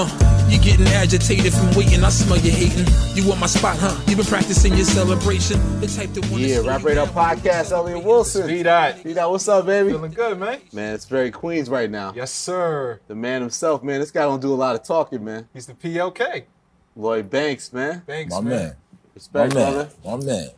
Uh, 0.00 0.46
you 0.48 0.60
getting 0.60 0.86
agitated 0.86 1.52
from 1.52 1.74
waiting. 1.74 2.04
I 2.04 2.08
smell 2.10 2.38
you 2.38 2.52
hating. 2.52 2.86
You 3.16 3.28
want 3.28 3.40
my 3.40 3.48
spot, 3.48 3.76
huh? 3.80 4.00
You 4.06 4.14
been 4.14 4.24
practicing 4.26 4.74
your 4.76 4.84
celebration. 4.84 5.58
The 5.80 5.88
type 5.88 6.10
that 6.14 6.24
wanna 6.30 6.44
Yeah, 6.44 6.58
slow 6.60 6.68
Rap 6.68 6.82
you 6.82 6.86
Right 6.86 6.98
Up 6.98 7.12
down. 7.12 7.36
Podcast, 7.36 7.72
Elliott 7.72 8.04
Wilson. 8.04 8.46
Be 8.46 8.62
that. 8.62 9.02
See 9.02 9.12
that? 9.14 9.28
What's 9.28 9.48
up, 9.48 9.66
baby? 9.66 9.88
Feeling 9.90 10.12
good, 10.12 10.38
man. 10.38 10.60
Man, 10.72 10.94
it's 10.94 11.04
very 11.06 11.32
Queens 11.32 11.68
right 11.68 11.90
now. 11.90 12.12
Yes, 12.14 12.30
sir. 12.30 13.00
The 13.08 13.16
man 13.16 13.40
himself, 13.40 13.82
man. 13.82 13.98
This 13.98 14.12
guy 14.12 14.22
don't 14.22 14.40
do 14.40 14.52
a 14.52 14.54
lot 14.54 14.76
of 14.76 14.84
talking, 14.84 15.24
man. 15.24 15.48
He's 15.52 15.66
the 15.66 15.74
PLK. 15.74 16.44
Lloyd 16.94 17.28
Banks, 17.28 17.72
man. 17.72 18.02
Banks, 18.06 18.32
My 18.32 18.40
man. 18.40 18.50
man. 18.50 18.68
My 18.68 18.74
Respect, 19.16 19.54
man. 19.54 19.72
brother. 19.72 19.90
My 20.04 20.16
man. 20.24 20.48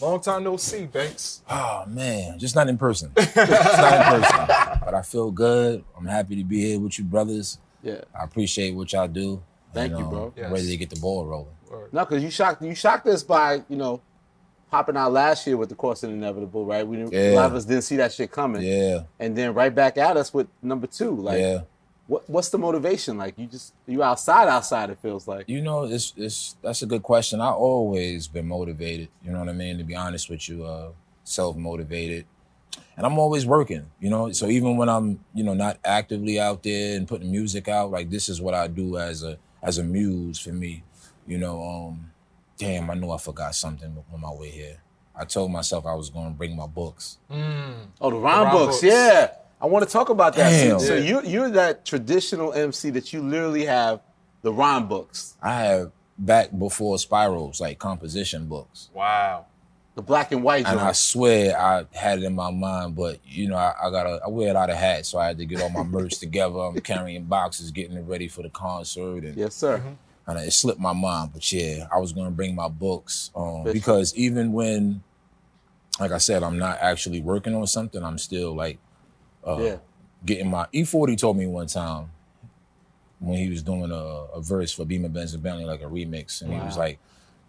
Long 0.00 0.20
time 0.22 0.42
no 0.44 0.56
see, 0.56 0.86
Banks. 0.86 1.42
Oh 1.50 1.84
man, 1.86 2.38
just 2.38 2.54
not 2.56 2.66
in 2.70 2.78
person. 2.78 3.12
just 3.14 3.36
not 3.36 4.14
in 4.14 4.22
person. 4.22 4.46
But 4.82 4.94
I 4.94 5.02
feel 5.02 5.30
good. 5.30 5.84
I'm 5.98 6.06
happy 6.06 6.36
to 6.36 6.44
be 6.44 6.62
here 6.62 6.80
with 6.80 6.98
you, 6.98 7.04
brothers. 7.04 7.58
Yeah. 7.82 8.00
I 8.18 8.24
appreciate 8.24 8.74
what 8.74 8.92
y'all 8.92 9.08
do. 9.08 9.42
Thank 9.72 9.92
and, 9.92 10.00
you, 10.00 10.04
um, 10.06 10.10
bro. 10.10 10.34
I'm 10.44 10.52
ready 10.52 10.68
to 10.68 10.76
get 10.76 10.90
the 10.90 11.00
ball 11.00 11.26
rolling. 11.26 11.54
Word. 11.70 11.92
No, 11.92 12.04
because 12.04 12.22
you 12.22 12.30
shocked 12.30 12.62
you 12.62 12.74
shocked 12.74 13.06
us 13.06 13.22
by, 13.22 13.62
you 13.68 13.76
know, 13.76 14.00
popping 14.70 14.96
out 14.96 15.12
last 15.12 15.46
year 15.46 15.56
with 15.56 15.68
the 15.68 15.74
course 15.74 16.02
of 16.02 16.10
inevitable, 16.10 16.64
right? 16.64 16.86
We 16.86 16.96
didn't, 16.96 17.14
a 17.14 17.34
lot 17.34 17.46
of 17.46 17.54
us 17.54 17.64
didn't 17.64 17.82
see 17.82 17.96
that 17.96 18.12
shit 18.12 18.30
coming. 18.30 18.62
Yeah, 18.62 19.02
And 19.18 19.36
then 19.36 19.54
right 19.54 19.74
back 19.74 19.98
at 19.98 20.16
us 20.16 20.32
with 20.32 20.48
number 20.62 20.86
two. 20.86 21.14
Like 21.14 21.40
yeah. 21.40 21.60
what 22.06 22.28
what's 22.28 22.48
the 22.48 22.58
motivation? 22.58 23.18
Like 23.18 23.38
you 23.38 23.46
just 23.46 23.74
you 23.86 24.02
outside 24.02 24.48
outside, 24.48 24.90
it 24.90 24.98
feels 25.00 25.28
like. 25.28 25.48
You 25.48 25.60
know, 25.60 25.84
it's 25.84 26.12
it's 26.16 26.56
that's 26.62 26.82
a 26.82 26.86
good 26.86 27.02
question. 27.02 27.40
I 27.40 27.50
always 27.50 28.28
been 28.28 28.48
motivated. 28.48 29.08
You 29.24 29.32
know 29.32 29.40
what 29.40 29.48
I 29.48 29.52
mean? 29.52 29.78
To 29.78 29.84
be 29.84 29.94
honest 29.94 30.28
with 30.30 30.48
you, 30.48 30.64
uh, 30.64 30.90
self 31.24 31.56
motivated, 31.56 32.26
and 33.00 33.06
I'm 33.06 33.18
always 33.18 33.46
working. 33.46 33.86
You 33.98 34.10
know, 34.10 34.30
so 34.32 34.46
even 34.48 34.76
when 34.76 34.90
I'm 34.90 35.20
you 35.32 35.42
know 35.42 35.54
not 35.54 35.78
actively 35.86 36.38
out 36.38 36.62
there 36.62 36.98
and 36.98 37.08
putting 37.08 37.30
music 37.30 37.66
out, 37.66 37.90
like 37.90 38.10
this 38.10 38.28
is 38.28 38.42
what 38.42 38.52
I 38.52 38.66
do 38.66 38.98
as 38.98 39.22
a 39.22 39.38
as 39.62 39.78
a 39.78 39.82
muse 39.82 40.38
for 40.38 40.52
me. 40.52 40.82
You 41.26 41.38
know, 41.38 41.62
um, 41.62 42.10
damn, 42.58 42.90
I 42.90 42.94
know 42.94 43.10
I 43.12 43.16
forgot 43.18 43.54
something 43.54 43.96
on 44.12 44.20
my 44.20 44.30
way 44.32 44.50
here. 44.50 44.82
I 45.16 45.24
told 45.24 45.50
myself 45.50 45.86
I 45.86 45.94
was 45.94 46.10
going 46.10 46.26
to 46.26 46.36
bring 46.36 46.54
my 46.54 46.66
books. 46.66 47.16
Oh, 47.30 48.10
the 48.10 48.16
rhyme 48.16 48.44
rhyme 48.44 48.52
books. 48.52 48.80
books. 48.80 48.82
Yeah. 48.82 49.30
I 49.62 49.66
want 49.66 49.86
to 49.86 49.90
talk 49.90 50.08
about 50.10 50.34
that. 50.36 50.50
So, 50.60 50.68
Damn. 50.68 50.80
so 50.80 50.94
Yeah. 50.94 51.22
you 51.22 51.22
you're 51.30 51.50
that 51.50 51.86
traditional 51.86 52.52
MC 52.52 52.90
that 52.90 53.12
you 53.14 53.22
literally 53.22 53.64
have 53.64 54.00
the 54.42 54.52
rhyme 54.52 54.88
books, 54.88 55.36
I 55.42 55.54
have 55.64 55.92
back 56.18 56.50
before 56.58 56.98
spirals, 56.98 57.60
like 57.62 57.78
composition 57.78 58.46
books. 58.46 58.90
Wow. 58.92 59.46
The 59.94 60.02
black 60.02 60.30
and 60.32 60.42
white 60.42 60.66
And 60.66 60.78
I 60.78 60.92
swear 60.92 61.58
I 61.58 61.84
had 61.92 62.18
it 62.20 62.24
in 62.24 62.34
my 62.34 62.50
mind, 62.50 62.94
but 62.94 63.18
you 63.24 63.48
know, 63.48 63.56
I, 63.56 63.74
I 63.82 63.90
got 63.90 64.06
I 64.06 64.28
wear 64.28 64.50
a 64.50 64.54
lot 64.54 64.70
of 64.70 64.76
hats, 64.76 65.08
so 65.08 65.18
I 65.18 65.26
had 65.26 65.38
to 65.38 65.44
get 65.44 65.60
all 65.60 65.70
my 65.70 65.82
merch 65.98 66.18
together. 66.18 66.58
I'm 66.58 66.80
carrying 66.80 67.24
boxes, 67.24 67.70
getting 67.70 67.96
it 67.96 68.04
ready 68.06 68.28
for 68.28 68.42
the 68.42 68.50
concert, 68.50 69.24
and, 69.24 69.36
Yes, 69.36 69.54
sir. 69.54 69.78
Mm-hmm. 69.78 70.30
and 70.30 70.38
it 70.38 70.52
slipped 70.52 70.80
my 70.80 70.92
mind. 70.92 71.30
But 71.32 71.50
yeah, 71.52 71.86
I 71.92 71.98
was 71.98 72.12
gonna 72.12 72.30
bring 72.30 72.54
my 72.54 72.68
books 72.68 73.30
um, 73.34 73.64
because 73.64 74.14
even 74.14 74.52
when, 74.52 75.02
like 75.98 76.12
I 76.12 76.18
said, 76.18 76.42
I'm 76.42 76.58
not 76.58 76.78
actually 76.80 77.20
working 77.20 77.54
on 77.54 77.66
something, 77.66 78.02
I'm 78.02 78.18
still 78.18 78.54
like 78.54 78.78
uh, 79.46 79.56
Yeah. 79.58 79.76
getting 80.24 80.48
my 80.50 80.66
E40 80.72 81.18
told 81.18 81.36
me 81.36 81.46
one 81.46 81.66
time 81.66 82.10
when 83.18 83.36
he 83.38 83.50
was 83.50 83.62
doing 83.62 83.90
a, 83.90 83.94
a 83.94 84.40
verse 84.40 84.72
for 84.72 84.84
Beamer 84.86 85.08
Benz 85.10 85.34
and 85.34 85.42
Bentley, 85.42 85.64
like 85.64 85.82
a 85.82 85.86
remix, 85.86 86.40
and 86.42 86.52
he 86.52 86.58
was 86.60 86.76
like, 86.78 86.98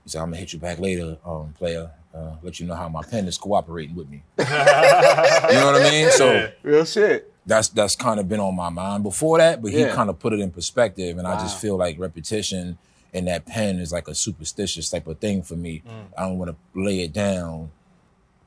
he 0.04 0.10
said, 0.10 0.20
"I'm 0.22 0.28
gonna 0.28 0.38
hit 0.38 0.54
you 0.54 0.60
back 0.60 0.80
later, 0.80 1.18
um, 1.26 1.54
player, 1.58 1.92
uh, 2.14 2.36
let 2.42 2.60
you 2.60 2.66
know 2.68 2.76
how 2.76 2.90
my 2.90 3.04
pen 3.04 3.28
is 3.28 3.38
cooperating 3.38 3.96
with 3.96 4.10
me." 4.10 4.24
you 4.40 4.44
know 4.46 5.72
what 5.72 5.82
I 5.82 5.90
mean? 5.90 6.10
So 6.12 6.50
Real 6.64 6.86
shit. 6.86 7.32
that's 7.46 7.70
that's 7.70 7.96
kind 7.96 8.20
of 8.20 8.28
been 8.30 8.40
on 8.40 8.56
my 8.56 8.70
mind 8.70 9.04
before 9.04 9.38
that, 9.40 9.62
but 9.62 9.72
he 9.72 9.80
Yeah. 9.82 9.94
kind 9.94 10.10
of 10.10 10.20
put 10.20 10.34
it 10.34 10.40
in 10.40 10.52
perspective, 10.52 11.18
and 11.18 11.28
I 11.28 11.36
just 11.36 11.58
feel 11.58 11.78
like 11.78 12.00
repetition 12.00 12.78
and 13.14 13.28
that 13.28 13.46
pen 13.46 13.80
is 13.80 13.92
like 13.92 14.08
a 14.08 14.16
superstitious 14.16 14.90
type 14.90 15.06
of 15.08 15.20
thing 15.20 15.42
for 15.44 15.56
me. 15.56 15.84
I 16.18 16.22
don't 16.24 16.38
want 16.38 16.52
to 16.52 16.80
lay 16.80 17.02
it 17.02 17.12
down 17.12 17.72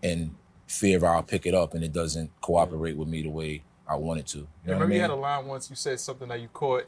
and 0.03 0.35
fear 0.67 1.05
I'll 1.05 1.23
pick 1.23 1.45
it 1.47 1.55
up 1.55 1.75
and 1.75 1.85
it 1.85 1.93
doesn't 1.93 2.31
cooperate 2.41 2.97
with 2.97 3.09
me 3.09 3.23
the 3.23 3.29
way 3.29 3.63
I 3.87 3.97
want 3.97 4.21
it 4.21 4.27
to. 4.29 4.39
You 4.39 4.45
know 4.45 4.49
Yeah, 4.67 4.73
what 4.73 4.77
I 4.77 4.81
remember 4.81 4.95
you 4.95 5.01
had 5.03 5.11
a 5.11 5.15
line 5.15 5.47
once 5.47 5.69
you 5.69 5.77
said 5.77 6.01
something 6.01 6.29
that 6.29 6.41
you 6.41 6.49
caught 6.49 6.85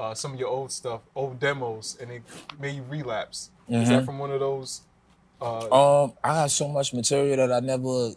uh, 0.00 0.14
some 0.14 0.32
of 0.34 0.38
your 0.40 0.48
old 0.48 0.72
stuff, 0.72 1.00
old 1.14 1.38
demos, 1.38 1.96
and 2.00 2.10
it 2.10 2.22
made 2.58 2.76
you 2.76 2.84
relapse. 2.88 3.50
Is 3.68 3.74
Mm-hmm. 3.84 3.90
that 3.92 4.04
from 4.04 4.18
one 4.18 4.30
of 4.32 4.40
those? 4.40 4.80
Uh, 5.40 6.02
Um, 6.04 6.12
I 6.24 6.28
got 6.34 6.50
so 6.50 6.66
much 6.68 6.92
material 6.94 7.36
that 7.36 7.52
I 7.52 7.60
never 7.60 8.12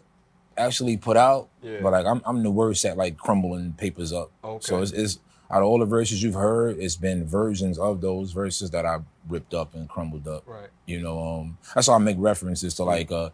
actually 0.56 0.96
put 0.96 1.16
out, 1.16 1.48
Yeah. 1.62 1.80
but 1.82 1.92
like 1.92 2.06
I'm 2.06 2.20
I'm 2.24 2.42
the 2.42 2.50
worst 2.50 2.84
at 2.84 2.96
like 2.96 3.16
crumbling 3.16 3.72
papers 3.74 4.12
up. 4.12 4.30
Okay. 4.42 4.64
So 4.66 4.82
it's, 4.82 4.92
it's 4.92 5.18
out 5.50 5.62
of 5.62 5.68
all 5.68 5.78
the 5.78 5.84
verses 5.86 6.22
you've 6.22 6.34
heard, 6.34 6.78
it's 6.78 6.96
been 6.96 7.24
versions 7.26 7.78
of 7.78 8.00
those 8.00 8.32
verses 8.32 8.70
that 8.70 8.86
I 8.86 8.98
ripped 9.28 9.52
up 9.54 9.74
and 9.74 9.88
crumbled 9.88 10.26
up. 10.26 10.42
right. 10.46 10.68
You 10.86 11.00
know, 11.02 11.16
um, 11.40 11.58
that's 11.74 11.88
why 11.88 11.94
I 11.96 11.98
make 11.98 12.16
references 12.18 12.74
to 12.76 12.84
like 12.84 13.10
uh, 13.12 13.30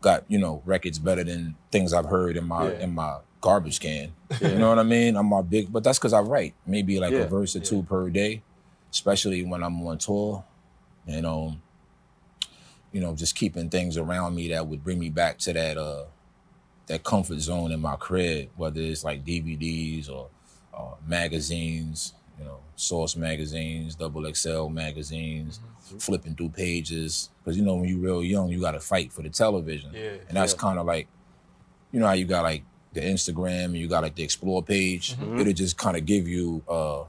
got 0.00 0.24
you 0.28 0.38
know 0.38 0.62
records 0.66 0.98
better 0.98 1.24
than 1.24 1.54
things 1.72 1.92
I've 1.92 2.06
heard 2.06 2.36
in 2.36 2.44
my 2.46 2.70
Yeah. 2.72 2.78
in 2.84 2.94
my 2.94 3.18
garbage 3.48 3.78
can. 3.78 4.12
You 4.40 4.58
know 4.58 4.70
what 4.70 4.78
I 4.78 4.82
mean? 4.84 5.16
I'm 5.16 5.26
my 5.26 5.42
big, 5.42 5.70
but 5.72 5.84
that's 5.84 5.98
because 5.98 6.14
I 6.14 6.20
write 6.20 6.54
maybe 6.66 6.98
like 6.98 7.12
Yeah. 7.12 7.20
a 7.20 7.28
verse 7.28 7.54
or 7.54 7.60
two 7.60 7.82
per 7.82 8.08
day, 8.10 8.42
especially 8.90 9.44
when 9.44 9.62
I'm 9.62 9.86
on 9.86 9.98
tour, 9.98 10.42
and 11.06 11.26
um, 11.26 11.60
you 12.92 13.00
know, 13.02 13.14
just 13.14 13.34
keeping 13.34 13.68
things 13.68 13.96
around 13.96 14.34
me 14.34 14.48
that 14.48 14.66
would 14.66 14.82
bring 14.82 14.98
me 14.98 15.10
back 15.10 15.38
to 15.40 15.52
that 15.52 15.76
uh 15.76 16.04
that 16.86 17.02
comfort 17.02 17.38
zone 17.40 17.72
in 17.72 17.80
my 17.80 17.96
crib, 17.96 18.48
whether 18.56 18.80
it's 18.80 19.04
like 19.04 19.24
DVDs 19.24 20.10
or 20.10 20.28
uh, 20.76 20.94
magazines, 21.06 22.12
you 22.38 22.44
know, 22.44 22.58
Source 22.76 23.16
magazines, 23.16 23.94
Double 23.94 24.24
XL 24.34 24.68
magazines, 24.68 25.60
flipping 25.98 26.34
through 26.34 26.50
pages. 26.50 27.30
Because 27.42 27.56
you 27.58 27.64
know, 27.64 27.76
when 27.76 27.88
you're 27.88 27.98
real 28.00 28.22
young, 28.22 28.48
you 28.48 28.60
got 28.60 28.72
to 28.72 28.80
fight 28.80 29.12
for 29.12 29.22
the 29.22 29.30
television, 29.30 29.90
Yeah, 29.94 30.16
and 30.28 30.36
that's 30.36 30.52
yeah. 30.54 30.58
kind 30.58 30.78
of 30.78 30.84
like, 30.86 31.08
you 31.92 32.00
know, 32.00 32.06
how 32.06 32.12
you 32.12 32.26
got 32.26 32.42
like 32.42 32.64
the 32.94 33.00
Instagram 33.00 33.66
and 33.66 33.76
you 33.76 33.88
got 33.88 34.02
like 34.02 34.14
the 34.14 34.22
Explore 34.22 34.62
page. 34.62 35.16
It'll 35.38 35.52
just 35.52 35.76
kind 35.76 35.96
of 35.96 36.06
give 36.06 36.26
you 36.28 36.62
uh, 36.68 37.02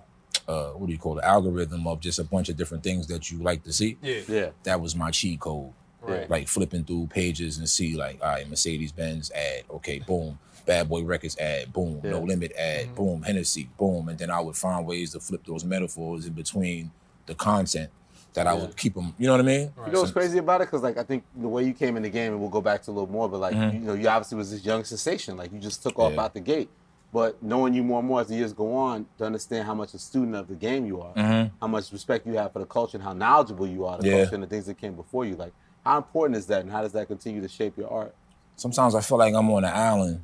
uh, 0.47 0.71
what 0.71 0.87
do 0.87 0.91
you 0.93 0.99
call 0.99 1.15
the 1.15 1.25
algorithm 1.25 1.87
of 1.87 1.99
just 1.99 2.19
a 2.19 2.23
bunch 2.23 2.49
of 2.49 2.57
different 2.57 2.83
things 2.83 3.07
that 3.07 3.31
you 3.31 3.39
like 3.41 3.63
to 3.63 3.73
see. 3.73 3.97
Yeah. 4.01 4.21
Yeah. 4.27 4.49
That 4.63 4.81
was 4.81 4.95
my 4.95 5.11
cheat 5.11 5.39
code 5.39 5.71
Right. 6.01 6.29
like 6.29 6.47
flipping 6.47 6.83
through 6.83 7.07
pages 7.07 7.57
and 7.57 7.67
see 7.67 7.95
like, 7.95 8.19
all 8.21 8.27
right, 8.29 8.47
Mercedes 8.47 8.91
Benz 8.91 9.31
ad, 9.31 9.63
okay, 9.71 9.97
boom, 9.97 10.37
Bad 10.67 10.87
Boy 10.87 11.01
Records 11.03 11.35
ad, 11.39 11.73
boom, 11.73 11.99
No 12.03 12.19
Limit 12.21 12.51
ad, 12.55 12.93
boom, 12.93 13.23
Hennessy, 13.23 13.69
boom, 13.75 14.07
and 14.09 14.19
then 14.19 14.29
I 14.29 14.39
would 14.39 14.55
find 14.55 14.85
ways 14.85 15.13
to 15.13 15.19
flip 15.19 15.41
those 15.47 15.63
metaphors 15.65 16.27
in 16.27 16.33
between 16.33 16.91
the 17.25 17.33
content 17.33 17.89
that 18.35 18.47
I 18.47 18.53
Yeah. 18.53 18.61
would 18.61 18.77
keep 18.77 18.93
them. 18.93 19.13
You 19.17 19.27
know 19.27 19.33
what 19.33 19.41
I 19.41 19.43
mean? 19.43 19.71
You 19.85 19.91
know 19.91 19.99
what's 20.01 20.11
crazy 20.11 20.37
about 20.37 20.61
it? 20.61 20.65
Because 20.67 20.83
like 20.83 20.97
I 20.97 21.03
think 21.03 21.23
the 21.35 21.47
way 21.47 21.63
you 21.63 21.73
came 21.73 21.97
in 21.97 22.03
the 22.03 22.09
game, 22.09 22.31
and 22.33 22.39
we'll 22.41 22.49
go 22.49 22.61
back 22.61 22.81
to 22.83 22.91
a 22.91 22.93
little 22.93 23.09
more, 23.09 23.27
but 23.27 23.39
like 23.39 23.53
you 23.55 23.79
know, 23.79 23.93
you 23.93 24.07
obviously 24.07 24.37
was 24.37 24.51
this 24.51 24.63
young 24.63 24.83
sensation. 24.83 25.35
Like 25.37 25.51
you 25.51 25.59
just 25.59 25.81
took 25.83 25.97
off 25.99 26.09
Mm-hmm. 26.11 26.17
Yeah. 26.19 26.23
out 26.23 26.33
the 26.33 26.39
gate. 26.41 26.69
But 27.13 27.41
knowing 27.41 27.73
you 27.73 27.81
more 27.83 27.99
and 27.99 28.07
more 28.07 28.19
as 28.21 28.27
the 28.27 28.35
years 28.35 28.51
go 28.51 28.75
on, 28.75 29.05
to 29.19 29.25
understand 29.25 29.65
how 29.65 29.73
much 29.73 29.93
a 29.93 29.99
student 29.99 30.35
of 30.35 30.47
the 30.49 30.55
game 30.55 30.85
you 30.85 31.01
are, 31.01 31.13
how 31.61 31.67
much 31.67 31.91
respect 31.93 32.27
you 32.27 32.33
have 32.33 32.51
for 32.51 32.59
the 32.59 32.65
culture, 32.65 32.97
and 32.97 33.03
how 33.03 33.13
knowledgeable 33.13 33.67
you 33.67 33.85
are 33.85 33.97
the 33.97 34.03
Mm-hmm. 34.03 34.11
Yeah. 34.11 34.21
culture 34.23 34.35
and 34.35 34.43
the 34.43 34.47
things 34.47 34.65
that 34.65 34.77
came 34.77 34.95
before 34.95 35.23
you. 35.25 35.35
Like 35.35 35.53
how 35.85 35.97
important 35.97 36.37
is 36.37 36.45
that, 36.47 36.61
and 36.61 36.71
how 36.71 36.81
does 36.81 36.91
that 36.93 37.07
continue 37.07 37.41
to 37.41 37.47
shape 37.47 37.77
your 37.77 37.89
art? 37.91 38.13
Sometimes 38.57 38.95
I 38.95 39.01
feel 39.01 39.17
like 39.17 39.33
I'm 39.33 39.49
on 39.51 39.63
an 39.65 39.73
island 39.73 40.21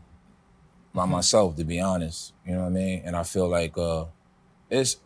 by 0.94 1.06
myself, 1.06 1.56
to 1.58 1.64
be 1.64 1.80
honest. 1.80 2.34
You 2.46 2.54
know 2.54 2.62
what 2.62 2.68
I 2.68 2.70
mean? 2.72 3.02
And 3.06 3.16
I 3.16 3.24
feel 3.24 3.48
like 3.48 3.78
uh 3.78 4.06
it's 4.70 4.98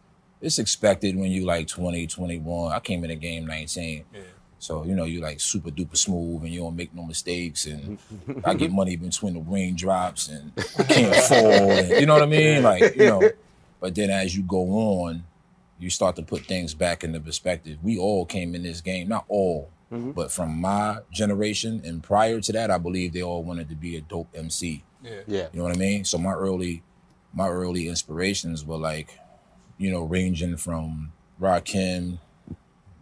it's 0.45 0.59
expected 0.59 1.15
when 1.15 1.31
you 1.31 1.43
like 1.43 1.67
20, 1.67 2.05
21. 2.05 2.71
I 2.71 2.79
came 2.79 3.03
in 3.03 3.09
the 3.09 3.15
game 3.15 3.47
19. 3.47 4.05
Yeah. 4.13 4.21
So, 4.59 4.83
you 4.83 4.95
know, 4.95 5.05
you 5.05 5.19
like 5.19 5.39
super 5.39 5.71
duper 5.71 5.97
smooth 5.97 6.43
and 6.43 6.53
you 6.53 6.61
don't 6.61 6.75
make 6.75 6.93
no 6.93 7.03
mistakes 7.03 7.65
and 7.65 7.97
I 8.45 8.53
get 8.53 8.71
money 8.71 8.95
between 8.95 9.33
the 9.33 9.39
raindrops 9.39 10.27
and 10.27 10.51
I 10.77 10.83
can't 10.83 11.15
fall. 11.15 11.71
And, 11.71 11.89
you 11.99 12.05
know 12.05 12.13
what 12.13 12.23
I 12.23 12.27
mean? 12.27 12.63
Like, 12.63 12.95
you 12.95 13.05
know, 13.07 13.29
but 13.79 13.95
then 13.95 14.11
as 14.11 14.35
you 14.35 14.43
go 14.43 14.61
on, 15.01 15.23
you 15.79 15.89
start 15.89 16.15
to 16.17 16.21
put 16.21 16.45
things 16.45 16.73
back 16.73 17.03
into 17.03 17.19
perspective. 17.19 17.79
We 17.83 17.97
all 17.97 18.25
came 18.25 18.55
in 18.55 18.63
this 18.63 18.81
game, 18.81 19.09
not 19.09 19.25
all, 19.27 19.69
mm-hmm. 19.91 20.11
but 20.11 20.31
from 20.31 20.61
my 20.61 20.99
generation 21.11 21.81
and 21.83 22.03
prior 22.03 22.39
to 22.39 22.51
that, 22.53 22.69
I 22.69 22.77
believe 22.77 23.13
they 23.13 23.23
all 23.23 23.43
wanted 23.43 23.69
to 23.69 23.75
be 23.75 23.97
a 23.97 24.01
dope 24.01 24.29
MC. 24.35 24.83
Yeah. 25.03 25.11
Yeah. 25.27 25.47
You 25.53 25.59
know 25.59 25.65
what 25.65 25.75
I 25.75 25.79
mean? 25.79 26.05
So 26.05 26.17
my 26.19 26.33
early, 26.33 26.83
my 27.33 27.49
early 27.49 27.87
inspirations 27.87 28.63
were 28.63 28.77
like, 28.77 29.19
you 29.77 29.91
know, 29.91 30.03
ranging 30.03 30.57
from 30.57 31.11
Rakim, 31.41 32.19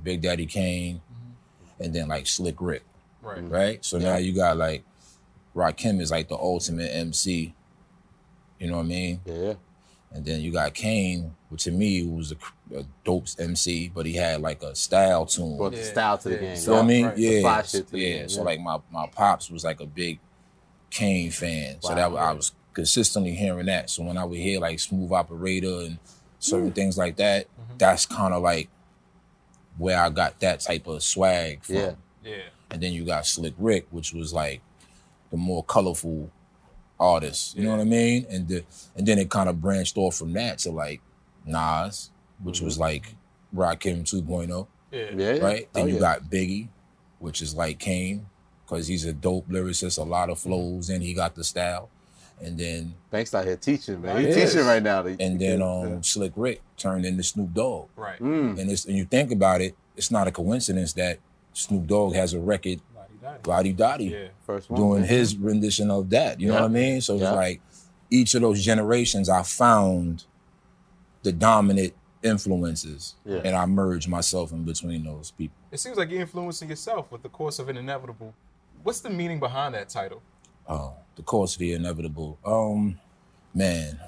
Big 0.04 0.22
Daddy 0.22 0.46
Kane, 0.46 0.98
mm-hmm. 1.12 1.84
and 1.84 1.94
then 1.94 2.08
like 2.08 2.28
Slick 2.28 2.56
Rick, 2.60 2.84
Right. 3.22 3.38
Mm-hmm. 3.38 3.50
right? 3.54 3.86
So 3.86 3.98
now 4.00 4.18
you 4.18 4.34
got 4.34 4.58
like 4.58 4.84
Rakim 5.56 6.02
is 6.02 6.12
like 6.12 6.28
the 6.30 6.36
ultimate 6.38 6.90
MC. 6.94 7.54
You 8.60 8.70
know 8.72 8.78
what 8.78 8.84
I 8.84 8.88
mean? 8.88 9.22
Yeah. 9.26 9.54
And 10.12 10.24
then 10.26 10.42
you 10.42 10.52
got 10.52 10.74
Kane, 10.74 11.36
which 11.50 11.64
to 11.64 11.72
me 11.72 12.04
was 12.06 12.32
a, 12.34 12.78
a 12.78 12.84
dope 13.04 13.26
MC, 13.40 13.92
but 13.94 14.06
he 14.06 14.14
had 14.14 14.42
like 14.42 14.62
a 14.62 14.76
style 14.76 15.26
tune. 15.26 15.58
Brought 15.58 15.72
the 15.72 15.80
Yeah, 15.80 15.84
style 15.92 16.18
to 16.20 16.30
the 16.30 16.36
yeah. 16.36 16.42
game. 16.42 16.50
You 16.52 16.58
So- 16.58 16.72
know 16.72 16.78
what 16.78 16.84
I 16.84 16.88
mean? 16.88 17.06
right. 17.08 17.18
Yeah. 17.18 17.42
fly 17.42 17.62
shit 17.64 17.86
to 17.88 17.92
the 17.92 18.00
yeah. 18.00 18.18
game, 18.20 18.30
So 18.30 18.40
yeah. 18.42 18.46
like 18.46 18.60
my, 18.60 18.78
my 18.92 19.08
pops 19.08 19.50
was 19.50 19.64
like 19.64 19.80
a 19.80 19.86
big 19.88 20.20
Kane 20.92 21.32
fan. 21.32 21.82
So 21.82 21.96
that 21.96 22.12
I 22.14 22.32
was 22.34 22.52
consistently 22.74 23.34
hearing 23.36 23.66
that. 23.68 23.90
So 23.90 24.04
when 24.04 24.18
I 24.18 24.24
would 24.26 24.38
hear 24.40 24.60
like 24.60 24.80
Smooth 24.80 25.12
Operator 25.12 25.82
and 25.82 25.98
certain 26.44 26.72
things 26.72 26.98
like 26.98 27.16
that. 27.18 27.46
Mm-hmm. 27.46 27.78
That's 27.78 28.06
kind 28.06 28.34
of 28.34 28.44
like 28.44 28.70
where 29.78 30.00
I 30.00 30.10
got 30.10 30.40
that 30.42 30.60
type 30.60 30.88
of 30.88 31.02
swag 31.02 31.64
from. 31.64 31.76
Yeah. 31.76 31.94
Yeah. 32.24 32.44
And 32.70 32.82
then 32.82 32.94
you 32.94 33.06
got 33.06 33.26
Slick 33.26 33.54
Rick, 33.58 33.88
which 33.92 34.14
was 34.14 34.34
like 34.34 34.62
the 35.32 35.38
more 35.38 35.64
colorful 35.64 36.32
artist. 37.00 37.56
You 37.58 37.64
know 37.64 37.72
what 37.72 37.80
I 37.80 37.86
mean? 37.86 38.26
And 38.30 38.48
the, 38.48 38.64
and 38.96 39.08
then 39.08 39.20
it 39.20 39.30
kind 39.30 39.50
of 39.50 39.62
branched 39.62 39.98
off 39.98 40.16
from 40.16 40.34
that 40.34 40.60
to 40.60 40.72
like 40.72 41.02
Nas, 41.46 42.12
which 42.42 42.62
was 42.62 42.76
mm-hmm. 42.76 42.84
like 42.84 43.16
Rakim 43.56 44.04
2.0, 44.04 44.68
Yeah. 44.92 45.00
Yeah. 45.00 45.34
yeah. 45.34 45.44
right? 45.44 45.68
Oh, 45.68 45.70
then 45.74 45.84
Oh, 45.84 45.88
you 45.88 45.94
yeah. 45.96 46.00
got 46.00 46.24
Biggie, 46.26 46.70
which 47.20 47.42
is 47.42 47.56
like 47.56 47.80
Kane, 47.80 48.26
because 48.66 48.88
he's 48.88 49.06
a 49.06 49.14
dope 49.14 49.48
lyricist, 49.50 49.98
a 49.98 50.04
lot 50.04 50.30
of 50.30 50.40
mm-hmm. 50.40 50.50
flows, 50.50 50.90
and 50.90 51.04
he 51.04 51.14
got 51.14 51.36
the 51.36 51.44
style. 51.44 51.90
And 52.42 52.58
then 52.58 52.96
Banks 53.10 53.34
out 53.34 53.46
here 53.46 53.56
teaching, 53.56 54.02
man. 54.02 54.20
He 54.20 54.28
He's 54.28 54.36
is. 54.38 54.52
teaching 54.54 54.68
right 54.68 54.84
now. 54.84 55.06
and 55.06 55.40
then 55.40 55.62
um 55.62 56.04
Slick 56.04 56.34
Rick 56.36 56.62
turned 56.78 57.06
into 57.06 57.24
Snoop 57.24 57.54
Dogg. 57.54 57.88
Right. 57.96 58.20
Mm. 58.20 58.60
And 58.60 58.70
it's 58.70 58.86
and 58.86 58.98
you 58.98 59.06
think 59.06 59.32
about 59.32 59.62
it, 59.62 59.76
it's 59.96 60.12
not 60.12 60.28
a 60.28 60.32
coincidence 60.32 60.94
that 60.94 61.20
Snoop 61.54 61.88
Dogg 61.88 62.16
has 62.16 62.34
a 62.34 62.40
record, 62.40 62.82
Lodi 62.96 63.14
Dodi. 63.24 63.44
Body 63.44 63.74
Dotty. 63.74 64.06
Yeah. 64.06 64.28
First 64.46 64.70
one. 64.70 64.80
doing 64.82 65.00
man. 65.02 65.10
his 65.10 65.38
rendition 65.38 65.90
of 65.92 66.10
that. 66.10 66.40
You 66.42 66.48
know 66.48 66.56
what 66.56 66.64
I 66.64 66.68
mean? 66.68 67.00
So 67.02 67.16
Yeah. 67.16 67.28
it's 67.30 67.36
like 67.36 67.62
each 68.10 68.34
of 68.36 68.42
those 68.42 68.62
generations, 68.64 69.30
I 69.30 69.44
found 69.44 70.26
the 71.24 71.32
dominant 71.32 71.94
influences, 72.22 73.16
Yeah. 73.26 73.42
and 73.46 73.56
I 73.56 73.66
merged 73.66 74.10
myself 74.10 74.52
in 74.52 74.64
between 74.64 75.04
those 75.06 75.32
people. 75.32 75.56
It 75.72 75.80
seems 75.80 75.98
like 75.98 76.10
you're 76.10 76.22
influencing 76.22 76.70
yourself 76.70 77.12
with 77.12 77.24
the 77.24 77.30
course 77.30 77.60
of 77.60 77.70
an 77.70 77.78
inevitable. 77.78 78.34
What's 78.84 79.00
the 79.00 79.10
meaning 79.10 79.40
behind 79.40 79.76
that 79.76 79.90
title? 79.90 80.22
Oh, 80.68 80.94
the 81.16 81.22
course 81.24 81.54
of 81.54 81.60
the 81.60 81.74
inevitable. 81.74 82.38
Um, 82.46 83.00
man. 83.54 84.00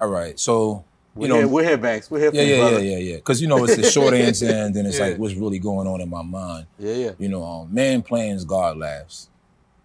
All 0.00 0.08
right, 0.08 0.38
so 0.38 0.84
We're, 1.14 1.28
know, 1.28 1.34
here, 1.36 1.48
we're 1.48 1.64
here, 1.64 1.76
Banks. 1.76 2.10
We're 2.10 2.20
here 2.20 2.30
yeah, 2.32 2.42
you, 2.42 2.54
yeah, 2.54 2.70
yeah, 2.70 2.78
yeah, 2.78 2.96
yeah. 2.98 3.16
Because 3.16 3.40
you 3.42 3.48
know, 3.48 3.64
it's 3.64 3.76
the 3.76 3.90
short 3.90 4.14
answer, 4.26 4.46
and 4.46 4.74
then 4.74 4.86
it's 4.86 4.98
Yeah. 4.98 5.06
like 5.08 5.18
what's 5.18 5.34
really 5.34 5.58
going 5.58 5.88
on 5.88 6.00
in 6.00 6.08
my 6.08 6.22
mind. 6.22 6.66
Yeah, 6.78 6.94
yeah. 6.94 7.10
You 7.18 7.28
know, 7.28 7.44
um, 7.44 7.74
man 7.74 8.02
plans, 8.02 8.44
God 8.44 8.76
laughs, 8.78 9.28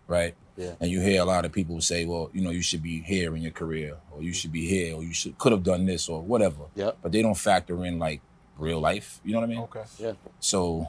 right? 0.07 0.35
Yeah. 0.55 0.73
And 0.79 0.91
you 0.91 1.01
hear 1.01 1.21
a 1.21 1.25
lot 1.25 1.45
of 1.45 1.51
people 1.51 1.81
say, 1.81 2.05
well, 2.05 2.29
you 2.31 2.41
know, 2.41 2.51
you 2.51 2.61
should 2.61 2.83
be 2.83 3.01
here 3.01 3.35
in 3.35 3.41
your 3.41 3.51
career, 3.51 3.97
or 4.11 4.21
you 4.21 4.33
should 4.33 4.51
be 4.51 4.67
here, 4.67 4.95
or 4.95 5.01
you 5.03 5.13
should 5.13 5.35
could 5.39 5.51
have 5.51 5.63
done 5.63 5.87
this, 5.87 6.07
or 6.07 6.21
whatever. 6.21 6.65
Yeah. 6.75 6.91
But 7.01 7.11
they 7.11 7.23
don't 7.23 7.33
factor 7.37 7.83
in 7.85 7.97
like 7.97 8.21
real 8.59 8.79
life. 8.79 9.19
You 9.25 9.33
know 9.33 9.39
what 9.39 9.45
I 9.45 9.49
mean? 9.49 9.59
Okay. 9.61 9.83
Yeah. 9.97 10.13
So 10.39 10.87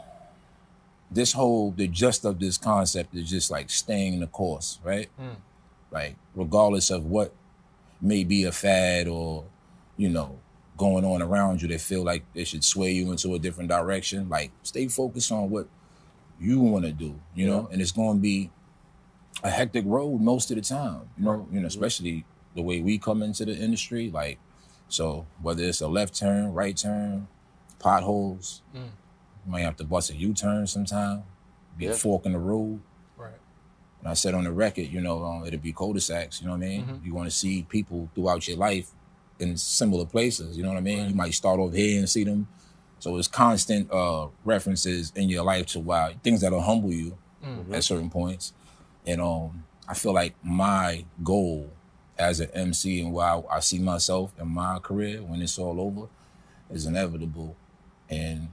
this 1.14 1.32
whole 1.32 1.70
the 1.70 1.88
gist 1.88 2.24
of 2.24 2.38
this 2.40 2.58
concept 2.58 3.14
is 3.14 3.30
just 3.30 3.50
like 3.50 3.70
staying 3.70 4.20
the 4.20 4.26
course, 4.26 4.80
right? 4.84 5.08
Mm. 5.20 5.36
Like 5.90 6.16
regardless 6.34 6.90
of 6.90 7.06
what 7.06 7.32
may 8.00 8.24
be 8.24 8.44
a 8.44 8.52
fad 8.52 9.08
or, 9.08 9.44
you 9.96 10.08
know, 10.08 10.38
going 10.76 11.04
on 11.04 11.22
around 11.22 11.62
you 11.62 11.68
that 11.68 11.80
feel 11.80 12.02
like 12.02 12.24
they 12.34 12.44
should 12.44 12.64
sway 12.64 12.90
you 12.92 13.10
into 13.10 13.34
a 13.34 13.38
different 13.38 13.70
direction. 13.70 14.28
Like 14.28 14.50
stay 14.62 14.88
focused 14.88 15.30
on 15.30 15.50
what 15.50 15.68
you 16.40 16.60
want 16.60 16.84
to 16.84 16.92
do, 16.92 17.18
you 17.34 17.46
know, 17.46 17.68
and 17.70 17.80
it's 17.80 17.92
gonna 17.92 18.18
be 18.18 18.50
a 19.42 19.50
hectic 19.50 19.84
road 19.86 20.20
most 20.20 20.50
of 20.50 20.56
the 20.56 20.62
time. 20.62 21.02
You 21.16 21.24
know, 21.24 21.48
you 21.52 21.60
know, 21.60 21.66
especially 21.66 22.24
the 22.54 22.62
way 22.62 22.80
we 22.80 22.98
come 22.98 23.22
into 23.22 23.44
the 23.44 23.56
industry. 23.56 24.10
Like, 24.10 24.38
so 24.88 25.26
whether 25.42 25.62
it's 25.62 25.80
a 25.80 25.88
left 25.88 26.14
turn, 26.14 26.52
right 26.52 26.76
turn, 26.76 27.28
potholes, 27.78 28.62
Mm. 28.74 28.88
You 29.44 29.52
might 29.52 29.60
have 29.62 29.76
to 29.76 29.84
bust 29.84 30.10
a 30.10 30.16
U-turn 30.16 30.66
sometime, 30.66 31.24
be 31.76 31.84
Yeah. 31.86 31.90
a 31.92 31.94
fork 31.94 32.24
in 32.26 32.32
the 32.32 32.38
road. 32.38 32.80
Right. 33.16 33.32
And 34.00 34.08
I 34.08 34.14
said 34.14 34.34
on 34.34 34.44
the 34.44 34.52
record, 34.52 34.88
you 34.88 35.00
know, 35.00 35.24
um, 35.24 35.46
it'll 35.46 35.60
be 35.60 35.72
cul-de-sacs. 35.72 36.40
You 36.40 36.46
know 36.46 36.52
what 36.52 36.62
I 36.64 36.68
mean? 36.68 36.84
Mhm. 36.86 37.04
You 37.04 37.14
want 37.14 37.28
to 37.30 37.34
see 37.34 37.62
people 37.62 38.08
throughout 38.14 38.46
your 38.48 38.56
life 38.56 38.92
in 39.38 39.56
similar 39.56 40.04
places. 40.06 40.56
You 40.56 40.62
know 40.62 40.68
what 40.70 40.78
I 40.78 40.82
mean? 40.82 41.08
You 41.08 41.14
might 41.14 41.34
start 41.34 41.58
over 41.60 41.76
here 41.76 41.98
and 41.98 42.08
see 42.08 42.24
them. 42.24 42.48
So 43.00 43.16
it's 43.18 43.28
constant 43.28 43.90
uh, 43.90 44.28
references 44.44 45.12
in 45.14 45.28
your 45.28 45.44
life 45.44 45.66
to 45.66 45.80
wow 45.80 46.10
things 46.22 46.40
that'll 46.40 46.62
humble 46.62 46.92
you 46.92 47.18
Mm. 47.44 47.74
at 47.74 47.84
certain 47.84 48.08
points. 48.08 48.54
And 49.04 49.20
um, 49.20 49.64
I 49.86 49.92
feel 49.92 50.14
like 50.14 50.34
my 50.42 51.04
goal 51.22 51.68
as 52.16 52.40
an 52.40 52.48
MC 52.54 53.00
and 53.02 53.12
where 53.12 53.26
I, 53.26 53.42
I 53.50 53.60
see 53.60 53.78
myself 53.78 54.32
in 54.40 54.48
my 54.48 54.78
career 54.78 55.22
when 55.22 55.42
it's 55.42 55.58
all 55.58 55.78
over 55.78 56.08
is 56.70 56.86
inevitable. 56.86 57.54
And 58.08 58.48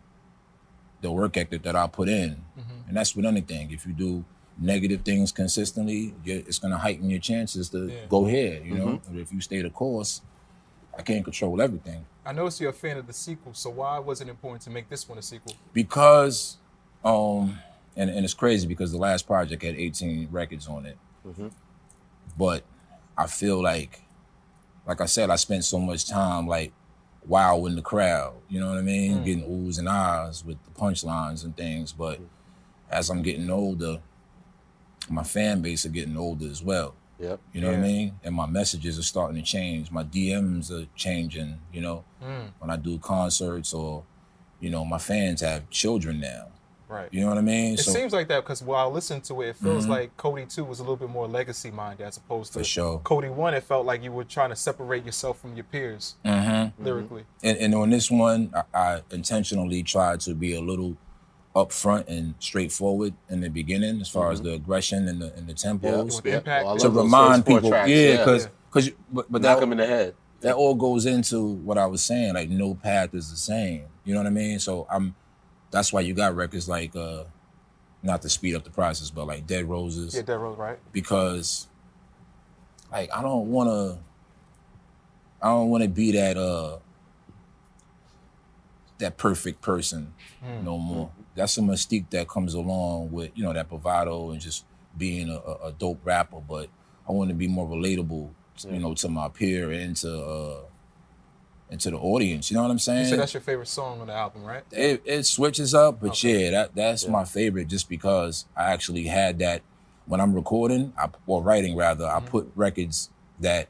the 1.02 1.12
work 1.12 1.36
ethic 1.38 1.64
that 1.64 1.76
I 1.76 1.88
put 1.88 2.08
in, 2.10 2.44
Mhm. 2.58 2.88
and 2.88 2.98
that's 2.98 3.16
with 3.16 3.26
anything. 3.26 3.72
If 3.72 3.86
you 3.86 3.94
do 3.94 4.24
negative 4.58 5.02
things 5.04 5.32
consistently, 5.32 6.14
you 6.24 6.44
it's 6.48 6.60
going 6.60 6.72
to 6.72 6.78
heighten 6.78 7.10
your 7.10 7.20
chances 7.20 7.70
to 7.70 7.88
Yeah. 7.88 8.06
go 8.08 8.26
here, 8.26 8.62
you 8.64 8.76
know? 8.76 9.02
But 9.10 9.18
if 9.20 9.32
you 9.34 9.42
stay 9.42 9.62
the 9.62 9.70
course, 9.70 10.22
I 10.98 11.02
can't 11.02 11.24
control 11.24 11.62
everything. 11.62 12.06
I 12.26 12.34
noticed 12.34 12.62
you're 12.62 12.70
a 12.70 12.74
fan 12.74 12.98
of 12.98 13.08
the 13.08 13.14
sequel, 13.14 13.54
so 13.54 13.70
why 13.72 13.98
was 13.98 14.22
it 14.22 14.28
important 14.30 14.62
to 14.64 14.70
make 14.70 14.90
this 14.90 15.08
one 15.10 15.18
a 15.18 15.22
sequel? 15.22 15.56
because 15.74 16.58
um 17.04 17.58
and, 17.98 18.10
and 18.10 18.24
it's 18.24 18.34
crazy 18.36 18.68
because 18.68 18.92
the 18.92 18.98
last 18.98 19.26
project 19.26 19.64
had 19.64 19.76
18 19.76 20.28
records 20.32 20.68
on 20.68 20.86
it 20.86 20.98
but 22.38 22.64
i 23.18 23.26
feel 23.28 23.62
like 23.62 24.02
like 24.86 25.02
i 25.02 25.06
said 25.06 25.30
i 25.30 25.36
spent 25.36 25.64
so 25.66 25.80
much 25.80 26.08
time 26.08 26.48
like 26.48 26.72
wow 27.28 27.66
in 27.66 27.76
the 27.76 27.82
crowd 27.82 28.34
you 28.50 28.60
know 28.60 28.70
what 28.70 28.78
i 28.78 28.82
mean? 28.82 29.18
Mm. 29.20 29.26
getting 29.26 29.44
oohs 29.44 29.78
and 29.80 29.88
ahs 29.88 30.44
with 30.44 30.58
the 30.64 30.72
punchlines 30.72 31.44
and 31.44 31.56
things 31.56 31.92
but 31.92 32.20
as 32.90 33.10
i'm 33.10 33.22
getting 33.22 33.50
older 33.50 34.02
my 35.10 35.24
fan 35.24 35.62
base 35.62 35.86
are 35.86 35.90
getting 35.90 36.16
older 36.16 36.48
as 36.48 36.64
well. 36.64 36.96
Yep. 37.20 37.40
you 37.54 37.62
know 37.62 37.68
what 37.68 37.78
i 37.78 37.82
mean? 37.82 38.14
And 38.24 38.34
my 38.34 38.48
messages 38.48 38.98
are 38.98 39.04
starting 39.04 39.36
to 39.36 39.44
change. 39.44 39.92
My 39.92 40.04
dms 40.04 40.72
are 40.72 40.88
changing 40.96 41.60
you 41.72 41.82
know? 41.82 42.04
Mm. 42.24 42.52
when 42.60 42.70
i 42.72 42.78
do 42.78 42.98
concerts 42.98 43.74
or 43.74 44.04
you 44.60 44.70
know 44.70 44.84
my 44.86 44.98
fans 44.98 45.42
have 45.42 45.70
children 45.70 46.20
now 46.20 46.48
Right. 46.92 47.08
you 47.14 47.22
know 47.22 47.30
what 47.30 47.38
I 47.38 47.42
mean? 47.42 47.76
It 47.76 47.80
so 47.80 47.92
seems 47.92 48.12
like 48.12 48.28
that 48.28 48.44
because 48.44 48.62
while 48.62 48.86
I 48.90 48.92
listened 48.92 49.24
to 49.26 49.42
it, 49.42 49.50
it 49.50 49.56
feels 49.56 49.86
Mhm. 49.86 49.90
like 49.90 50.18
COTI 50.18 50.46
2 50.46 50.66
was 50.66 50.80
a 50.80 50.84
little 50.84 50.98
bit 50.98 51.10
more 51.10 51.28
legacy 51.28 51.72
minded 51.72 52.04
as 52.06 52.18
opposed 52.18 52.52
to 52.54 52.60
for 52.60 52.66
sure. 52.66 53.00
COTI 53.06 53.30
1. 53.30 53.54
It 53.54 53.64
felt 53.64 53.86
like 53.86 54.04
you 54.04 54.12
were 54.12 54.26
trying 54.26 54.50
to 54.50 54.56
separate 54.58 55.06
yourself 55.06 55.40
from 55.40 55.56
your 55.56 55.64
peers 55.64 56.16
hmm 56.26 56.66
lyrically. 56.78 57.24
And, 57.44 57.58
and 57.58 57.74
on 57.76 57.90
this 57.92 58.12
one, 58.12 58.54
I, 58.54 58.64
I 58.78 59.02
intentionally 59.12 59.84
tried 59.84 60.20
to 60.22 60.34
be 60.36 60.54
a 60.54 60.62
little 60.62 60.98
upfront 61.56 62.08
and 62.08 62.36
straightforward 62.40 63.14
in 63.30 63.42
the 63.42 63.50
beginning, 63.50 64.00
as 64.02 64.10
far 64.10 64.32
as 64.32 64.42
the 64.42 64.54
aggression 64.54 65.08
and 65.08 65.22
the 65.22 65.34
and 65.36 65.48
the 65.48 65.54
tempos, 65.54 66.16
With 66.16 66.26
impact. 66.26 66.66
Well, 66.66 66.78
to 66.78 66.90
remind 66.90 67.46
people. 67.46 67.70
tracks, 67.70 67.90
yeah, 67.90 68.18
because 68.18 68.48
because 68.70 68.90
but, 69.12 69.32
but 69.32 69.42
knock 69.42 69.58
that 69.60 69.64
him 69.64 69.72
in 69.74 69.78
the 69.78 69.86
head. 69.88 70.16
that 70.42 70.56
all 70.56 70.76
goes 70.76 71.06
into 71.06 71.42
what 71.42 71.78
I 71.78 71.86
was 71.86 72.04
saying. 72.04 72.34
Like 72.36 72.50
no 72.50 72.76
path 72.76 73.14
is 73.14 73.30
the 73.32 73.38
same. 73.38 73.84
You 74.06 74.14
know 74.14 74.20
what 74.22 74.28
I 74.28 74.32
mean? 74.32 74.60
So 74.60 74.88
I'm. 74.90 75.16
That's 75.72 75.92
why 75.94 76.02
you 76.02 76.14
got 76.14 76.36
records 76.36 76.68
like, 76.70 76.96
uh 76.96 77.24
not 78.04 78.22
to 78.24 78.30
speed 78.30 78.56
up 78.56 78.64
the 78.64 78.70
process, 78.72 79.10
but 79.12 79.28
like 79.28 79.46
Dead 79.46 79.66
Roses. 79.70 80.16
Yeah, 80.16 80.24
Dead 80.24 80.36
Roses, 80.40 80.58
right? 80.60 80.80
because 80.92 81.68
like 82.92 83.10
I 83.16 83.22
don't 83.22 83.48
want 83.52 83.70
to 83.70 84.00
I 85.42 85.50
don't 85.50 85.70
want 85.70 85.84
to 85.84 85.90
be 85.90 86.12
that 86.14 86.38
uh 86.38 86.78
that 89.00 89.18
perfect 89.18 89.62
person 89.62 90.14
Mm. 90.44 90.64
no 90.64 90.78
more. 90.80 91.12
That's 91.36 91.56
a 91.60 91.62
mystique 91.62 92.10
that 92.10 92.28
comes 92.28 92.56
along 92.56 93.12
with 93.12 93.30
you 93.36 93.44
know 93.44 93.54
that 93.54 93.70
bravado 93.70 94.32
and 94.32 94.42
just 94.42 94.66
being 94.98 95.30
a, 95.30 95.36
a 95.38 95.68
a 95.68 95.72
dope 95.72 96.00
rapper. 96.04 96.40
But 96.42 96.70
I 97.08 97.12
want 97.12 97.30
to 97.30 97.36
be 97.36 97.48
more 97.48 97.68
relatable, 97.68 98.30
you 98.68 98.80
know, 98.80 98.96
to 98.96 99.08
my 99.08 99.30
peer 99.30 99.72
and 99.72 99.96
to 99.98 100.20
uh 100.20 100.60
and 101.72 101.80
to 101.80 101.90
the 101.90 101.98
audience. 101.98 102.52
You 102.52 102.58
know 102.58 102.64
what 102.64 102.72
I'm 102.72 102.78
saying? 102.80 103.06
said 103.08 103.18
that's 103.20 103.34
your 103.34 103.42
favorite 103.42 103.70
song 103.70 104.02
on 104.02 104.08
the 104.08 104.14
album, 104.14 104.44
right? 104.44 104.64
it, 104.72 105.02
it 105.06 105.24
switches 105.26 105.74
up, 105.74 106.00
but 106.02 106.12
Okay. 106.12 106.44
yeah, 106.46 106.52
that 106.52 106.76
that's 106.76 107.06
Yeah. 107.06 107.12
my 107.12 107.24
favorite 107.24 107.68
just 107.70 107.88
because 107.90 108.46
I 108.56 108.72
actually 108.74 109.06
had 109.06 109.40
that 109.40 109.62
when 110.06 110.20
I'm 110.22 110.34
recording 110.34 110.94
I, 110.98 111.08
or 111.26 111.42
writing 111.42 111.76
rather. 111.76 112.06
I 112.06 112.20
put 112.20 112.52
records 112.56 113.10
that 113.40 113.70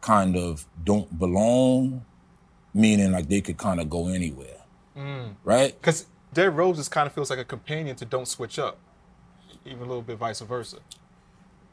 kind 0.00 0.36
of 0.36 0.66
don't 0.82 1.18
belong, 1.18 2.04
meaning 2.72 3.12
like 3.12 3.28
they 3.28 3.40
could 3.40 3.58
kind 3.58 3.80
of 3.80 3.90
go 3.90 4.08
anywhere, 4.08 4.62
Mm. 4.96 5.34
right? 5.44 5.78
Because 5.80 6.06
Dead 6.32 6.56
Roses 6.56 6.88
kind 6.88 7.06
of 7.06 7.12
feels 7.12 7.30
like 7.30 7.38
a 7.38 7.44
companion 7.44 7.96
to 7.96 8.04
Don't 8.04 8.26
Switch 8.28 8.58
Up, 8.58 8.78
even 9.64 9.80
a 9.80 9.86
little 9.86 10.02
bit 10.02 10.16
vice 10.18 10.40
versa. 10.40 10.78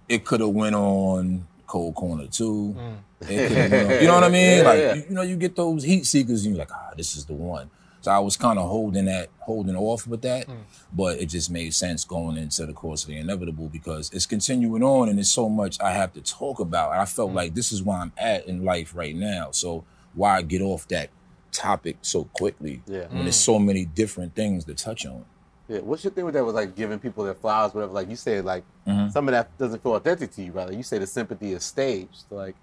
It 0.09 0.25
could 0.25 0.39
have 0.41 0.49
went 0.49 0.75
on 0.75 1.47
Cold 1.67 1.95
Corner 1.95 2.27
too. 2.27 2.75
Mm. 2.77 2.97
It 3.29 3.49
coulda 3.49 3.69
went 3.69 3.73
on- 3.91 4.01
you 4.01 4.07
know 4.07 4.13
what 4.15 4.23
I 4.23 4.29
mean? 4.39 4.57
Yeah, 4.57 4.63
like 4.63 4.79
yeah. 4.79 4.93
You, 4.95 5.03
you 5.09 5.15
know, 5.15 5.21
you 5.21 5.35
get 5.35 5.55
those 5.55 5.83
heat 5.83 6.05
seekers, 6.05 6.45
and 6.45 6.55
you're 6.55 6.59
like, 6.65 6.71
ah, 6.73 6.91
this 6.95 7.15
is 7.15 7.25
the 7.25 7.33
one. 7.33 7.69
So 8.01 8.11
I 8.11 8.19
was 8.19 8.37
kind 8.37 8.59
of 8.59 8.69
holding 8.69 9.05
that, 9.05 9.29
holding 9.39 9.75
off 9.75 10.05
with 10.05 10.21
that, 10.21 10.47
Mm. 10.47 10.57
but 10.93 11.19
it 11.19 11.25
just 11.25 11.49
made 11.49 11.73
sense 11.73 12.05
going 12.05 12.37
into 12.37 12.65
the 12.67 12.73
course 12.73 13.01
of 13.03 13.09
the 13.09 13.17
inevitable 13.17 13.67
because 13.67 14.11
it's 14.13 14.27
continuing 14.27 14.83
on, 14.83 15.09
and 15.09 15.17
there's 15.17 15.31
so 15.31 15.49
much 15.49 15.81
I 15.81 15.91
have 15.93 16.13
to 16.13 16.21
talk 16.21 16.59
about. 16.59 16.91
And 16.91 17.01
I 17.01 17.05
felt 17.05 17.31
Mm. 17.31 17.35
like 17.35 17.55
this 17.55 17.71
is 17.71 17.81
where 17.81 17.97
I'm 17.97 18.11
at 18.17 18.45
in 18.47 18.63
life 18.63 18.93
right 18.95 19.15
now. 19.15 19.49
So 19.51 19.83
why 20.13 20.41
get 20.43 20.61
off 20.61 20.87
that 20.89 21.09
topic 21.51 21.97
so 22.01 22.25
quickly 22.25 22.83
Yeah. 22.85 23.07
when 23.09 23.23
there's 23.23 23.35
so 23.37 23.57
many 23.57 23.85
different 23.85 24.35
things 24.35 24.65
to 24.65 24.75
touch 24.75 25.05
on? 25.05 25.25
Yeah. 25.67 25.79
What's 25.79 26.03
your 26.03 26.11
thing 26.13 26.25
with 26.25 26.33
that? 26.35 26.45
Was 26.45 26.53
like 26.55 26.75
giving 26.75 26.99
people 26.99 27.23
their 27.23 27.33
flowers, 27.33 27.73
whatever. 27.73 27.93
Like 27.93 28.09
you 28.09 28.15
said, 28.15 28.45
like 28.45 28.63
Mhm. 28.87 29.11
some 29.11 29.27
of 29.27 29.31
that 29.31 29.57
doesn't 29.57 29.81
feel 29.81 29.95
authentic 29.95 30.31
to 30.33 30.43
you, 30.43 30.51
rather. 30.51 30.73
You 30.73 30.83
say 30.83 30.97
the 30.99 31.07
sympathy 31.07 31.53
is 31.53 31.63
staged. 31.63 32.25
So 32.29 32.35
like, 32.35 32.55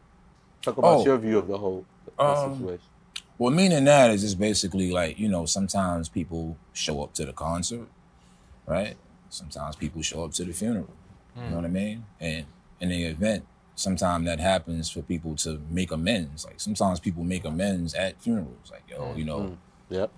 talk 0.62 0.78
about 0.78 0.98
Oh. 1.00 1.04
your 1.04 1.18
view 1.18 1.38
of 1.38 1.48
the 1.48 1.58
whole 1.58 1.84
the 2.16 2.22
Um, 2.22 2.54
situation. 2.58 2.86
Well, 3.38 3.50
meaning 3.52 3.84
that 3.84 4.10
is 4.10 4.20
just 4.22 4.38
basically 4.38 4.92
like, 4.92 5.18
you 5.18 5.28
know, 5.28 5.46
sometimes 5.46 6.08
people 6.08 6.56
show 6.72 7.02
up 7.02 7.12
to 7.14 7.24
the 7.24 7.32
concert, 7.32 7.88
right? 8.66 8.96
Sometimes 9.30 9.74
people 9.76 10.02
show 10.02 10.24
up 10.24 10.32
to 10.32 10.44
the 10.44 10.52
funeral. 10.52 10.88
You 11.34 11.48
know 11.50 11.56
what 11.56 11.64
I 11.64 11.68
mean? 11.68 12.04
And 12.20 12.44
in 12.78 12.90
the 12.90 13.04
event, 13.04 13.44
sometimes 13.74 14.26
that 14.26 14.38
happens 14.38 14.90
for 14.90 15.00
people 15.02 15.34
to 15.36 15.60
make 15.70 15.90
amends. 15.90 16.44
Like 16.44 16.60
sometimes 16.60 17.00
people 17.00 17.24
make 17.24 17.44
amends 17.44 17.94
at 17.94 18.20
funerals. 18.20 18.70
Like, 18.70 18.82
yo, 18.88 19.14
you 19.14 19.24
know, 19.24 19.56
Yep. 19.88 20.10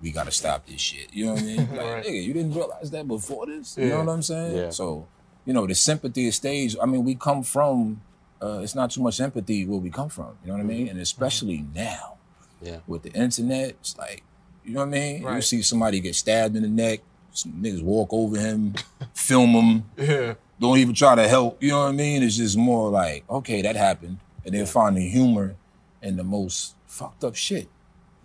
We 0.00 0.10
gotta 0.12 0.30
stop 0.30 0.66
this 0.66 0.80
shit. 0.80 1.12
You 1.12 1.26
know 1.26 1.32
what 1.34 1.42
I 1.42 1.46
mean? 1.46 1.68
Like, 1.72 1.78
Right. 1.78 2.04
nigga, 2.04 2.24
you 2.24 2.32
didn't 2.32 2.54
realize 2.54 2.90
that 2.90 3.06
before 3.08 3.46
this? 3.46 3.76
You 3.76 3.84
Yeah. 3.84 3.90
know 3.90 4.04
what 4.04 4.12
I'm 4.12 4.22
saying? 4.22 4.56
Yeah. 4.56 4.70
So, 4.70 5.06
you 5.44 5.52
know, 5.52 5.66
the 5.66 5.74
sympathy 5.74 6.30
stage, 6.30 6.76
I 6.80 6.86
mean, 6.86 7.04
we 7.04 7.14
come 7.14 7.42
from 7.42 8.02
uh, 8.40 8.60
it's 8.62 8.76
not 8.76 8.88
too 8.92 9.02
much 9.02 9.20
empathy 9.20 9.66
where 9.66 9.80
we 9.80 9.90
come 9.90 10.08
from. 10.08 10.38
You 10.44 10.48
know 10.48 10.54
what 10.54 10.60
I 10.60 10.64
mean? 10.64 10.86
And 10.86 11.00
especially 11.00 11.64
now 11.74 12.18
Yeah. 12.62 12.78
with 12.86 13.02
the 13.02 13.10
internet, 13.12 13.70
it's 13.70 13.98
like, 13.98 14.22
you 14.64 14.74
know 14.74 14.80
what 14.80 14.86
I 14.88 14.90
mean? 14.92 15.22
You 15.22 15.42
see 15.42 15.60
somebody 15.62 15.98
get 15.98 16.14
stabbed 16.14 16.54
in 16.54 16.62
the 16.62 16.68
neck, 16.68 17.00
some 17.32 17.54
niggas 17.54 17.82
walk 17.82 18.10
over 18.12 18.38
him, 18.38 18.74
film 19.14 19.50
him, 19.50 19.84
Yeah. 19.96 20.34
don't 20.60 20.78
even 20.78 20.94
try 20.94 21.16
to 21.16 21.26
help. 21.26 21.60
You 21.60 21.70
know 21.70 21.80
what 21.80 21.88
I 21.88 21.92
mean? 21.92 22.22
It's 22.22 22.36
just 22.36 22.56
more 22.56 22.90
like, 22.90 23.24
okay, 23.28 23.60
that 23.62 23.74
happened. 23.74 24.18
And 24.44 24.54
they'll 24.54 24.66
find 24.66 24.96
the 24.96 25.08
humor 25.08 25.56
in 26.00 26.16
the 26.16 26.22
most 26.22 26.76
fucked 26.86 27.24
up 27.24 27.34
shit. 27.34 27.66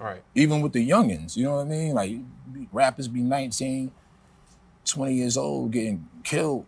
Right. 0.03 0.22
Even 0.36 0.62
with 0.62 0.74
the 0.74 0.88
youngins, 0.88 1.38
you 1.38 1.45
know 1.45 1.55
what 1.55 1.62
I 1.62 1.69
mean? 1.69 1.93
Like 1.93 2.17
rappers 2.74 3.07
be 3.07 3.22
19, 3.22 3.91
20 4.86 5.13
years 5.13 5.38
old 5.38 5.72
getting 5.72 6.07
killed 6.24 6.65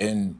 and 0.00 0.38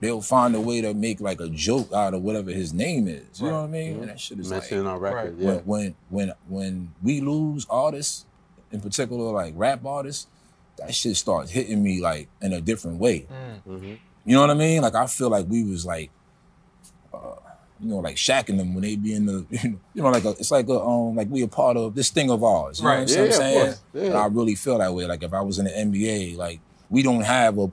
they'll 0.00 0.20
find 0.20 0.56
a 0.56 0.60
way 0.60 0.80
to 0.80 0.92
make 0.92 1.20
like 1.20 1.40
a 1.40 1.48
joke 1.48 1.92
out 1.92 2.14
of 2.14 2.22
whatever 2.22 2.50
his 2.50 2.72
name 2.72 3.06
is. 3.06 3.40
You 3.40 3.46
know 3.48 3.60
what 3.60 3.68
I 3.68 3.70
mean? 3.70 4.00
And 4.00 4.08
that 4.08 4.18
shit 4.20 4.40
is 4.40 4.50
like 4.50 4.62
Mentioning 4.62 4.86
on 4.88 4.98
record. 4.98 5.34
Right. 5.38 5.44
Yeah. 5.44 5.54
when, 5.64 5.64
when 5.64 5.94
when 6.08 6.32
when 6.48 6.94
we 7.02 7.20
lose 7.20 7.64
artists, 7.70 8.26
in 8.72 8.80
particular 8.80 9.30
like 9.32 9.54
rap 9.56 9.86
artists, 9.86 10.26
that 10.78 10.92
shit 10.94 11.16
starts 11.16 11.52
hitting 11.52 11.80
me 11.82 12.00
like 12.00 12.28
in 12.40 12.52
a 12.52 12.60
different 12.60 12.98
way. 12.98 13.26
Mhm. 13.68 13.98
You 14.24 14.34
know 14.34 14.40
what 14.40 14.50
I 14.50 14.54
mean? 14.54 14.82
Like 14.82 14.96
I 14.96 15.06
feel 15.06 15.30
like 15.30 15.46
we 15.48 15.62
was 15.62 15.86
like, 15.86 16.10
uh, 17.14 17.36
you 17.82 17.88
know, 17.88 17.96
like 17.98 18.16
shacking 18.16 18.56
them 18.58 18.74
when 18.74 18.82
they 18.82 18.96
be 18.96 19.12
in 19.14 19.26
the, 19.26 19.44
you 19.50 19.78
know, 20.02 20.10
like 20.10 20.24
a, 20.24 20.30
it's 20.30 20.50
like 20.50 20.68
a, 20.68 20.80
um, 20.80 21.16
like 21.16 21.28
we 21.28 21.42
a 21.42 21.48
part 21.48 21.76
of 21.76 21.94
this 21.94 22.10
thing 22.10 22.30
of 22.30 22.42
ours. 22.44 22.80
You 22.80 22.86
Right. 22.86 22.94
know 22.96 23.00
what 23.02 23.10
Yeah, 23.10 23.24
I'm 23.24 23.32
saying? 23.32 23.74
Yeah. 23.94 24.02
And 24.02 24.14
I 24.14 24.26
really 24.26 24.54
feel 24.54 24.78
that 24.78 24.94
way. 24.94 25.04
Like 25.06 25.22
if 25.22 25.34
I 25.34 25.40
was 25.40 25.58
in 25.58 25.64
the 25.66 25.70
NBA, 25.72 26.36
like 26.36 26.60
we 26.90 27.02
don't 27.02 27.22
have 27.22 27.58
a 27.58 27.70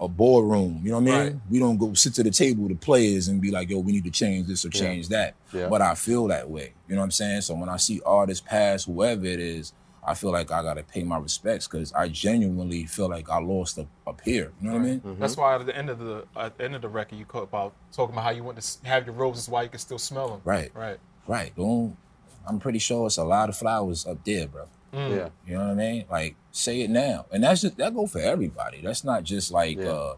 a 0.00 0.08
boardroom. 0.08 0.80
You 0.82 0.90
know 0.90 0.98
what 0.98 1.02
I 1.02 1.04
mean? 1.04 1.32
Right. 1.34 1.36
We 1.48 1.58
don't 1.60 1.76
go 1.78 1.94
sit 1.94 2.14
to 2.14 2.24
the 2.24 2.32
table 2.32 2.64
with 2.64 2.72
the 2.72 2.78
players 2.84 3.28
and 3.28 3.40
be 3.40 3.52
like, 3.52 3.70
yo, 3.70 3.78
we 3.78 3.92
need 3.92 4.02
to 4.02 4.10
change 4.10 4.48
this 4.48 4.64
or 4.64 4.70
Yeah. 4.74 4.80
change 4.80 5.08
that. 5.10 5.36
Yeah. 5.52 5.68
But 5.68 5.80
I 5.80 5.94
feel 5.94 6.26
that 6.26 6.50
way. 6.50 6.72
You 6.88 6.96
know 6.96 7.02
what 7.02 7.04
I'm 7.04 7.10
saying? 7.12 7.42
So 7.42 7.54
when 7.54 7.68
I 7.68 7.76
see 7.76 8.00
artists 8.04 8.44
pass, 8.44 8.82
whoever 8.84 9.24
it 9.24 9.38
is, 9.38 9.72
I 10.04 10.14
feel 10.14 10.32
like 10.32 10.50
I 10.50 10.62
gotta 10.62 10.82
pay 10.82 11.04
my 11.04 11.18
respects 11.18 11.68
because 11.68 11.92
I 11.92 12.08
genuinely 12.08 12.86
feel 12.86 13.08
like 13.08 13.30
I 13.30 13.38
lost 13.38 13.78
up, 13.78 13.86
up 14.06 14.20
here. 14.22 14.50
You 14.60 14.68
know 14.68 14.74
what 14.76 14.82
I 14.82 14.84
mean? 14.84 15.00
Mm-hmm. 15.00 15.20
That's 15.20 15.36
why 15.36 15.54
at 15.54 15.64
the 15.64 15.76
end 15.76 15.90
of 15.90 15.98
the 16.00 16.24
at 16.36 16.58
the 16.58 16.64
end 16.64 16.74
of 16.74 16.82
the 16.82 16.88
record, 16.88 17.18
you 17.18 17.24
talk 17.24 17.44
about 17.44 17.72
talking 17.92 18.14
about 18.14 18.24
how 18.24 18.30
you 18.30 18.42
want 18.42 18.60
to 18.60 18.86
have 18.86 19.06
your 19.06 19.14
roses 19.14 19.48
while 19.48 19.62
you 19.62 19.68
can 19.68 19.78
still 19.78 19.98
smell 19.98 20.28
them. 20.28 20.40
Right. 20.44 20.72
Right. 20.74 20.98
Right. 21.28 21.54
Don't 21.56 21.96
I'm 22.48 22.58
pretty 22.58 22.80
sure 22.80 23.06
it's 23.06 23.18
a 23.18 23.24
lot 23.24 23.48
of 23.48 23.56
flowers 23.56 24.04
up 24.04 24.24
there, 24.24 24.48
bro. 24.48 24.66
Mm. 24.92 25.10
Yeah. 25.16 25.28
You 25.46 25.54
know 25.54 25.60
what 25.66 25.70
I 25.70 25.74
mean? 25.74 26.04
Like, 26.10 26.34
say 26.50 26.80
it 26.80 26.90
now. 26.90 27.26
And 27.30 27.44
that's 27.44 27.60
just 27.60 27.76
that 27.76 27.94
go 27.94 28.06
for 28.08 28.18
everybody. 28.18 28.80
That's 28.82 29.04
not 29.04 29.22
just 29.22 29.52
like 29.52 29.78
Yeah. 29.78 29.88
uh 29.90 30.14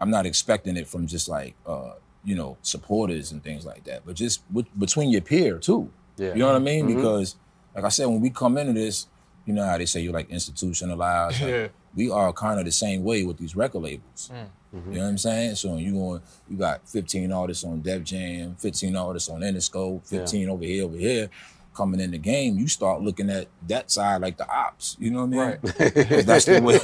I'm 0.00 0.10
not 0.10 0.26
expecting 0.26 0.76
it 0.76 0.88
from 0.88 1.06
just 1.06 1.28
like 1.28 1.54
uh, 1.66 1.92
you 2.24 2.34
know, 2.34 2.56
supporters 2.62 3.32
and 3.32 3.42
things 3.42 3.64
like 3.64 3.84
that. 3.84 4.02
But 4.04 4.14
just 4.16 4.42
with, 4.52 4.66
between 4.78 5.10
your 5.10 5.22
peer 5.22 5.58
too. 5.58 5.90
Yeah. 6.18 6.34
You 6.34 6.40
know 6.40 6.48
what 6.48 6.56
I 6.56 6.58
mean? 6.58 6.86
Mhm. 6.88 6.96
Because 6.96 7.36
like 7.74 7.84
I 7.84 7.88
said, 7.88 8.06
when 8.06 8.20
we 8.20 8.28
come 8.28 8.58
into 8.58 8.74
this, 8.74 9.06
you 9.46 9.52
know 9.52 9.64
how 9.64 9.76
they 9.78 9.86
say 9.86 10.00
you're 10.00 10.12
like 10.12 10.30
institutionalized. 10.30 11.40
Like, 11.40 11.50
Yeah. 11.50 11.68
we 11.94 12.10
are 12.10 12.32
kind 12.32 12.58
of 12.58 12.64
the 12.66 12.72
same 12.72 13.02
way 13.04 13.24
with 13.24 13.38
these 13.38 13.56
record 13.56 13.82
labels. 13.82 14.30
Mm. 14.32 14.46
Mm-hmm. 14.78 14.92
You 14.92 14.98
know 14.98 15.04
what 15.04 15.10
I'm 15.10 15.18
saying? 15.18 15.54
So 15.56 15.76
you 15.76 15.92
going, 15.92 16.22
you 16.48 16.56
got 16.56 16.88
15 16.88 17.30
artists 17.32 17.64
on 17.64 17.80
Def 17.82 18.04
Jam, 18.04 18.56
15 18.58 18.96
artists 18.96 19.28
on 19.28 19.40
Interscope, 19.40 20.06
15 20.08 20.48
over 20.48 20.64
here, 20.64 20.84
over 20.84 20.96
here, 20.96 21.28
coming 21.74 22.00
in 22.00 22.10
the 22.10 22.18
game. 22.18 22.56
You 22.58 22.68
start 22.68 23.02
looking 23.02 23.28
at 23.28 23.48
that 23.68 23.90
side 23.90 24.22
like 24.22 24.38
the 24.38 24.48
ops. 24.48 24.96
You 24.98 25.10
know 25.10 25.26
what 25.26 25.38
I 25.38 25.52
mean? 25.52 25.58
Right. 25.78 26.06
'Cause 26.08 26.24
that's 26.24 26.44
the 26.46 26.60
way. 26.62 26.78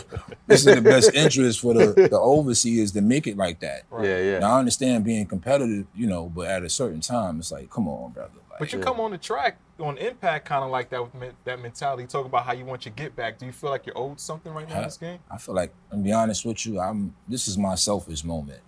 This 0.47 0.67
is 0.67 0.75
the 0.75 0.83
best 0.83 1.15
interest 1.15 1.61
for 1.61 1.73
the 1.75 2.09
the 2.11 2.19
overseers 2.19 2.93
to 2.93 3.01
make 3.01 3.27
it 3.27 3.37
like 3.39 3.61
that. 3.61 3.85
Right. 3.91 4.07
Yeah, 4.07 4.19
yeah. 4.21 4.39
Now 4.41 4.57
I 4.57 4.59
understand 4.59 5.05
being 5.05 5.25
competitive, 5.27 5.87
you 5.95 6.07
know, 6.07 6.29
but 6.29 6.47
at 6.49 6.63
a 6.65 6.69
certain 6.71 7.01
time, 7.01 7.39
it's 7.39 7.53
like, 7.53 7.71
come 7.71 7.89
on, 7.89 8.13
brother. 8.13 8.31
Like, 8.61 8.71
But 8.71 8.73
you 8.73 8.79
Yeah. 8.81 8.85
come 8.85 9.01
on 9.01 9.11
the 9.13 9.19
track 9.19 9.59
on 9.81 9.97
Impact, 9.99 10.45
kind 10.47 10.65
of 10.65 10.71
like 10.71 10.91
that 10.91 11.03
with 11.03 11.15
men- 11.15 11.35
that 11.45 11.61
mentality. 11.61 12.07
Talk 12.07 12.27
about 12.27 12.45
how 12.45 12.53
you 12.53 12.65
want 12.65 12.85
your 12.85 12.95
get 12.95 13.15
back. 13.15 13.39
Do 13.39 13.47
you 13.47 13.53
feel 13.53 13.71
like 13.71 13.87
you're 13.87 13.97
owed 13.97 14.19
something 14.21 14.53
right 14.53 14.69
now 14.69 14.79
in 14.79 14.83
this 14.85 14.97
game? 14.97 15.19
I 15.31 15.39
feel 15.39 15.55
like, 15.55 15.73
I'm 15.93 16.03
be 16.03 16.13
honest 16.13 16.45
with 16.45 16.65
you, 16.67 16.81
I'm. 16.81 17.15
This 17.29 17.47
is 17.49 17.57
my 17.57 17.75
selfish 17.77 18.25
moment 18.25 18.61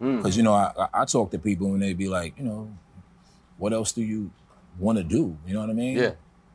Mm. 0.00 0.18
because 0.18 0.36
you 0.36 0.42
know 0.42 0.52
I, 0.54 0.72
I 0.78 0.88
I 1.02 1.04
talk 1.04 1.30
to 1.32 1.38
people 1.38 1.72
and 1.72 1.82
they 1.82 1.92
be 1.94 2.08
like, 2.08 2.38
you 2.38 2.44
know, 2.44 2.70
what 3.56 3.72
else 3.72 3.92
do 3.92 4.02
you 4.02 4.30
want 4.78 4.98
to 4.98 5.04
do? 5.04 5.36
You 5.46 5.54
know 5.54 5.60
what 5.60 5.70
I 5.70 5.74
mean? 5.74 5.96
Yeah. 5.98 6.12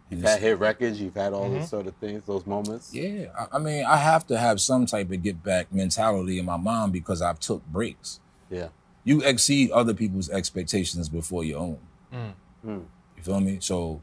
You've 0.09 0.21
had 0.21 0.41
hit 0.41 0.59
records, 0.59 1.01
you've 1.01 1.15
had 1.15 1.33
all 1.33 1.45
Mm-hmm. 1.45 1.55
those 1.61 1.69
sort 1.69 1.87
of 1.87 1.95
things, 1.95 2.23
those 2.27 2.45
moments. 2.45 2.93
Yeah, 2.93 3.27
I, 3.37 3.55
I 3.55 3.59
mean, 3.59 3.83
I 3.83 3.97
have 3.97 4.27
to 4.27 4.37
have 4.37 4.61
some 4.61 4.85
type 4.85 5.09
of 5.11 5.23
get 5.23 5.41
back 5.43 5.73
mentality 5.73 6.37
in 6.37 6.45
my 6.45 6.57
mind 6.57 6.93
because 6.93 7.19
I've 7.21 7.39
took 7.39 7.65
breaks. 7.65 8.19
Yeah. 8.49 8.67
You 9.03 9.21
exceed 9.21 9.71
other 9.71 9.93
people's 9.95 10.29
expectations 10.29 11.09
before 11.09 11.43
your 11.43 11.59
own. 11.59 11.79
Mm. 12.13 12.33
Mm. 12.65 12.85
You 13.17 13.23
feel 13.23 13.39
me? 13.39 13.57
So 13.61 14.01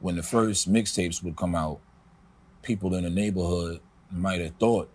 when 0.00 0.16
the 0.16 0.22
first 0.22 0.70
mixtapes 0.72 1.22
would 1.22 1.36
come 1.36 1.54
out, 1.54 1.80
people 2.62 2.94
in 2.94 3.04
the 3.04 3.10
neighborhood 3.10 3.80
might 4.10 4.40
have 4.40 4.54
thought 4.56 4.88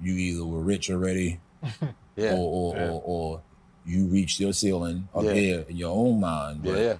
you 0.00 0.14
either 0.14 0.44
were 0.44 0.60
rich 0.60 0.90
already 0.90 1.40
Yeah. 2.16 2.34
or 2.34 2.74
or, 2.74 2.76
Yeah. 2.76 2.90
or 2.90 3.02
or 3.04 3.42
you 3.86 4.06
reached 4.06 4.40
your 4.40 4.52
ceiling 4.52 5.08
up 5.14 5.24
Yeah. 5.24 5.32
here 5.34 5.64
in 5.68 5.76
your 5.76 5.94
own 5.94 6.20
mind. 6.20 6.60
yeah, 6.64 6.72
But 6.72 6.80
yeah. 6.80 6.96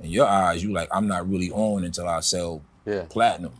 in 0.00 0.10
your 0.10 0.26
eyes, 0.26 0.62
you 0.62 0.72
like, 0.72 0.88
I'm 0.90 1.06
not 1.06 1.28
really 1.28 1.50
on 1.50 1.84
until 1.84 2.08
I 2.08 2.20
sell 2.20 2.62
Yeah. 2.86 3.04
platinum. 3.08 3.52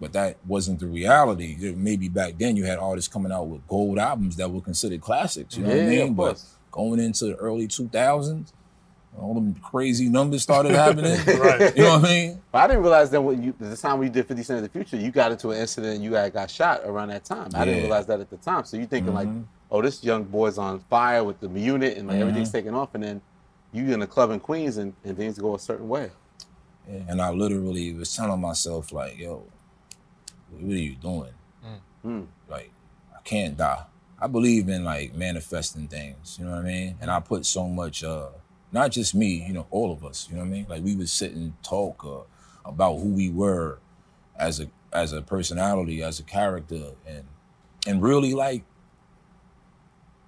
But 0.00 0.12
that 0.12 0.36
wasn't 0.46 0.80
the 0.80 0.86
reality. 0.86 1.74
Maybe 1.74 2.08
back 2.10 2.36
then 2.38 2.56
you 2.56 2.64
had 2.64 2.78
artists 2.78 3.12
coming 3.12 3.32
out 3.32 3.44
with 3.48 3.66
gold 3.66 3.98
albums 3.98 4.36
that 4.36 4.50
were 4.50 4.60
considered 4.60 5.00
classics. 5.00 5.56
You 5.56 5.64
know 5.64 5.70
what 5.70 5.80
I 5.80 5.86
mean? 5.86 6.14
But 6.14 6.42
going 6.70 7.00
into 7.00 7.26
the 7.26 7.34
early 7.36 7.66
2000s, 7.66 8.52
all 9.20 9.34
them 9.34 9.54
crazy 9.62 10.08
numbers 10.08 10.42
started 10.42 10.72
happening. 10.72 11.18
Right. 11.40 11.74
You 11.76 11.82
know 11.84 11.98
what 11.98 12.04
I 12.04 12.08
mean? 12.08 12.42
But 12.52 12.58
I 12.58 12.66
didn't 12.68 12.82
realize 12.82 13.10
that 13.10 13.20
when 13.20 13.42
you 13.42 13.54
the 13.58 13.76
time 13.76 13.98
when 13.98 14.08
you 14.08 14.12
did 14.12 14.26
50 14.28 14.42
Cent 14.42 14.56
in 14.58 14.62
the 14.64 14.68
future, 14.70 14.96
you 14.96 15.10
got 15.10 15.32
into 15.32 15.50
an 15.50 15.58
incident 15.58 15.94
and 15.96 16.04
you 16.04 16.14
had 16.14 16.32
got 16.32 16.50
shot 16.50 16.82
around 16.84 17.08
that 17.08 17.24
time. 17.24 17.50
I 17.54 17.64
didn't 17.64 17.82
realize 17.82 18.06
that 18.06 18.20
at 18.20 18.30
the 18.30 18.36
time. 18.36 18.64
So 18.64 18.76
you 18.76 18.86
thinking 18.86 19.14
like, 19.14 19.28
Mhm. 19.28 19.44
oh, 19.70 19.82
this 19.82 20.02
young 20.04 20.24
boy's 20.24 20.58
on 20.58 20.80
fire 20.90 21.24
with 21.24 21.40
the 21.40 21.48
unit 21.48 21.96
and 21.96 22.08
like 22.08 22.18
everything's 22.18 22.48
Mm-hmm. 22.48 22.56
taking 22.58 22.74
off, 22.74 22.94
and 22.94 23.02
then 23.04 23.20
you 23.72 23.92
in 23.92 24.00
a 24.02 24.06
club 24.06 24.30
in 24.30 24.40
Queens 24.40 24.76
and, 24.78 24.94
and 25.04 25.16
things 25.16 25.38
go 25.38 25.54
a 25.54 25.58
certain 25.58 25.88
way. 25.88 26.10
And 27.08 27.20
I 27.20 27.30
literally 27.30 27.92
was 27.94 28.14
telling 28.14 28.40
myself, 28.40 28.92
like, 28.92 29.18
yo, 29.18 29.42
what 30.50 30.72
are 30.72 30.76
you 30.76 30.94
doing? 30.96 31.32
Mm. 32.04 32.26
Like, 32.48 32.70
I 33.14 33.20
can't 33.24 33.56
die. 33.56 33.82
I 34.20 34.28
believe 34.28 34.68
in 34.68 34.84
like 34.84 35.14
manifesting 35.14 35.88
things, 35.88 36.36
you 36.38 36.44
know 36.46 36.52
what 36.52 36.60
I 36.60 36.62
mean? 36.62 36.96
And 37.00 37.10
I 37.10 37.18
put 37.20 37.44
so 37.44 37.66
much, 37.68 38.04
uh, 38.04 38.28
not 38.76 38.90
just 38.92 39.14
me, 39.14 39.44
you 39.46 39.54
know, 39.54 39.66
all 39.70 39.90
of 39.90 40.04
us, 40.04 40.28
you 40.28 40.36
know 40.36 40.42
what 40.42 40.48
I 40.48 40.50
mean? 40.50 40.66
Like 40.68 40.82
we 40.84 40.94
would 40.94 41.08
sit 41.08 41.32
and 41.32 41.54
talk 41.62 42.04
uh, 42.04 42.68
about 42.68 42.98
who 42.98 43.08
we 43.08 43.30
were 43.30 43.78
as 44.38 44.60
a 44.60 44.68
as 44.92 45.12
a 45.12 45.22
personality, 45.22 46.02
as 46.02 46.20
a 46.20 46.22
character, 46.22 46.92
and 47.06 47.24
and 47.86 48.02
really 48.02 48.34
like 48.34 48.64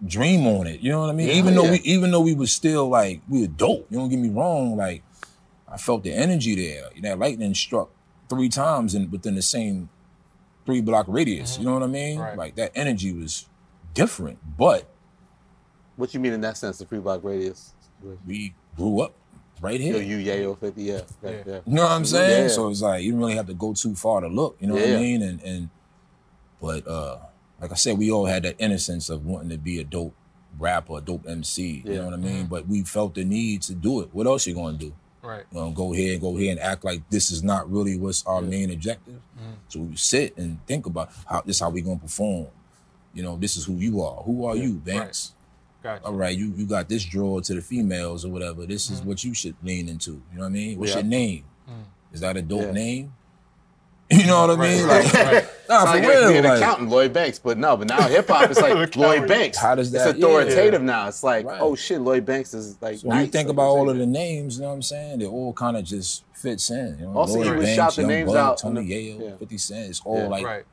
dream 0.06 0.46
on 0.46 0.66
it. 0.66 0.80
You 0.80 0.90
know 0.92 1.00
what 1.00 1.10
I 1.10 1.12
mean? 1.12 1.28
Yeah, 1.28 1.34
even 1.34 1.54
though 1.54 1.64
yeah. 1.64 1.72
we 1.72 1.78
even 1.80 2.10
though 2.10 2.22
we 2.22 2.34
was 2.34 2.50
still 2.50 2.88
like 2.88 3.20
we 3.28 3.42
were 3.42 3.54
dope. 3.64 3.86
You 3.90 3.98
don't 3.98 4.08
get 4.08 4.18
me 4.18 4.30
wrong. 4.30 4.76
Like 4.76 5.02
I 5.68 5.76
felt 5.76 6.02
the 6.02 6.12
energy 6.12 6.54
there. 6.54 6.84
That 7.02 7.18
lightning 7.18 7.54
struck 7.54 7.90
three 8.30 8.48
times 8.48 8.94
in 8.94 9.10
within 9.10 9.34
the 9.34 9.42
same 9.42 9.90
three 10.64 10.80
block 10.80 11.06
radius. 11.08 11.58
You 11.58 11.64
know 11.66 11.74
what 11.74 11.82
I 11.82 11.86
mean? 11.86 12.18
Right. 12.18 12.36
Like 12.36 12.56
that 12.56 12.72
energy 12.74 13.12
was 13.12 13.46
different, 13.94 14.38
but 14.56 14.88
What 15.96 16.14
you 16.14 16.20
mean 16.20 16.32
in 16.32 16.40
that 16.42 16.56
sense, 16.56 16.78
the 16.78 16.84
three 16.86 17.00
block 17.00 17.20
radius? 17.24 17.74
We 18.26 18.54
grew 18.76 19.00
up 19.00 19.14
right 19.60 19.80
Yo, 19.80 19.98
here. 19.98 20.02
you 20.02 20.18
Yayo 20.32 20.58
50, 20.58 20.82
yeah. 20.82 21.00
yeah. 21.22 21.30
Yeah. 21.30 21.42
yeah. 21.46 21.60
You 21.66 21.74
know 21.74 21.82
what 21.82 21.92
I'm 21.92 22.04
saying? 22.04 22.44
Yeah. 22.44 22.48
So 22.48 22.68
it's 22.70 22.82
like 22.82 23.02
you 23.02 23.12
don't 23.12 23.20
really 23.20 23.36
have 23.36 23.46
to 23.46 23.54
go 23.54 23.72
too 23.74 23.94
far 23.94 24.20
to 24.20 24.28
look. 24.28 24.56
You 24.60 24.68
know 24.68 24.74
what 24.74 24.84
I 24.84 24.96
mean? 24.96 25.22
And 25.22 25.42
and 25.42 25.70
but 26.60 26.86
uh 26.86 27.18
like 27.60 27.72
I 27.72 27.74
said, 27.74 27.98
we 27.98 28.10
all 28.10 28.26
had 28.26 28.44
that 28.44 28.54
innocence 28.58 29.10
of 29.10 29.26
wanting 29.26 29.48
to 29.50 29.58
be 29.58 29.80
a 29.80 29.84
dope 29.84 30.14
rapper, 30.58 30.98
a 30.98 31.00
dope 31.00 31.26
MC. 31.28 31.82
You 31.84 31.94
know 31.96 32.04
what 32.04 32.14
I 32.14 32.18
mean? 32.18 32.46
But 32.46 32.68
we 32.68 32.82
felt 32.82 33.14
the 33.14 33.24
need 33.24 33.62
to 33.62 33.74
do 33.74 34.00
it. 34.00 34.10
What 34.12 34.26
else 34.26 34.46
you 34.46 34.54
gonna 34.54 34.78
do? 34.78 34.94
Right. 35.22 35.44
You 35.52 35.58
know, 35.60 35.70
go 35.72 35.92
here 35.92 36.12
and 36.12 36.20
go 36.20 36.36
here 36.36 36.52
and 36.52 36.60
act 36.60 36.84
like 36.84 37.08
this 37.10 37.30
is 37.30 37.42
not 37.42 37.70
really 37.70 37.98
what's 37.98 38.24
our 38.26 38.40
main 38.40 38.70
objective. 38.70 39.20
So 39.68 39.80
we 39.80 39.96
sit 39.96 40.36
and 40.38 40.64
think 40.66 40.86
about 40.86 41.10
how 41.26 41.42
this 41.42 41.60
how 41.60 41.70
we 41.70 41.80
gonna 41.80 41.98
perform. 41.98 42.46
You 43.12 43.22
know, 43.24 43.36
this 43.36 43.56
is 43.56 43.64
who 43.64 43.74
you 43.74 44.02
are. 44.02 44.22
Who 44.22 44.44
are 44.44 44.54
you, 44.56 44.74
Banks? 44.74 45.34
Gotcha. 45.94 46.04
All 46.06 46.14
right, 46.14 46.36
you 46.36 46.52
you 46.56 46.66
got 46.66 46.88
this 46.88 47.04
drawer 47.04 47.40
to 47.40 47.54
the 47.54 47.60
females 47.62 48.24
or 48.24 48.30
whatever. 48.30 48.66
This 48.66 48.90
is 48.90 49.00
what 49.02 49.24
you 49.24 49.32
should 49.34 49.54
lean 49.62 49.88
into. 49.88 50.12
You 50.12 50.20
know 50.34 50.40
what 50.42 50.46
I 50.46 50.50
mean? 50.50 50.78
What's 50.78 50.90
Yeah. 50.92 50.98
your 50.98 51.04
name? 51.06 51.44
is 52.12 52.20
that 52.20 52.36
a 52.36 52.42
dope 52.42 52.62
Yeah. 52.62 52.72
name? 52.72 53.12
You 54.10 54.26
know 54.26 54.46
what 54.46 54.58
I 54.58 54.62
mean? 54.62 54.86
Right, 54.86 55.04
Like, 55.04 55.12
right, 55.12 55.32
right. 55.34 55.48
nah, 55.68 55.82
It's 55.82 55.90
for 55.92 55.98
like 55.98 56.08
real. 56.08 56.28
being 56.28 56.38
an 56.38 56.44
like- 56.44 56.58
accountant, 56.62 56.88
Lloyd 56.88 57.12
Banks, 57.12 57.38
but 57.38 57.58
no, 57.58 57.76
but 57.76 57.88
now 57.88 58.00
hip 58.08 58.26
hop 58.26 58.50
is 58.50 58.58
like 58.58 58.96
Lloyd 58.96 59.28
Banks. 59.28 59.58
How 59.58 59.74
does 59.74 59.90
that- 59.90 60.08
It's 60.08 60.18
authoritative 60.18 60.80
yeah. 60.80 60.86
now. 60.86 61.08
It's 61.08 61.22
like, 61.22 61.44
Right. 61.44 61.60
oh 61.60 61.74
shit, 61.76 62.00
Lloyd 62.00 62.24
Banks 62.24 62.54
is 62.54 62.78
like. 62.80 62.96
So 62.98 63.08
when 63.08 63.20
you 63.20 63.26
think 63.26 63.50
about 63.50 63.64
all 63.66 63.90
of 63.90 63.98
the 63.98 64.06
names, 64.06 64.56
you 64.56 64.62
know 64.62 64.68
what 64.68 64.74
I'm 64.76 64.82
saying? 64.82 65.18
They 65.18 65.26
all 65.26 65.52
kind 65.52 65.76
of 65.76 65.84
just 65.84 66.24
fits 66.34 66.70
in. 66.70 66.96
You 67.00 67.06
know? 67.06 67.18
Also, 67.18 67.34
Lloyd 67.34 67.46
you 67.46 67.52
would 67.52 67.60
Banks, 67.64 67.76
shout 67.76 67.94
the 67.96 68.00
Young 68.02 68.08
names 68.10 68.32
Buck, 68.32 68.36
out 68.38 68.58
Tony 68.58 68.86
the- 68.86 68.94
Yayo, 68.94 69.20
yeah. 69.30 69.36
50 69.36 69.58
Cent. 69.58 69.90
It's 69.90 70.00
all 70.02 70.16
Yeah. 70.20 70.28
like 70.28 70.44
Right. 70.46 70.64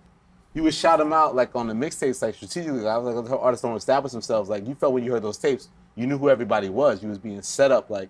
You 0.55 0.63
would 0.63 0.73
shout 0.73 0.97
them 0.99 1.13
out 1.13 1.35
like 1.35 1.55
on 1.55 1.67
the 1.67 1.73
mixtapes, 1.73 2.21
like 2.21 2.33
strategically. 2.35 2.87
I 2.87 2.97
was 2.97 3.13
like, 3.15 3.25
the 3.25 3.37
artists 3.37 3.61
don't 3.61 3.75
establish 3.75 4.13
themselves. 4.13 4.49
Like 4.49 4.65
you 4.67 4.73
felt 4.73 4.93
when 4.93 5.03
you 5.03 5.11
heard 5.11 5.21
those 5.21 5.37
tapes, 5.37 5.67
you 5.95 6.07
knew 6.07 6.17
who 6.17 6.29
everybody 6.29 6.69
was. 6.69 7.03
You 7.03 7.09
was 7.09 7.17
being 7.19 7.41
set 7.43 7.71
up 7.71 7.89
like, 7.89 8.09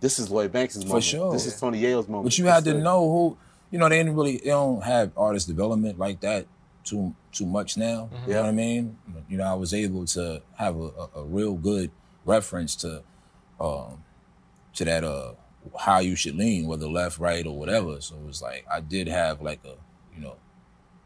this 0.00 0.18
is 0.18 0.28
Lloyd 0.28 0.52
Banks' 0.52 0.76
moment. 0.76 0.90
For 0.90 1.00
sure. 1.00 1.32
This 1.32 1.46
is 1.46 1.58
Tony 1.58 1.80
Yayo's 1.80 2.08
moment. 2.08 2.24
But 2.24 2.38
you 2.38 2.46
had 2.46 2.64
to 2.64 2.76
is- 2.76 2.82
know 2.82 3.08
who, 3.08 3.38
you 3.70 3.78
know, 3.78 3.88
they 3.88 3.98
didn't 3.98 4.16
really, 4.16 4.38
they 4.38 4.50
don't 4.50 4.82
have 4.82 5.12
artist 5.16 5.46
development 5.48 5.98
like 5.98 6.20
that 6.20 6.46
too 6.84 7.14
too 7.32 7.46
much 7.46 7.76
now. 7.76 8.10
You 8.26 8.34
know 8.34 8.42
what 8.42 8.48
I 8.48 8.52
mean? 8.52 8.98
You 9.28 9.38
know, 9.38 9.44
I 9.44 9.54
was 9.54 9.72
able 9.72 10.06
to 10.06 10.42
have 10.56 10.76
a, 10.76 10.80
a, 10.88 11.08
a 11.16 11.24
real 11.24 11.54
good 11.54 11.90
reference 12.24 12.74
to, 12.76 13.02
um, 13.60 14.02
to 14.74 14.84
that 14.84 15.04
uh 15.04 15.32
how 15.80 15.98
you 15.98 16.14
should 16.16 16.36
lean, 16.36 16.66
whether 16.66 16.86
left, 16.88 17.18
right, 17.18 17.44
or 17.46 17.56
whatever. 17.58 18.00
So 18.00 18.14
it 18.16 18.24
was 18.26 18.40
like 18.42 18.64
I 18.72 18.80
did 18.80 19.08
have 19.08 19.40
like 19.40 19.60
a, 19.64 19.74
you 20.16 20.22
know, 20.22 20.36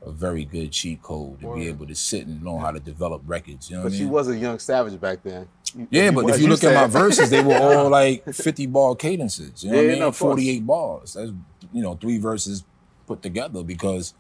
a 0.03 0.11
very 0.11 0.45
good 0.47 0.73
cheat 0.73 1.03
code 1.03 1.41
to 1.41 1.55
be 1.55 1.67
able 1.69 1.87
to 1.87 1.95
sit 1.95 2.27
and 2.27 2.43
know 2.43 2.59
how 2.59 2.71
to 2.71 2.81
develop 2.81 3.23
records. 3.27 3.69
You 3.71 3.77
know 3.77 3.83
But 3.85 3.93
I 3.93 3.97
you 3.97 4.05
mean? 4.05 4.13
was 4.13 4.29
a 4.29 4.37
young 4.37 4.59
savage 4.59 4.99
back 5.01 5.23
then. 5.23 5.47
You- 5.75 5.87
Yeah, 5.91 6.11
but 6.11 6.29
if 6.31 6.41
you 6.41 6.49
look 6.49 6.65
at 6.65 6.75
my 6.75 6.87
verses, 6.87 7.29
they 7.31 7.43
were 7.43 7.55
all 7.57 7.89
like 8.01 8.25
50 8.25 8.67
bar 8.67 8.95
cadences. 8.95 9.63
You 9.63 9.71
know 9.71 9.77
Yeah, 9.77 9.83
what 9.83 9.87
I 9.87 9.91
mean? 9.93 9.99
no, 10.01 10.09
of 10.09 10.19
course. 10.19 10.35
48 10.37 10.67
bars. 10.67 11.13
That's 11.15 11.31
you 11.73 11.83
know, 11.83 11.95
three 11.95 12.19
verses 12.19 12.65
put 13.07 13.23
together 13.23 13.63
because 13.63 14.15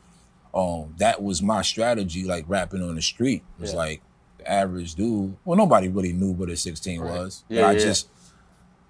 um 0.52 0.94
that 0.99 1.22
was 1.22 1.40
my 1.42 1.62
strategy, 1.62 2.25
like 2.25 2.44
rapping 2.49 2.82
on 2.82 2.94
the 2.96 3.02
street. 3.02 3.42
It 3.58 3.62
was 3.62 3.72
Yeah. 3.72 3.78
like 3.78 4.02
the 4.38 4.50
average 4.50 4.94
dude. 4.96 5.37
Well, 5.44 5.56
nobody 5.56 5.88
really 5.88 6.12
knew 6.12 6.32
what 6.32 6.50
a 6.50 6.56
16 6.56 7.00
Right. 7.00 7.10
was. 7.20 7.44
Yeah, 7.49 7.62
but 7.62 7.76
I 7.76 7.78
just 7.78 8.08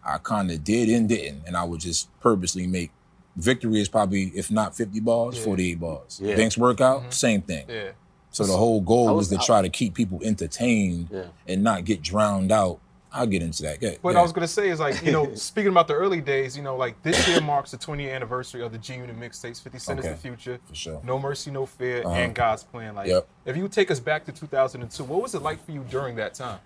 I 0.05 0.19
kinda 0.19 0.57
did 0.59 0.89
and 0.89 1.09
didn't. 1.09 1.43
And 1.47 1.57
I 1.57 1.63
would 1.65 1.81
just 1.81 2.09
purposely 2.21 2.67
make 2.67 2.91
victory 3.37 3.81
is 3.81 3.89
probably 3.89 4.33
if 4.35 4.51
not 4.51 4.77
50 4.77 5.01
bars, 5.01 5.37
Yeah. 5.39 5.45
48 5.45 5.81
bars. 5.81 6.21
Yeah. 6.23 6.37
Banks 6.37 6.59
workout, 6.59 7.13
same 7.15 7.43
thing. 7.43 7.65
Yeah. 7.69 7.91
So 8.33 8.45
the 8.45 8.57
whole 8.57 8.81
goal 8.81 9.07
was, 9.07 9.15
was- 9.15 9.29
to 9.31 9.43
I- 9.43 9.47
try 9.47 9.63
to 9.63 9.69
keep 9.69 9.95
people 9.95 10.21
entertained 10.23 11.09
Yeah. 11.11 11.25
and 11.49 11.63
not 11.63 11.85
get 11.85 12.03
drowned 12.03 12.53
out. 12.53 12.79
I'll 13.13 13.27
get 13.27 13.43
into 13.43 13.65
that. 13.65 13.83
Yeah, 13.83 13.95
What 14.03 14.13
yeah. 14.13 14.21
I 14.21 14.23
was 14.23 14.31
gonna 14.31 14.47
say 14.47 14.69
is 14.69 14.79
like, 14.79 15.03
you 15.05 15.11
know, 15.11 15.35
speaking 15.35 15.73
about 15.73 15.89
the 15.89 15.95
early 15.95 16.21
days, 16.21 16.57
you 16.57 16.63
know, 16.63 16.77
like 16.77 17.03
this 17.03 17.27
year 17.27 17.41
marks 17.41 17.73
the 17.73 17.77
20th 17.77 18.15
anniversary 18.15 18.63
of 18.63 18.71
the 18.71 18.79
G 18.79 18.95
Unit 18.95 19.19
mixtapes. 19.19 19.61
50 19.61 19.79
Cent 19.81 19.99
Okay. 19.99 20.09
is 20.11 20.15
the 20.15 20.21
future. 20.21 20.61
For 20.69 20.75
sure. 20.77 21.01
No 21.03 21.19
Mercy, 21.19 21.51
No 21.51 21.67
Fear, 21.67 22.03
Uh-huh. 22.07 22.15
and 22.15 22.33
God's 22.33 22.63
Plan. 22.63 22.95
Like, 22.95 23.09
Yep. 23.09 23.27
if 23.47 23.57
you 23.57 23.67
take 23.67 23.91
us 23.91 23.99
back 23.99 24.25
to 24.27 24.33
2002, 24.33 25.03
what 25.03 25.21
was 25.23 25.35
it 25.35 25.43
like 25.43 25.65
for 25.67 25.73
you 25.73 25.85
during 25.91 26.15
that 26.17 26.35
time? 26.35 26.61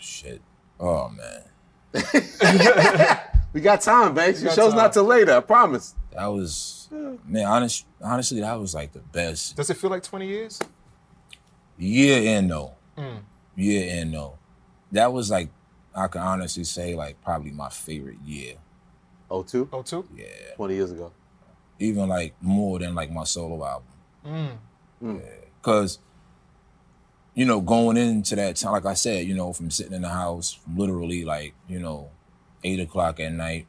Shit. 0.00 0.42
Oh 0.80 1.10
man. 1.10 1.42
We 3.58 3.62
got 3.62 3.80
time, 3.80 4.14
Banks. 4.14 4.40
Your 4.40 4.52
show's 4.52 4.70
time. 4.70 4.76
not 4.76 4.92
till 4.92 5.02
later. 5.02 5.32
I 5.36 5.40
promise. 5.40 5.92
That 6.12 6.26
was 6.26 6.88
man, 7.26 7.44
honest 7.44 7.86
honestly, 8.00 8.40
that 8.40 8.54
was 8.54 8.72
like 8.72 8.92
the 8.92 9.00
best 9.00 9.56
Does 9.56 9.68
it 9.68 9.76
feel 9.76 9.90
like 9.90 10.04
20 10.04 10.28
years? 10.28 10.60
year 11.76 12.38
and 12.38 12.46
no. 12.46 12.76
Mm. 12.96 13.18
Year 13.56 14.00
and 14.00 14.12
no. 14.12 14.38
That 14.92 15.12
was 15.12 15.28
like 15.32 15.48
I 15.92 16.06
can 16.06 16.20
honestly 16.20 16.62
say 16.62 16.94
like 16.94 17.20
probably 17.20 17.50
my 17.50 17.68
favorite 17.68 18.20
year. 18.24 18.54
Oh, 19.28 19.42
two? 19.42 19.68
Oh, 19.72 19.82
two? 19.82 20.06
Yeah. 20.16 20.54
20 20.54 20.74
years 20.76 20.92
ago. 20.92 21.10
Even 21.80 22.08
like 22.08 22.36
more 22.40 22.78
than 22.78 22.94
like 22.94 23.10
my 23.10 23.24
solo 23.24 23.66
album. 23.66 24.58
Mm. 25.02 25.20
Cause 25.62 25.98
you 27.34 27.44
know, 27.44 27.60
going 27.60 27.96
into 27.96 28.36
that 28.36 28.54
time, 28.54 28.70
like 28.70 28.86
I 28.86 28.94
said, 28.94 29.26
you 29.26 29.34
know, 29.34 29.52
from 29.52 29.72
sitting 29.72 29.94
in 29.94 30.02
the 30.02 30.08
house, 30.08 30.60
literally 30.72 31.24
like, 31.24 31.54
you 31.66 31.80
know, 31.80 32.10
eight 32.64 32.80
o'clock 32.80 33.20
at 33.20 33.32
night 33.32 33.66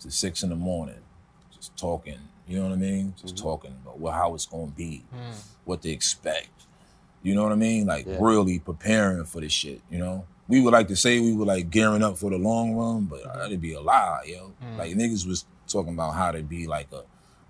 to 0.00 0.10
six 0.10 0.42
in 0.42 0.50
the 0.50 0.56
morning, 0.56 1.00
just 1.54 1.76
talking, 1.76 2.18
you 2.46 2.58
know 2.58 2.64
what 2.64 2.72
I 2.72 2.76
mean? 2.76 3.14
Just 3.20 3.36
mm-hmm. 3.36 3.44
talking 3.44 3.76
about 3.82 3.98
what, 3.98 4.14
how 4.14 4.34
it's 4.34 4.46
gonna 4.46 4.66
be, 4.68 5.04
mm. 5.14 5.34
what 5.64 5.82
to 5.82 5.90
expect. 5.90 6.50
You 7.22 7.34
know 7.34 7.42
what 7.42 7.52
I 7.52 7.56
mean? 7.56 7.86
Like 7.86 8.06
Yeah. 8.06 8.18
really 8.20 8.58
preparing 8.58 9.24
for 9.24 9.40
this 9.40 9.52
shit, 9.52 9.80
you 9.90 9.98
know? 9.98 10.24
We 10.48 10.60
would 10.60 10.72
like 10.72 10.86
to 10.88 10.96
say 10.96 11.18
we 11.18 11.34
were 11.34 11.44
like 11.44 11.70
gearing 11.70 12.04
up 12.04 12.18
for 12.18 12.30
the 12.30 12.38
long 12.38 12.74
run, 12.74 13.04
but 13.04 13.22
mm-hmm. 13.22 13.38
that'd 13.38 13.60
be 13.60 13.72
a 13.72 13.80
lie, 13.80 14.22
yo. 14.26 14.52
Mm. 14.62 14.78
Like 14.78 14.92
niggas 14.92 15.26
was 15.26 15.44
talking 15.66 15.94
about 15.94 16.14
how 16.14 16.30
to 16.30 16.42
be 16.42 16.66
like 16.66 16.92
a 16.92 17.02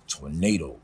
tornado. 0.09 0.77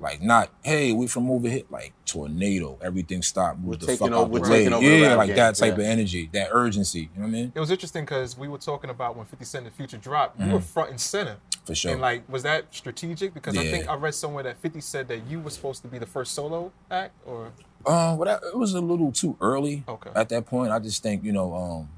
Like 0.00 0.22
not, 0.22 0.48
hey, 0.62 0.92
we 0.92 1.06
from 1.08 1.30
over 1.30 1.46
here, 1.48 1.62
like 1.68 1.92
tornado. 2.06 2.78
Everything 2.80 3.20
stopped, 3.20 3.58
move 3.58 3.68
We're 3.68 3.76
the 3.76 3.86
taking 3.86 3.98
fuck 4.08 4.16
over- 4.16 4.22
out 4.24 4.32
the 4.32 4.40
we're 4.40 4.50
way. 4.50 4.58
taking 4.60 4.72
over 4.72 4.82
Yeah, 4.86 5.06
rap 5.08 5.18
like 5.18 5.26
game, 5.28 5.36
that 5.36 5.54
type 5.56 5.76
yeah. 5.76 5.84
of 5.84 5.90
energy, 5.90 6.30
that 6.32 6.48
urgency. 6.52 7.00
You 7.00 7.06
know 7.16 7.22
what 7.22 7.26
I 7.28 7.30
mean? 7.30 7.52
It 7.54 7.60
was 7.60 7.70
interesting 7.70 8.04
because 8.04 8.38
we 8.38 8.48
were 8.48 8.56
talking 8.58 8.88
about 8.88 9.14
when 9.16 9.26
50 9.26 9.44
Cent 9.44 9.66
and 9.66 9.74
Future 9.74 9.98
dropped, 9.98 10.40
you 10.40 10.50
were 10.52 10.60
front 10.62 10.90
and 10.90 11.00
center. 11.00 11.36
For 11.66 11.74
sure. 11.74 11.92
And 11.92 12.00
like, 12.00 12.26
was 12.30 12.42
that 12.44 12.64
strategic? 12.70 13.34
Because 13.34 13.58
I 13.58 13.64
think 13.70 13.88
I 13.88 13.94
read 13.96 14.14
somewhere 14.14 14.42
that 14.44 14.56
50 14.56 14.80
said 14.80 15.06
that 15.08 15.26
you 15.28 15.38
were 15.40 15.50
supposed 15.50 15.82
to 15.82 15.88
be 15.88 15.98
the 15.98 16.06
first 16.06 16.32
solo 16.32 16.72
act, 16.90 17.12
or 17.26 17.48
Um, 17.86 18.16
well, 18.16 18.24
that, 18.24 18.40
it 18.42 18.56
was 18.56 18.72
a 18.72 18.80
little 18.80 19.12
too 19.12 19.36
early. 19.38 19.84
Okay. 19.86 20.10
At 20.14 20.30
that 20.30 20.46
point, 20.46 20.72
I 20.72 20.78
just 20.78 21.02
think 21.02 21.22
you 21.24 21.32
know, 21.32 21.54
um, 21.54 21.88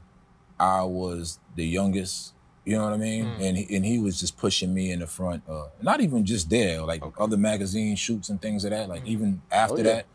I 0.59 0.83
was 0.83 1.39
the 1.55 1.65
youngest. 1.65 2.35
You 2.65 2.77
know 2.77 2.85
what 2.85 2.93
I 2.93 2.99
mean? 2.99 3.25
Mm. 3.25 3.41
And 3.41 3.57
he, 3.57 3.77
and 3.77 3.85
he 3.87 3.99
was 3.99 4.21
just 4.21 4.37
pushing 4.37 4.73
me 4.75 4.91
in 4.93 5.01
the 5.01 5.07
front. 5.07 5.43
Uh, 5.49 5.69
not 5.81 6.01
even 6.01 6.25
just 6.25 6.51
there, 6.51 6.83
like 6.83 7.03
Okay. 7.03 7.23
other 7.23 7.37
magazine 7.37 7.97
shoots 7.97 8.29
and 8.29 8.41
things 8.41 8.65
of 8.65 8.71
that. 8.71 8.89
Like 8.89 9.07
even 9.07 9.41
after 9.51 9.75
Oh, 9.75 9.79
yeah. 9.79 9.83
that, 9.85 10.07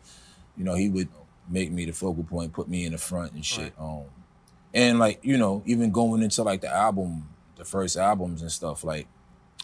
you 0.56 0.64
know, 0.64 0.74
he 0.74 0.88
would 0.88 1.08
make 1.48 1.70
me 1.72 1.84
the 1.84 1.92
focal 1.92 2.24
point, 2.24 2.52
put 2.52 2.68
me 2.68 2.84
in 2.86 2.92
the 2.92 2.98
front 2.98 3.32
and 3.32 3.44
shit. 3.44 3.72
Um, 3.78 4.04
and 4.72 4.98
like 4.98 5.18
you 5.22 5.36
know, 5.38 5.62
even 5.66 5.90
going 5.90 6.22
into 6.22 6.42
like 6.44 6.60
the 6.60 6.72
album, 6.72 7.28
the 7.56 7.64
first 7.64 7.96
albums 7.96 8.42
and 8.42 8.52
stuff, 8.52 8.84
like 8.84 9.06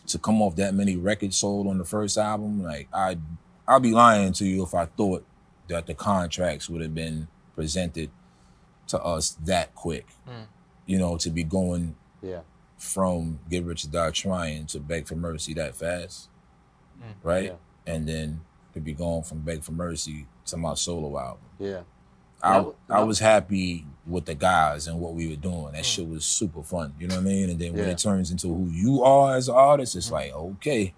to 0.09 0.19
come 0.19 0.43
off 0.43 0.57
that 0.57 0.75
many 0.75 0.97
records 0.97 1.37
sold 1.37 1.67
on 1.69 1.79
the 1.79 1.85
first 1.85 2.19
album, 2.19 2.63
like 2.65 2.89
I, 2.93 3.17
I'll 3.69 3.79
be 3.81 3.93
lying 3.93 4.33
to 4.35 4.45
you 4.45 4.65
if 4.65 4.75
I 4.75 4.87
thought 4.87 5.25
that 5.69 5.87
the 5.87 5.95
contracts 5.95 6.69
would 6.69 6.83
have 6.83 6.95
been 6.95 7.29
presented 7.55 8.11
to 8.89 9.01
us 9.03 9.31
that 9.45 9.73
quick. 9.77 10.07
Mm. 10.29 10.47
You 10.87 10.99
know, 10.99 11.17
to 11.19 11.31
be 11.31 11.45
going 11.45 11.95
Yeah. 12.21 12.41
From 12.83 13.39
Get 13.49 13.65
Rich 13.65 13.85
or 13.85 13.89
Die 13.89 14.11
Trying 14.11 14.67
to 14.67 14.81
Beg 14.81 15.07
for 15.07 15.15
Mercy 15.15 15.55
that 15.55 15.77
fast, 15.77 16.29
Mm. 17.01 17.05
right? 17.23 17.45
Yeah. 17.45 17.53
And 17.95 18.09
then 18.09 18.41
to 18.75 18.81
be 18.81 18.93
going 18.93 19.23
from 19.23 19.39
Beg 19.41 19.63
for 19.63 19.71
Mercy 19.73 20.27
to 20.47 20.57
my 20.57 20.75
solo 20.75 21.17
album. 21.19 21.39
Yeah. 21.61 21.81
I, 22.43 22.59
That- 22.61 22.75
I 22.91 22.99
that- 23.01 23.07
was 23.07 23.21
happy 23.21 23.87
with 24.05 24.25
the 24.25 24.35
guys 24.35 24.89
and 24.89 24.99
what 24.99 25.15
we 25.15 25.29
were 25.29 25.37
doing. 25.37 25.73
That 25.73 25.85
shit 25.87 26.09
was 26.09 26.25
super 26.25 26.63
fun. 26.65 26.95
You 26.99 27.07
know 27.07 27.15
what 27.15 27.21
I 27.21 27.25
mean? 27.25 27.51
And 27.51 27.59
then 27.61 27.73
when 27.73 27.89
it 27.89 27.99
turns 27.99 28.33
into 28.33 28.49
who 28.49 28.69
you 28.71 29.03
are 29.05 29.37
as 29.37 29.49
an 29.49 29.55
artist, 29.55 29.95
it's 29.95 30.11
like, 30.11 30.33
okay, 30.33 30.93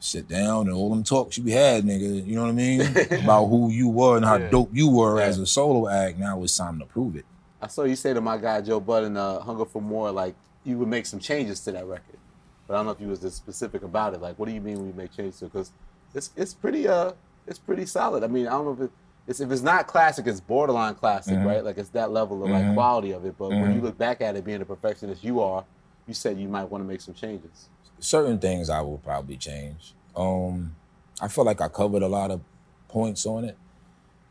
sit 0.00 0.26
down 0.28 0.66
and 0.66 0.74
all 0.74 0.90
them 0.90 1.04
talks 1.04 1.38
you 1.38 1.44
had, 1.52 1.84
nigga. 1.84 2.26
You 2.26 2.34
know 2.34 2.42
what 2.42 2.48
I 2.50 2.52
mean? 2.52 2.80
About 3.22 3.46
who 3.46 3.70
you 3.70 3.88
were 3.88 4.16
and 4.16 4.24
how 4.24 4.36
Yeah. 4.36 4.50
dope 4.50 4.70
you 4.72 4.88
were 4.88 5.20
Yeah. 5.20 5.26
as 5.26 5.38
a 5.38 5.46
solo 5.46 5.88
act. 5.88 6.18
Now 6.18 6.42
it's 6.42 6.56
time 6.56 6.80
to 6.80 6.86
prove 6.86 7.14
it. 7.14 7.24
I 7.62 7.68
saw 7.68 7.84
you 7.84 7.94
say 7.96 8.12
to 8.14 8.20
my 8.20 8.36
guy 8.38 8.60
Joe 8.60 8.78
Budden, 8.80 9.16
uh, 9.16 9.40
"Hunger 9.40 9.64
for 9.64 9.82
More," 9.82 10.10
like 10.12 10.34
you 10.68 10.78
would 10.78 10.88
make 10.88 11.06
some 11.06 11.18
changes 11.18 11.60
to 11.60 11.72
that 11.72 11.86
record. 11.86 12.18
But 12.66 12.74
I 12.74 12.76
don't 12.78 12.86
know 12.86 12.92
if 12.92 13.00
you 13.00 13.08
was 13.08 13.24
as 13.24 13.34
specific 13.34 13.82
about 13.82 14.14
it. 14.14 14.20
Like, 14.20 14.38
what 14.38 14.46
do 14.46 14.54
you 14.54 14.60
mean 14.60 14.84
we 14.86 14.92
make 14.92 15.12
changes 15.12 15.38
to? 15.40 15.46
Because 15.46 15.72
it's 16.14 16.30
it's 16.36 16.54
pretty 16.54 16.86
uh 16.86 17.12
it's 17.46 17.58
pretty 17.58 17.86
solid. 17.86 18.22
I 18.22 18.26
mean, 18.26 18.46
I 18.46 18.50
don't 18.50 18.64
know 18.66 18.72
if 18.72 18.80
it, 18.80 18.90
it's 19.26 19.40
if 19.40 19.50
it's 19.50 19.62
not 19.62 19.86
classic, 19.86 20.26
it's 20.26 20.40
borderline 20.40 20.94
classic, 20.94 21.34
Mm-hmm. 21.34 21.46
right? 21.46 21.64
Like 21.64 21.78
it's 21.78 21.88
that 21.90 22.10
level 22.10 22.44
of 22.44 22.50
like 22.50 22.74
quality 22.74 23.12
of 23.12 23.24
it. 23.24 23.36
But 23.38 23.48
when 23.50 23.74
you 23.74 23.80
look 23.80 23.96
back 23.98 24.20
at 24.20 24.36
it, 24.36 24.44
being 24.44 24.60
a 24.60 24.64
perfectionist 24.66 25.24
you 25.24 25.40
are, 25.40 25.64
you 26.06 26.14
said 26.14 26.38
you 26.38 26.48
might 26.48 26.64
want 26.64 26.84
to 26.84 26.88
make 26.88 27.00
some 27.00 27.14
changes. 27.14 27.68
certain 28.00 28.38
things 28.38 28.68
I 28.70 28.80
will 28.82 28.98
probably 28.98 29.36
change. 29.36 29.94
Um, 30.16 30.74
I 31.20 31.28
feel 31.28 31.44
like 31.44 31.60
I 31.60 31.68
covered 31.68 32.02
a 32.02 32.08
lot 32.08 32.30
of 32.30 32.40
points 32.88 33.26
on 33.26 33.44
it, 33.44 33.56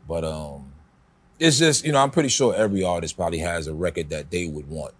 but 0.06 0.24
um, 0.24 0.72
it's 1.38 1.58
just 1.58 1.84
you 1.84 1.92
know 1.92 1.98
I'm 2.02 2.10
pretty 2.10 2.28
sure 2.30 2.54
every 2.54 2.82
artist 2.84 3.16
probably 3.16 3.38
has 3.38 3.66
a 3.66 3.74
record 3.74 4.10
that 4.10 4.30
they 4.30 4.46
would 4.46 4.68
want. 4.68 4.94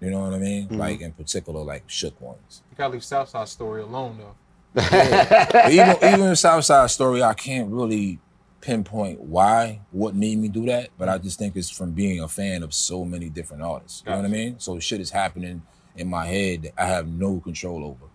You 0.00 0.10
know 0.10 0.20
what 0.20 0.34
I 0.34 0.38
mean? 0.38 0.64
Mm-hmm. 0.66 0.76
Like 0.76 1.00
in 1.00 1.12
particular, 1.12 1.62
like 1.62 1.84
shook 1.86 2.20
ones. 2.20 2.62
you 2.70 2.76
gotta 2.76 2.92
leave 2.92 3.04
Southside 3.04 3.48
Story 3.48 3.82
alone 3.82 4.18
though. 4.18 4.34
But 4.74 5.72
even 5.72 5.96
even 6.02 6.36
Southside 6.36 6.90
Story, 6.90 7.22
I 7.22 7.34
can't 7.34 7.70
really 7.70 8.18
pinpoint 8.60 9.20
why, 9.20 9.80
what 9.92 10.14
made 10.14 10.38
me 10.38 10.48
do 10.48 10.66
that, 10.66 10.90
but 10.98 11.08
I 11.08 11.18
just 11.18 11.38
think 11.38 11.56
it's 11.56 11.70
from 11.70 11.92
being 11.92 12.20
a 12.20 12.28
fan 12.28 12.62
of 12.62 12.74
so 12.74 13.04
many 13.04 13.28
different 13.28 13.62
artists. 13.62 14.02
You 14.04 14.10
know 14.10 14.18
what 14.18 14.26
I 14.26 14.28
mean? 14.28 14.58
So 14.58 14.78
shit 14.80 15.00
is 15.00 15.10
happening 15.10 15.62
in 15.94 16.08
my 16.08 16.26
head 16.26 16.62
that 16.62 16.72
I 16.76 16.86
have 16.86 17.06
no 17.06 17.40
control 17.40 17.84
over. 17.84 18.10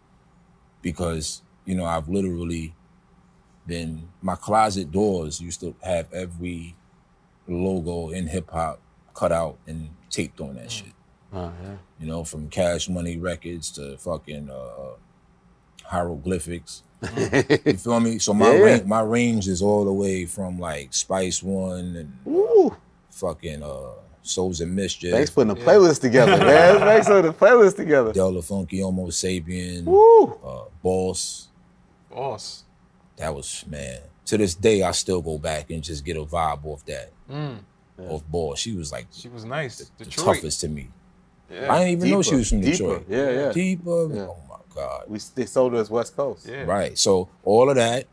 Because, 0.82 1.42
you 1.66 1.76
know, 1.76 1.86
I've 1.86 2.10
literally 2.10 2.76
been 3.66 4.10
my 4.22 4.36
closet 4.36 4.92
doors 4.92 5.40
used 5.40 5.62
to 5.62 5.76
have 5.84 6.12
every 6.12 6.76
logo 7.48 8.10
in 8.10 8.28
hip 8.28 8.50
hop 8.52 8.82
cut 9.14 9.32
out 9.32 9.58
and 9.68 9.90
taped 10.10 10.42
on 10.42 10.56
that 10.56 10.68
mm. 10.68 10.72
shit 10.72 10.94
Oh 11.34 11.52
yeah. 11.64 11.76
you 12.00 12.08
know, 12.08 12.24
from 12.24 12.50
Cash 12.50 12.90
Money 12.90 13.18
Records 13.18 13.72
to 13.72 13.98
fucking 13.98 14.50
uh, 14.50 14.96
hieroglyphics. 15.86 16.84
you 17.66 17.78
feel 17.78 18.00
me? 18.00 18.20
So 18.20 18.34
my 18.34 18.48
Yeah, 18.52 18.54
yeah. 18.58 18.64
range, 18.64 18.84
my 18.86 19.02
range 19.02 19.48
is 19.48 19.62
all 19.62 19.86
the 19.86 19.94
way 19.94 20.26
from 20.26 20.60
like 20.60 20.94
Spice 20.94 21.42
One 21.42 21.96
and 21.96 22.14
Woo. 22.26 22.76
fucking 23.12 23.64
uh 23.64 23.94
Souls 24.24 24.62
of 24.62 24.70
Mischief, 24.70 25.12
Thanks 25.12 25.32
for 25.32 25.44
putting 25.44 25.56
the 25.56 25.60
playlist 25.62 26.02
together, 26.02 26.38
man. 26.38 26.78
Thanks 26.80 27.08
for 27.08 27.24
the 27.24 27.34
playlist 27.34 27.76
together. 27.76 28.14
Del 28.14 28.32
tha 28.34 28.42
Funkee, 28.42 28.80
Homo 28.84 29.08
Sapien, 29.08 29.84
Woo. 29.84 30.38
uh, 30.46 30.66
Boss. 30.84 31.48
Boss. 32.12 32.64
That 33.18 33.34
was 33.34 33.66
man. 33.68 34.00
To 34.26 34.38
this 34.38 34.54
day, 34.54 34.84
I 34.84 34.92
still 34.92 35.24
go 35.24 35.40
back 35.40 35.72
and 35.72 35.82
just 35.84 36.06
get 36.06 36.18
a 36.18 36.24
vibe 36.24 36.64
off 36.66 36.86
that. 36.86 37.10
Mm. 37.32 37.58
Off 38.10 38.24
Boss, 38.30 38.60
she 38.60 38.74
was 38.76 38.92
like 38.92 39.08
She 39.12 39.28
was 39.28 39.44
nice. 39.44 39.78
the 39.98 40.06
Detroit. 40.06 40.36
toughest 40.38 40.62
to 40.62 40.68
me. 40.70 40.90
Yeah. 41.52 41.74
I 41.74 41.80
didn't 41.86 42.00
even 42.00 42.10
know 42.12 42.22
she 42.22 42.36
was 42.36 42.50
from 42.50 42.62
deeper. 42.62 42.72
Detroit. 42.78 43.06
Yeah, 43.10 43.30
yeah. 43.32 43.52
Deeper. 43.52 44.14
Yeah. 44.14 44.22
Oh 44.30 44.38
my 44.50 44.56
god. 44.76 45.04
We 45.08 45.20
they 45.36 45.46
sold 45.46 45.76
us 45.76 45.90
West 45.90 46.16
Coast. 46.16 46.48
yeah. 46.48 46.64
Right. 46.64 46.98
So 46.98 47.30
all 47.44 47.70
of 47.70 47.76
that, 47.76 48.06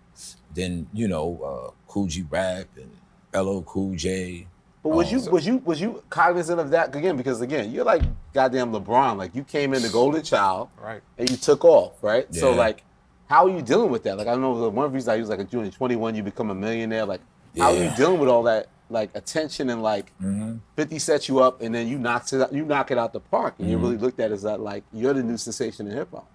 then 0.55 0.89
you 0.93 1.09
know, 1.09 1.41
uh 1.43 1.71
Kool 1.91 2.07
G 2.07 2.25
Rap 2.29 2.67
and 2.77 2.91
LL 3.35 3.61
Cool 3.63 3.95
J. 3.97 4.47
But 4.83 4.91
was 4.91 5.07
Oh. 5.13 5.17
you 5.17 5.31
was 5.31 5.47
you 5.47 5.57
was 5.65 5.81
you 5.81 6.03
cognizant 6.11 6.61
of 6.61 6.71
that 6.71 6.95
again? 6.95 7.17
Because 7.17 7.41
again, 7.41 7.71
you're 7.73 7.85
like 7.85 8.03
goddamn 8.33 8.73
LeBron. 8.73 9.17
Like 9.17 9.35
you 9.35 9.45
came 9.45 9.75
in 9.75 9.83
the 9.83 9.89
golden 9.89 10.23
child 10.23 10.69
Right. 10.81 11.03
and 11.17 11.29
you 11.31 11.37
took 11.37 11.65
off, 11.65 12.03
right? 12.03 12.33
So 12.35 12.53
like, 12.53 12.83
how 13.27 13.47
are 13.47 13.51
you 13.51 13.63
dealing 13.63 13.91
with 13.91 14.03
that? 14.05 14.17
Like 14.17 14.27
I 14.29 14.35
know 14.37 14.51
one 14.51 14.57
of 14.59 14.63
the 14.63 14.71
one 14.71 14.93
reason 14.93 15.13
I 15.13 15.17
use 15.17 15.29
like 15.29 15.41
a 15.41 15.45
junior 15.45 15.71
21, 15.71 16.15
you 16.15 16.23
become 16.23 16.51
a 16.51 16.55
millionaire. 16.55 17.05
Like 17.07 17.21
how 17.57 17.71
are 17.73 17.75
you 17.85 17.91
dealing 17.97 18.21
with 18.21 18.29
all 18.29 18.45
that 18.45 18.69
like 18.91 19.11
attention 19.15 19.69
and 19.71 19.83
like 19.83 20.13
Mhm. 20.21 20.61
50 20.77 20.99
sets 20.99 21.29
you 21.29 21.41
up 21.41 21.61
and 21.61 21.75
then 21.75 21.87
you 21.89 21.99
knock 21.99 22.33
it 22.33 22.53
you 22.53 22.65
knock 22.65 22.91
it 22.91 22.99
out 22.99 23.13
the 23.13 23.21
park 23.21 23.55
and 23.59 23.65
Mm-hmm. 23.67 23.71
you're 23.71 23.81
really 23.81 23.97
looked 23.99 24.21
at 24.21 24.33
as 24.33 24.43
that 24.43 24.61
like 24.61 24.85
you're 24.93 25.13
the 25.15 25.23
new 25.23 25.37
sensation 25.37 25.87
in 25.89 25.97
hip 25.97 26.09
hop. 26.13 26.29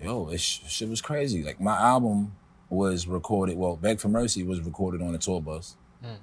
Yo, 0.00 0.28
it 0.28 0.40
sh- 0.40 0.60
shit 0.68 0.88
was 0.88 1.00
crazy. 1.00 1.42
Like 1.42 1.60
my 1.60 1.76
album 1.76 2.32
was 2.68 3.06
recorded. 3.06 3.56
Well, 3.56 3.76
Beg 3.76 3.98
for 4.00 4.08
Mercy 4.08 4.42
was 4.42 4.60
recorded 4.60 5.00
on 5.02 5.14
a 5.14 5.18
tour 5.18 5.40
bus, 5.40 5.76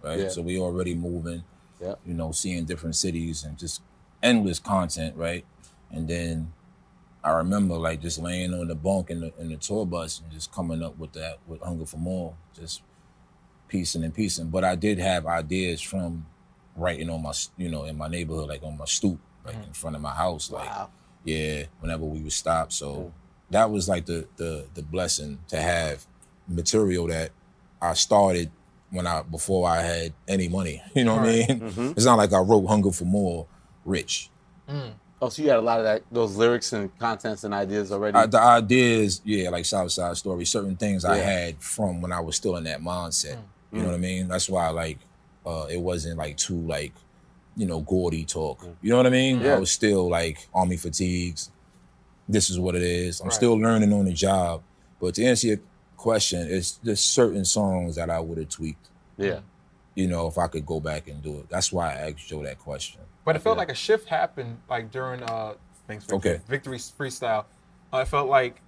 right? 0.03 0.19
Yeah. 0.19 0.29
So 0.29 0.41
we 0.41 0.59
already 0.59 0.93
moving. 0.95 1.43
Yep. 1.81 1.99
You 2.05 2.13
know, 2.13 2.31
seeing 2.31 2.65
different 2.65 2.95
cities 2.95 3.43
and 3.43 3.57
just 3.57 3.81
endless 4.21 4.59
content, 4.59 5.15
right? 5.17 5.43
And 5.91 6.07
then 6.07 6.53
I 7.23 7.31
remember 7.31 7.75
like 7.75 8.01
just 8.01 8.19
laying 8.19 8.53
on 8.53 8.67
the 8.67 8.75
bunk 8.75 9.09
in 9.09 9.21
the 9.21 9.33
in 9.39 9.49
the 9.49 9.57
tour 9.57 9.85
bus 9.85 10.19
and 10.21 10.31
just 10.31 10.51
coming 10.51 10.81
up 10.83 10.97
with 10.97 11.13
that 11.13 11.39
with 11.47 11.61
Hunger 11.61 11.85
for 11.85 11.97
More, 11.97 12.35
just 12.57 12.81
piecing 13.73 14.03
and 14.03 14.13
piecing. 14.13 14.49
But 14.49 14.63
I 14.63 14.75
did 14.75 14.99
have 14.99 15.25
ideas 15.25 15.81
from 15.81 16.27
writing 16.75 17.09
on 17.09 17.23
my, 17.23 17.33
you 17.57 17.69
know, 17.69 17.85
in 17.85 17.97
my 17.97 18.07
neighborhood, 18.07 18.47
like 18.47 18.61
on 18.61 18.77
my 18.77 18.85
stoop, 18.85 19.19
like 19.43 19.55
mm-hmm. 19.55 19.67
in 19.67 19.73
front 19.73 19.95
of 19.95 20.01
my 20.01 20.13
house, 20.13 20.51
like 20.51 20.69
Wow. 20.69 20.89
yeah, 21.23 21.63
whenever 21.79 22.05
we 22.05 22.21
would 22.21 22.31
stop. 22.31 22.71
So 22.71 22.93
mm-hmm. 22.93 23.09
that 23.49 23.71
was 23.71 23.89
like 23.89 24.05
the 24.05 24.27
the 24.37 24.67
the 24.75 24.83
blessing 24.83 25.39
to 25.47 25.59
have 25.59 26.05
material 26.47 27.07
that 27.07 27.31
I 27.81 27.93
started 27.95 28.51
when 28.91 29.07
I 29.07 29.23
before 29.23 29.67
I 29.67 29.81
had 29.81 30.13
any 30.27 30.47
money. 30.47 30.81
You 30.93 31.05
know 31.05 31.15
what 31.15 31.23
I 31.23 31.31
mean? 31.31 31.47
Mm-hmm. 31.47 31.91
It's 31.95 32.05
not 32.05 32.19
like 32.19 32.31
I 32.31 32.39
wrote 32.39 32.67
Hunger 32.67 32.91
for 32.91 33.05
More 33.05 33.47
rich. 33.83 34.29
Mm. 34.69 34.91
Oh, 35.19 35.29
so 35.29 35.41
you 35.41 35.49
had 35.49 35.57
a 35.57 35.61
lot 35.61 35.79
of 35.79 35.85
that 35.85 36.03
those 36.11 36.35
lyrics 36.35 36.73
and 36.73 36.95
contents 36.99 37.43
and 37.43 37.55
ideas 37.55 37.91
already. 37.91 38.17
I, 38.17 38.27
the 38.27 38.39
ideas, 38.39 39.21
yeah, 39.25 39.49
like 39.49 39.65
Southside 39.65 40.15
Story, 40.17 40.45
certain 40.45 40.75
things 40.75 41.03
I 41.05 41.17
had 41.17 41.57
from 41.59 42.01
when 42.01 42.11
I 42.11 42.19
was 42.19 42.35
still 42.35 42.55
in 42.57 42.65
that 42.65 42.81
mindset. 42.81 43.37
Mm. 43.37 43.43
You 43.73 43.79
know 43.81 43.87
what 43.87 43.95
I 43.95 43.97
mean? 43.97 44.27
That's 44.27 44.47
why 44.49 44.69
like 44.69 44.99
uh 45.45 45.65
it 45.69 45.79
wasn't 45.81 46.17
like 46.17 46.37
too 46.37 46.55
like, 46.61 46.93
you 47.55 47.65
know, 47.65 47.81
gaudy 47.81 48.23
talk. 48.23 48.65
You 48.81 48.91
know 48.91 48.97
what 48.97 49.07
I 49.07 49.09
mean? 49.09 49.41
Yeah. 49.41 49.55
I 49.55 49.59
was 49.59 49.71
still 49.71 50.07
like 50.09 50.47
army 50.53 50.77
fatigues. 50.77 51.49
This 52.29 52.49
is 52.49 52.59
what 52.59 52.75
it 52.75 52.83
is. 52.83 53.19
I'm 53.19 53.27
Right. 53.27 53.33
still 53.33 53.55
learning 53.59 53.91
on 53.93 54.05
the 54.05 54.13
job. 54.13 54.61
But 55.01 55.15
to 55.15 55.25
answer 55.25 55.47
your 55.47 55.57
question, 55.97 56.47
it's 56.49 56.73
just 56.83 57.13
certain 57.13 57.45
songs 57.45 57.95
that 57.95 58.09
I 58.09 58.19
would 58.19 58.37
have 58.37 58.49
tweaked, 58.49 58.89
yeah. 59.17 59.39
you 59.95 60.07
know, 60.07 60.27
if 60.27 60.37
I 60.37 60.47
could 60.47 60.65
go 60.65 60.79
back 60.79 61.07
and 61.09 61.21
do 61.21 61.39
it. 61.39 61.49
That's 61.49 61.71
why 61.73 61.91
I 61.93 62.09
asked 62.11 62.27
Joe 62.27 62.43
that 62.43 62.59
question. 62.59 63.01
But 63.25 63.35
it 63.35 63.39
felt 63.39 63.55
Yeah. 63.55 63.59
like 63.59 63.71
a 63.71 63.75
shift 63.75 64.07
happened 64.07 64.59
like 64.69 64.91
during 64.91 65.23
uh 65.23 65.55
thanks 65.87 66.05
Victory, 66.05 66.31
Okay. 66.35 66.41
Victory's 66.47 66.91
freestyle. 66.97 67.45
Uh, 67.91 67.97
I 67.97 68.05
felt 68.05 68.29
like 68.29 68.61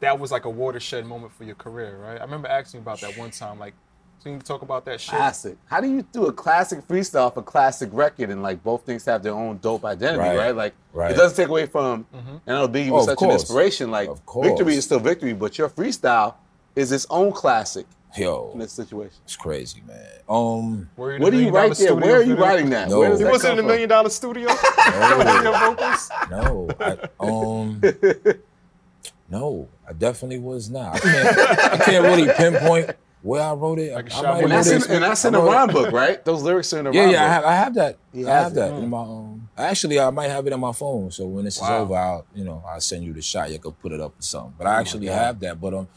that 0.00 0.18
was 0.18 0.30
like 0.32 0.44
a 0.44 0.50
watershed 0.50 1.06
moment 1.06 1.32
for 1.32 1.44
your 1.44 1.54
career, 1.54 1.96
right? 1.98 2.18
I 2.20 2.24
remember 2.24 2.48
asking 2.48 2.78
you 2.78 2.82
about 2.82 3.00
that 3.02 3.16
one 3.18 3.30
time. 3.30 3.58
Like, 3.58 3.74
so 4.22 4.28
you 4.28 4.36
can 4.36 4.44
talk 4.44 4.62
about 4.62 4.84
that 4.84 5.00
shift. 5.00 5.16
Classic. 5.16 5.56
How 5.66 5.80
do 5.80 5.88
you 5.88 6.02
do 6.12 6.26
a 6.26 6.32
classic 6.32 6.86
freestyle 6.86 7.26
off 7.26 7.36
a 7.38 7.42
classic 7.42 7.88
record 7.92 8.28
and 8.30 8.42
like 8.42 8.62
both 8.62 8.84
things 8.84 9.04
have 9.06 9.22
their 9.22 9.32
own 9.32 9.58
dope 9.58 9.84
identity, 9.84 10.18
right? 10.18 10.36
Right. 10.36 10.54
Like 10.56 10.74
Right. 10.92 11.12
it 11.12 11.16
doesn't 11.16 11.36
take 11.36 11.48
away 11.48 11.66
from 11.66 12.04
Mm-hmm. 12.14 12.36
and 12.46 12.56
I 12.56 12.60
know 12.60 12.68
Biggie 12.68 12.90
Oh, 12.90 12.94
was 12.94 13.08
of 13.08 13.18
such 13.18 13.22
an 13.26 13.30
inspiration. 13.30 13.90
Like 13.90 14.08
Of 14.08 14.24
course. 14.26 14.46
victory 14.48 14.74
is 14.74 14.84
still 14.84 14.98
victory, 15.00 15.32
but 15.32 15.56
your 15.58 15.68
freestyle 15.68 16.34
is 16.76 16.92
its 16.92 17.06
own 17.10 17.32
classic 17.32 17.86
Yo, 18.16 18.50
in 18.52 18.58
this 18.58 18.72
situation. 18.72 19.16
it's 19.24 19.36
crazy, 19.36 19.82
man. 19.86 20.04
Um 20.28 20.90
Were 20.96 21.16
What 21.18 21.30
the 21.30 21.30
do 21.30 21.36
you 21.44 21.50
Million 21.50 21.52
Dollar 21.52 21.68
write 21.68 21.76
there? 21.78 21.94
Where 21.94 22.16
are 22.16 22.22
you 22.22 22.34
writing 22.36 22.70
that? 22.70 22.88
No. 22.88 22.98
Where 22.98 23.16
He 23.16 23.22
that 23.22 23.30
wasn't 23.30 23.42
come 23.42 23.50
in 23.52 23.56
the 23.56 23.62
from? 23.62 23.66
Million 23.68 23.88
Dollar 23.88 24.10
Studio. 24.10 24.48
Recording 24.86 25.42
your 25.44 25.58
vocals. 25.58 26.10
No, 26.30 26.68
I, 26.80 26.98
um, 27.20 27.80
no, 29.30 29.68
I 29.88 29.92
definitely 29.92 30.38
was 30.40 30.68
not. 30.70 30.96
I 30.96 30.98
can't, 30.98 31.38
I 31.38 31.76
can't 31.84 32.04
really 32.04 32.28
pinpoint 32.36 32.90
where 33.22 33.42
I 33.42 33.52
wrote 33.52 33.78
it. 33.78 33.92
Like 33.94 34.08
a 34.10 34.14
I 34.14 34.20
shot 34.20 34.34
might 34.34 34.42
And 34.44 34.52
that's 34.52 34.68
in, 34.68 34.82
it- 34.82 34.90
and 34.90 35.02
that's 35.04 35.24
in 35.24 35.34
I 35.34 35.38
the 35.38 35.44
wrote 35.44 35.52
rhyme 35.52 35.68
book, 35.68 35.92
right? 35.92 36.24
Those 36.24 36.42
lyrics 36.42 36.72
are 36.72 36.78
in 36.78 36.84
the 36.86 36.92
Yeah, 36.92 37.02
rhyme 37.04 37.10
yeah, 37.12 37.20
I 37.20 37.24
book. 37.26 37.32
have, 37.32 37.44
I 37.44 37.54
have 37.54 37.74
that. 37.74 37.98
He 38.12 38.26
I 38.26 38.30
have 38.30 38.44
has 38.44 38.52
that 38.54 38.74
it. 38.74 38.82
in 38.82 38.88
my 38.90 38.98
um. 39.00 39.48
Actually, 39.56 40.00
I 40.00 40.10
might 40.10 40.28
have 40.28 40.46
it 40.46 40.52
in 40.52 40.60
my 40.60 40.72
phone. 40.72 41.10
So 41.10 41.26
when 41.26 41.44
this 41.44 41.60
Wow. 41.60 41.66
is 41.66 41.70
over, 41.82 41.94
I'll 41.96 42.26
you 42.34 42.44
know 42.44 42.62
I'll 42.66 42.80
send 42.80 43.04
you 43.04 43.12
the 43.12 43.22
shot. 43.22 43.50
You 43.50 43.58
can 43.58 43.72
put 43.72 43.92
it 43.92 44.00
up 44.00 44.18
or 44.18 44.22
something. 44.22 44.54
But 44.58 44.66
I 44.66 44.80
actually 44.80 45.06
God. 45.06 45.14
have 45.18 45.40
that. 45.40 45.60
But 45.60 45.74
um, 45.74 45.88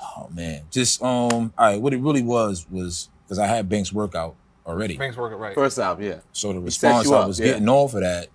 oh 0.00 0.28
man, 0.32 0.62
just 0.70 1.02
um, 1.02 1.52
all 1.58 1.66
right. 1.66 1.80
What 1.80 1.92
it 1.94 2.00
really 2.00 2.22
was 2.22 2.66
was 2.70 3.08
because 3.24 3.38
I 3.38 3.46
had 3.46 3.68
Banks 3.68 3.92
workout 3.92 4.36
already. 4.66 4.96
Banks 4.96 5.16
workout, 5.16 5.40
right. 5.40 5.54
First 5.54 5.78
album, 5.78 6.04
yeah. 6.04 6.20
So 6.32 6.52
the 6.52 6.60
response 6.60 7.06
you 7.08 7.14
I 7.14 7.20
up, 7.20 7.26
was 7.28 7.40
yeah. 7.40 7.46
getting 7.46 7.68
off 7.68 7.94
of 7.94 8.00
that 8.02 8.28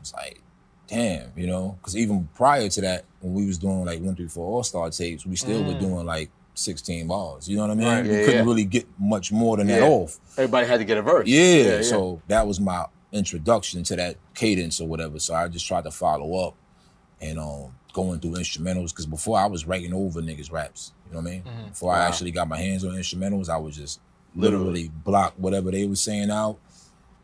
was 0.00 0.12
like, 0.14 0.42
damn, 0.88 1.30
you 1.36 1.46
know, 1.46 1.76
because 1.80 1.96
even 1.96 2.28
prior 2.34 2.68
to 2.68 2.80
that, 2.80 3.04
when 3.20 3.34
we 3.34 3.46
was 3.46 3.58
doing 3.58 3.84
like 3.84 4.00
one, 4.00 4.14
three, 4.16 4.28
four 4.28 4.46
All 4.46 4.62
Star 4.64 4.90
tapes, 4.90 5.24
we 5.26 5.36
still 5.36 5.62
were 5.62 5.74
doing 5.74 6.04
like 6.06 6.30
16 6.54 7.06
bars. 7.06 7.48
You 7.48 7.56
know 7.56 7.62
what 7.62 7.70
I 7.72 7.74
mean? 7.74 7.88
Right. 7.88 8.04
we. 8.04 8.10
Yeah, 8.10 8.24
couldn't 8.24 8.34
yeah. 8.34 8.50
really 8.50 8.64
get 8.64 8.86
much 8.98 9.32
more 9.32 9.56
than 9.56 9.66
that 9.68 9.82
off. 9.82 10.18
Everybody 10.36 10.66
had 10.66 10.78
to 10.78 10.84
get 10.84 10.98
a 10.98 11.02
verse. 11.02 11.26
Yeah, 11.28 11.82
So 11.82 12.22
that 12.28 12.46
was 12.46 12.60
my 12.60 12.86
introduction 13.12 13.82
to 13.84 13.96
that 13.96 14.16
cadence 14.34 14.80
or 14.80 14.88
whatever. 14.88 15.18
So 15.18 15.34
I 15.34 15.48
just 15.48 15.66
tried 15.66 15.84
to 15.84 15.90
follow 15.90 16.46
up 16.48 16.54
and 17.20 17.38
um 17.38 17.74
going 17.92 18.18
through 18.18 18.32
instrumentals 18.32 18.88
because 18.90 19.06
before 19.06 19.38
I 19.38 19.46
was 19.46 19.66
writing 19.66 19.94
over 19.94 20.20
niggas 20.20 20.50
raps. 20.50 20.92
You 21.06 21.14
know 21.14 21.20
what 21.20 21.28
I 21.28 21.32
mean? 21.34 21.42
Before 21.68 21.94
I 21.94 22.00
actually 22.06 22.32
got 22.32 22.48
my 22.48 22.58
hands 22.58 22.84
on 22.84 22.90
instrumentals, 22.92 23.48
I 23.48 23.56
was 23.56 23.76
just 23.76 24.00
literally 24.34 24.90
block 25.04 25.34
whatever 25.36 25.70
they 25.70 25.86
were 25.86 25.94
saying 25.94 26.28
out 26.30 26.58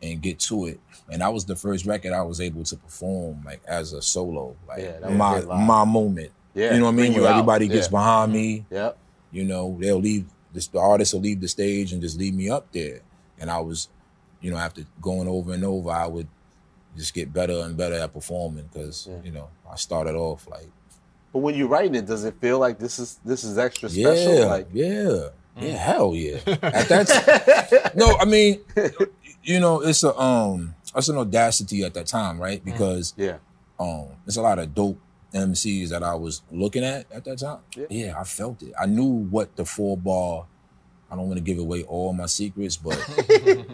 and 0.01 0.21
get 0.21 0.39
to 0.39 0.67
it. 0.67 0.79
And 1.11 1.21
that 1.21 1.33
was 1.33 1.43
the 1.45 1.57
first 1.57 1.85
record 1.85 2.13
I 2.13 2.21
was 2.21 2.39
able 2.39 2.63
to 2.63 2.77
perform 2.77 3.43
like 3.45 3.61
as 3.67 3.91
a 3.91 4.01
solo, 4.01 4.55
like 4.67 4.79
Yeah, 4.81 4.99
that 4.99 5.11
my 5.11 5.41
my 5.41 5.83
moment. 5.83 6.31
Yeah, 6.53 6.73
You 6.73 6.79
know 6.79 6.85
what 6.85 6.93
I 6.93 6.95
mean? 6.95 7.13
you 7.13 7.21
Where 7.21 7.29
out. 7.31 7.39
everybody 7.39 7.67
gets 7.67 7.87
Yeah. 7.87 7.91
behind 7.91 8.33
me. 8.33 8.65
Yep. 8.69 8.97
You 9.31 9.43
know, 9.45 9.77
they'll 9.79 9.99
leave 9.99 10.25
this 10.53 10.67
the 10.67 10.79
artist 10.79 11.13
will 11.13 11.21
leave 11.21 11.41
the 11.41 11.47
stage 11.47 11.93
and 11.93 12.01
just 12.01 12.17
leave 12.17 12.33
me 12.33 12.49
up 12.49 12.71
there. 12.71 12.99
And 13.39 13.49
I 13.49 13.59
was, 13.59 13.87
you 14.41 14.51
know, 14.51 14.57
after 14.57 14.83
going 15.01 15.27
over 15.27 15.53
and 15.53 15.63
over, 15.63 15.89
I 15.89 16.07
would 16.07 16.27
just 16.97 17.13
get 17.13 17.31
better 17.31 17.61
and 17.61 17.77
better 17.77 17.95
at 17.95 18.13
performing 18.13 18.69
because 18.71 19.07
Yeah. 19.09 19.17
you 19.23 19.31
know 19.31 19.47
I 19.71 19.75
started 19.77 20.15
off 20.15 20.47
like 20.49 20.69
But 21.31 21.39
when 21.39 21.55
you're 21.55 21.69
writing 21.69 21.95
it, 21.95 22.05
does 22.05 22.25
it 22.25 22.35
feel 22.41 22.59
like 22.59 22.79
this 22.79 22.99
is 22.99 23.19
this 23.23 23.43
is 23.43 23.57
extra 23.57 23.89
yeah, 23.89 24.13
special? 24.13 24.47
Like 24.47 24.67
yeah, 24.73 25.27
yeah, 25.57 25.71
hell 25.77 26.13
yeah. 26.15 26.39
At 26.61 26.89
that, 26.89 27.93
no, 27.95 28.17
I 28.19 28.25
mean, 28.25 28.59
you 29.43 29.59
know, 29.59 29.81
it's 29.81 30.03
a 30.03 30.13
um, 30.19 30.75
it's 30.95 31.07
an 31.07 31.17
audacity 31.17 31.83
at 31.83 31.93
that 31.93 32.07
time, 32.07 32.39
right? 32.39 32.63
Because 32.63 33.13
yeah. 33.15 33.37
um, 33.79 34.07
it's 34.27 34.35
a 34.35 34.41
lot 34.41 34.59
of 34.59 34.75
dope 34.75 34.99
MCs 35.33 35.89
that 35.89 36.03
I 36.03 36.15
was 36.15 36.41
looking 36.51 36.83
at 36.83 37.05
at 37.11 37.23
that 37.25 37.39
time. 37.39 37.59
Yeah. 37.75 37.85
Yeah, 37.89 38.19
I 38.19 38.23
felt 38.23 38.61
it. 38.63 38.73
I 38.79 38.85
knew 38.85 39.05
what 39.29 39.55
the 39.55 39.65
four 39.65 39.97
bar. 39.97 40.45
I 41.09 41.15
don't 41.15 41.27
want 41.27 41.37
to 41.37 41.43
give 41.43 41.59
away 41.59 41.83
all 41.83 42.13
my 42.13 42.25
secrets, 42.27 42.77
but 42.77 42.97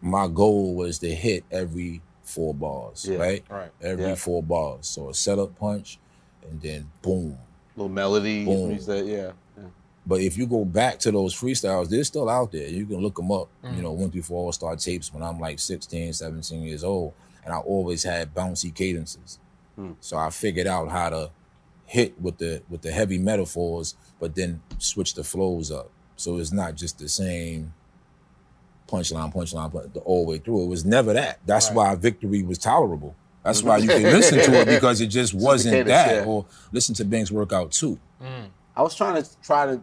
my 0.00 0.28
goal 0.28 0.74
was 0.74 0.98
to 1.00 1.14
hit 1.14 1.44
every 1.50 2.00
four 2.22 2.54
bars, 2.54 3.06
Yeah. 3.08 3.18
right? 3.18 3.44
Right. 3.48 3.70
Every 3.80 4.04
Yeah. 4.06 4.14
four 4.14 4.42
bars. 4.42 4.86
So 4.86 5.08
a 5.10 5.14
setup 5.14 5.58
punch, 5.58 5.98
and 6.48 6.60
then 6.60 6.90
boom. 7.02 7.38
Little 7.76 7.88
melody. 7.88 8.44
Boom. 8.44 8.78
Said, 8.80 9.06
yeah. 9.06 9.32
yeah. 9.56 9.64
But 10.06 10.20
if 10.20 10.38
you 10.38 10.46
go 10.46 10.64
back 10.64 10.98
to 11.00 11.10
those 11.10 11.34
freestyles, 11.34 11.88
they're 11.88 12.04
still 12.04 12.28
out 12.28 12.52
there. 12.52 12.68
You 12.68 12.86
can 12.86 12.98
look 12.98 13.16
them 13.16 13.30
up. 13.32 13.48
Mm. 13.64 13.76
You 13.76 13.82
know, 13.82 13.92
one 13.92 14.10
through 14.10 14.22
four 14.22 14.44
All 14.46 14.52
Star 14.52 14.76
tapes 14.76 15.12
when 15.12 15.22
I'm 15.22 15.38
like 15.40 15.58
16, 15.58 16.12
17 16.12 16.62
years 16.62 16.84
old. 16.84 17.12
And 17.44 17.52
I 17.52 17.58
always 17.58 18.02
had 18.02 18.34
bouncy 18.34 18.74
cadences. 18.74 19.38
So 20.00 20.16
I 20.16 20.30
figured 20.30 20.66
out 20.66 20.90
how 20.90 21.10
to 21.10 21.30
hit 21.84 22.20
with 22.20 22.38
the 22.38 22.62
with 22.68 22.82
the 22.82 22.90
heavy 22.90 23.18
metaphors, 23.18 23.94
but 24.18 24.34
then 24.34 24.60
switch 24.78 25.14
the 25.14 25.24
flows 25.24 25.70
up. 25.70 25.90
So 26.16 26.38
it's 26.38 26.52
not 26.52 26.74
just 26.74 26.98
the 26.98 27.08
same 27.08 27.74
punchline, 28.88 29.32
punchline, 29.34 29.72
but 29.72 29.92
the 29.94 30.00
all 30.00 30.26
way 30.26 30.38
through. 30.38 30.64
It 30.64 30.68
was 30.68 30.84
never 30.84 31.12
that. 31.12 31.40
That's 31.46 31.68
Right. 31.68 31.76
why 31.76 31.94
victory 31.96 32.42
was 32.42 32.58
tolerable. 32.58 33.14
That's 33.42 33.62
why 33.62 33.76
you 33.76 33.88
can 33.88 34.02
mm-hmm. 34.02 34.16
listen 34.16 34.38
to 34.40 34.60
it 34.60 34.66
because 34.66 35.00
it 35.00 35.06
just 35.20 35.32
wasn't 35.34 35.86
that. 35.86 36.26
Or 36.26 36.46
listen 36.72 36.94
to 36.96 37.04
Banks 37.04 37.30
Workout 37.30 37.70
too. 37.70 37.98
Mm. 38.20 38.48
I 38.74 38.82
was 38.82 38.94
trying 38.94 39.22
to 39.22 39.28
try 39.42 39.66
to 39.66 39.80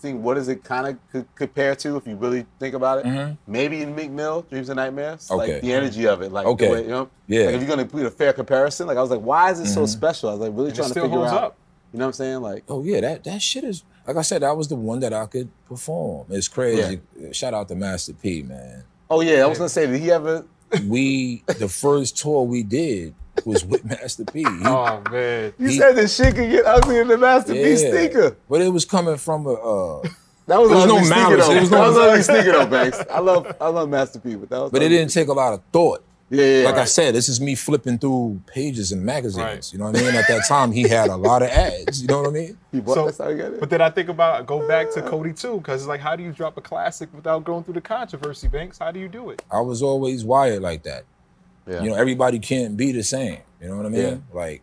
think 0.00 0.22
what 0.22 0.34
does 0.34 0.48
it 0.48 0.62
kind 0.64 0.86
of 0.86 0.98
c- 1.12 1.26
compare 1.34 1.74
to 1.76 1.96
if 1.96 2.06
you 2.06 2.16
really 2.16 2.44
think 2.58 2.74
about 2.74 3.04
it. 3.04 3.36
Maybe 3.46 3.82
in 3.82 3.94
Meek 3.94 4.10
Mill, 4.10 4.42
Dreams 4.50 4.68
and 4.68 4.76
Nightmares, 4.76 5.28
Mm-hmm. 5.28 5.40
Okay. 5.40 5.52
like 5.54 5.62
the 5.62 5.72
energy 5.72 6.06
of 6.06 6.20
it, 6.22 6.30
like 6.32 6.46
Okay. 6.46 6.66
the 6.66 6.72
way, 6.72 6.82
you 6.82 6.88
know, 6.88 7.08
Yeah. 7.26 7.46
Like 7.46 7.54
if 7.56 7.60
you're 7.62 7.68
gonna 7.70 7.86
put 7.86 8.04
a 8.04 8.10
fair 8.10 8.32
comparison, 8.32 8.86
like 8.86 8.96
I 8.96 9.00
was 9.00 9.10
like, 9.10 9.20
why 9.20 9.50
is 9.50 9.60
it 9.60 9.66
so 9.66 9.80
Mm-hmm. 9.82 9.86
special? 9.86 10.28
I 10.28 10.32
was 10.32 10.40
like 10.42 10.52
really 10.52 10.68
And 10.68 10.72
it 10.72 10.76
trying 10.76 10.88
to 10.88 10.90
still 10.92 11.04
figure 11.04 11.18
holds 11.18 11.32
out. 11.32 11.42
up. 11.44 11.56
You 11.92 11.98
know 12.00 12.06
what 12.06 12.08
I'm 12.08 12.12
saying? 12.14 12.40
Like, 12.42 12.64
Oh 12.68 12.82
yeah, 12.82 13.00
that 13.00 13.24
that 13.24 13.40
shit 13.40 13.64
is 13.64 13.82
like 14.06 14.16
I 14.16 14.22
said, 14.22 14.42
that 14.42 14.54
was 14.56 14.68
the 14.68 14.76
one 14.76 15.00
that 15.00 15.14
I 15.14 15.24
could 15.26 15.48
perform. 15.66 16.26
It's 16.28 16.48
crazy. 16.48 17.00
Shout 17.32 17.54
out 17.54 17.68
to 17.68 17.74
Master 17.74 18.12
P, 18.12 18.42
man. 18.42 18.84
oh 19.10 19.20
yeah, 19.22 19.42
I 19.44 19.46
was 19.46 19.56
gonna 19.58 19.68
say, 19.70 19.86
did 19.86 20.00
he 20.00 20.10
ever? 20.10 20.44
We 20.86 21.44
the 21.46 21.68
first 21.68 22.18
tour 22.18 22.42
we 22.42 22.62
did 22.64 23.14
was 23.44 23.64
with 23.64 23.84
Master 23.84 24.24
P. 24.24 24.40
He- 24.40 24.46
Oh 24.64 25.02
man. 25.10 25.52
You 25.58 25.68
He- 25.68 25.78
said 25.78 25.96
this 25.96 26.14
shit 26.14 26.34
could 26.34 26.50
get 26.50 26.64
ugly 26.66 26.98
in 26.98 27.08
the 27.08 27.18
Master 27.18 27.52
P's 27.52 27.82
yeah. 27.82 27.90
sneaker. 27.90 28.36
But 28.48 28.60
it 28.62 28.68
was 28.72 28.84
coming 28.84 29.16
from 29.16 29.46
a 29.46 29.52
uh, 29.54 30.02
That 30.46 30.60
was, 30.60 30.70
was 30.70 30.86
no 30.86 30.96
ugly 30.96 31.04
sneaker 31.06 31.20
malice. 31.20 31.46
though. 31.46 31.52
There 31.52 31.60
was 31.60 31.70
that 31.70 31.76
no- 31.78 31.88
was 31.88 31.96
ugly 31.98 32.22
sneaker 32.22 32.52
though, 32.52 32.66
Banks. 32.66 32.98
I 33.12 33.18
love, 33.20 33.56
I 33.60 33.68
love 33.68 33.88
Master 33.88 34.18
P, 34.20 34.34
but 34.36 34.48
that 34.50 34.60
was. 34.60 34.70
but 34.70 34.82
it 34.82 34.88
didn't 34.90 35.10
take 35.12 35.28
a 35.28 35.32
lot 35.32 35.54
of 35.54 35.62
thought. 35.72 36.04
Yeah, 36.30 36.44
yeah. 36.60 36.64
Like 36.64 36.76
I 36.76 36.84
said, 36.86 37.14
this 37.14 37.28
is 37.28 37.38
me 37.38 37.54
flipping 37.54 37.98
through 37.98 38.40
pages 38.46 38.92
in 38.92 39.04
magazines. 39.04 39.36
Right. 39.44 39.72
You 39.72 39.78
know 39.78 39.84
what 39.86 39.98
I 39.98 40.00
mean? 40.00 40.14
At 40.14 40.26
that 40.26 40.46
time, 40.48 40.72
he 40.72 40.88
had 40.88 41.10
a 41.10 41.16
lot 41.16 41.42
of 41.42 41.48
ads. 41.50 42.00
You 42.00 42.08
know 42.08 42.22
what 42.22 42.28
I 42.28 42.32
mean? 42.32 42.58
He 42.72 42.80
bought, 42.80 42.94
So, 42.94 43.04
that's 43.04 43.18
how 43.18 43.28
he 43.28 43.36
got 43.36 43.52
it. 43.52 43.60
but 43.60 43.68
then 43.68 43.82
I 43.82 43.90
think 43.90 44.08
about 44.08 44.44
go 44.46 44.66
back 44.66 44.90
to 44.92 45.02
COTI 45.02 45.34
too, 45.34 45.58
because 45.58 45.82
it's 45.82 45.88
like, 45.88 46.00
how 46.00 46.16
do 46.16 46.22
you 46.22 46.32
drop 46.32 46.56
a 46.56 46.62
classic 46.62 47.10
without 47.14 47.44
going 47.44 47.62
through 47.62 47.74
the 47.74 47.82
controversy, 47.82 48.48
Banks? 48.48 48.78
How 48.78 48.90
do 48.90 48.98
you 48.98 49.06
do 49.08 49.30
it? 49.30 49.42
I 49.52 49.60
was 49.60 49.82
always 49.82 50.24
wired 50.24 50.62
like 50.62 50.82
that. 50.84 51.04
Yeah. 51.66 51.82
You 51.82 51.90
know, 51.90 51.96
everybody 51.96 52.38
can't 52.38 52.76
be 52.76 52.92
the 52.92 53.02
same. 53.02 53.40
You 53.60 53.68
know 53.68 53.76
what 53.76 53.86
I 53.86 53.88
mean? 53.88 54.02
Yeah. 54.02 54.16
Like, 54.32 54.62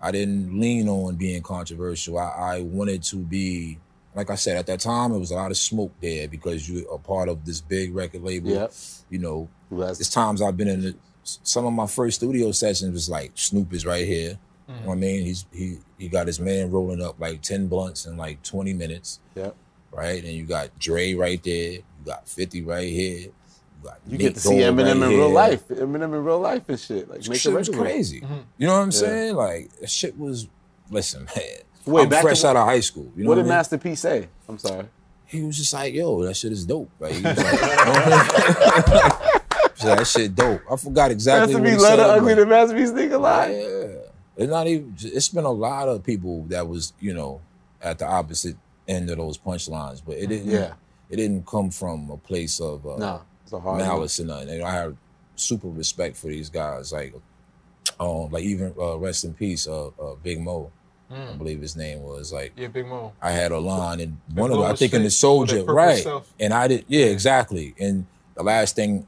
I 0.00 0.10
didn't 0.10 0.60
lean 0.60 0.88
on 0.88 1.16
being 1.16 1.42
controversial. 1.42 2.18
I, 2.18 2.56
I 2.56 2.60
wanted 2.60 3.02
to 3.04 3.16
be, 3.16 3.78
like 4.14 4.30
I 4.30 4.34
said, 4.34 4.56
at 4.56 4.66
that 4.66 4.80
time, 4.80 5.12
it 5.12 5.18
was 5.18 5.30
a 5.30 5.34
lot 5.34 5.50
of 5.50 5.56
smoke 5.56 5.92
there 6.00 6.28
because 6.28 6.68
you 6.68 6.88
are 6.90 6.98
part 6.98 7.28
of 7.28 7.44
this 7.44 7.60
big 7.60 7.94
record 7.94 8.22
label. 8.22 8.50
Yep. 8.50 8.72
You 9.10 9.18
know, 9.18 9.48
Who 9.70 9.80
has- 9.80 9.98
there's 9.98 10.10
times 10.10 10.42
I've 10.42 10.56
been 10.56 10.68
in 10.68 10.80
the, 10.82 10.94
some 11.22 11.66
of 11.66 11.72
my 11.72 11.86
first 11.86 12.18
studio 12.18 12.52
sessions 12.52 12.92
was 12.92 13.10
like 13.10 13.32
Snoop 13.34 13.72
is 13.72 13.84
right 13.84 14.06
here. 14.06 14.38
You 14.66 14.74
know 14.74 14.80
what 14.88 14.92
I 14.94 14.96
mm. 14.96 15.00
mean? 15.00 15.24
He's 15.24 15.46
he 15.50 15.78
he 15.96 16.08
got 16.08 16.26
his 16.26 16.38
man 16.38 16.70
rolling 16.70 17.02
up 17.02 17.18
like 17.18 17.40
10 17.40 17.68
blunts 17.68 18.04
in 18.04 18.18
like 18.18 18.42
20 18.42 18.74
minutes, 18.74 19.18
Yep. 19.34 19.56
right? 19.92 20.22
And 20.22 20.32
you 20.34 20.44
got 20.44 20.78
Dre 20.78 21.14
right 21.14 21.42
there. 21.42 21.72
You 21.72 21.84
got 22.04 22.28
50 22.28 22.62
right 22.64 22.88
here. 22.88 23.28
You 23.84 23.90
You 24.06 24.10
Nate 24.12 24.18
get 24.20 24.34
to 24.34 24.40
see 24.40 24.54
Eminem 24.56 25.00
right 25.00 25.10
in 25.12 25.18
real 25.18 25.30
life. 25.30 25.68
Eminem 25.68 26.04
in 26.04 26.24
real 26.24 26.40
life 26.40 26.68
and 26.68 26.78
shit. 26.78 27.08
Like 27.08 27.26
make 27.28 27.40
shit 27.40 27.52
a 27.52 27.56
was 27.56 27.68
record 27.68 27.80
with 27.80 27.88
him. 27.90 27.94
crazy. 27.94 28.22
You 28.58 28.66
know 28.66 28.72
what 28.74 28.80
I'm 28.80 28.90
Yeah. 28.90 28.98
saying? 28.98 29.34
Like 29.36 29.70
shit 29.86 30.18
was. 30.18 30.48
Listen, 30.90 31.24
man. 31.36 31.44
Wait, 31.86 32.02
I'm 32.04 32.08
back 32.08 32.22
fresh 32.22 32.40
to- 32.40 32.48
out 32.48 32.56
of 32.56 32.66
high 32.66 32.80
school. 32.80 33.10
You 33.16 33.24
know 33.24 33.28
What 33.30 33.36
what, 33.38 33.42
did 33.44 33.48
Master 33.48 33.78
P 33.78 33.94
say? 33.94 34.28
I'm 34.48 34.58
sorry. 34.58 34.86
He 35.26 35.42
was 35.42 35.56
just 35.58 35.72
like, 35.72 35.92
"Yo, 35.94 36.22
that 36.24 36.34
shit 36.36 36.52
is 36.52 36.64
dope." 36.64 36.90
Like, 36.98 37.12
he 37.12 37.22
was 37.22 37.36
like, 37.36 37.52
you 37.52 37.66
know 37.66 37.92
what 37.92 38.12
I 38.12 39.30
mean? 39.32 39.40
He 39.74 39.80
said, 39.82 39.98
that 39.98 40.06
shit 40.06 40.34
dope. 40.34 40.62
I 40.70 40.76
forgot 40.76 41.10
exactly 41.10 41.54
Master 41.54 41.58
what 41.62 41.64
P 41.66 41.70
he 41.70 41.76
love 41.76 41.98
said. 41.98 42.00
ugly 42.00 42.34
but- 42.34 42.40
the 42.40 42.46
Master 42.46 42.76
P 42.76 42.86
sneaker 42.86 43.18
line. 43.18 43.52
yeah, 43.52 43.86
it's 44.36 44.50
not 44.50 44.66
even. 44.66 44.94
It's 45.02 45.28
been 45.28 45.44
a 45.44 45.50
lot 45.52 45.88
of 45.88 46.02
people 46.02 46.44
that 46.48 46.66
was, 46.66 46.92
you 47.00 47.12
know, 47.14 47.40
at 47.82 47.98
the 47.98 48.06
opposite 48.06 48.56
end 48.88 49.10
of 49.10 49.18
those 49.18 49.36
punchlines, 49.38 50.00
but 50.04 50.16
it 50.16 50.28
didn't. 50.28 50.50
Yeah. 50.50 50.72
it 51.10 51.16
didn't 51.16 51.46
come 51.46 51.70
from 51.70 52.10
a 52.10 52.16
place 52.16 52.58
of 52.60 52.86
uh, 52.86 52.96
No, 52.96 52.96
it's 52.96 53.06
a 53.06 53.06
hard 53.08 53.27
malice 53.52 54.18
and 54.18 54.28
nothing. 54.28 54.48
And 54.50 54.62
I 54.62 54.72
have 54.72 54.96
super 55.36 55.68
respect 55.68 56.16
for 56.16 56.28
these 56.28 56.48
guys. 56.50 56.92
Like, 56.92 57.14
um, 58.00 58.30
like 58.30 58.44
even 58.44 58.74
uh, 58.78 58.96
rest 58.98 59.24
in 59.24 59.34
peace, 59.34 59.66
uh, 59.66 59.88
uh, 59.88 60.14
Big 60.22 60.40
Moe, 60.40 60.70
I 61.10 61.32
believe 61.32 61.60
his 61.60 61.74
name 61.76 62.02
was. 62.02 62.32
Like, 62.32 62.52
Yeah, 62.56 62.68
Big 62.68 62.86
Moe. 62.86 63.12
I 63.22 63.30
had 63.32 63.50
a 63.52 63.58
line 63.58 64.00
and 64.00 64.18
one 64.34 64.50
of 64.50 64.58
them, 64.58 64.66
I 64.70 64.74
think 64.74 64.92
in 64.94 65.02
the 65.02 65.10
soldier, 65.10 65.64
right? 65.64 65.98
stuff. 66.00 66.32
And 66.38 66.52
I 66.52 66.68
did, 66.68 66.84
yeah, 66.88 67.06
exactly. 67.06 67.74
And 67.80 68.06
the 68.34 68.42
last 68.42 68.76
thing 68.76 69.06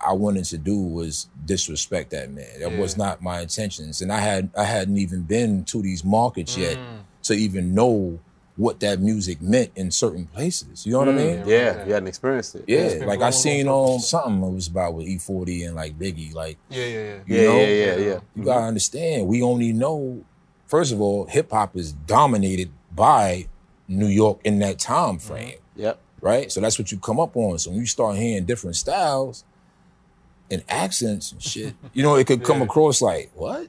I 0.00 0.12
wanted 0.14 0.44
to 0.46 0.56
do 0.58 0.78
was 0.80 1.26
disrespect 1.44 2.10
that 2.12 2.30
man. 2.30 2.60
That 2.60 2.72
was 2.78 2.96
not 2.96 3.20
my 3.20 3.40
intentions, 3.42 4.00
and 4.00 4.10
I 4.10 4.18
had 4.20 4.48
I 4.56 4.64
hadn't 4.64 4.96
even 4.96 5.22
been 5.24 5.64
to 5.64 5.82
these 5.82 6.04
markets 6.04 6.56
yet 6.56 6.78
Mm. 6.78 7.00
to 7.24 7.34
even 7.34 7.74
know 7.74 8.18
what 8.60 8.78
that 8.80 9.00
music 9.00 9.40
meant 9.40 9.70
in 9.74 9.90
certain 9.90 10.26
places. 10.26 10.84
You 10.84 10.92
know 10.92 10.98
what 10.98 11.08
I 11.08 11.12
mean? 11.12 11.36
Mm, 11.38 11.46
yeah, 11.46 11.86
you 11.86 11.94
hadn't 11.94 12.08
experienced 12.08 12.54
it. 12.56 12.64
Yeah, 12.66 12.80
it's 12.80 13.04
like 13.06 13.22
I 13.22 13.30
seen 13.30 13.64
for- 13.64 13.72
um, 13.72 13.94
on 13.94 14.00
something 14.00 14.42
it 14.42 14.54
was 14.54 14.68
about 14.68 14.92
with 14.92 15.06
E40 15.06 15.66
and 15.66 15.74
like 15.74 15.98
Biggie. 15.98 16.34
Like 16.34 16.58
Yeah, 16.68 16.84
yeah, 16.84 16.92
yeah. 16.92 17.18
Yeah, 17.26 17.44
know? 17.44 17.56
yeah, 17.56 17.66
yeah, 17.66 17.96
yeah. 17.96 18.18
you 18.36 18.44
gotta 18.44 18.60
mm-hmm. 18.60 18.68
understand, 18.68 19.28
we 19.28 19.42
only 19.42 19.72
know. 19.72 20.24
First 20.66 20.92
of 20.92 21.00
all, 21.00 21.24
hip 21.24 21.50
hop 21.50 21.74
is 21.74 21.92
dominated 21.92 22.70
by 22.94 23.48
New 23.88 24.06
York 24.08 24.40
in 24.44 24.58
that 24.58 24.78
time 24.78 25.16
mm-hmm. 25.16 25.26
frame, 25.26 25.58
Yep. 25.76 25.98
right? 26.20 26.52
So 26.52 26.60
that's 26.60 26.78
what 26.78 26.92
you 26.92 26.98
come 26.98 27.18
up 27.18 27.34
on. 27.38 27.58
So 27.58 27.70
when 27.70 27.80
you 27.80 27.86
start 27.86 28.16
hearing 28.18 28.44
different 28.44 28.76
styles 28.76 29.42
and 30.50 30.62
accents 30.68 31.32
and 31.32 31.42
shit, 31.42 31.74
you 31.94 32.02
know, 32.02 32.14
it 32.16 32.26
could 32.26 32.44
come 32.44 32.58
Yeah. 32.58 32.64
across 32.64 33.00
like 33.00 33.30
what. 33.34 33.68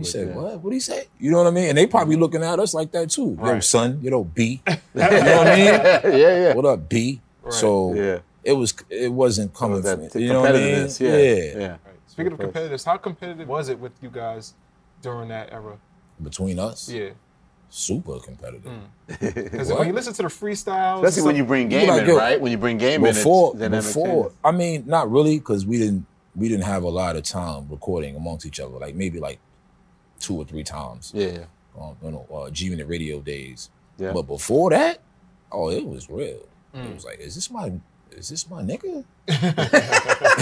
He 0.00 0.04
said, 0.10 0.28
yeah. 0.28 0.34
"What? 0.34 0.60
What 0.60 0.72
he 0.72 0.80
say?" 0.80 1.06
You 1.18 1.30
know 1.30 1.38
what 1.38 1.46
I 1.46 1.50
mean? 1.50 1.68
And 1.70 1.78
they 1.78 1.86
probably 1.86 2.14
mm-hmm. 2.14 2.22
looking 2.22 2.42
at 2.42 2.58
us 2.58 2.74
like 2.74 2.90
that 2.92 3.10
too. 3.10 3.38
Yo, 3.42 3.60
son, 3.60 4.00
you 4.02 4.10
know, 4.10 4.24
B. 4.24 4.62
you 4.68 4.74
know 4.94 5.08
what 5.38 5.46
I 5.46 5.56
mean? 5.56 5.64
yeah, 5.66 6.42
yeah. 6.42 6.54
What 6.54 6.64
up, 6.66 6.88
B? 6.88 7.20
Right. 7.42 7.52
So 7.52 7.94
Yeah. 7.94 8.18
it 8.44 8.52
was 8.52 8.74
it 8.88 9.12
wasn't 9.12 9.54
coming 9.54 9.82
That 9.82 9.96
from 9.96 10.04
it. 10.06 10.14
You 10.16 10.28
know 10.32 10.40
what 10.40 10.56
I 10.56 10.58
mean? 10.58 10.74
competitiveness, 10.74 11.00
yeah. 11.00 11.60
Yeah. 11.60 11.68
Right. 11.68 11.78
Speaking 12.06 12.26
of 12.26 12.32
Of 12.32 12.38
course. 12.38 12.46
competitors, 12.52 12.84
how 12.84 12.96
competitive 12.96 13.48
was 13.48 13.68
it 13.68 13.78
with 13.78 13.92
you 14.02 14.10
guys 14.10 14.54
during 15.02 15.28
that 15.28 15.52
era? 15.52 15.76
Between 16.22 16.58
us, 16.58 16.88
Yeah. 16.88 17.10
super 17.70 18.18
competitive. 18.18 18.70
Mm. 18.72 18.84
Because 19.34 19.68
What? 19.68 19.78
when 19.80 19.88
you 19.88 19.94
listen 19.94 20.12
to 20.14 20.22
the 20.22 20.28
freestyles, 20.28 21.04
Especially 21.04 21.26
when 21.26 21.36
you 21.36 21.44
bring 21.44 21.68
game 21.68 21.88
like, 21.88 22.06
in, 22.08 22.14
right? 22.16 22.40
When 22.40 22.52
you 22.52 22.58
bring 22.58 22.78
game 22.78 23.04
in, 23.04 23.12
before 23.14 23.54
it's, 23.56 23.86
before. 23.86 24.32
I 24.44 24.52
mean 24.52 24.84
not 24.86 25.10
really 25.10 25.38
because 25.38 25.64
we 25.66 25.78
didn't 25.78 26.06
we 26.36 26.48
didn't 26.48 26.64
have 26.64 26.82
a 26.84 26.88
lot 26.88 27.16
of 27.16 27.22
time 27.24 27.66
recording 27.70 28.14
amongst 28.16 28.46
each 28.46 28.60
other 28.60 28.78
like 28.78 28.94
maybe 28.94 29.18
like 29.18 29.38
two 30.20 30.36
or 30.36 30.44
three 30.44 30.62
times 30.62 31.12
Yeah, 31.14 31.26
yeah. 31.28 31.44
um, 31.82 31.96
you 32.04 32.10
know 32.12 32.26
uh, 32.32 32.50
G 32.50 32.66
Unit 32.66 32.86
radio 32.86 33.20
days 33.20 33.70
Yeah. 33.98 34.12
but 34.12 34.22
before 34.22 34.70
that 34.70 35.00
oh 35.50 35.70
it 35.70 35.84
was 35.86 36.08
real 36.08 36.46
Mm. 36.74 36.86
it 36.88 36.94
was 36.94 37.04
like 37.04 37.18
is 37.18 37.34
this 37.34 37.50
my 37.50 37.72
is 38.12 38.28
this 38.28 38.48
my 38.48 38.62
nigga 38.62 39.02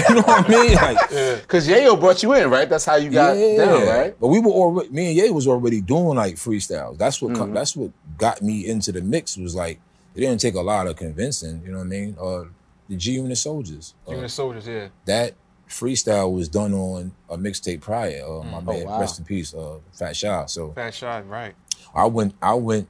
you 0.09 0.15
know 0.15 0.23
what 0.23 0.45
I 0.45 0.49
mean 0.49 0.75
like 0.75 1.09
Because 1.41 1.67
Yayo 1.69 1.99
brought 1.99 2.23
you 2.23 2.33
in, 2.35 2.51
right? 2.51 2.69
That's 2.69 2.85
how 2.85 2.97
you 2.97 3.11
got 3.11 3.35
down, 3.35 3.87
right? 3.87 4.15
But 4.21 4.29
we 4.29 4.39
were 4.41 4.51
already 4.51 4.89
me 4.91 5.09
and 5.09 5.17
Ye 5.17 5.31
was 5.31 5.47
already 5.47 5.81
doing 5.81 6.17
like 6.17 6.35
freestyles. 6.37 6.99
That's 6.99 7.21
what 7.23 7.35
co- 7.35 7.47
Mhm. 7.47 7.55
that's 7.55 7.75
what 7.77 7.91
got 8.19 8.43
me 8.43 8.67
into 8.67 8.93
the 8.93 9.01
mix 9.01 9.37
was 9.39 9.55
like 9.55 9.81
it 10.15 10.21
didn't 10.21 10.41
take 10.41 10.55
a 10.55 10.61
lot 10.61 10.87
of 10.87 10.97
convincing, 10.97 11.63
you 11.65 11.73
know 11.73 11.79
what 11.79 11.85
I 11.85 11.89
mean? 11.89 12.17
Uh 12.21 12.45
the 12.89 12.97
G 12.97 13.13
Unit 13.13 13.37
Soldiers. 13.39 13.95
uh, 14.09 14.13
Unit 14.13 14.31
Soldiers, 14.31 14.67
yeah. 14.67 14.89
that 15.05 15.35
freestyle 15.69 16.33
was 16.33 16.49
done 16.49 16.73
on 16.75 17.13
a 17.29 17.37
mixtape 17.37 17.81
prior. 17.81 18.23
Uh, 18.25 18.43
my 18.45 18.61
Mm. 18.61 18.65
man, 18.67 18.83
Oh, 18.83 18.85
wow. 18.87 19.01
rest 19.01 19.19
in 19.19 19.25
peace, 19.25 19.53
uh, 19.55 19.79
Fat 19.93 20.17
Shy. 20.17 20.45
So 20.47 20.73
Fat 20.73 20.95
Shot, 20.95 21.29
right. 21.29 21.55
I 21.95 22.05
went, 22.07 22.35
I 22.43 22.55
went 22.55 22.89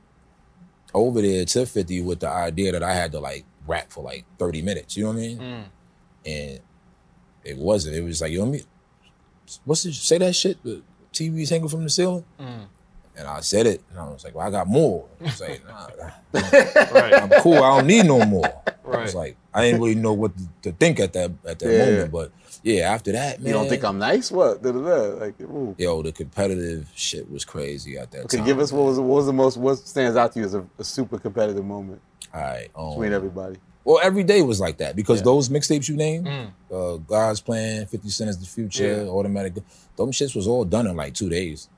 over 0.94 1.20
there 1.20 1.44
to 1.44 1.66
Fifty 1.66 2.00
with 2.00 2.20
the 2.20 2.28
idea 2.28 2.72
that 2.72 2.82
I 2.82 2.94
had 2.94 3.12
to 3.12 3.20
like 3.20 3.44
rap 3.66 3.90
for 3.90 4.02
like 4.02 4.24
thirty 4.38 4.62
minutes. 4.62 4.96
You 4.96 5.04
know 5.04 5.10
what 5.10 5.16
I 5.16 5.20
mean? 5.20 5.38
Mm. 5.38 5.64
And 6.26 6.60
it 7.44 7.56
wasn't. 7.58 7.96
It 7.96 8.02
was 8.02 8.20
like, 8.20 8.32
you 8.32 8.38
know 8.38 8.44
what 8.44 8.48
I 8.50 8.52
mean? 8.52 8.64
What's 9.64 9.82
this? 9.84 9.98
Say 10.00 10.18
that 10.18 10.34
shit. 10.36 10.62
The 10.62 10.82
TV's 11.12 11.50
hanging 11.50 11.68
from 11.68 11.82
the 11.84 11.90
ceiling. 11.90 12.24
Mm. 12.40 12.66
And 13.16 13.26
I 13.26 13.40
said 13.40 13.66
it, 13.66 13.82
and 13.90 13.98
I 13.98 14.08
was 14.08 14.22
like, 14.22 14.34
"Well, 14.34 14.46
I 14.46 14.50
got 14.50 14.68
more." 14.68 15.06
I 15.20 15.24
was 15.24 15.40
like, 15.40 15.62
"Nah, 15.66 15.88
Right. 16.92 17.14
I'm 17.14 17.30
cool. 17.42 17.54
I 17.54 17.76
don't 17.78 17.86
need 17.86 18.06
no 18.06 18.24
more." 18.24 18.44
I 18.46 18.72
Right. 18.84 19.02
was 19.02 19.14
like, 19.14 19.36
I 19.52 19.62
didn't 19.64 19.80
really 19.82 19.96
know 19.96 20.12
what 20.14 20.32
to, 20.38 20.44
to 20.62 20.72
think 20.72 21.00
at 21.00 21.12
that 21.14 21.32
at 21.44 21.58
that 21.58 21.68
Yeah. 21.72 21.84
moment. 21.90 22.12
But 22.12 22.32
yeah, 22.62 22.92
after 22.92 23.12
that, 23.12 23.38
man, 23.40 23.46
You 23.48 23.52
don't 23.54 23.68
think 23.68 23.84
I'm 23.84 23.98
nice? 23.98 24.30
What? 24.30 24.62
Da, 24.62 24.72
da, 24.72 24.78
da. 24.80 24.96
Like, 25.24 25.40
ooh. 25.40 25.74
yo, 25.78 26.02
the 26.02 26.12
competitive 26.12 26.88
shit 26.94 27.30
was 27.30 27.44
crazy 27.44 27.96
at 27.98 28.10
that 28.10 28.16
time. 28.16 28.24
Okay, 28.26 28.36
time. 28.38 28.46
give 28.46 28.58
us 28.58 28.72
what 28.72 28.84
was 28.86 28.98
what 28.98 29.06
was 29.08 29.26
the 29.26 29.32
most 29.32 29.56
what 29.56 29.78
stands 29.78 30.16
out 30.16 30.32
to 30.32 30.40
you 30.40 30.44
as 30.46 30.54
a, 30.54 30.64
a 30.78 30.84
super 30.84 31.18
competitive 31.18 31.64
moment 31.64 32.00
All 32.34 32.40
right. 32.40 32.68
Um, 32.76 32.90
between 32.90 33.12
everybody? 33.12 33.56
well, 33.84 34.00
every 34.02 34.22
day 34.24 34.42
was 34.42 34.60
like 34.60 34.78
that 34.78 34.94
because 34.96 35.20
Yeah. 35.20 35.24
those 35.24 35.48
mixtapes 35.48 35.88
you 35.88 35.96
named, 35.96 36.26
Mm. 36.26 36.50
uh, 36.70 36.96
God's 36.98 37.40
Plan, 37.40 37.86
50 37.86 38.08
Cent 38.10 38.30
is 38.30 38.38
the 38.38 38.46
Future, 38.46 39.04
Yeah. 39.04 39.08
Automatic, 39.10 39.54
those 39.96 40.10
shits 40.10 40.34
was 40.36 40.46
all 40.46 40.64
done 40.64 40.86
in 40.86 40.94
like 40.96 41.14
two 41.14 41.28
days. 41.30 41.68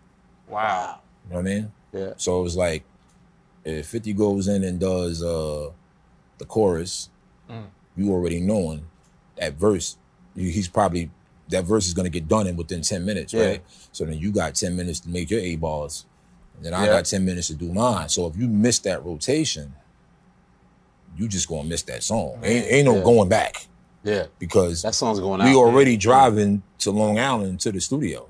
Wow. 0.49 0.99
You 1.29 1.35
know 1.35 1.37
what 1.37 1.41
I 1.51 1.55
mean? 1.55 1.73
Yeah. 1.93 2.13
So 2.17 2.41
it 2.41 2.43
was 2.43 2.57
like, 2.57 2.83
if 3.65 3.87
50 3.87 4.13
goes 4.15 4.49
in 4.49 4.65
and 4.65 4.81
does 4.81 5.23
uh, 5.23 5.71
the 6.39 6.45
chorus, 6.47 7.11
Mm. 7.49 7.65
you 7.97 8.11
already 8.13 8.41
knowing 8.41 8.87
that 9.37 9.55
verse, 9.55 9.97
you- 9.97 9.97
he's 10.35 10.69
probably, 10.69 11.11
that 11.49 11.65
verse 11.65 11.87
is 11.87 11.95
going 11.95 12.05
to 12.05 12.11
get 12.11 12.29
done 12.29 12.47
in 12.47 12.57
within 12.57 12.83
10 12.83 13.05
minutes, 13.05 13.33
Yeah. 13.33 13.47
right? 13.47 13.63
So 13.93 14.05
then 14.05 14.19
you 14.19 14.31
got 14.33 14.55
10 14.55 14.77
minutes 14.77 15.01
to 15.01 15.09
make 15.09 15.31
your 15.31 15.41
A 15.41 15.57
balls. 15.57 16.07
And 16.57 16.65
then 16.65 16.75
I 16.75 16.87
got 16.87 17.05
10 17.07 17.25
minutes 17.25 17.47
to 17.49 17.55
do 17.55 17.73
mine. 17.73 18.09
So 18.09 18.27
if 18.27 18.37
you 18.37 18.47
miss 18.47 18.79
that 18.81 19.05
rotation, 19.05 19.75
you 21.17 21.29
just 21.29 21.49
going 21.49 21.63
to 21.65 21.69
miss 21.69 21.83
that 21.83 22.03
song. 22.03 22.41
Ain't, 22.45 22.67
ain't 22.71 22.85
no 22.87 22.97
Yeah. 22.99 23.03
going 23.03 23.29
back 23.29 23.67
Yeah. 24.05 24.27
because 24.39 24.83
That 24.83 24.95
song's 24.95 25.21
going 25.21 25.41
out. 25.41 25.45
we 25.49 25.55
already 25.55 25.97
driving 25.97 26.63
to 26.79 26.91
Long 26.91 27.19
Island 27.19 27.61
to 27.61 27.73
the 27.73 27.81
studio. 27.81 28.29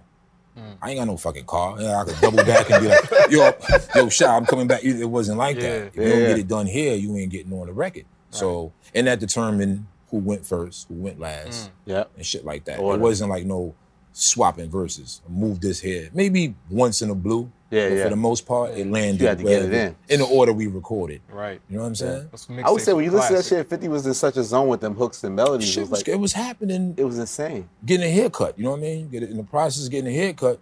Mm. 0.56 0.76
I 0.82 0.90
ain't 0.90 0.98
got 0.98 1.06
no 1.06 1.16
fucking 1.16 1.44
car. 1.44 1.76
Yeah, 1.80 1.96
I 2.00 2.04
could 2.04 2.20
double 2.20 2.44
back 2.44 2.70
and 2.70 2.80
be 2.82 2.88
like, 2.88 3.10
yo, 3.30 3.52
yo, 3.94 4.08
Shy, 4.08 4.26
I'm 4.26 4.46
coming 4.46 4.66
back. 4.66 4.82
It 4.82 5.04
wasn't 5.04 5.38
like 5.38 5.56
Yeah. 5.56 5.62
that. 5.62 5.86
If 5.88 5.96
you 5.96 6.08
don't 6.08 6.26
get 6.26 6.38
it 6.38 6.48
done 6.48 6.66
here, 6.66 6.94
you 6.94 7.16
ain't 7.16 7.30
getting 7.30 7.52
on 7.52 7.66
the 7.66 7.72
record. 7.72 8.04
So, 8.30 8.72
and 8.94 9.06
that 9.08 9.18
determined 9.20 9.86
who 10.10 10.18
went 10.18 10.46
first, 10.46 10.88
who 10.88 10.94
went 10.94 11.18
last, 11.18 11.68
mm. 11.68 11.70
Yeah, 11.86 12.04
and 12.16 12.24
shit 12.24 12.44
like 12.44 12.64
that. 12.64 12.78
Order. 12.78 12.98
It 12.98 13.02
wasn't 13.02 13.30
like 13.30 13.44
no 13.44 13.74
swapping 14.12 14.70
verses. 14.70 15.22
Move 15.28 15.60
this 15.60 15.80
here. 15.80 16.10
Maybe 16.12 16.54
once 16.68 17.02
in 17.02 17.10
a 17.10 17.14
blue. 17.14 17.50
Yeah, 17.70 17.88
but 17.88 17.94
yeah. 17.94 18.02
For 18.04 18.10
the 18.10 18.16
most 18.16 18.46
part, 18.46 18.72
it 18.72 18.86
landed 18.88 19.20
You 19.20 19.28
had 19.28 19.38
to 19.38 19.44
get 19.44 19.62
it 19.62 19.72
in. 19.72 19.96
in 20.08 20.18
the 20.18 20.26
order 20.26 20.52
we 20.52 20.66
recorded. 20.66 21.20
Right. 21.30 21.60
You 21.68 21.76
know 21.76 21.82
what 21.82 21.88
I'm 21.88 21.94
saying? 21.94 22.28
Those 22.32 22.48
I 22.64 22.70
would 22.70 22.82
say 22.82 22.92
when 22.92 23.04
you 23.04 23.12
were 23.12 23.18
listen 23.18 23.36
to 23.36 23.42
that 23.42 23.48
shit, 23.48 23.70
50 23.70 23.88
was 23.88 24.06
in 24.06 24.14
such 24.14 24.36
a 24.36 24.42
zone 24.42 24.66
with 24.66 24.80
them 24.80 24.96
hooks 24.96 25.22
and 25.22 25.36
melodies. 25.36 25.68
Shit 25.68 25.78
it 25.78 25.80
was, 25.82 25.90
was 25.90 26.00
like 26.00 26.08
it 26.08 26.18
was 26.18 26.32
happening. 26.32 26.94
it 26.96 27.04
was 27.04 27.18
insane. 27.20 27.68
getting 27.86 28.06
a 28.06 28.10
haircut. 28.10 28.58
You 28.58 28.64
know 28.64 28.72
what 28.72 28.78
I 28.78 28.82
mean? 28.82 29.08
Get 29.08 29.22
it 29.22 29.30
in 29.30 29.36
the 29.36 29.44
process 29.44 29.84
of 29.84 29.92
getting 29.92 30.12
a 30.12 30.16
haircut, 30.16 30.58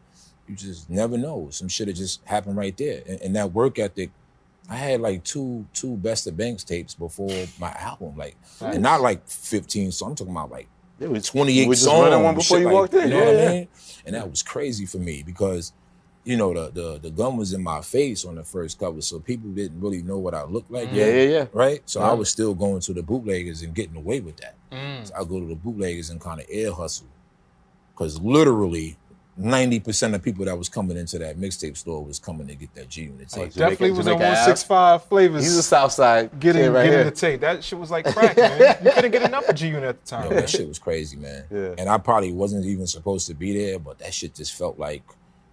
you 0.46 0.54
just 0.54 0.90
never 0.90 1.16
know. 1.16 1.48
Some 1.50 1.68
shit 1.68 1.87
that 1.87 1.94
just 1.94 2.22
happened 2.26 2.56
right 2.56 2.76
there. 2.76 3.02
And, 3.08 3.20
and 3.22 3.37
that 3.37 3.52
work 3.52 3.78
ethic, 3.78 4.11
I 4.68 4.76
had 4.76 5.00
like 5.00 5.24
two 5.24 5.66
two 5.72 5.96
best 5.96 6.26
of 6.26 6.37
Banks 6.37 6.62
tapes 6.64 6.94
before 6.94 7.31
my 7.59 7.72
album, 7.72 8.16
like, 8.16 8.37
and 8.61 8.83
not 8.83 9.00
like 9.00 9.26
15. 9.26 9.92
So 9.92 10.07
I'm 10.07 10.14
talking 10.14 10.33
about 10.33 10.50
like 10.50 10.68
It 11.00 11.11
was 11.11 11.26
28 11.26 11.54
you 11.62 11.68
were 11.68 11.74
just 11.74 11.85
songs. 11.85 12.14
one 12.22 12.35
before 12.35 12.59
you 12.59 12.66
like- 12.66 12.74
walked 12.74 12.94
in. 12.94 13.09
You 13.09 13.09
know 13.09 13.18
yeah, 13.31 13.35
what 13.40 13.48
I 13.48 13.52
mean? 13.52 13.68
And 14.04 14.14
that 14.14 14.28
was 14.31 14.42
crazy 14.42 14.85
for 14.87 14.98
me 14.98 15.22
because, 15.22 15.72
you 16.24 16.37
know, 16.37 16.52
the 16.52 16.70
the 16.70 16.98
the 16.98 17.11
gun 17.11 17.37
was 17.38 17.52
in 17.54 17.62
my 17.62 17.81
face 17.81 18.24
on 18.26 18.35
the 18.35 18.44
first 18.44 18.78
cover, 18.78 19.00
so 19.00 19.18
people 19.20 19.48
didn't 19.50 19.81
really 19.81 20.02
know 20.02 20.18
what 20.18 20.35
I 20.35 20.44
looked 20.44 20.70
like. 20.70 20.88
Yeah, 20.92 21.07
yet, 21.07 21.14
yeah, 21.14 21.38
yeah. 21.38 21.46
Right? 21.52 21.81
So 21.87 22.00
I 22.02 22.12
was 22.12 22.28
still 22.28 22.54
going 22.54 22.81
to 22.81 22.92
the 22.92 23.02
bootleggers 23.02 23.62
and 23.62 23.74
getting 23.74 23.96
away 23.96 24.20
with 24.20 24.37
that. 24.38 24.54
Mm. 24.70 25.07
So 25.07 25.14
I 25.14 25.24
go 25.24 25.40
to 25.40 25.46
the 25.46 25.54
bootleggers 25.57 26.11
and 26.11 26.20
kind 26.20 26.40
of 26.40 26.46
air 26.50 26.72
hustle. 26.72 27.07
Cause 27.96 28.20
literally 28.20 28.96
90% 29.40 30.14
of 30.14 30.22
people 30.22 30.44
that 30.46 30.59
was 30.59 30.68
coming 30.68 30.96
into 30.96 31.18
that 31.18 31.38
mixtape 31.38 31.77
store 31.77 32.05
was 32.05 32.18
coming 32.18 32.48
to 32.48 32.57
get 32.57 32.74
that 32.74 32.88
G 32.88 33.03
unit 33.03 33.29
oh, 33.33 33.44
tape. 33.44 33.53
Jamaica- 33.53 33.59
Definitely 33.59 33.90
was 33.90 33.98
on 34.09 34.14
Jamaica 34.14 34.24
Ave. 34.24 34.35
165 34.35 35.05
flavors. 35.05 35.42
He's 35.44 35.57
a 35.57 35.62
Southside 35.62 36.40
getting 36.40 36.62
kid 36.62 36.68
right 36.70 36.85
getting 36.85 36.98
here. 36.98 37.05
the 37.05 37.11
tape. 37.12 37.40
That 37.40 37.62
shit 37.62 37.79
was 37.79 37.90
like 37.90 38.07
crack, 38.12 38.37
man. 38.37 38.79
You 38.85 38.90
couldn't 38.94 39.12
get 39.12 39.22
enough 39.22 39.48
of 39.48 39.55
G 39.55 39.68
Unit 39.68 39.85
at 39.85 40.05
the 40.05 40.11
time. 40.11 40.31
Yo, 40.31 40.37
that 40.37 40.51
shit 40.51 40.66
was 40.66 40.79
crazy, 40.79 41.16
man. 41.16 41.44
Yeah. 41.51 41.74
And 41.79 41.88
I 41.88 41.98
probably 41.98 42.33
wasn't 42.33 42.64
even 42.64 42.87
supposed 42.87 43.29
to 43.29 43.35
be 43.35 43.57
there, 43.57 43.79
but 43.79 44.01
that 44.01 44.12
shit 44.12 44.35
just 44.35 44.55
felt 44.55 44.79
like, 44.79 45.05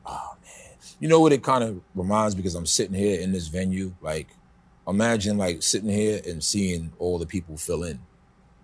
oh 0.06 0.36
man. 0.42 0.78
You 1.00 1.08
know 1.08 1.20
what 1.20 1.32
it 1.32 1.44
kind 1.44 1.64
of 1.64 1.82
reminds 1.94 2.36
me 2.36 2.42
because 2.42 2.56
I'm 2.56 2.66
sitting 2.66 2.96
here 2.96 3.22
in 3.22 3.32
this 3.32 3.48
venue, 3.48 3.94
like 4.02 4.30
imagine 4.88 5.38
like 5.38 5.62
sitting 5.62 5.90
here 5.90 6.22
and 6.26 6.44
seeing 6.44 6.92
all 6.98 7.20
the 7.20 7.26
people 7.26 7.58
fill 7.58 7.84
in. 7.84 8.00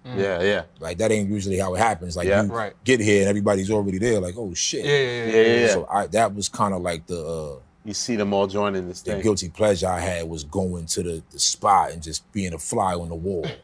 Yeah, 0.05 0.41
yeah. 0.41 0.63
Like 0.79 0.97
that 0.97 1.11
ain't 1.11 1.29
usually 1.29 1.57
how 1.59 1.75
it 1.75 1.79
happens. 1.79 2.17
Like 2.17 2.27
Yeah. 2.27 2.43
you 2.43 2.49
Right. 2.51 2.73
get 2.83 2.99
here 2.99 3.21
and 3.21 3.29
everybody's 3.29 3.69
already 3.69 3.97
there, 3.99 4.19
like, 4.19 4.35
oh 4.37 4.53
shit. 4.53 4.83
Yeah, 4.85 4.91
yeah, 4.91 4.97
yeah. 4.97 5.25
Yeah, 5.25 5.41
yeah, 5.53 5.59
yeah. 5.61 5.67
So 5.73 5.87
I 5.89 6.07
that 6.07 6.33
was 6.35 6.49
kind 6.49 6.73
of 6.73 6.81
like 6.81 7.05
the 7.07 7.19
uh 7.25 7.59
You 7.85 7.93
see 7.93 8.15
them 8.15 8.33
all 8.33 8.47
joining 8.47 8.87
this 8.87 9.01
thing. 9.01 9.11
the 9.11 9.15
thing. 9.17 9.23
guilty 9.23 9.49
pleasure 9.49 9.87
I 9.87 9.99
had 9.99 10.27
was 10.29 10.43
going 10.43 10.85
to 10.87 11.03
the, 11.03 11.23
the 11.31 11.39
spot 11.39 11.91
and 11.91 12.01
just 12.01 12.29
being 12.31 12.53
a 12.53 12.57
fly 12.57 12.93
on 12.95 13.09
the 13.09 13.15
wall. 13.15 13.45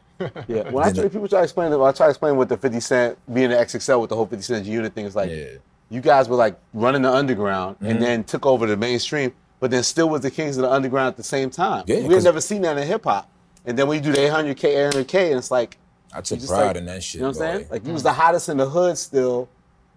Yeah. 0.48 0.68
When 0.70 0.82
I 0.84 0.90
try, 0.92 1.04
people 1.08 1.28
try 1.28 1.38
to 1.40 1.44
explain 1.44 1.72
it, 1.72 1.76
I 1.80 1.92
try 1.92 2.06
to 2.06 2.10
explain 2.10 2.36
what 2.36 2.48
the 2.48 2.56
50 2.56 2.80
Cent 2.80 3.18
being 3.32 3.50
the 3.50 3.56
XXL 3.56 4.00
with 4.00 4.10
the 4.10 4.16
whole 4.16 4.26
50 4.26 4.42
Cent 4.42 4.66
unit 4.66 4.92
thing 4.92 5.04
is 5.06 5.14
like, 5.14 5.30
Yeah. 5.30 5.44
you 5.90 6.00
guys 6.00 6.28
were 6.28 6.34
like 6.34 6.58
running 6.74 7.02
the 7.02 7.12
underground 7.12 7.76
Mm-hmm. 7.76 7.86
and 7.86 8.02
then 8.02 8.24
took 8.24 8.44
over 8.44 8.66
the 8.66 8.76
mainstream, 8.76 9.32
but 9.60 9.70
then 9.70 9.84
still 9.84 10.08
was 10.08 10.22
the 10.22 10.30
kings 10.32 10.56
of 10.56 10.62
the 10.62 10.70
underground 10.72 11.06
at 11.08 11.16
the 11.16 11.22
same 11.22 11.50
time. 11.50 11.84
Yeah, 11.86 11.98
we 11.98 12.02
had 12.02 12.12
'cause- 12.14 12.24
never 12.24 12.40
seen 12.40 12.62
that 12.62 12.76
in 12.76 12.84
hip 12.86 13.04
hop. 13.04 13.28
And 13.64 13.78
then 13.78 13.86
when 13.86 13.98
you 13.98 14.02
do 14.02 14.12
the 14.12 14.26
800K, 14.26 14.74
800K, 14.74 15.28
and 15.30 15.38
it's 15.38 15.52
like, 15.52 15.76
I 16.12 16.20
took 16.20 16.36
you 16.36 16.40
just 16.40 16.48
pride 16.52 16.66
like- 16.68 16.76
in 16.76 16.86
that 16.86 17.02
shit. 17.02 17.16
you 17.16 17.20
know 17.22 17.28
what 17.28 17.40
I'm 17.42 17.56
saying? 17.58 17.68
Like 17.70 17.86
you 17.86 17.92
was 17.92 18.02
the 18.02 18.12
hottest 18.12 18.48
in 18.48 18.56
the 18.56 18.68
hood 18.68 18.96
still, 18.98 19.48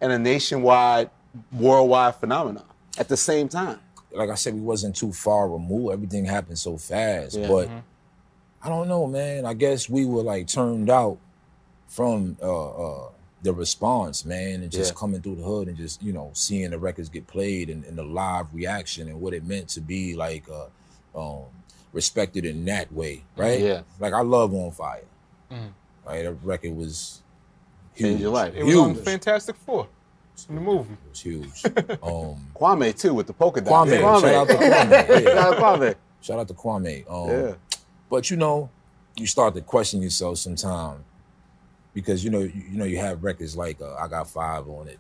and 0.02 0.12
a 0.12 0.20
nationwide, 0.20 1.10
worldwide 1.52 2.16
phenomenon 2.16 2.64
at 2.98 3.08
the 3.08 3.18
same 3.18 3.48
time. 3.48 3.80
like 4.14 4.30
I 4.30 4.36
said, 4.36 4.54
we 4.54 4.60
wasn't 4.62 4.96
too 4.96 5.14
far 5.14 5.48
removed. 5.50 5.94
Everything 5.94 6.26
happened 6.26 6.60
so 6.60 6.76
fast. 6.78 7.38
Yeah. 7.38 7.48
But 7.48 7.70
I 8.62 8.68
don't 8.68 8.90
know, 8.90 9.08
man. 9.08 9.46
I 9.46 9.54
guess 9.54 9.90
we 9.90 10.06
were 10.06 10.22
like 10.22 10.48
turned 10.48 10.90
out 10.90 11.18
from 11.88 12.36
uh, 12.42 12.70
uh, 13.06 13.10
the 13.42 13.54
response, 13.54 14.26
man, 14.26 14.62
and 14.64 14.70
just 14.72 14.92
Yeah. 14.92 15.00
coming 15.00 15.22
through 15.22 15.36
the 15.38 15.44
hood 15.44 15.68
and 15.70 15.78
just, 15.78 16.04
you 16.04 16.12
know, 16.14 16.30
seeing 16.34 16.72
the 16.72 16.78
records 16.78 17.08
get 17.10 17.26
played 17.28 17.70
and, 17.70 17.86
and 17.86 17.98
the 17.98 18.04
live 18.04 18.54
reaction 18.54 19.08
and 19.08 19.22
what 19.22 19.34
it 19.34 19.46
meant 19.46 19.70
to 19.70 19.82
be 19.82 20.14
like 20.16 20.44
uh, 20.50 20.68
um, 21.18 21.46
respected 21.94 22.44
in 22.46 22.66
that 22.66 22.92
way, 22.92 23.24
right? 23.38 23.62
Yeah. 23.62 23.82
Like 24.00 24.14
I 24.14 24.22
love 24.22 24.54
On 24.54 24.72
Fire. 24.72 25.04
Right? 26.06 26.24
That 26.24 26.34
record 26.44 26.76
was 26.76 27.22
huge. 27.94 28.08
Changed 28.10 28.22
your 28.22 28.32
life. 28.32 28.54
It 28.56 28.64
was 28.64 28.76
on 28.76 28.96
Fantastic 28.96 29.56
Four 29.58 29.88
in 30.50 30.56
the 30.56 30.62
movie. 30.62 30.94
It 30.94 31.10
was 31.10 31.22
huge. 31.22 31.66
um, 32.04 32.48
Kwame 32.56 32.98
too 33.00 33.14
with 33.14 33.28
the 33.28 33.34
polka 33.34 33.62
dot. 33.62 33.88
Kwame, 33.88 33.92
Yeah, 34.02 34.20
shout 34.20 34.36
out 34.36 34.48
to 34.48 34.54
Kwame. 34.56 35.08
Shout 35.08 35.24
Yeah. 35.24 35.40
out 35.48 35.52
to 35.52 35.62
Kwame. 35.62 35.96
Shout 36.22 36.40
out 36.40 36.48
to 36.48 36.54
Kwame. 36.54 37.12
Um, 37.12 37.30
Yeah. 37.30 37.54
But 38.10 38.30
you 38.32 38.38
know, 38.38 38.70
you 39.16 39.28
start 39.28 39.54
to 39.56 39.62
question 39.62 40.02
yourself 40.02 40.38
sometimes 40.40 41.02
because 41.94 42.24
you 42.24 42.30
know 42.32 42.40
you, 42.40 42.64
you 42.72 42.78
know 42.78 42.86
you 42.86 42.98
have 42.98 43.24
records 43.24 43.56
like 43.56 43.82
uh, 43.82 43.94
I 43.96 44.08
got 44.08 44.28
five 44.30 44.68
on 44.68 44.88
it. 44.88 45.00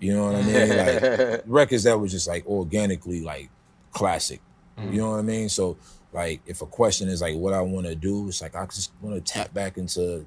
You 0.00 0.14
know 0.14 0.26
what 0.26 0.36
I 0.36 0.42
mean? 0.42 0.68
Like 0.68 1.42
records 1.46 1.84
that 1.84 1.98
was 1.98 2.12
just 2.12 2.28
like 2.28 2.46
organically 2.46 3.22
like 3.22 3.50
classic. 3.92 4.40
You 4.78 5.00
know 5.00 5.12
what 5.12 5.18
I 5.20 5.22
mean? 5.22 5.48
So 5.48 5.76
like 6.16 6.40
if 6.46 6.62
a 6.62 6.66
question 6.66 7.08
is 7.08 7.20
like 7.20 7.36
what 7.36 7.52
I 7.52 7.60
want 7.60 7.86
to 7.86 7.94
do, 7.94 8.26
it's 8.28 8.42
like 8.42 8.56
I 8.56 8.64
just 8.66 8.90
want 9.00 9.14
to 9.14 9.32
tap 9.32 9.54
back 9.54 9.76
into 9.78 10.26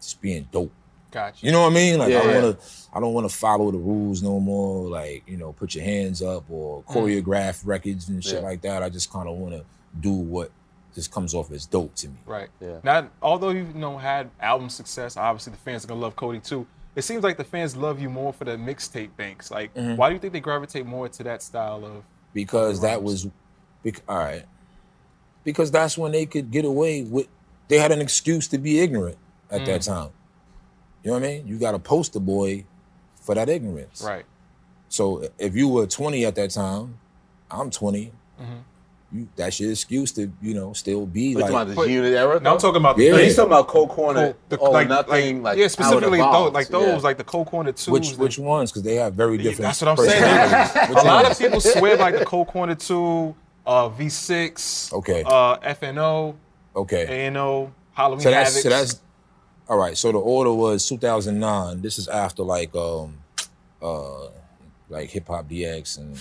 just 0.00 0.20
being 0.20 0.48
dope. 0.50 0.72
Gotcha. 1.10 1.44
You 1.46 1.52
know 1.52 1.62
what 1.62 1.72
I 1.72 1.74
mean? 1.74 1.98
Like 1.98 2.10
Yeah, 2.10 2.18
I 2.20 2.24
yeah. 2.32 2.42
want 2.42 2.60
to, 2.60 2.66
I 2.94 3.00
don't 3.00 3.14
want 3.14 3.28
to 3.30 3.34
follow 3.36 3.70
the 3.70 3.78
rules 3.78 4.22
no 4.22 4.38
more. 4.40 4.88
Like 4.88 5.22
you 5.26 5.36
know, 5.36 5.52
put 5.52 5.74
your 5.74 5.84
hands 5.84 6.22
up 6.22 6.44
or 6.50 6.82
choreograph 6.84 7.62
records 7.66 8.08
and 8.08 8.22
shit 8.22 8.34
Yeah. 8.34 8.40
like 8.40 8.60
that. 8.62 8.82
I 8.82 8.88
just 8.90 9.10
kind 9.12 9.28
of 9.28 9.36
want 9.36 9.54
to 9.54 9.64
do 10.00 10.12
what 10.12 10.50
just 10.94 11.10
comes 11.12 11.34
off 11.34 11.50
as 11.52 11.66
dope 11.66 11.94
to 11.96 12.08
me. 12.08 12.16
Right. 12.26 12.48
Yeah. 12.60 12.80
Not 12.82 13.10
although 13.22 13.50
you 13.50 13.64
know 13.74 13.98
had 13.98 14.30
album 14.40 14.68
success, 14.68 15.16
obviously 15.16 15.52
the 15.52 15.58
fans 15.58 15.84
are 15.84 15.88
gonna 15.88 16.00
love 16.00 16.16
COTI 16.16 16.40
too. 16.40 16.66
It 16.94 17.02
seems 17.02 17.22
like 17.22 17.36
the 17.36 17.44
fans 17.44 17.76
love 17.76 18.00
you 18.00 18.08
more 18.08 18.32
for 18.32 18.44
the 18.46 18.52
mixtape 18.56 19.10
banks. 19.18 19.50
Like, 19.50 19.74
Mm-hmm. 19.74 19.96
why 19.96 20.08
do 20.08 20.14
you 20.14 20.18
think 20.18 20.32
they 20.32 20.40
gravitate 20.40 20.86
more 20.86 21.08
to 21.10 21.22
that 21.24 21.42
style 21.42 21.84
of? 21.84 22.02
because 22.32 22.80
that 22.82 23.02
was, 23.02 23.28
bec- 23.82 24.02
all 24.08 24.16
right, 24.18 24.44
because 25.46 25.70
that's 25.70 25.96
when 25.96 26.12
they 26.12 26.26
could 26.26 26.50
get 26.50 26.64
away 26.66 27.02
with. 27.04 27.28
They 27.68 27.78
had 27.78 27.92
an 27.92 28.00
excuse 28.02 28.46
to 28.48 28.58
be 28.58 28.80
ignorant 28.80 29.16
at 29.50 29.64
that 29.64 29.80
Mm. 29.80 29.86
time. 29.86 30.10
You 31.02 31.12
know 31.12 31.18
what 31.18 31.24
I 31.24 31.28
mean? 31.28 31.46
You 31.46 31.56
got 31.58 31.74
a 31.74 31.78
poster 31.78 32.20
boy 32.20 32.64
for 33.22 33.34
that 33.36 33.48
ignorance. 33.48 34.02
Right. 34.04 34.24
So 34.88 35.28
if 35.38 35.56
you 35.56 35.68
were 35.68 35.86
20 35.86 36.24
at 36.26 36.34
that 36.34 36.50
time, 36.50 36.98
I'm 37.50 37.70
20. 37.70 38.12
Mm-hmm. 38.40 38.52
You, 39.12 39.28
that's 39.36 39.60
your 39.60 39.70
excuse 39.70 40.10
to 40.12 40.32
you 40.42 40.52
know 40.52 40.72
still 40.72 41.06
be 41.06 41.28
You 41.28 41.34
talking 41.38 41.54
about 41.54 41.68
like 41.68 41.76
the 41.76 41.86
G 41.86 41.92
unit 41.92 42.12
era? 42.12 42.40
Now 42.40 42.54
I'm 42.54 42.58
talking 42.58 42.80
about 42.80 42.96
the 42.96 43.04
Yeah. 43.04 43.10
No, 43.10 43.16
thirties. 43.16 43.28
he's 43.30 43.36
talking 43.36 43.52
about 43.52 43.68
Cold 43.68 43.88
Corner. 43.90 44.34
the, 44.48 44.58
oh, 44.58 44.70
like, 44.72 44.88
nothing. 44.88 45.42
Like, 45.44 45.58
yeah, 45.58 45.62
out 45.64 45.66
of 45.66 45.72
specifically 45.72 46.18
those, 46.18 46.52
like 46.52 46.68
those, 46.68 46.86
Yeah. 46.88 46.96
like 46.98 47.16
the 47.16 47.24
Cold 47.24 47.46
Corner 47.46 47.70
twos. 47.70 47.88
which 47.88 48.10
the- 48.12 48.18
which 48.18 48.38
ones 48.40 48.72
because 48.72 48.82
they 48.82 48.96
have 48.96 49.14
very 49.14 49.38
different. 49.38 49.60
That's 49.62 49.80
what 49.80 49.88
I'm 49.90 49.96
saying. 49.96 50.90
a 50.90 51.04
lot 51.04 51.30
of 51.30 51.38
people 51.38 51.60
swear 51.60 51.96
by 51.96 52.10
the 52.10 52.24
Cold 52.24 52.48
Corner 52.48 52.74
two, 52.74 53.36
uh, 53.66 53.88
V6, 53.90 54.92
Okay. 54.92 55.22
uh, 55.26 55.56
FNO, 55.58 56.34
Okay. 56.74 57.26
ANO, 57.26 57.72
Halloween 57.92 58.20
So 58.20 58.30
that's 58.30 58.56
Havocs. 58.58 58.62
so 58.62 58.68
that's 58.68 59.00
all 59.68 59.78
right. 59.78 59.96
So 59.98 60.12
the 60.12 60.18
order 60.18 60.52
was 60.52 60.86
2009. 60.88 61.82
This 61.82 61.98
is 61.98 62.06
after 62.08 62.42
like 62.42 62.74
um 62.74 63.18
uh 63.82 64.28
like 64.88 65.08
Hip 65.10 65.26
Hop 65.28 65.48
DX 65.48 65.98
and 65.98 66.16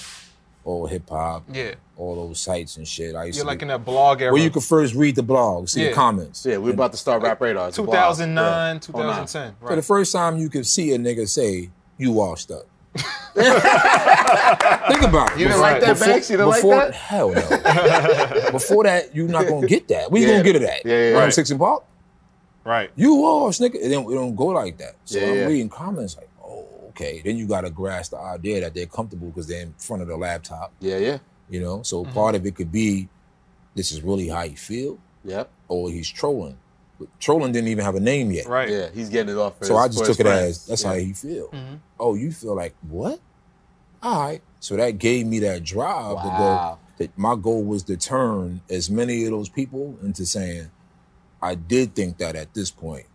all 0.63 0.87
hip 0.87 1.07
hop, 1.07 1.43
yeah. 1.53 1.75
all 1.95 2.15
those 2.27 2.39
sites 2.41 2.77
and 2.77 2.87
shit. 2.87 3.13
I 3.15 3.25
used 3.25 3.37
You're 3.37 3.43
to 3.43 3.47
like 3.49 3.59
be- 3.59 3.63
in 3.65 3.67
that 3.67 3.85
blog 3.85 4.19
era. 4.23 4.33
where 4.33 4.41
you 4.41 4.49
could 4.49 4.63
first 4.63 4.95
read 4.95 5.15
the 5.15 5.21
blog, 5.21 5.69
see 5.69 5.83
Yeah. 5.83 5.89
the 5.89 5.93
comments. 5.93 6.43
Yeah, 6.43 6.57
we're 6.57 6.73
about 6.73 6.91
to 6.93 6.97
start 6.97 7.21
Rap 7.21 7.39
Radar. 7.39 7.67
It's 7.67 7.77
a 7.77 7.83
blog. 7.83 7.93
2009, 7.93 8.75
Yeah. 8.75 8.79
2010. 8.79 9.53
So 9.67 9.75
the 9.75 9.81
first 9.83 10.11
time 10.11 10.37
you 10.39 10.49
could 10.49 10.65
see 10.65 10.91
a 10.95 10.97
nigga 10.97 11.29
say 11.29 11.69
you 11.99 12.11
washed 12.13 12.49
up. 12.49 12.65
Think 13.35 15.01
about 15.03 15.31
it. 15.33 15.39
You 15.39 15.47
didn't 15.47 15.59
Right. 15.61 15.73
like 15.73 15.81
that, 15.81 15.93
Before- 15.93 16.07
Banks? 16.07 16.29
You 16.29 16.37
didn't 16.37 16.49
like 16.49 16.61
that? 16.63 16.93
Hell 16.93 17.29
no. 17.33 17.41
before 18.51 18.83
that, 18.85 19.15
you're 19.15 19.27
not 19.27 19.47
gonna 19.47 19.67
get 19.67 19.87
that. 19.89 20.11
We 20.11 20.21
Yeah. 20.21 20.27
gonna 20.31 20.43
get 20.43 20.55
it 20.57 20.61
at. 20.63 20.85
Yeah, 20.85 20.93
yeah, 20.93 21.11
Right. 21.11 21.23
right. 21.25 21.33
Six 21.33 21.49
and 21.49 21.59
Park. 21.59 21.83
Right. 22.63 22.89
You 22.95 23.15
wash, 23.15 23.59
nigga. 23.59 23.75
It 23.75 23.89
don't, 23.89 24.11
it 24.11 24.15
don't 24.15 24.35
go 24.35 24.47
like 24.47 24.77
that. 24.77 24.95
So 25.05 25.19
Yeah, 25.19 25.27
I'm 25.27 25.35
yeah. 25.35 25.45
reading 25.45 25.69
comments 25.69 26.15
like, 26.17 26.29
oh, 26.43 26.65
okay. 26.89 27.21
Then 27.23 27.37
you 27.37 27.45
gotta 27.47 27.69
grasp 27.69 28.11
the 28.11 28.19
idea 28.19 28.61
that 28.61 28.73
they're 28.73 28.85
comfortable 28.87 29.27
because 29.27 29.47
they're 29.47 29.61
in 29.61 29.73
front 29.77 30.01
of 30.01 30.07
the 30.07 30.15
laptop. 30.17 30.71
Yeah, 30.79 30.97
yeah. 30.97 31.17
You 31.49 31.59
know, 31.61 31.83
so 31.83 32.03
Mm-hmm. 32.03 32.13
part 32.13 32.35
of 32.35 32.45
it 32.45 32.55
could 32.55 32.71
be 32.71 33.07
this 33.75 33.91
is 33.91 34.01
really 34.01 34.29
how 34.29 34.43
you 34.43 34.55
feel, 34.57 34.97
Yep. 35.25 35.49
or 35.67 35.89
he's 35.89 36.09
trolling. 36.09 36.57
But 36.99 37.07
trolling 37.19 37.51
didn't 37.51 37.67
even 37.69 37.83
have 37.83 37.95
a 37.95 37.99
name 37.99 38.31
yet. 38.31 38.47
Right. 38.47 38.69
Yeah, 38.69 38.89
he's 38.93 39.09
getting 39.09 39.35
it 39.35 39.37
off. 39.39 39.57
For 39.57 39.65
So 39.65 39.75
his, 39.75 39.83
I 39.83 39.87
just 39.87 39.99
for 39.99 40.05
took 40.07 40.19
it 40.19 40.23
friends. 40.23 40.43
as 40.43 40.65
that's 40.67 40.83
yeah. 40.83 40.89
how 40.89 40.95
he 40.95 41.13
feel. 41.13 41.47
Mm-hmm. 41.49 41.75
Oh, 41.99 42.15
you 42.15 42.31
feel 42.31 42.55
like 42.55 42.73
what? 42.87 43.19
All 44.01 44.21
right. 44.27 44.41
So 44.59 44.75
that 44.77 44.91
gave 44.97 45.25
me 45.25 45.39
that 45.39 45.63
drive 45.63 46.21
to 46.21 46.27
Wow. 46.27 46.79
go. 46.97 47.03
That 47.03 47.17
my 47.17 47.35
goal 47.35 47.63
was 47.63 47.83
to 47.83 47.97
turn 47.97 48.61
as 48.69 48.89
many 48.89 49.25
of 49.25 49.31
those 49.31 49.49
people 49.49 49.97
into 50.01 50.25
saying, 50.25 50.71
I 51.41 51.55
did 51.55 51.93
think 51.95 52.17
that 52.19 52.35
at 52.37 52.53
this 52.53 52.71
point, 52.71 53.05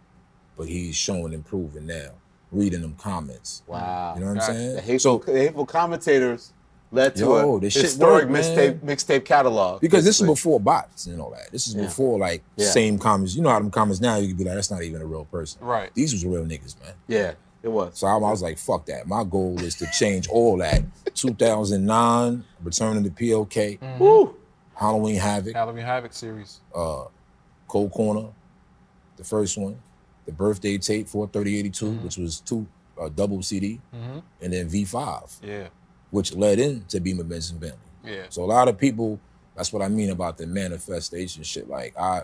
but 0.56 0.68
he's 0.68 0.94
showing 0.96 1.32
improving 1.32 1.86
now. 1.86 2.10
reading 2.52 2.82
them 2.82 2.96
comments. 2.96 3.62
Wow. 3.68 4.14
You 4.16 4.20
know 4.22 4.34
what 4.34 4.42
I'm 4.42 4.54
saying? 4.54 4.74
The 4.74 4.80
hateful, 4.80 5.22
so 5.22 5.32
the 5.32 5.38
hateful 5.38 5.64
commentators 5.66 6.52
led 6.92 7.14
to 7.16 7.20
Yo, 7.24 7.56
a 7.56 7.60
this 7.60 7.72
shit 7.74 7.82
historic 7.82 8.28
mixtape 8.28 8.78
mixtape 8.80 9.24
catalog. 9.24 9.80
because 9.80 10.04
this 10.04 10.20
is 10.20 10.26
before 10.26 10.58
bots 10.58 11.06
and 11.06 11.20
all 11.20 11.30
that. 11.30 11.50
This 11.52 11.68
is 11.68 11.74
Yeah. 11.74 11.82
before 11.82 12.18
like 12.18 12.42
Yeah. 12.56 12.70
same 12.70 12.98
comments. 12.98 13.34
You 13.36 13.42
know 13.42 13.50
how 13.50 13.58
them 13.60 13.70
comments 13.70 14.00
now 14.00 14.16
you 14.16 14.28
could 14.28 14.38
be 14.38 14.44
like, 14.44 14.54
that's 14.54 14.70
not 14.70 14.82
even 14.82 15.00
a 15.00 15.06
real 15.06 15.24
person. 15.26 15.60
Right. 15.64 15.90
These 15.94 16.12
was 16.12 16.24
real 16.24 16.44
niggas, 16.44 16.74
man. 16.82 16.94
Yeah, 17.06 17.34
it 17.62 17.68
was. 17.68 17.92
So 17.98 18.06
I, 18.08 18.14
I 18.14 18.16
was 18.16 18.42
like, 18.42 18.58
fuck 18.58 18.86
that. 18.86 19.06
My 19.06 19.22
goal 19.24 19.60
is 19.60 19.76
to 19.76 19.86
change 19.92 20.28
all 20.28 20.56
that. 20.58 20.82
2009, 21.14 22.44
returning 22.62 23.04
to 23.04 23.10
PLK, 23.10 23.78
Woo. 23.98 24.34
Halloween 24.74 25.16
Havoc, 25.16 25.54
Halloween 25.54 25.84
Havoc 25.84 26.12
series. 26.12 26.60
uh, 26.74 27.04
Cold 27.68 27.92
Corner, 27.92 28.28
the 29.16 29.24
first 29.24 29.56
one, 29.58 29.78
the 30.26 30.32
birthday 30.32 30.76
tape 30.78 31.06
43082, 31.08 31.92
which 31.98 32.16
was 32.16 32.40
two 32.40 32.66
uh, 33.00 33.08
double 33.08 33.42
CD, 33.42 33.80
Mhm. 33.94 34.22
and 34.42 34.52
then 34.52 34.68
V5, 34.68 35.38
Yeah. 35.42 35.68
Which 36.10 36.34
led 36.34 36.58
into 36.58 37.00
Beamer 37.00 37.24
Benson 37.24 37.58
Bentley. 37.58 37.78
Yeah. 38.04 38.24
So 38.30 38.42
a 38.42 38.46
lot 38.46 38.68
of 38.68 38.78
people, 38.78 39.20
that's 39.54 39.72
what 39.72 39.82
I 39.82 39.88
mean 39.88 40.10
about 40.10 40.36
the 40.38 40.46
manifestation 40.46 41.42
shit. 41.42 41.68
Like 41.68 41.98
I, 41.98 42.22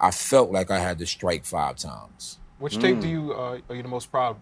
I 0.00 0.10
felt 0.10 0.50
like 0.50 0.70
I 0.70 0.78
had 0.78 0.98
to 0.98 1.06
strike 1.06 1.44
five 1.44 1.76
times. 1.76 2.38
Which 2.58 2.78
tape 2.78 2.96
Mm. 2.96 3.02
do 3.02 3.08
you 3.08 3.32
uh, 3.32 3.58
are 3.68 3.74
you 3.74 3.82
the 3.82 3.88
most 3.88 4.10
proud? 4.10 4.30
of? 4.32 4.36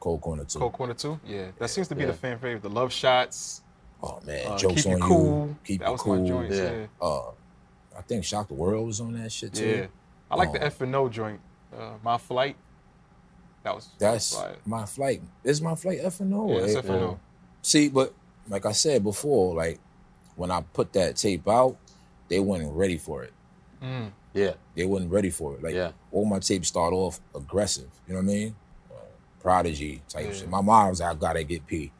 Cold 0.00 0.20
Corner 0.20 0.44
two. 0.44 0.58
Cold 0.58 0.72
Corner 0.74 0.94
Two. 0.94 1.18
Yeah, 1.26 1.46
that 1.58 1.68
seems 1.70 1.88
to 1.88 1.94
be 1.94 2.02
Yeah. 2.02 2.08
the 2.08 2.12
fan 2.14 2.38
favorite. 2.38 2.62
The 2.62 2.68
love 2.68 2.92
shots. 2.92 3.62
Oh 4.02 4.20
man, 4.26 4.46
Uh, 4.52 4.58
jokes 4.58 4.82
keep 4.82 4.92
on 4.92 4.98
you 4.98 5.04
cool. 5.04 5.46
you. 5.48 5.56
Keep 5.64 5.80
that 5.80 5.86
you 5.86 5.92
was 5.92 6.02
cool. 6.02 6.16
my 6.20 6.28
joint. 6.28 6.52
Yeah. 6.52 6.70
Yeah. 6.70 6.86
Uh, 7.00 7.30
I 7.98 8.02
think 8.02 8.24
Shock 8.24 8.48
the 8.48 8.54
World 8.54 8.86
was 8.86 9.00
on 9.00 9.14
that 9.14 9.32
shit 9.32 9.54
too. 9.54 9.66
Yeah. 9.66 9.86
I 10.30 10.36
like 10.36 10.52
the 10.52 10.60
Oh. 10.62 10.66
F 10.66 10.80
and 10.82 10.94
O 10.94 11.08
joint. 11.08 11.40
Uh, 11.76 11.92
my 12.04 12.18
flight. 12.18 12.56
That 13.62 13.74
was 13.74 13.88
That's 13.98 14.36
fire. 14.36 14.56
my 14.66 14.84
flight. 14.84 15.22
Is 15.42 15.60
my 15.62 15.74
flight 15.74 15.98
F 16.02 16.20
and 16.20 16.32
O? 16.34 16.48
Yeah, 16.50 16.58
it's 16.64 16.74
F 16.76 16.84
and 16.84 16.94
O. 17.02 17.20
See, 17.66 17.88
but 17.88 18.14
like 18.48 18.64
I 18.64 18.70
said 18.70 19.02
before, 19.02 19.52
like 19.56 19.80
when 20.36 20.52
I 20.52 20.60
put 20.72 20.92
that 20.92 21.16
tape 21.16 21.48
out, 21.48 21.76
they 22.28 22.38
weren't 22.38 22.72
ready 22.72 22.96
for 22.96 23.24
it. 23.24 23.32
Mm. 23.82 24.12
Yeah, 24.34 24.52
They 24.76 24.84
wasn't 24.84 25.10
ready 25.10 25.30
for 25.30 25.54
it. 25.56 25.64
Like 25.64 25.74
Yeah. 25.74 25.90
all 26.12 26.26
my 26.26 26.38
tapes 26.38 26.68
start 26.68 26.92
off 26.92 27.18
aggressive. 27.34 27.88
You 28.06 28.14
know 28.14 28.20
what 28.20 28.30
I 28.30 28.34
mean? 28.34 28.54
Uh, 28.88 28.94
Prodigy 29.40 30.00
type 30.08 30.26
Yeah. 30.26 30.32
shit. 30.32 30.48
My 30.48 30.60
mom 30.60 30.90
was 30.90 31.00
like, 31.00 31.10
I 31.10 31.14
gotta 31.14 31.42
get 31.42 31.66
P. 31.66 31.90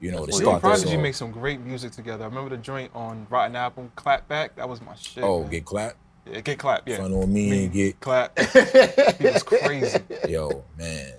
You 0.00 0.10
know, 0.12 0.26
to 0.26 0.26
That's 0.26 0.38
Well, 0.42 0.44
what 0.44 0.50
you 0.50 0.50
and 0.50 0.60
start 0.60 0.72
Prodigy 0.74 0.96
off. 0.96 1.02
make 1.02 1.14
some 1.14 1.30
great 1.32 1.60
music 1.60 1.92
together. 1.92 2.24
I 2.24 2.28
remember 2.28 2.50
the 2.50 2.58
joint 2.62 2.90
on 2.94 3.26
Rotten 3.30 3.56
Apple, 3.56 3.90
Clap 3.96 4.28
Back. 4.28 4.56
That 4.56 4.68
was 4.68 4.82
my 4.82 4.94
shit. 4.94 5.24
Oh, 5.24 5.40
man. 5.42 5.50
get 5.50 5.64
clapped. 5.64 5.96
yeah, 6.30 6.40
get 6.40 6.58
clap. 6.58 6.86
Yeah, 6.86 6.98
Fun 6.98 7.14
on 7.14 7.32
me 7.32 7.64
and 7.64 7.72
get 7.72 7.98
clap. 8.00 8.38
he 9.18 9.24
was 9.26 9.42
crazy. 9.42 9.98
yo, 10.28 10.64
man. 10.76 11.12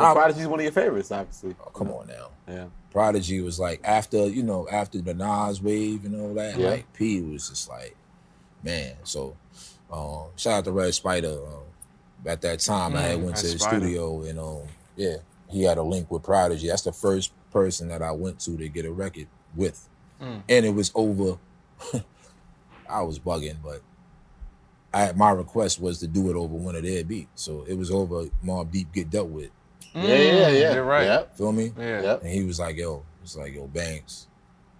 Well, 0.00 0.14
Prodigy's 0.14 0.46
one 0.46 0.60
of 0.60 0.64
your 0.64 0.72
favorites, 0.72 1.10
obviously. 1.12 1.54
oh, 1.60 1.70
come 1.70 1.90
on 1.90 2.06
now. 2.08 2.28
Yeah, 2.48 2.66
Prodigy 2.90 3.40
was 3.40 3.58
like 3.60 3.80
after 3.84 4.26
you 4.28 4.42
know 4.42 4.66
after 4.70 5.00
the 5.00 5.14
Nas 5.14 5.60
wave 5.62 6.04
and 6.04 6.20
all 6.20 6.34
that. 6.34 6.58
Yeah. 6.58 6.70
Like 6.70 6.92
P 6.92 7.20
was 7.20 7.48
just 7.48 7.68
like, 7.68 7.96
man. 8.62 8.94
So, 9.04 9.36
um, 9.92 10.26
shout 10.36 10.54
out 10.58 10.64
to 10.64 10.72
Red 10.72 10.92
Spyda. 10.92 11.46
Um, 11.46 11.62
at 12.26 12.40
that 12.42 12.60
time, 12.60 12.94
I 12.96 13.00
had 13.02 13.18
Mm, 13.18 13.22
went 13.24 13.36
to 13.38 13.46
the 13.46 13.54
Spyda. 13.54 13.78
studio 13.78 14.22
and 14.22 14.38
um, 14.38 14.62
yeah, 14.96 15.16
he 15.48 15.62
had 15.64 15.78
a 15.78 15.82
link 15.82 16.10
with 16.10 16.22
Prodigy. 16.22 16.68
That's 16.68 16.82
the 16.82 16.92
first 16.92 17.32
person 17.50 17.88
that 17.88 18.02
I 18.02 18.12
went 18.12 18.38
to 18.40 18.56
to 18.56 18.68
get 18.68 18.84
a 18.84 18.92
record 18.92 19.26
with, 19.56 19.88
Mm. 20.20 20.42
and 20.48 20.66
it 20.66 20.74
was 20.74 20.90
over. 20.94 21.38
I 22.88 23.02
was 23.02 23.18
bugging, 23.20 23.56
but 23.62 23.82
I 24.92 25.12
my 25.12 25.30
request 25.30 25.80
was 25.80 25.98
to 26.00 26.06
do 26.08 26.28
it 26.30 26.36
over 26.36 26.54
one 26.54 26.74
of 26.76 26.82
their 26.82 27.04
beats, 27.04 27.42
so 27.42 27.64
it 27.68 27.74
was 27.74 27.90
over 27.90 28.24
Mobb 28.44 28.70
Deep 28.72 28.92
Get 28.92 29.10
Dealt 29.10 29.28
with. 29.28 29.50
Yeah, 29.94 30.02
yeah, 30.02 30.48
yeah. 30.48 30.70
Mm, 30.70 30.74
You're 30.74 30.84
right. 30.84 31.04
Yep. 31.04 31.36
Feel 31.36 31.52
me? 31.52 31.72
Yeah. 31.78 32.02
Yep. 32.02 32.22
And 32.22 32.30
he 32.30 32.44
was 32.44 32.58
like, 32.60 32.76
yo, 32.76 33.04
it's 33.22 33.36
like, 33.36 33.54
yo, 33.54 33.66
Banks, 33.66 34.26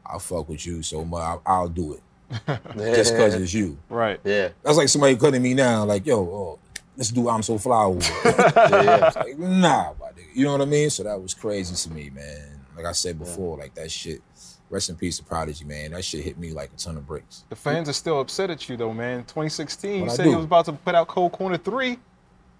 I'll 0.06 0.18
fuck 0.18 0.48
with 0.48 0.64
you 0.66 0.82
so 0.82 1.04
much. 1.04 1.20
I'll, 1.22 1.42
I'll 1.46 1.68
do 1.68 1.94
it. 1.94 2.02
Just 2.76 3.12
because 3.14 3.34
it's 3.34 3.52
you. 3.52 3.76
Right. 3.88 4.20
Yeah, 4.24 4.50
That's 4.62 4.76
like 4.78 4.88
somebody 4.88 5.16
cutting 5.16 5.42
me 5.42 5.54
now, 5.54 5.84
like, 5.84 6.06
yo, 6.06 6.18
oh, 6.20 6.58
let's 6.96 7.10
do 7.10 7.28
I'm 7.28 7.42
So 7.42 7.58
Fly 7.58 7.84
over. 7.84 8.00
yeah, 8.24 8.82
yeah. 8.84 9.12
Like, 9.16 9.38
nah, 9.38 9.92
my 9.98 10.08
nigga. 10.10 10.26
You 10.34 10.44
know 10.44 10.52
what 10.52 10.60
I 10.60 10.66
mean? 10.66 10.90
So 10.90 11.02
that 11.02 11.20
was 11.20 11.34
crazy 11.34 11.74
to 11.74 11.94
me, 11.94 12.10
man. 12.10 12.60
Like 12.76 12.86
I 12.86 12.92
said 12.92 13.18
before, 13.18 13.58
like 13.58 13.74
that 13.74 13.90
shit, 13.90 14.22
rest 14.70 14.90
in 14.90 14.96
peace 14.96 15.18
to 15.18 15.24
Prodigy, 15.24 15.64
man. 15.64 15.90
That 15.90 16.04
shit 16.04 16.24
hit 16.24 16.38
me 16.38 16.52
like 16.52 16.70
a 16.72 16.76
ton 16.76 16.96
of 16.96 17.06
bricks. 17.06 17.44
The 17.48 17.56
fans 17.56 17.88
are 17.88 17.92
still 17.92 18.20
upset 18.20 18.48
at 18.50 18.68
you 18.68 18.76
though, 18.76 18.94
man. 18.94 19.20
2016, 19.24 19.92
you 19.92 20.00
What'd 20.02 20.12
I 20.12 20.16
said 20.16 20.24
do? 20.24 20.30
you 20.30 20.36
was 20.36 20.44
about 20.44 20.66
to 20.66 20.72
put 20.72 20.94
out 20.94 21.08
Cold 21.08 21.32
Corner 21.32 21.56
3. 21.56 21.98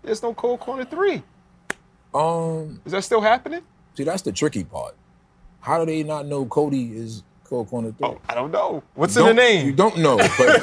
There's 0.03 0.23
no 0.23 0.35
Cold 0.35 0.61
Corner 0.61 0.85
3. 0.85 1.23
Um, 2.15 2.81
Is 2.85 2.93
that 2.93 3.05
still 3.05 3.21
happening? 3.21 3.63
see, 3.95 4.05
that's 4.05 4.23
the 4.23 4.33
tricky 4.33 4.65
part. 4.65 4.95
How 5.61 5.79
do 5.79 5.87
they 5.87 6.03
not 6.03 6.27
know 6.27 6.45
COTI 6.47 6.97
is 6.97 7.23
Cold 7.45 7.69
Corner 7.69 7.93
3? 7.93 8.09
Oh, 8.09 8.21
I 8.29 8.35
don't 8.35 8.51
know. 8.51 8.83
What's 8.95 9.15
Don't- 9.15 9.29
in 9.31 9.37
the 9.37 9.43
name? 9.43 9.67
You 9.67 9.73
don't 9.73 9.99
know. 9.99 10.17
But, 10.39 10.63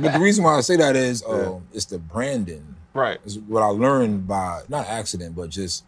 but 0.00 0.12
the 0.12 0.18
reason 0.20 0.44
why 0.44 0.56
I 0.56 0.60
say 0.60 0.76
that 0.76 0.96
is 0.96 1.22
um, 1.28 1.66
it's 1.72 1.84
the 1.86 1.98
branding. 1.98 2.74
Right. 2.94 3.18
It's 3.24 3.36
what 3.36 3.62
I 3.62 3.66
learned 3.66 4.26
by 4.26 4.62
not 4.68 4.86
accident, 4.88 5.36
but 5.36 5.50
just 5.50 5.84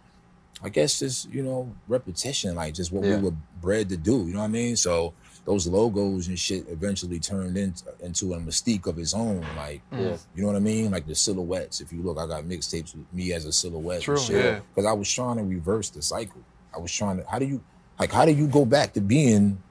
I 0.62 0.68
guess 0.68 0.99
just 0.99 1.28
you 1.30 1.42
know 1.42 1.72
repetition, 1.88 2.55
like 2.55 2.74
just 2.74 2.92
what 2.92 3.05
Yeah. 3.05 3.16
we 3.16 3.22
were 3.24 3.34
bred 3.61 3.88
to 3.88 3.96
do. 3.96 4.26
You 4.26 4.34
know 4.34 4.40
what 4.40 4.44
I 4.46 4.49
mean? 4.49 4.76
So 4.76 5.14
those 5.49 5.66
logos 5.66 6.28
and 6.28 6.38
shit 6.38 6.66
eventually 6.68 7.18
turned 7.18 7.57
into 7.57 7.84
into 8.01 8.34
a 8.34 8.38
mystique 8.38 8.86
of 8.86 8.99
its 8.99 9.14
own. 9.14 9.40
Like 9.57 9.80
Yeah. 9.90 10.16
you 10.34 10.42
know 10.42 10.49
what 10.49 10.57
I 10.57 10.61
mean? 10.61 10.90
Like 10.90 11.07
the 11.07 11.14
silhouettes. 11.14 11.80
If 11.80 11.90
you 11.92 12.03
look, 12.03 12.18
I 12.18 12.26
got 12.26 12.44
mixtapes 12.44 12.94
with 12.94 13.11
me 13.12 13.32
as 13.32 13.46
a 13.46 13.53
silhouette. 13.53 14.03
True, 14.03 14.18
yeah. 14.28 14.61
Because 14.74 14.84
I 14.86 14.92
was 14.92 15.11
trying 15.11 15.38
to 15.38 15.44
reverse 15.44 15.88
the 15.90 16.03
cycle. 16.03 16.42
I 16.74 16.78
was 16.78 16.92
trying 16.92 17.16
to. 17.18 17.24
How 17.26 17.38
do 17.38 17.46
you 17.46 17.62
like? 17.99 18.12
How 18.12 18.26
do 18.26 18.32
you 18.32 18.46
go 18.46 18.64
back 18.66 18.92
to 18.92 19.01
being 19.01 19.62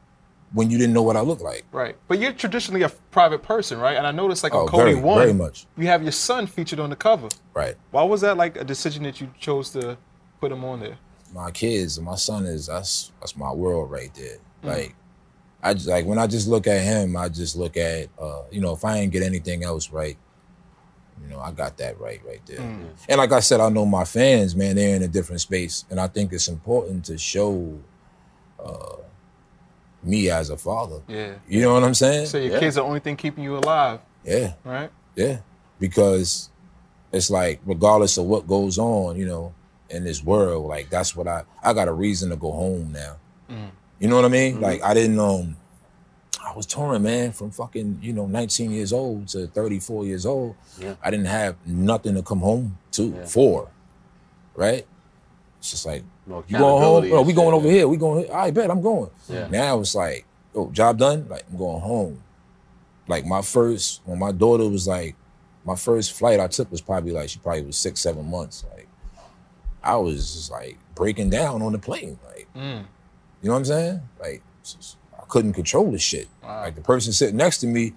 when 0.53 0.71
you 0.71 0.77
didn't 0.79 0.93
know 0.93 1.03
what 1.03 1.15
I 1.15 1.21
looked 1.21 1.41
like? 1.43 1.63
Right. 1.71 1.95
But 2.07 2.19
you're 2.19 2.31
traditionally 2.33 2.81
a 2.81 2.89
private 3.11 3.43
person, 3.43 3.77
right? 3.79 3.97
And 3.97 4.07
I 4.07 4.11
noticed 4.11 4.43
like 4.43 4.55
on 4.55 4.63
Oh, 4.63 4.67
COTI 4.67 4.83
very, 4.93 4.95
1, 4.95 5.19
very 5.19 5.33
much. 5.33 5.67
you 5.77 5.85
have 5.87 6.01
your 6.01 6.11
son 6.13 6.47
featured 6.47 6.79
on 6.79 6.89
the 6.89 6.95
cover. 6.95 7.27
Right. 7.53 7.75
Why 7.91 8.03
was 8.03 8.21
that 8.21 8.35
like 8.37 8.55
a 8.57 8.63
decision 8.63 9.03
that 9.03 9.21
you 9.21 9.29
chose 9.39 9.69
to 9.71 9.97
put 10.41 10.51
him 10.51 10.63
on 10.65 10.79
there? 10.79 10.97
my 11.33 11.51
kids, 11.51 11.99
my 11.99 12.15
son 12.15 12.45
is 12.45 12.65
that's 12.67 13.11
that's 13.19 13.35
my 13.35 13.51
world 13.51 13.91
right 13.91 14.11
there. 14.15 14.37
Mm. 14.63 14.67
Like 14.69 14.95
I 15.67 15.73
just 15.73 15.87
like 15.87 16.05
when 16.05 16.17
I 16.17 16.27
just 16.27 16.47
look 16.47 16.67
at 16.67 16.81
him, 16.81 17.17
I 17.17 17.29
just 17.29 17.55
look 17.55 17.75
at 17.77 18.09
uh, 18.19 18.43
you 18.51 18.61
know, 18.61 18.73
if 18.73 18.85
I 18.85 18.97
ain't 18.99 19.11
get 19.11 19.23
anything 19.23 19.63
else 19.63 19.91
right, 19.91 20.17
you 21.21 21.27
know, 21.29 21.39
I 21.39 21.51
got 21.51 21.77
that 21.77 21.99
right 21.99 22.21
right 22.25 22.41
there. 22.45 22.59
Mm. 22.59 22.87
And 23.09 23.17
like 23.17 23.31
I 23.31 23.39
said, 23.41 23.59
I 23.59 23.69
know 23.69 23.85
my 23.85 24.05
fans, 24.05 24.55
man, 24.55 24.75
they're 24.77 24.95
in 24.95 25.03
a 25.03 25.07
different 25.07 25.41
space. 25.41 25.85
And 25.89 25.99
I 25.99 26.07
think 26.07 26.31
it's 26.33 26.47
important 26.47 27.05
to 27.05 27.17
show 27.17 27.77
uh 28.63 28.95
me 30.03 30.29
as 30.29 30.49
a 30.49 30.57
father. 30.57 31.01
Yeah. 31.07 31.33
You 31.49 31.61
know 31.61 31.73
what 31.73 31.83
I'm 31.83 31.93
saying? 31.93 32.27
So 32.27 32.37
your 32.37 32.53
Yeah. 32.53 32.59
kids 32.59 32.77
are 32.77 32.81
the 32.81 32.87
only 32.87 32.99
thing 33.01 33.17
keeping 33.17 33.43
you 33.43 33.57
alive, 33.57 33.99
yeah. 34.23 34.53
right? 34.63 34.89
Yeah, 35.15 35.39
because 35.79 36.49
it's 37.11 37.29
like 37.29 37.59
regardless 37.65 38.17
of 38.17 38.25
what 38.25 38.47
goes 38.47 38.77
on, 38.77 39.17
you 39.17 39.25
know, 39.25 39.53
in 39.89 40.03
this 40.03 40.23
world, 40.23 40.67
like 40.67 40.89
that's 40.89 41.15
what 41.15 41.27
I 41.27 41.43
I 41.63 41.73
got 41.73 41.87
a 41.87 41.93
reason 41.93 42.29
to 42.29 42.35
go 42.35 42.51
home 42.51 42.91
now. 42.93 43.17
Mm. 43.49 43.69
You 43.99 44.07
know 44.07 44.15
what 44.15 44.25
I 44.25 44.29
mean? 44.29 44.55
Mm-hmm. 44.55 44.63
Like 44.63 44.83
I 44.83 44.93
didn't 44.93 45.19
um 45.19 45.55
I 46.45 46.55
was 46.55 46.65
touring, 46.65 47.03
man, 47.03 47.33
from 47.33 47.51
fucking, 47.51 47.99
you 48.01 48.13
know, 48.13 48.25
19 48.25 48.71
years 48.71 48.93
old 48.93 49.27
to 49.29 49.47
34 49.47 50.05
years 50.05 50.25
old. 50.25 50.55
Yeah. 50.79 50.95
I 51.03 51.11
didn't 51.11 51.25
have 51.25 51.55
nothing 51.65 52.15
to 52.15 52.21
come 52.21 52.39
home 52.39 52.77
to 52.91 53.03
Yeah. 53.09 53.25
for. 53.25 53.69
Right? 54.55 54.87
It's 55.59 55.71
just 55.71 55.85
like 55.85 56.03
No 56.25 56.43
you 56.47 56.57
going 56.57 56.83
home? 56.83 57.11
Oh, 57.13 57.21
we 57.23 57.33
going 57.33 57.53
over 57.53 57.69
here. 57.69 57.87
We 57.87 57.97
going. 57.97 58.31
I 58.31 58.51
bet 58.51 58.69
I'm 58.71 58.81
going. 58.81 59.09
Yeah. 59.27 59.47
Now 59.49 59.79
it's 59.79 59.95
like, 59.95 60.25
oh, 60.55 60.69
job 60.71 60.97
done. 60.99 61.27
Like 61.29 61.43
I'm 61.51 61.57
going 61.57 61.81
home. 61.81 62.23
Like 63.07 63.25
my 63.25 63.41
first, 63.41 64.01
when 64.05 64.19
my 64.19 64.31
daughter 64.31 64.67
was 64.69 64.87
like, 64.87 65.15
my 65.65 65.75
first 65.75 66.13
flight 66.13 66.39
I 66.39 66.47
took 66.47 66.71
was 66.71 66.81
probably 66.81 67.11
like 67.11 67.29
she 67.29 67.39
probably 67.39 67.63
was 67.63 67.77
six, 67.77 67.99
seven 68.01 68.29
months. 68.29 68.63
Like 68.73 68.87
I 69.83 69.95
was 69.97 70.33
just 70.35 70.51
like 70.51 70.77
breaking 70.95 71.29
down 71.29 71.61
on 71.61 71.71
the 71.73 71.79
plane. 71.79 72.19
Like 72.25 72.47
Mm. 72.55 72.85
You 73.41 73.47
know 73.49 73.53
what 73.53 73.59
I'm 73.59 73.65
saying? 73.65 74.01
Like 74.19 74.41
I 75.17 75.23
couldn't 75.27 75.53
control 75.53 75.91
the 75.91 75.99
shit. 75.99 76.27
Wow. 76.43 76.61
Like 76.61 76.75
the 76.75 76.81
person 76.81 77.13
sitting 77.13 77.37
next 77.37 77.59
to 77.59 77.67
me 77.67 77.93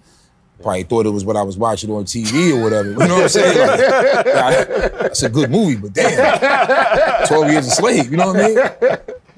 probably 0.61 0.83
thought 0.83 1.05
it 1.07 1.09
was 1.11 1.25
what 1.25 1.35
I 1.35 1.41
was 1.41 1.57
watching 1.57 1.89
on 1.91 2.03
TV 2.05 2.55
or 2.55 2.61
whatever. 2.63 2.91
You 2.91 2.97
know 2.97 3.15
what 3.15 3.23
I'm 3.23 3.29
saying? 3.29 3.57
Like, 3.57 4.67
that's 4.99 5.23
a 5.23 5.29
good 5.29 5.49
movie, 5.49 5.75
but 5.75 5.93
damn, 5.93 7.27
12 7.27 7.51
years 7.51 7.67
a 7.67 7.71
slave. 7.71 8.11
You 8.11 8.17
know 8.17 8.27
what 8.33 8.35
I 8.41 8.47
mean? 8.47 8.55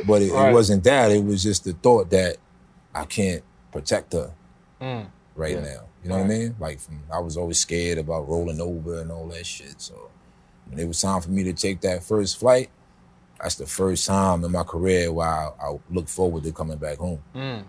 But 0.06 0.22
it, 0.22 0.32
Right. 0.34 0.50
it 0.50 0.54
wasn't 0.54 0.84
that. 0.84 1.12
It 1.12 1.24
was 1.24 1.42
just 1.42 1.64
the 1.64 1.74
thought 1.74 2.10
that 2.10 2.38
I 2.94 3.06
can't 3.06 3.44
protect 3.72 4.14
her 4.14 4.32
Mm. 4.82 5.06
right 5.36 5.54
Yeah. 5.56 5.62
now. 5.62 5.82
You 6.04 6.10
know 6.10 6.18
what 6.18 6.26
I 6.26 6.28
mean? 6.28 6.56
Like 6.60 6.80
from, 6.82 7.04
I 7.12 7.20
was 7.20 7.38
always 7.38 7.58
scared 7.60 7.98
about 8.00 8.28
rolling 8.28 8.60
over 8.60 9.00
and 9.00 9.10
all 9.10 9.28
that 9.30 9.46
shit. 9.46 9.76
So 9.78 10.10
when 10.70 10.78
it 10.78 10.86
was 10.88 11.00
time 11.00 11.22
for 11.22 11.30
me 11.32 11.44
to 11.44 11.54
take 11.54 11.80
that 11.82 12.04
first 12.04 12.38
flight, 12.38 12.70
that's 13.44 13.56
the 13.56 13.66
first 13.68 14.08
time 14.08 14.44
in 14.46 14.52
my 14.52 14.64
career 14.64 15.12
where 15.12 15.28
I, 15.28 15.50
I 15.62 15.78
look 15.92 16.08
forward 16.08 16.44
to 16.44 16.52
coming 16.54 16.78
back 16.78 16.98
home. 16.98 17.20
Mm. 17.36 17.64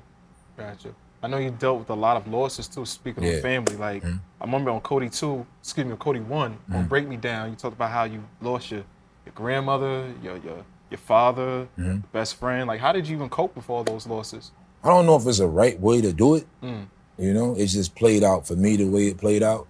Gotcha. 0.56 0.94
I 1.22 1.26
know 1.26 1.38
you 1.38 1.50
dealt 1.50 1.80
with 1.80 1.90
a 1.90 1.94
lot 1.94 2.16
of 2.16 2.28
losses 2.28 2.68
too. 2.68 2.86
Speaking 2.86 3.24
Yeah. 3.24 3.32
of 3.32 3.42
family, 3.42 3.76
like 3.76 4.04
I 4.04 4.44
remember 4.44 4.70
on 4.70 4.80
COTI 4.82 5.08
two, 5.10 5.44
excuse 5.60 5.84
me, 5.86 5.92
on 5.92 5.98
COTI 5.98 6.20
one, 6.20 6.56
on 6.72 6.86
Break 6.86 7.08
Me 7.08 7.16
Down, 7.16 7.50
you 7.50 7.56
talked 7.56 7.74
about 7.74 7.90
how 7.90 8.04
you 8.04 8.22
lost 8.40 8.70
your, 8.70 8.84
your 9.26 9.32
grandmother, 9.34 10.12
your 10.22 10.36
your 10.38 10.64
your 10.90 10.98
father, 10.98 11.66
Mm-hmm. 11.78 11.98
best 12.12 12.36
friend. 12.36 12.68
Like, 12.68 12.78
how 12.80 12.92
did 12.92 13.08
you 13.08 13.16
even 13.16 13.28
cope 13.28 13.56
with 13.56 13.68
all 13.68 13.82
those 13.82 14.06
losses? 14.06 14.52
I 14.84 14.88
don't 14.88 15.06
know 15.06 15.16
if 15.16 15.26
it's 15.26 15.40
a 15.40 15.46
right 15.48 15.80
way 15.80 16.00
to 16.02 16.12
do 16.12 16.36
it. 16.36 16.46
Mm. 16.62 16.86
You 17.18 17.32
know, 17.34 17.54
it's 17.56 17.72
just 17.72 17.94
played 17.96 18.22
out 18.22 18.46
for 18.46 18.54
me 18.54 18.76
the 18.76 18.84
way 18.84 19.08
it 19.08 19.16
played 19.18 19.42
out. 19.42 19.66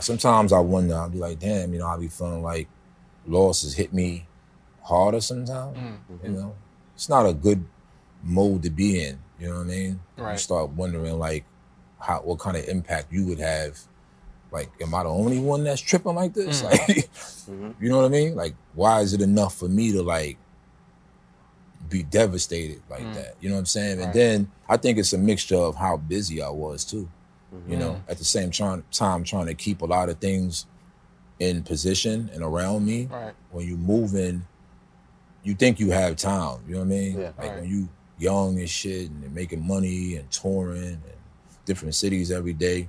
Sometimes 0.00 0.52
I 0.52 0.58
wonder, 0.58 0.94
I'll 0.96 1.08
be 1.08 1.18
like, 1.18 1.38
damn, 1.38 1.72
you 1.72 1.78
know, 1.78 1.86
I'll 1.86 2.00
be 2.00 2.08
feeling 2.08 2.42
like 2.42 2.66
losses 3.26 3.74
hit 3.74 3.92
me 3.94 4.26
harder 4.84 5.20
sometimes. 5.20 5.76
Mm. 5.76 6.24
You 6.24 6.30
know, 6.30 6.54
it's 6.94 7.08
not 7.08 7.26
a 7.26 7.32
good 7.34 7.64
mode 8.22 8.62
to 8.62 8.70
be 8.70 9.02
in. 9.04 9.18
You 9.40 9.48
know 9.48 9.54
what 9.56 9.62
I 9.62 9.64
mean? 9.64 10.00
Right. 10.16 10.32
You 10.32 10.38
start 10.38 10.70
wondering 10.70 11.18
like, 11.18 11.44
how 11.98 12.20
what 12.20 12.38
kind 12.38 12.56
of 12.56 12.68
impact 12.68 13.12
you 13.12 13.26
would 13.26 13.38
have. 13.40 13.78
Like, 14.52 14.70
am 14.80 14.94
I 14.94 15.02
the 15.02 15.08
only 15.08 15.40
one 15.40 15.64
that's 15.64 15.80
tripping 15.80 16.14
like 16.14 16.34
this? 16.34 16.62
Mm. 16.62 16.70
Like, 16.70 17.10
Mm-hmm. 17.50 17.70
you 17.84 17.90
know 17.90 17.96
what 17.98 18.06
I 18.06 18.08
mean? 18.08 18.34
Like, 18.36 18.54
why 18.74 19.00
is 19.00 19.12
it 19.12 19.20
enough 19.20 19.54
for 19.56 19.68
me 19.68 19.92
to 19.92 20.02
like 20.02 20.38
be 21.88 22.02
devastated 22.02 22.80
like 22.88 23.02
Mm. 23.02 23.14
that? 23.14 23.34
You 23.40 23.48
know 23.48 23.56
what 23.56 23.60
I'm 23.60 23.66
saying? 23.66 23.98
Right. 23.98 24.04
And 24.06 24.14
then 24.14 24.50
I 24.68 24.76
think 24.76 24.98
it's 24.98 25.12
a 25.12 25.18
mixture 25.18 25.56
of 25.56 25.76
how 25.76 25.96
busy 25.96 26.42
I 26.42 26.48
was 26.50 26.84
too. 26.84 27.08
Mm-hmm. 27.54 27.72
You 27.72 27.76
know, 27.78 28.02
at 28.08 28.18
the 28.18 28.24
same 28.24 28.50
trying, 28.50 28.82
time 28.92 29.24
trying 29.24 29.46
to 29.46 29.54
keep 29.54 29.82
a 29.82 29.86
lot 29.86 30.08
of 30.08 30.18
things 30.18 30.66
in 31.38 31.62
position 31.62 32.30
and 32.32 32.42
around 32.42 32.86
me. 32.86 33.06
Right. 33.10 33.34
When 33.50 33.66
you 33.66 33.76
moving, 33.76 34.46
you 35.44 35.54
think 35.54 35.78
you 35.78 35.90
have 35.90 36.16
time. 36.16 36.58
You 36.66 36.74
know 36.74 36.78
what 36.80 36.86
I 36.86 36.88
mean? 36.88 37.18
Yeah. 37.20 37.32
Like 37.38 37.50
Right. 37.50 37.60
when 37.60 37.68
you 37.70 37.88
young 38.18 38.58
and 38.58 38.68
shit 38.68 39.10
and 39.10 39.34
making 39.34 39.64
money 39.66 40.16
and 40.16 40.30
touring 40.30 40.82
and 40.82 41.02
different 41.64 41.94
cities 41.94 42.30
every 42.30 42.52
day, 42.52 42.88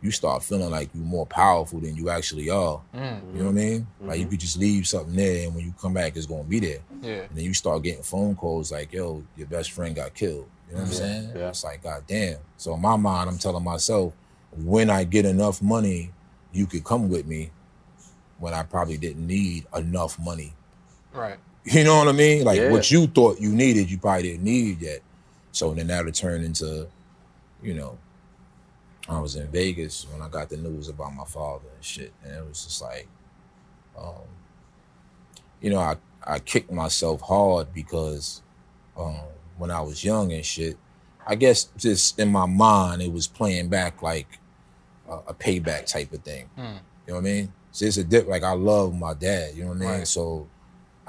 you 0.00 0.10
start 0.12 0.44
feeling 0.44 0.70
like 0.70 0.88
you're 0.94 1.04
more 1.04 1.26
powerful 1.26 1.80
than 1.80 1.96
you 1.96 2.08
actually 2.08 2.48
are. 2.50 2.80
Mm. 2.94 3.32
You 3.34 3.38
know 3.40 3.44
what 3.46 3.50
I 3.50 3.52
mean? 3.54 3.86
Like 4.00 4.20
you 4.20 4.26
could 4.26 4.38
just 4.38 4.56
leave 4.56 4.86
something 4.86 5.16
there, 5.16 5.46
and 5.46 5.54
when 5.56 5.64
you 5.64 5.74
come 5.80 5.92
back, 5.92 6.16
it's 6.16 6.26
gonna 6.26 6.44
be 6.44 6.60
there. 6.60 6.78
Yeah. 7.02 7.22
And 7.22 7.30
then 7.36 7.44
you 7.44 7.52
start 7.54 7.82
getting 7.82 8.02
phone 8.04 8.36
calls 8.36 8.70
like, 8.70 8.92
"Yo, 8.92 9.24
your 9.36 9.48
best 9.48 9.72
friend 9.72 9.96
got 9.96 10.14
killed." 10.14 10.46
You 10.68 10.74
know 10.76 10.82
what 10.82 10.86
I'm 10.86 10.92
Yeah, 10.92 10.98
saying? 10.98 11.32
yeah. 11.34 11.48
It's 11.48 11.64
like, 11.64 11.82
God 11.82 12.04
damn. 12.06 12.36
So 12.58 12.74
in 12.74 12.80
my 12.80 12.94
mind, 12.96 13.28
I'm 13.30 13.38
telling 13.38 13.64
myself, 13.64 14.12
when 14.56 14.88
I 14.90 15.02
get 15.04 15.24
enough 15.24 15.60
money, 15.62 16.12
you 16.52 16.66
could 16.66 16.84
come 16.84 17.08
with 17.08 17.26
me. 17.26 17.50
When 18.38 18.54
I 18.54 18.62
probably 18.62 18.98
didn't 18.98 19.26
need 19.26 19.66
enough 19.74 20.16
money. 20.18 20.54
Right. 21.12 21.38
You 21.64 21.84
know 21.84 21.98
what 21.98 22.08
I 22.08 22.12
mean? 22.12 22.44
Like 22.44 22.58
Yeah. 22.58 22.70
what 22.70 22.90
you 22.90 23.06
thought 23.06 23.40
you 23.40 23.50
needed, 23.50 23.90
you 23.90 23.98
probably 23.98 24.22
didn't 24.22 24.44
need 24.44 24.80
yet. 24.80 25.00
So 25.52 25.74
then 25.74 25.88
that'll 25.88 26.12
turn 26.12 26.42
into, 26.42 26.88
you 27.62 27.74
know, 27.74 27.98
I 29.08 29.18
was 29.20 29.36
in 29.36 29.46
Vegas 29.48 30.06
when 30.10 30.22
I 30.22 30.28
got 30.28 30.48
the 30.48 30.56
news 30.56 30.88
about 30.88 31.14
my 31.14 31.24
father 31.24 31.66
and 31.74 31.84
shit, 31.84 32.12
and 32.24 32.34
it 32.34 32.46
was 32.46 32.64
just 32.64 32.80
like, 32.82 33.08
um, 33.98 34.14
you 35.60 35.70
know, 35.70 35.78
I 35.78 35.96
I 36.26 36.38
kicked 36.38 36.70
myself 36.70 37.22
hard 37.22 37.72
because 37.74 38.42
um, 38.96 39.16
when 39.56 39.70
I 39.70 39.80
was 39.80 40.04
young 40.04 40.32
and 40.32 40.44
shit, 40.44 40.76
I 41.26 41.34
guess 41.34 41.68
just 41.76 42.18
in 42.18 42.30
my 42.30 42.46
mind 42.46 43.00
it 43.02 43.12
was 43.12 43.26
playing 43.26 43.68
back 43.68 44.02
like 44.02 44.38
a, 45.08 45.16
a 45.28 45.34
payback 45.34 45.86
type 45.86 46.12
of 46.12 46.22
thing. 46.22 46.48
Mm. 46.58 46.62
You 46.62 46.68
know 47.08 47.14
what 47.14 47.18
I 47.18 47.20
mean? 47.22 47.52
So 47.72 47.86
it's 47.86 47.96
a 47.96 48.04
dip. 48.04 48.28
Like 48.28 48.42
I 48.42 48.52
love 48.52 48.94
my 48.98 49.14
dad. 49.14 49.54
You 49.54 49.62
know 49.64 49.68
what 49.70 49.76
I 49.76 49.80
mean? 49.80 49.88
Right. 49.88 50.08
So 50.08 50.46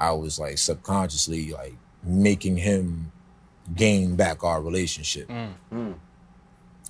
I 0.00 0.12
was 0.12 0.38
like 0.38 0.58
subconsciously 0.58 1.52
like 1.52 1.74
making 2.02 2.56
him 2.56 3.12
gain 3.76 4.16
back 4.16 4.42
our 4.42 4.60
relationship. 4.62 5.28
Mm. 5.28 5.52
Mm. 5.72 5.94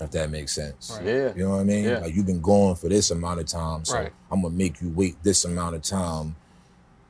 If 0.01 0.11
that 0.13 0.31
makes 0.31 0.55
sense. 0.55 0.93
Right. 0.97 1.07
Yeah. 1.07 1.33
You 1.37 1.45
know 1.45 1.51
what 1.51 1.61
I 1.61 1.65
mean? 1.65 1.85
Yeah. 1.85 1.99
Like 1.99 2.15
you've 2.15 2.25
been 2.27 2.41
gone 2.41 2.75
for 2.77 2.89
this 2.89 3.11
amount 3.11 3.41
of 3.41 3.47
time, 3.47 3.85
so 3.85 3.97
Right. 3.97 4.13
I'm 4.31 4.41
gonna 4.43 4.55
make 4.55 4.81
you 4.81 4.89
wait 4.91 5.23
this 5.23 5.45
amount 5.45 5.75
of 5.77 5.83
time 5.83 6.37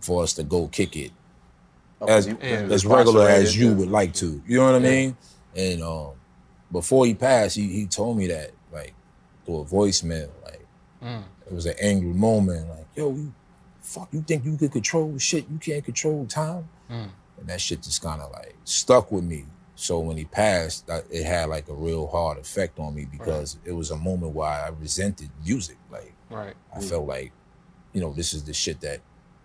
for 0.01 0.23
us 0.25 0.33
to 0.35 0.43
go 0.43 0.67
kick 0.69 0.97
it 0.97 1.13
Okay, 2.03 2.13
as 2.15 2.27
Yeah. 2.27 2.35
as 2.71 2.87
regular 2.87 3.29
as 3.29 3.57
you 3.57 3.69
yeah. 3.69 3.75
would 3.75 3.91
like 3.91 4.15
to. 4.15 4.43
You 4.47 4.57
know 4.59 4.65
what 4.73 4.75
I 4.75 4.79
mean? 4.81 5.17
And 5.55 5.83
um, 5.83 6.13
before 6.73 7.05
he 7.07 7.15
passed, 7.15 7.55
he 7.57 7.69
he 7.69 7.87
told 7.87 8.17
me 8.17 8.27
that 8.29 8.51
like 8.73 8.95
through 9.45 9.59
a 9.61 9.65
voicemail, 9.67 10.31
like 10.45 10.67
Mm. 11.03 11.23
it 11.47 11.53
was 11.53 11.67
an 11.67 11.75
angry 11.81 12.13
moment, 12.15 12.69
like 12.71 12.87
yo, 12.97 13.13
you 13.13 13.33
fuck, 13.91 14.09
you 14.13 14.23
think 14.23 14.45
you 14.45 14.57
could 14.57 14.73
control 14.73 15.17
shit? 15.19 15.45
You 15.51 15.59
can't 15.59 15.85
control 15.85 16.27
time, 16.27 16.69
Mm. 16.91 17.11
and 17.39 17.47
that 17.49 17.61
shit 17.61 17.83
just 17.83 18.01
kind 18.03 18.21
of 18.21 18.31
like 18.33 18.55
stuck 18.65 19.11
with 19.13 19.25
me. 19.25 19.45
So 19.75 19.99
when 20.01 20.17
he 20.17 20.25
passed, 20.25 20.87
that, 20.89 21.05
it 21.11 21.25
had 21.25 21.49
like 21.49 21.69
a 21.69 21.75
real 21.75 22.07
hard 22.07 22.37
effect 22.39 22.79
on 22.79 22.95
me 22.95 23.07
because 23.11 23.57
it 23.65 23.73
was 23.73 23.91
a 23.91 23.97
moment 23.97 24.35
where 24.35 24.49
I 24.49 24.69
resented 24.69 25.31
music. 25.45 25.77
Like 25.91 26.13
Right. 26.29 26.55
I 26.77 26.81
felt 26.81 27.07
like, 27.07 27.33
you 27.93 28.01
know, 28.01 28.13
this 28.13 28.35
is 28.35 28.45
the 28.45 28.53
shit 28.53 28.81
that 28.83 29.01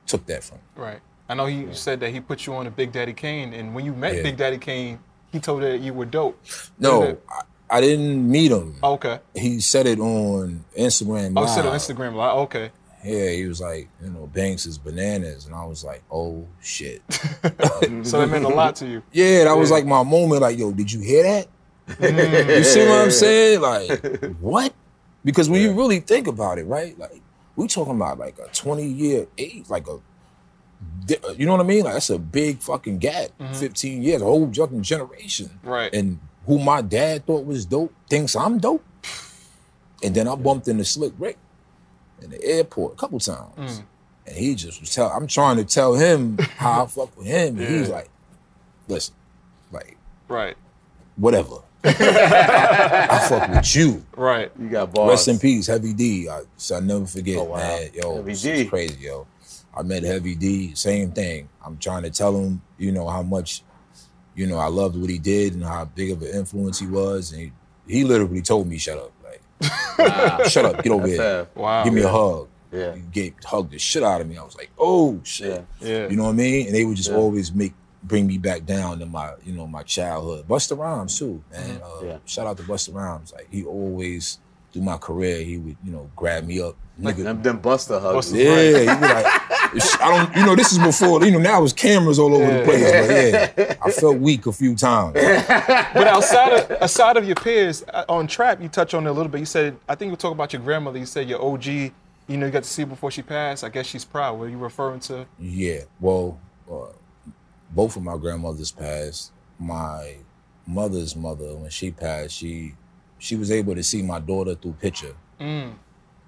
took 0.06 0.26
that 0.28 0.44
from 0.44 0.58
me. 0.58 0.64
Right. 0.76 1.00
I 1.30 1.34
know 1.34 1.46
he 1.48 1.74
said 1.74 2.00
that 2.02 2.12
he 2.12 2.20
put 2.20 2.46
you 2.46 2.54
on 2.54 2.66
to 2.66 2.72
Big 2.72 2.92
Daddy 2.92 3.14
Kane, 3.14 3.54
and 3.54 3.74
when 3.74 3.86
you 3.86 3.94
met 3.94 4.16
Yeah. 4.18 4.24
Big 4.24 4.38
Daddy 4.38 4.58
Kane, 4.60 5.00
he 5.32 5.40
told 5.40 5.64
you 5.64 5.70
that 5.70 5.80
you 5.82 5.94
were 5.94 6.06
dope. 6.06 6.38
No, 6.78 7.18
I, 7.30 7.42
I 7.78 7.82
didn't 7.82 8.30
meet 8.30 8.52
him. 8.52 8.76
Oh, 8.84 8.94
okay. 8.94 9.20
He 9.34 9.60
said 9.62 9.88
it 9.88 10.00
on 10.00 10.66
Instagram. 10.78 11.34
Oh, 11.36 11.44
he 11.44 11.48
said 11.50 11.66
on 11.66 11.76
Instagram. 11.76 12.14
Like, 12.14 12.36
okay. 12.46 12.72
Yeah, 13.06 13.30
he 13.30 13.46
was 13.46 13.62
like, 13.62 13.88
you 14.02 14.10
know, 14.10 14.26
Banks 14.26 14.66
is 14.66 14.80
bananas, 14.80 15.46
and 15.46 15.54
I 15.54 15.64
was 15.64 15.84
like, 15.84 16.04
oh 16.12 16.48
shit. 16.62 17.02
So 18.04 18.20
that 18.20 18.30
meant 18.30 18.46
a 18.46 18.50
lot 18.50 18.76
to 18.78 18.88
you. 18.88 19.04
Yeah, 19.12 19.44
that 19.44 19.54
was 19.54 19.70
like 19.70 19.86
my 19.86 20.02
moment. 20.02 20.42
Like, 20.42 20.58
yo, 20.58 20.72
did 20.72 20.92
you 20.92 21.02
hear 21.02 21.24
that? 21.24 21.48
Mm. 21.88 22.58
You 22.58 22.64
see 22.64 22.88
what 22.88 23.02
I'm 23.02 23.12
saying? 23.12 23.62
Like, 23.62 24.26
what? 24.40 24.74
Because 25.24 25.50
when 25.50 25.62
you 25.62 25.74
really 25.74 26.00
think 26.00 26.28
about 26.28 26.58
it, 26.58 26.64
right? 26.64 26.98
Like, 26.98 27.22
we 27.56 27.68
talking 27.68 27.96
about 27.96 28.18
like 28.18 28.40
a 28.40 28.48
20 28.54 28.86
year 28.86 29.28
age, 29.38 29.70
like 29.70 29.88
a, 29.88 30.00
you 31.36 31.46
know 31.46 31.52
what 31.52 31.62
I 31.62 31.64
mean? 31.64 31.84
Like, 31.84 31.94
that's 31.94 32.10
a 32.10 32.18
big 32.18 32.60
fucking 32.60 32.98
gap. 33.00 33.30
15 33.54 34.02
years, 34.02 34.22
a 34.22 34.26
whole 34.26 34.52
fucking 34.52 34.82
generation. 34.82 35.48
Mm-hmm. 35.48 35.70
Right. 35.70 35.94
And 35.94 36.20
who 36.48 36.58
my 36.58 36.82
dad 36.82 37.26
thought 37.26 37.46
was 37.46 37.66
dope 37.66 37.94
thinks 38.10 38.36
I'm 38.36 38.58
dope. 38.58 38.84
And 40.04 40.16
then 40.16 40.28
I 40.28 40.36
bumped 40.36 40.68
into 40.68 40.86
Slick 40.86 41.14
Rick 41.20 41.38
in 42.26 42.32
the 42.32 42.44
airport 42.44 42.94
a 42.94 42.96
couple 42.98 43.20
times. 43.20 43.80
Mm. 43.80 43.84
And 44.28 44.36
he 44.36 44.56
just 44.56 44.82
was 44.82 44.94
tell 44.94 45.08
I'm 45.10 45.28
trying 45.28 45.58
to 45.58 45.64
tell 45.64 45.94
him 45.96 46.38
how 46.58 46.84
I 46.84 46.88
fuck 46.88 47.16
with 47.18 47.28
him. 47.28 47.58
And 47.60 47.68
he's 47.68 47.90
like, 47.90 48.10
listen, 48.88 49.16
like, 49.72 49.98
Right. 50.28 50.58
whatever. 51.16 51.58
I, 51.84 51.90
I 53.12 53.28
fuck 53.30 53.48
with 53.50 53.76
you. 53.76 54.04
Right. 54.18 54.52
You 54.60 54.70
got 54.70 54.92
bars. 54.94 55.10
Rest 55.10 55.28
in 55.28 55.40
peace, 55.40 55.68
Heavy 55.68 55.94
D. 55.94 56.28
I, 56.28 56.42
so 56.58 56.78
I 56.78 56.80
never 56.80 57.06
forget, 57.06 57.38
Oh, 57.38 57.44
wow. 57.44 57.58
man. 57.58 57.90
Yo, 57.94 58.16
Heavy 58.16 58.32
it's 58.32 58.42
D. 58.42 58.66
crazy, 58.66 58.98
yo. 59.06 59.28
I 59.78 59.84
met 59.84 60.04
Heavy 60.04 60.36
D, 60.36 60.74
same 60.74 61.12
thing. 61.12 61.50
I'm 61.64 61.78
trying 61.78 62.04
to 62.04 62.10
tell 62.10 62.36
him, 62.36 62.62
you 62.78 62.92
know, 62.92 63.08
how 63.08 63.22
much, 63.22 63.62
you 64.34 64.48
know, 64.48 64.58
I 64.58 64.68
loved 64.68 64.96
what 65.00 65.10
he 65.10 65.20
did 65.20 65.54
and 65.54 65.64
how 65.64 65.86
big 65.86 66.12
of 66.12 66.22
an 66.22 66.30
influence 66.30 66.80
he 66.80 66.88
was. 66.88 67.32
And 67.34 67.42
he, 67.42 67.52
he 67.88 68.04
literally 68.04 68.42
told 68.42 68.68
me, 68.68 68.78
shut 68.78 68.98
up. 68.98 69.12
Like, 69.62 69.98
Nah, 69.98 70.44
shut 70.44 70.66
up, 70.66 70.84
get 70.84 70.92
over 70.92 71.08
that's 71.08 71.14
here. 71.20 71.46
fair. 71.46 71.48
Wow. 71.56 71.84
Give 71.84 71.94
me 71.94 72.02
a 72.02 72.10
hug. 72.10 72.48
Yeah. 72.72 72.96
He 72.96 73.02
gave, 73.02 73.34
hugged 73.44 73.72
the 73.72 73.80
shit 73.80 74.04
out 74.04 74.20
of 74.22 74.28
me. 74.28 74.38
I 74.38 74.44
was 74.44 74.56
like, 74.58 74.70
oh, 74.78 75.20
shit. 75.24 75.64
Yeah. 75.80 75.88
Yeah. 75.88 76.08
You 76.10 76.18
know 76.18 76.24
what 76.24 76.30
I 76.32 76.34
mean? 76.34 76.68
And 76.68 76.76
they 76.76 76.84
would 76.84 76.98
just 76.98 77.10
Yeah. 77.12 77.16
always 77.18 77.54
make 77.54 77.74
bring 78.04 78.28
me 78.28 78.38
back 78.38 78.66
down 78.66 79.00
to 79.00 79.06
my, 79.06 79.34
you 79.44 79.54
know, 79.54 79.66
my 79.66 79.82
childhood. 79.84 80.48
Busta 80.48 80.78
Rhymes 80.78 81.18
too, 81.18 81.42
man. 81.52 81.82
Uh, 81.82 81.88
Mm-hmm. 81.88 82.06
Yeah. 82.08 82.18
Shout 82.26 82.46
out 82.48 82.58
to 82.58 82.64
Busta 82.64 82.94
Rhymes. 82.94 83.34
Like 83.34 83.48
he 83.50 83.64
always 83.64 84.40
through 84.74 84.84
my 84.84 84.98
career, 84.98 85.38
he 85.44 85.58
would, 85.58 85.78
you 85.84 85.92
know, 85.92 86.10
grab 86.16 86.46
me 86.46 86.62
up. 86.62 86.76
Nigga. 87.02 87.24
Them, 87.24 87.42
them 87.42 87.62
Busta 87.62 88.00
hugs. 88.02 88.32
Busta- 88.32 88.44
yeah, 88.44 88.80
he 88.82 88.88
would 88.88 89.10
like 89.10 89.45
I 90.02 90.10
don't 90.26 90.36
you 90.36 90.46
know, 90.46 90.56
this 90.56 90.72
is 90.72 90.80
before, 90.80 91.24
you 91.26 91.32
know, 91.32 91.40
now 91.40 91.64
it's 91.64 91.74
cameras 91.74 92.20
all 92.20 92.34
over 92.34 92.44
Yeah. 92.44 92.58
the 92.60 92.64
place. 92.64 93.54
But 93.56 93.68
yeah, 93.70 93.76
I 93.84 93.92
felt 93.92 94.18
weak 94.18 94.46
a 94.46 94.52
few 94.52 94.76
times. 94.76 95.14
But 95.14 96.08
outside 96.08 96.54
of 96.54 96.72
outside 96.82 97.18
of 97.18 97.26
your 97.26 97.36
peers 97.36 97.84
uh, 97.94 98.06
on 98.10 98.28
trap, 98.28 98.62
you 98.62 98.70
touch 98.70 98.94
on 98.94 99.06
it 99.06 99.10
a 99.10 99.14
little 99.14 99.32
bit. 99.32 99.40
You 99.40 99.46
said 99.46 99.78
I 99.88 99.96
think 99.96 100.08
you 100.10 100.12
were 100.14 100.18
talking 100.18 100.36
about 100.38 100.54
your 100.54 100.62
grandmother. 100.62 100.98
You 101.00 101.06
said 101.06 101.30
your 101.30 101.42
OG. 101.44 101.66
You 101.68 102.38
know, 102.38 102.48
you 102.48 102.52
got 102.52 102.64
to 102.64 102.70
see 102.70 102.82
her 102.82 102.88
before 102.88 103.12
she 103.12 103.22
passed. 103.22 103.64
I 103.64 103.70
guess 103.70 103.86
she's 103.86 104.04
proud. 104.04 104.40
Were 104.40 104.50
you 104.50 104.58
referring 104.58 105.00
to? 105.02 105.28
Yeah. 105.40 105.82
Well, 106.00 106.40
uh, 106.72 106.88
both 107.70 107.96
of 107.96 108.04
my 108.04 108.18
grandmothers 108.18 108.72
passed. 108.72 109.32
My 109.60 110.16
mother's 110.66 111.16
mother, 111.16 111.56
when 111.56 111.70
she 111.70 111.92
passed, 111.92 112.32
she 112.36 112.74
she 113.20 113.36
was 113.36 113.52
able 113.52 113.76
to 113.76 113.84
see 113.84 114.02
my 114.02 114.20
daughter 114.20 114.56
through 114.56 114.74
picture. 114.74 115.16
Mm. 115.40 115.74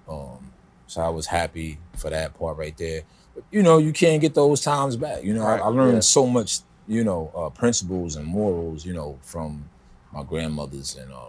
Um, 0.08 0.52
so 0.86 1.02
I 1.02 1.08
was 1.08 1.26
happy 1.26 1.78
for 1.96 2.10
that 2.10 2.32
part 2.38 2.56
right 2.56 2.76
there. 2.76 3.02
You 3.50 3.62
know, 3.62 3.78
you 3.78 3.92
can't 3.92 4.20
get 4.20 4.34
those 4.34 4.60
times 4.60 4.96
back. 4.96 5.22
You 5.24 5.34
know, 5.34 5.44
Right, 5.44 5.60
I, 5.60 5.64
I 5.64 5.68
learned 5.68 5.94
yeah. 5.94 6.00
so 6.00 6.26
much, 6.26 6.60
you 6.86 7.04
know, 7.04 7.30
uh, 7.34 7.50
principles 7.50 8.16
and 8.16 8.26
morals, 8.26 8.84
you 8.84 8.92
know, 8.92 9.18
from 9.22 9.68
my 10.12 10.22
grandmothers, 10.22 10.96
and 10.96 11.12
um, 11.12 11.28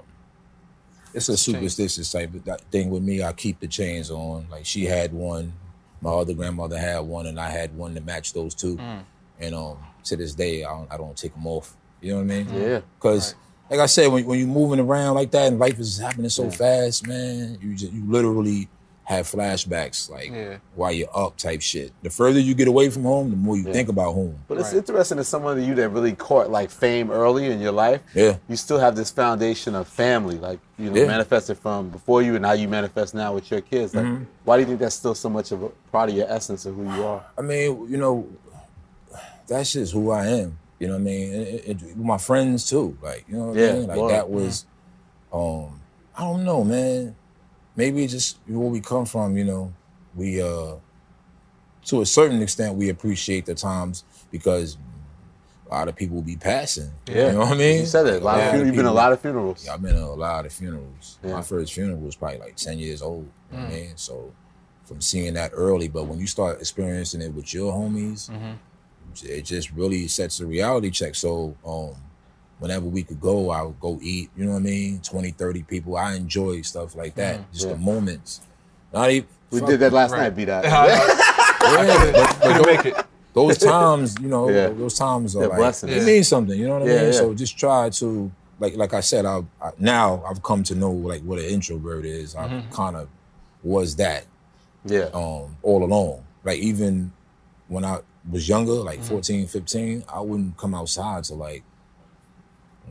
it's 1.13 1.27
a 1.29 1.33
It's 1.33 1.47
a 1.47 1.51
chain. 1.51 1.55
superstitious 1.55 2.11
type 2.11 2.33
of 2.33 2.61
thing 2.71 2.89
with 2.89 3.03
me. 3.03 3.23
I 3.23 3.33
keep 3.33 3.59
the 3.59 3.67
chains 3.67 4.09
on. 4.11 4.47
Like 4.49 4.65
she 4.65 4.85
had 4.85 5.11
one, 5.13 5.53
my 6.01 6.11
other 6.11 6.33
grandmother 6.33 6.77
had 6.77 6.99
one, 7.01 7.25
and 7.25 7.39
I 7.39 7.49
had 7.49 7.75
one 7.75 7.95
to 7.95 8.01
match 8.01 8.33
those 8.33 8.53
two. 8.55 8.77
Mm. 8.77 9.03
And 9.39 9.55
um, 9.55 9.77
to 10.05 10.15
this 10.17 10.33
day, 10.33 10.63
I 10.63 10.69
don't, 10.69 10.91
I 10.93 10.97
don't 10.97 11.17
take 11.17 11.33
them 11.33 11.47
off. 11.47 11.75
You 12.01 12.11
know 12.11 12.17
what 12.17 12.23
I 12.23 12.25
mean? 12.43 12.47
Yeah. 12.53 12.81
Because, 12.97 13.35
like 13.69 13.79
I 13.79 13.85
said, 13.87 14.07
when, 14.11 14.25
when 14.25 14.39
you're 14.39 14.47
moving 14.47 14.79
around 14.79 15.15
like 15.15 15.31
that 15.31 15.47
and 15.47 15.59
life 15.59 15.77
is 15.79 15.97
happening 15.97 16.29
so 16.29 16.43
Yeah. 16.45 16.49
fast, 16.51 17.07
man, 17.07 17.57
you 17.61 17.75
just, 17.75 17.91
you 17.91 18.03
literally 18.09 18.67
have 19.09 19.25
flashbacks 19.25 20.07
like 20.07 20.29
Yeah. 20.29 20.57
while 20.75 20.91
you're 20.91 21.09
up 21.17 21.35
type 21.35 21.61
shit. 21.63 21.91
The 22.03 22.11
further 22.11 22.39
you 22.39 22.53
get 22.53 22.67
away 22.67 22.91
from 22.91 23.01
home, 23.05 23.31
the 23.31 23.35
more 23.37 23.57
you 23.57 23.63
think 23.63 23.89
about 23.89 24.13
home. 24.13 24.35
But 24.47 24.59
it's 24.59 24.67
Right. 24.69 24.77
interesting 24.77 25.17
as 25.17 25.27
someone 25.27 25.57
that 25.57 25.65
you 25.65 25.73
that 25.73 25.89
really 25.89 26.13
caught 26.13 26.51
like 26.51 26.69
fame 26.69 27.09
early 27.09 27.47
in 27.51 27.59
your 27.59 27.71
life. 27.71 28.01
Yeah. 28.13 28.35
You 28.47 28.55
still 28.55 28.77
have 28.77 28.95
this 28.95 29.09
foundation 29.09 29.73
of 29.73 29.87
family, 29.87 30.37
like 30.37 30.59
you 30.77 30.91
know, 30.91 30.95
Yeah. 31.01 31.07
manifested 31.07 31.57
from 31.57 31.89
before 31.89 32.21
you 32.21 32.35
and 32.35 32.45
how 32.45 32.51
you 32.51 32.67
manifest 32.67 33.15
now 33.15 33.33
with 33.33 33.49
your 33.49 33.61
kids. 33.61 33.95
Like, 33.95 34.05
Mm-hmm. 34.05 34.23
why 34.45 34.57
do 34.57 34.61
you 34.61 34.67
think 34.67 34.79
that's 34.79 34.93
still 34.95 35.15
so 35.15 35.27
much 35.27 35.51
of 35.51 35.63
a 35.63 35.69
part 35.91 36.09
of 36.11 36.15
your 36.15 36.29
essence 36.29 36.67
of 36.67 36.75
who 36.75 36.83
you 36.83 37.03
are? 37.03 37.23
I 37.35 37.41
mean, 37.41 37.87
you 37.89 37.97
know, 37.97 38.27
that's 39.47 39.73
just 39.73 39.91
who 39.93 40.11
I 40.11 40.27
am. 40.27 40.59
You 40.77 40.87
know 40.87 40.93
what 40.93 40.99
I 41.01 41.03
mean? 41.03 41.33
It, 41.33 41.47
it, 41.65 41.81
it- 41.81 41.97
my 41.97 42.17
friends 42.19 42.69
too. 42.69 42.95
Like, 43.01 43.25
you 43.27 43.37
know 43.37 43.45
what 43.47 43.57
Yeah, 43.57 43.69
I 43.69 43.73
mean? 43.73 43.87
Like 43.87 43.97
word. 43.97 44.11
that 44.11 44.29
was 44.29 44.65
um 45.33 45.79
I 46.15 46.21
don't 46.23 46.43
know, 46.43 46.63
man. 46.63 47.15
Maybe 47.79 48.03
it's 48.03 48.11
just 48.13 48.37
where 48.45 48.69
we 48.69 48.81
come 48.81 49.05
from, 49.05 49.37
you 49.37 49.45
know. 49.45 49.73
We 50.15 50.41
uh 50.41 50.75
to 51.85 52.01
a 52.01 52.05
certain 52.05 52.41
extent 52.41 52.75
we 52.75 52.89
appreciate 52.89 53.45
the 53.45 53.55
times 53.55 54.03
because 54.31 54.77
a 55.71 55.73
lot 55.75 55.87
of 55.87 55.95
people 55.95 56.15
will 56.17 56.23
be 56.23 56.35
passing. 56.35 56.91
Yeah. 57.07 57.27
You 57.27 57.31
know 57.33 57.39
what 57.39 57.53
I 57.53 57.57
mean? 57.57 57.79
You 57.79 57.85
said 57.85 58.05
it. 58.07 58.21
A 58.21 58.25
lot 58.25 58.35
of 58.37 58.41
Yeah, 58.41 58.51
funer- 58.53 58.65
you've 58.65 58.75
been 58.75 58.85
a 58.85 58.91
lot 59.03 59.13
of 59.13 59.21
funerals. 59.21 59.63
yeah, 59.65 59.73
I've 59.75 59.81
been 59.81 59.95
to 59.95 60.03
a 60.03 60.19
lot 60.27 60.45
of 60.45 60.51
funerals. 60.51 61.19
Yeah. 61.23 61.31
My 61.33 61.41
first 61.41 61.73
funeral 61.73 61.99
was 61.99 62.15
probably 62.17 62.39
like 62.39 62.55
10 62.57 62.79
years 62.79 63.01
old. 63.01 63.27
You 63.51 63.57
know 63.57 63.63
what 63.63 63.71
I 63.73 63.75
Mm. 63.77 63.81
mean? 63.87 63.91
So 63.95 64.33
from 64.83 64.99
seeing 64.99 65.35
that 65.35 65.51
early, 65.53 65.87
but 65.87 66.03
when 66.05 66.19
you 66.19 66.27
start 66.27 66.59
experiencing 66.59 67.21
it 67.21 67.33
with 67.33 67.53
your 67.53 67.71
homies, 67.71 68.29
Mm-hmm. 68.29 68.53
it 69.25 69.43
just 69.43 69.71
really 69.71 70.07
sets 70.09 70.39
the 70.39 70.45
reality 70.47 70.89
check. 70.89 71.15
So 71.15 71.55
um 71.65 71.95
whenever 72.59 72.85
we 72.85 73.03
could 73.03 73.19
go, 73.21 73.49
I 73.51 73.61
would 73.63 73.79
go 73.79 73.99
eat, 74.01 74.29
you 74.37 74.45
know 74.45 74.51
what 74.51 74.57
I 74.59 74.61
mean? 74.61 74.99
20, 75.01 75.31
30 75.31 75.63
people. 75.63 75.97
I 75.97 76.13
enjoy 76.15 76.61
stuff 76.61 76.95
like 76.95 77.15
that. 77.15 77.51
Just 77.51 77.65
Yeah. 77.67 77.73
the 77.73 77.79
moments. 77.79 78.41
Not 78.93 79.09
even 79.11 79.27
We 79.51 79.61
did 79.61 79.79
that 79.79 79.93
last 79.93 80.11
Right. 80.11 80.21
night, 80.23 80.35
B.Dot. 80.35 80.63
Yeah, 81.61 82.11
but, 82.11 82.13
but 82.13 82.41
Couldn't 82.41 82.65
make 82.65 82.85
it. 82.85 83.05
those 83.33 83.57
times, 83.57 84.15
you 84.21 84.27
know, 84.27 84.49
Yeah. 84.49 84.69
those 84.69 84.95
times 84.95 85.35
are 85.35 85.39
They're 85.41 85.49
like 85.49 85.57
blessings. 85.57 85.91
it 85.93 85.97
Yeah. 85.99 86.05
means 86.05 86.27
something. 86.27 86.57
You 86.59 86.67
know 86.67 86.73
what 86.73 86.83
I 86.83 86.85
mean? 86.85 87.05
yeah. 87.05 87.11
So 87.11 87.33
just 87.33 87.57
try 87.57 87.89
to 87.89 88.31
like 88.59 88.75
like 88.75 88.93
I 88.93 88.99
said, 89.01 89.25
I, 89.25 89.43
I 89.61 89.71
now 89.77 90.23
I've 90.29 90.41
come 90.43 90.63
to 90.63 90.75
know 90.75 90.91
like 90.91 91.21
what 91.23 91.37
an 91.39 91.45
introvert 91.45 92.05
is. 92.05 92.35
I 92.35 92.47
Mm-hmm. 92.47 92.71
kind 92.73 92.95
of 92.95 93.07
was 93.63 93.95
that 93.97 94.25
Yeah. 94.85 95.09
um 95.13 95.57
all 95.63 95.83
along. 95.83 96.23
Like 96.43 96.59
even 96.59 97.11
when 97.67 97.83
I 97.85 97.99
was 98.29 98.47
younger, 98.47 98.71
Mm-hmm. 98.73 98.85
like 98.85 99.01
14, 99.03 99.47
15, 99.47 100.03
I 100.11 100.21
wouldn't 100.21 100.57
come 100.57 100.73
outside 100.73 101.23
to 101.25 101.35
like 101.35 101.63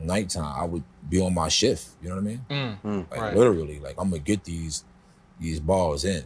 nighttime. 0.01 0.53
I 0.57 0.65
would 0.65 0.83
be 1.09 1.21
on 1.21 1.33
my 1.33 1.47
shift. 1.49 1.87
You 2.01 2.09
know 2.09 2.15
what 2.15 2.21
I 2.21 2.23
mean? 2.25 2.77
Mm, 2.83 3.11
Like 3.11 3.19
Right. 3.21 3.35
literally, 3.35 3.79
like 3.79 3.95
I'm 3.97 4.09
gonna 4.09 4.19
get 4.21 4.43
these 4.43 4.83
these 5.39 5.59
balls 5.59 6.03
in. 6.05 6.23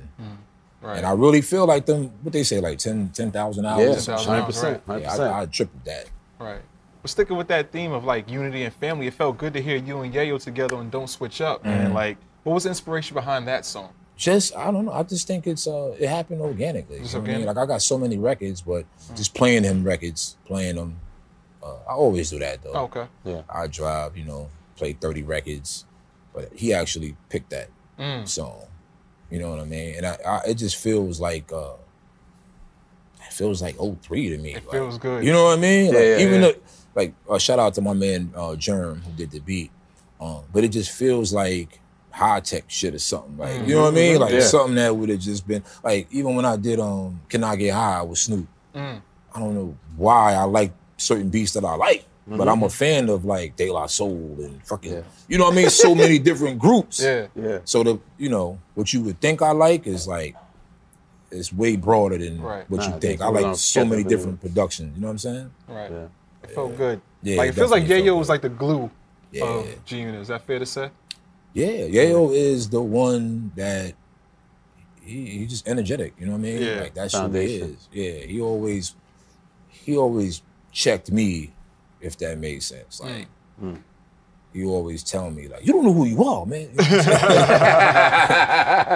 right. 0.81 0.97
And 0.97 1.05
I 1.05 1.11
really 1.13 1.41
feel 1.41 1.65
like 1.67 1.85
them. 1.85 2.11
What 2.23 2.33
they 2.33 2.43
say, 2.43 2.59
like 2.59 2.79
10 2.79 3.09
10,000 3.13 3.65
hours. 3.65 3.79
Yeah, 3.81 3.89
or 3.91 3.99
some 3.99 4.17
shit. 4.17 4.27
100%. 4.27 4.81
right. 4.87 5.01
Yeah, 5.01 5.15
I, 5.15 5.41
I 5.41 5.45
tripled 5.45 5.85
that. 5.85 6.05
Right. 6.39 6.61
But 7.01 7.11
sticking 7.11 7.37
with 7.37 7.47
that 7.49 7.71
theme 7.71 7.91
of 7.91 8.05
like 8.05 8.29
unity 8.29 8.63
and 8.63 8.73
family, 8.73 9.07
it 9.07 9.13
felt 9.13 9.37
good 9.37 9.53
to 9.53 9.61
hear 9.61 9.75
you 9.77 9.99
and 10.01 10.13
Yayo 10.13 10.41
together 10.41 10.77
and 10.77 10.89
Don't 10.89 11.09
Switch 11.09 11.41
Up. 11.41 11.59
Mm-hmm. 11.59 11.69
And 11.69 11.93
like, 11.93 12.17
what 12.43 12.53
was 12.53 12.63
the 12.63 12.69
inspiration 12.69 13.13
behind 13.13 13.47
that 13.47 13.65
song? 13.65 13.89
Just 14.15 14.55
I 14.55 14.71
don't 14.71 14.85
know. 14.85 14.93
I 14.93 15.03
just 15.03 15.27
think 15.27 15.45
it's 15.47 15.67
uh 15.67 15.95
it 15.99 16.07
happened 16.07 16.39
organically. 16.41 16.97
You 16.97 17.03
It's 17.03 17.13
know 17.13 17.19
what 17.21 17.29
I 17.29 17.33
mean? 17.37 17.45
Like 17.45 17.57
I 17.57 17.65
got 17.65 17.81
so 17.81 17.97
many 17.97 18.17
records, 18.17 18.61
but 18.61 18.85
just 19.15 19.33
playing 19.33 19.63
them 19.63 19.83
records, 19.83 20.37
playing 20.45 20.75
them. 20.75 20.99
Uh, 21.63 21.75
I 21.87 21.93
always 21.93 22.29
do 22.29 22.39
that 22.39 22.61
though. 22.63 22.73
Oh, 22.73 22.83
okay. 22.83 23.07
Yeah. 23.23 23.41
I 23.49 23.67
drive, 23.67 24.17
you 24.17 24.25
know, 24.25 24.49
play 24.75 24.93
thirty 24.93 25.23
records, 25.23 25.85
but 26.33 26.51
he 26.53 26.73
actually 26.73 27.15
picked 27.29 27.49
that 27.51 27.69
Mm. 27.99 28.27
song. 28.27 28.65
You 29.29 29.39
know 29.39 29.51
what 29.51 29.59
I 29.59 29.65
mean? 29.65 29.95
And 29.95 30.05
I, 30.05 30.17
I 30.27 30.41
it 30.49 30.55
just 30.55 30.75
feels 30.77 31.19
like 31.19 31.51
uh 31.53 31.73
it 33.25 33.33
feels 33.33 33.61
like 33.61 33.75
03 33.77 34.29
to 34.29 34.37
me. 34.37 34.51
It 34.51 34.63
like, 34.65 34.71
feels 34.71 34.97
good. 34.97 35.23
You 35.23 35.31
know 35.31 35.45
what 35.45 35.57
I 35.57 35.61
mean? 35.61 35.87
Like, 35.93 35.95
yeah, 36.03 36.17
even 36.19 36.41
yeah. 36.41 36.51
though, 36.51 36.55
like, 36.95 37.13
uh, 37.29 37.37
shout 37.37 37.57
out 37.59 37.73
to 37.75 37.81
my 37.81 37.93
man 37.93 38.31
uh, 38.35 38.55
Germ 38.55 39.01
who 39.01 39.11
did 39.13 39.31
the 39.31 39.39
beat. 39.39 39.71
Um, 40.19 40.43
but 40.51 40.63
it 40.63 40.69
just 40.69 40.91
feels 40.91 41.33
like 41.33 41.79
high 42.11 42.41
tech 42.41 42.65
shit 42.67 42.93
or 42.93 42.99
something. 42.99 43.37
Like, 43.37 43.61
you 43.67 43.75
know 43.75 43.83
what 43.83 43.93
I 43.93 43.95
mean? 43.95 44.19
Like 44.19 44.33
Yeah. 44.33 44.41
something 44.41 44.75
that 44.75 44.95
would 44.95 45.09
have 45.09 45.19
just 45.19 45.47
been 45.47 45.63
like, 45.83 46.07
even 46.11 46.35
when 46.35 46.45
I 46.45 46.57
did 46.57 46.79
um 46.79 47.21
Can 47.29 47.43
I 47.43 47.55
Get 47.55 47.73
High 47.73 48.01
with 48.03 48.19
Snoop, 48.19 48.47
Mm. 48.75 49.01
I 49.33 49.39
don't 49.39 49.55
know 49.55 49.75
why 49.95 50.33
I 50.33 50.43
like 50.43 50.73
certain 51.03 51.29
beats 51.29 51.53
that 51.53 51.65
I 51.65 51.75
like. 51.75 52.05
But 52.25 52.47
I'm 52.47 52.61
a 52.63 52.67
mm-hmm. 52.67 52.73
fan 52.73 53.09
of 53.09 53.25
like 53.25 53.57
De 53.57 53.69
La 53.69 53.85
Soul 53.87 54.37
and 54.39 54.65
fucking, 54.65 54.93
Yeah. 54.93 55.01
you 55.27 55.37
know 55.37 55.45
what 55.45 55.53
I 55.53 55.57
mean? 55.57 55.69
So 55.69 55.93
many 55.93 56.19
different 56.29 56.57
groups. 56.57 57.01
Yeah. 57.01 57.27
Yeah. 57.35 57.59
So 57.65 57.83
the 57.83 57.99
you 58.17 58.29
know 58.29 58.59
what 58.75 58.93
you 58.93 59.01
would 59.01 59.19
think 59.19 59.41
I 59.41 59.51
like 59.51 59.85
is 59.87 60.07
like 60.07 60.35
it's 61.31 61.51
way 61.51 61.75
broader 61.75 62.17
than 62.17 62.41
Right. 62.41 62.69
what 62.69 62.77
Nah, 62.77 62.85
you 62.85 62.91
think. 62.91 63.01
think 63.01 63.21
I 63.21 63.27
like 63.27 63.55
so 63.57 63.83
many 63.83 64.03
different 64.03 64.39
productions. 64.39 64.95
You 64.95 65.01
know 65.01 65.07
what 65.07 65.11
I'm 65.11 65.17
saying? 65.17 65.51
Right. 65.67 65.91
Yeah. 65.91 66.07
It 66.43 66.51
felt 66.51 66.77
good. 66.77 67.01
Yeah, 67.21 67.37
like, 67.37 67.49
it 67.49 67.53
feels 67.55 67.71
like 67.71 67.83
definitely 67.83 68.09
Yayo 68.09 68.17
was 68.17 68.29
like 68.29 68.41
the 68.41 68.49
glue 68.49 68.89
Yeah. 69.31 69.45
of 69.45 69.85
G 69.85 69.99
Unit. 69.99 70.21
Is 70.21 70.27
that 70.29 70.45
fair 70.45 70.59
to 70.59 70.65
say? 70.65 70.91
Yeah, 71.53 71.67
Yayo 71.67 72.33
is 72.33 72.69
the 72.69 72.81
one 72.81 73.51
that 73.55 73.95
he, 75.01 75.25
he's 75.25 75.49
just 75.49 75.67
energetic. 75.67 76.13
You 76.19 76.27
know 76.27 76.33
what 76.33 76.39
I 76.39 76.41
mean? 76.41 76.61
Yeah. 76.61 76.81
Like 76.81 76.93
that's 76.93 77.17
who 77.17 77.29
he 77.31 77.55
is. 77.55 77.89
Yeah, 77.91 78.25
he 78.25 78.39
always 78.39 78.95
he 79.67 79.97
always 79.97 80.41
checked 80.73 81.11
me, 81.11 81.51
if 82.01 82.17
that 82.17 82.37
made 82.37 82.61
sense. 82.63 82.99
Like 83.01 83.27
hmm. 83.59 83.75
you 84.53 84.69
always 84.71 85.03
tell 85.03 85.29
me 85.31 85.47
like, 85.47 85.65
you 85.65 85.73
don't 85.73 85.85
know 85.85 85.93
who 85.93 86.05
you 86.05 86.23
are, 86.23 86.45
man. 86.45 86.69
I'm 86.79 86.87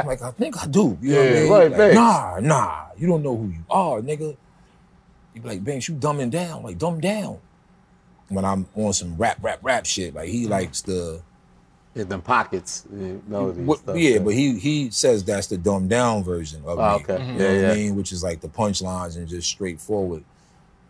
like, 0.07 0.21
I 0.21 0.31
think 0.31 0.61
I 0.61 0.67
do. 0.67 0.97
You 1.01 1.13
know 1.13 1.19
what 1.19 1.27
I 1.27 1.31
Yeah, 1.33 1.39
mean? 1.41 1.51
right, 1.51 1.71
Like, 1.71 1.93
nah, 1.93 2.39
nah, 2.41 2.85
you 2.97 3.07
don't 3.07 3.23
know 3.23 3.35
who 3.37 3.47
you 3.47 3.63
are, 3.69 4.01
nigga. 4.01 4.35
You 5.33 5.41
be 5.41 5.47
like, 5.49 5.63
Banks, 5.63 5.87
you 5.87 5.95
dumbing 5.95 6.31
down. 6.31 6.63
Like, 6.63 6.77
dumb 6.77 6.99
down. 6.99 7.37
When 8.29 8.43
I'm 8.43 8.67
on 8.75 8.91
some 8.93 9.15
rap, 9.17 9.37
rap, 9.41 9.59
rap 9.61 9.85
shit, 9.85 10.13
like 10.15 10.29
he 10.29 10.45
hmm. 10.45 10.51
likes 10.51 10.81
the 10.81 11.21
Yeah, 11.95 12.03
them 12.03 12.21
pockets, 12.21 12.85
yeah, 12.93 13.13
what, 13.29 13.79
stuff, 13.79 13.97
yeah, 13.97 14.19
but 14.19 14.33
he 14.33 14.59
he 14.59 14.89
says 14.91 15.23
that's 15.23 15.47
the 15.47 15.57
dumbed 15.57 15.89
down 15.89 16.23
version 16.23 16.61
of 16.65 16.77
Oh, 16.77 16.97
me. 16.97 17.03
okay. 17.03 17.17
Mm-hmm. 17.17 17.29
You 17.29 17.35
Mhm. 17.35 17.37
know 17.37 17.43
Yeah, 17.45 17.51
what 17.53 17.61
yeah. 17.61 17.71
I 17.71 17.75
mean? 17.75 17.95
Which 17.95 18.11
is 18.11 18.23
like 18.23 18.41
the 18.41 18.49
punchlines 18.49 19.15
and 19.15 19.27
just 19.27 19.47
straightforward. 19.47 20.23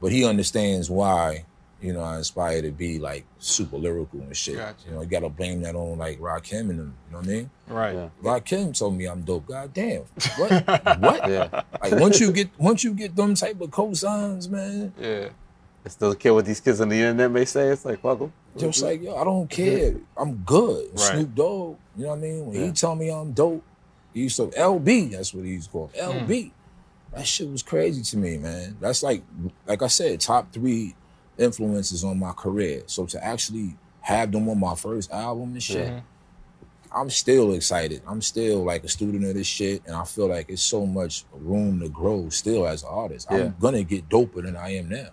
But 0.02 0.12
he 0.12 0.26
understands 0.26 0.89
why, 0.89 1.45
you 1.82 1.93
know, 1.93 2.02
I 2.02 2.18
aspire 2.18 2.62
to 2.62 2.72
be 2.72 3.00
like 3.00 3.26
super 3.39 3.78
lyrical 3.78 4.20
and 4.22 4.36
shit. 4.36 4.56
Gotcha. 4.58 4.88
You 4.88 4.93
know, 4.95 5.02
you 5.02 5.08
gotta 5.08 5.30
blame 5.30 5.62
that 5.62 5.76
on 5.76 5.98
like 5.98 6.20
Rakim 6.20 6.70
and 6.70 6.80
them. 6.80 6.93
You 7.08 7.12
know 7.14 7.18
what 7.20 7.26
I 7.26 7.30
mean? 7.30 7.50
Right. 7.68 7.95
Yeah. 7.95 8.10
Rakim 8.24 8.78
told 8.78 8.95
me 8.95 9.06
I'm 9.06 9.22
dope. 9.22 9.48
God 9.48 9.74
damn. 9.74 10.02
What? 10.38 10.52
what? 11.00 11.30
Yeah. 11.30 11.62
Like 11.82 12.00
once 12.00 12.20
you 12.20 12.32
get 12.32 12.50
once 12.60 12.84
you 12.84 12.93
get 12.93 13.16
them 13.16 13.34
type 13.36 13.60
of 13.62 13.70
cosigns, 13.72 14.50
man, 14.50 14.93
Yeah. 15.00 15.30
I 15.86 15.89
still 15.89 16.14
care 16.16 16.34
what 16.34 16.45
these 16.45 16.60
kids 16.60 16.82
on 16.82 16.89
the 16.89 16.95
internet 16.98 17.32
may 17.32 17.45
say. 17.45 17.70
It's 17.70 17.86
like, 17.86 18.02
fuck 18.02 18.20
them. 18.20 18.34
just 18.58 18.82
like 18.82 19.02
yo, 19.02 19.16
I 19.16 19.24
don't 19.24 19.50
care. 19.50 19.95
I'm 20.18 20.36
good. 20.38 20.89
Right. 20.91 21.00
Snoop 21.00 21.34
Dogg, 21.36 21.78
you 21.95 22.04
know 22.04 22.10
what 22.10 22.18
I 22.18 22.22
mean? 22.22 22.45
When 22.45 22.56
Yeah. 22.60 22.66
he 22.66 22.72
tell 22.74 22.95
me 22.95 23.10
I'm 23.10 23.32
dope, 23.32 23.64
he 24.14 24.22
used 24.24 24.36
to 24.38 24.48
LB. 24.48 25.12
That's 25.12 25.34
what 25.34 25.45
he's 25.45 25.68
called. 25.68 25.93
LB. 25.93 26.43
Hmm. 26.45 26.50
That 27.14 27.26
shit 27.26 27.49
was 27.49 27.64
crazy 27.64 28.01
to 28.03 28.18
me, 28.18 28.38
man. 28.38 28.78
That's 28.80 29.01
like, 29.03 29.24
like 29.66 29.82
I 29.82 29.88
said, 29.88 30.20
top 30.22 30.51
three 30.51 30.95
influences 31.38 32.03
on 32.03 32.20
my 32.20 32.32
career. 32.34 32.84
So 32.88 33.05
to 33.08 33.24
actually 33.24 33.76
have 34.01 34.32
them 34.32 34.47
on 34.49 34.60
my 34.60 34.76
first 34.76 35.12
album 35.12 35.53
and 35.53 35.64
shit, 35.64 35.89
Mhm. 35.89 36.01
I'm 36.91 37.10
still 37.10 37.53
excited. 37.53 38.01
I'm 38.08 38.22
still 38.22 38.64
like 38.64 38.84
a 38.84 38.88
student 38.88 39.26
of 39.26 39.34
this 39.36 39.45
shit, 39.47 39.84
and 39.86 39.95
I 39.95 40.05
feel 40.05 40.28
like 40.28 40.49
it's 40.49 40.62
so 40.62 40.86
much 40.86 41.26
room 41.34 41.80
to 41.82 41.89
grow 41.89 42.30
still 42.30 42.66
as 42.66 42.84
an 42.84 42.89
artist. 42.89 43.28
Yeah. 43.30 43.38
I'm 43.38 43.55
gonna 43.60 43.84
get 43.84 44.08
doper 44.10 44.43
than 44.43 44.55
I 44.55 44.76
am 44.76 44.89
now. 44.89 45.10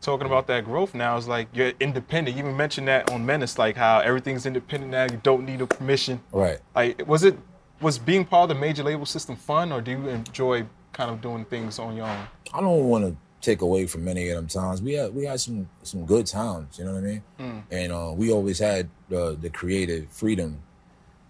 Talking 0.00 0.26
about 0.26 0.48
that 0.48 0.64
growth 0.64 0.94
now 0.94 1.16
is 1.16 1.28
like 1.28 1.46
you're 1.54 1.72
independent. 1.78 2.36
You 2.36 2.42
even 2.42 2.56
mentioned 2.56 2.88
that 2.88 3.10
on 3.12 3.24
Menace, 3.24 3.56
like 3.56 3.76
how 3.76 4.00
everything's 4.00 4.44
independent 4.46 4.90
now. 4.90 5.04
You 5.04 5.20
don't 5.22 5.46
need 5.46 5.60
a 5.60 5.66
permission. 5.66 6.20
Right. 6.32 6.58
Like, 6.74 7.06
was 7.06 7.22
it 7.22 7.38
was 7.80 7.98
being 7.98 8.24
part 8.24 8.50
of 8.50 8.56
the 8.56 8.60
major 8.60 8.82
label 8.82 9.06
system 9.06 9.36
fun, 9.36 9.70
or 9.72 9.80
do 9.80 9.92
you 9.92 10.08
enjoy 10.08 10.66
kind 10.92 11.10
of 11.10 11.20
doing 11.20 11.44
things 11.44 11.78
on 11.78 11.96
your 11.96 12.06
own? 12.06 12.26
I 12.54 12.60
don't 12.60 12.84
want 12.88 13.04
to 13.04 13.16
take 13.40 13.60
away 13.62 13.86
from 13.86 14.04
many 14.04 14.28
of 14.28 14.36
them 14.36 14.46
times. 14.46 14.80
We 14.82 14.92
had 14.94 15.14
we 15.14 15.24
had 15.24 15.40
some 15.40 15.68
some 15.82 16.04
good 16.06 16.26
times, 16.26 16.78
you 16.78 16.84
know 16.84 16.92
what 16.92 16.98
I 16.98 17.06
mean? 17.06 17.22
Mm. 17.40 17.62
And 17.70 17.92
uh, 17.92 18.12
we 18.14 18.30
always 18.30 18.58
had 18.58 18.88
the 19.08 19.36
the 19.40 19.50
creative 19.50 20.08
freedom. 20.10 20.60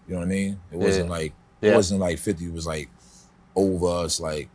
You 0.09 0.15
know 0.15 0.21
what 0.21 0.27
I 0.27 0.29
mean? 0.31 0.61
It 0.73 0.79
wasn't 0.79 1.07
Yeah. 1.07 1.11
like 1.11 1.33
Yeah. 1.61 1.73
it 1.73 1.77
wasn't 1.77 2.01
like 2.01 2.19
Fifty 2.19 2.49
was 2.49 2.67
like 2.67 2.89
over 3.55 3.87
us. 4.05 4.21
Like, 4.21 4.49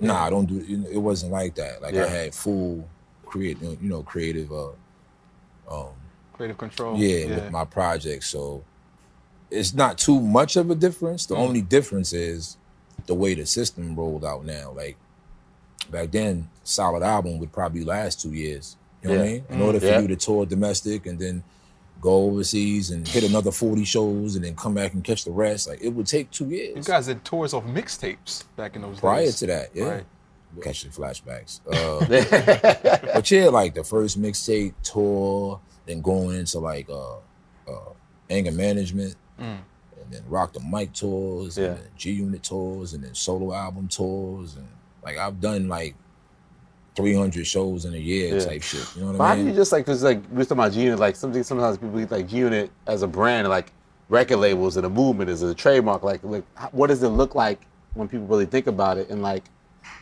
nah, 0.00 0.24
I 0.24 0.30
don't 0.30 0.46
do. 0.46 0.56
You 0.56 0.78
know, 0.78 0.88
it 0.88 0.98
wasn't 0.98 1.32
like 1.32 1.54
that. 1.56 1.82
Like 1.82 1.94
Yeah. 1.94 2.04
I 2.04 2.08
had 2.08 2.34
full 2.34 2.88
creative, 3.26 3.82
you 3.82 3.88
know, 3.90 4.02
creative. 4.02 4.50
Uh, 4.52 4.70
um, 5.70 5.88
Creative 6.34 6.58
control. 6.58 6.96
yeah, 6.98 7.26
with 7.26 7.50
my 7.52 7.64
project. 7.64 8.24
So 8.24 8.64
it's 9.50 9.72
not 9.72 9.98
too 9.98 10.20
much 10.20 10.56
of 10.56 10.68
a 10.70 10.74
difference. 10.74 11.26
The 11.26 11.36
only 11.36 11.60
difference 11.62 12.12
is 12.12 12.56
the 13.06 13.14
way 13.14 13.34
the 13.34 13.46
system 13.46 13.94
rolled 13.96 14.24
out 14.24 14.44
now. 14.44 14.72
Like 14.74 14.96
back 15.90 16.10
then, 16.10 16.48
solid 16.62 17.02
album 17.02 17.38
would 17.38 17.52
probably 17.52 17.84
last 17.84 18.20
two 18.20 18.32
years. 18.32 18.76
You 19.02 19.10
know 19.10 19.16
what 19.18 19.24
I 19.24 19.28
mean? 19.28 19.44
In 19.50 19.60
order 19.60 19.80
for 19.80 19.86
Yeah. 19.86 20.00
you 20.00 20.08
to 20.08 20.16
tour 20.16 20.46
domestic 20.46 21.04
and 21.06 21.18
then 21.18 21.42
go 22.00 22.24
overseas 22.24 22.90
and 22.90 23.06
hit 23.08 23.24
another 23.24 23.50
40 23.50 23.84
shows 23.84 24.34
and 24.36 24.44
then 24.44 24.54
come 24.56 24.74
back 24.74 24.92
and 24.94 25.02
catch 25.04 25.24
the 25.24 25.30
rest. 25.30 25.68
Like 25.68 25.80
it 25.82 25.90
would 25.90 26.06
take 26.06 26.30
two 26.30 26.48
years. 26.48 26.76
You 26.76 26.82
guys 26.82 27.06
did 27.06 27.24
tours 27.24 27.52
of 27.54 27.64
mixtapes 27.64 28.44
back 28.56 28.76
in 28.76 28.82
those 28.82 29.00
Prior 29.00 29.22
days. 29.22 29.38
Prior 29.44 29.58
to 29.58 29.68
that, 29.68 29.76
yeah. 29.76 29.88
Right. 29.94 30.04
Catching 30.62 30.90
flashbacks. 30.92 31.60
Uh, 31.66 32.06
but 33.14 33.30
yeah, 33.30 33.46
like 33.48 33.74
the 33.74 33.82
first 33.84 34.20
mixtape 34.20 34.72
tour, 34.82 35.60
then 35.84 36.00
going 36.00 36.38
into 36.38 36.60
like 36.60 36.88
uh, 36.88 37.16
uh, 37.68 37.92
anger 38.30 38.52
management, 38.52 39.16
and 40.04 40.12
then 40.12 40.22
rock 40.28 40.52
the 40.52 40.60
mic 40.60 40.92
tours, 40.92 41.56
Yeah. 41.58 41.66
and 41.66 41.76
then 41.78 41.84
G 41.96 42.12
Unit 42.12 42.42
tours, 42.42 42.92
and 42.94 43.02
then 43.04 43.14
solo 43.14 43.52
album 43.54 43.88
tours, 43.88 44.56
and 44.56 44.66
like 45.04 45.18
I've 45.18 45.40
done 45.40 45.68
like 45.68 45.94
300 46.96 47.46
shows 47.46 47.84
in 47.84 47.94
a 47.94 47.98
year 47.98 48.36
Yeah. 48.38 48.44
type 48.44 48.62
shit. 48.62 48.86
You 48.94 49.02
know 49.02 49.08
what 49.08 49.18
But 49.18 49.24
I 49.24 49.26
mean? 49.26 49.28
how 49.28 49.34
do 49.34 49.40
mean? 49.44 49.48
you 49.54 49.56
just 49.60 49.72
like, 49.72 49.84
cause 49.86 50.02
like 50.04 50.22
we're 50.30 50.44
talking 50.44 50.58
about 50.58 50.72
G 50.72 50.82
Unit, 50.82 50.98
like 50.98 51.16
something 51.16 51.42
sometimes 51.42 51.78
people 51.78 51.98
get 51.98 52.10
like 52.10 52.28
G 52.28 52.38
Unit 52.38 52.70
as 52.86 53.02
a 53.02 53.06
brand, 53.08 53.48
like 53.48 53.72
record 54.08 54.36
labels 54.36 54.76
and 54.76 54.86
a 54.86 54.90
movement 54.90 55.28
is 55.30 55.42
a 55.42 55.54
trademark. 55.54 56.02
Like, 56.02 56.20
like 56.22 56.44
what 56.72 56.88
does 56.88 57.02
it 57.02 57.08
look 57.08 57.34
like 57.34 57.60
when 57.94 58.06
people 58.08 58.26
really 58.26 58.46
think 58.46 58.66
about 58.68 58.98
it, 58.98 59.08
and 59.10 59.22
like, 59.22 59.44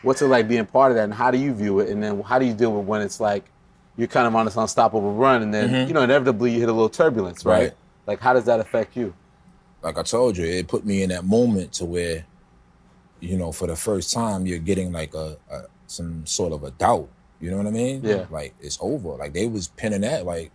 what's 0.03 0.21
it 0.21 0.27
like 0.27 0.47
being 0.47 0.65
part 0.65 0.91
of 0.91 0.95
that, 0.97 1.03
and 1.05 1.13
how 1.13 1.31
do 1.31 1.37
you 1.37 1.53
view 1.53 1.79
it, 1.79 1.89
and 1.89 2.01
then 2.03 2.21
how 2.21 2.37
do 2.37 2.45
you 2.45 2.53
deal 2.53 2.73
with 2.73 2.85
when 2.85 3.01
it's 3.01 3.19
like 3.19 3.45
you're 3.97 4.07
kind 4.07 4.25
of 4.27 4.35
on 4.35 4.45
this 4.45 4.55
unstoppable 4.55 5.13
run, 5.13 5.41
and 5.41 5.53
then 5.53 5.87
you 5.87 5.93
know 5.93 6.01
inevitably 6.03 6.51
you 6.51 6.59
hit 6.59 6.69
a 6.69 6.73
little 6.73 6.89
turbulence, 6.89 7.43
right? 7.45 7.55
Mm-hmm. 7.55 7.63
Right. 7.65 7.73
Like, 8.05 8.19
how 8.19 8.33
does 8.33 8.45
that 8.45 8.59
affect 8.59 8.95
you? 8.97 9.13
Like 9.83 9.97
I 9.97 10.03
told 10.03 10.37
you, 10.37 10.45
it 10.45 10.67
put 10.67 10.85
me 10.85 11.03
in 11.03 11.09
that 11.09 11.25
moment 11.25 11.73
to 11.73 11.85
where, 11.85 12.25
you 13.19 13.37
know, 13.37 13.51
for 13.51 13.67
the 13.67 13.75
first 13.75 14.13
time, 14.13 14.45
you're 14.45 14.59
getting 14.59 14.91
like 14.91 15.13
a, 15.13 15.37
a 15.51 15.61
some 15.87 16.25
sort 16.25 16.53
of 16.53 16.63
a 16.63 16.71
doubt. 16.71 17.09
You 17.39 17.51
know 17.51 17.57
what 17.57 17.67
I 17.67 17.71
mean? 17.71 18.01
Yeah. 18.03 18.25
Like 18.31 18.53
it's 18.61 18.77
over. 18.81 19.09
Like 19.09 19.33
they 19.33 19.47
was 19.47 19.67
pinning 19.67 20.01
that 20.01 20.25
like 20.25 20.51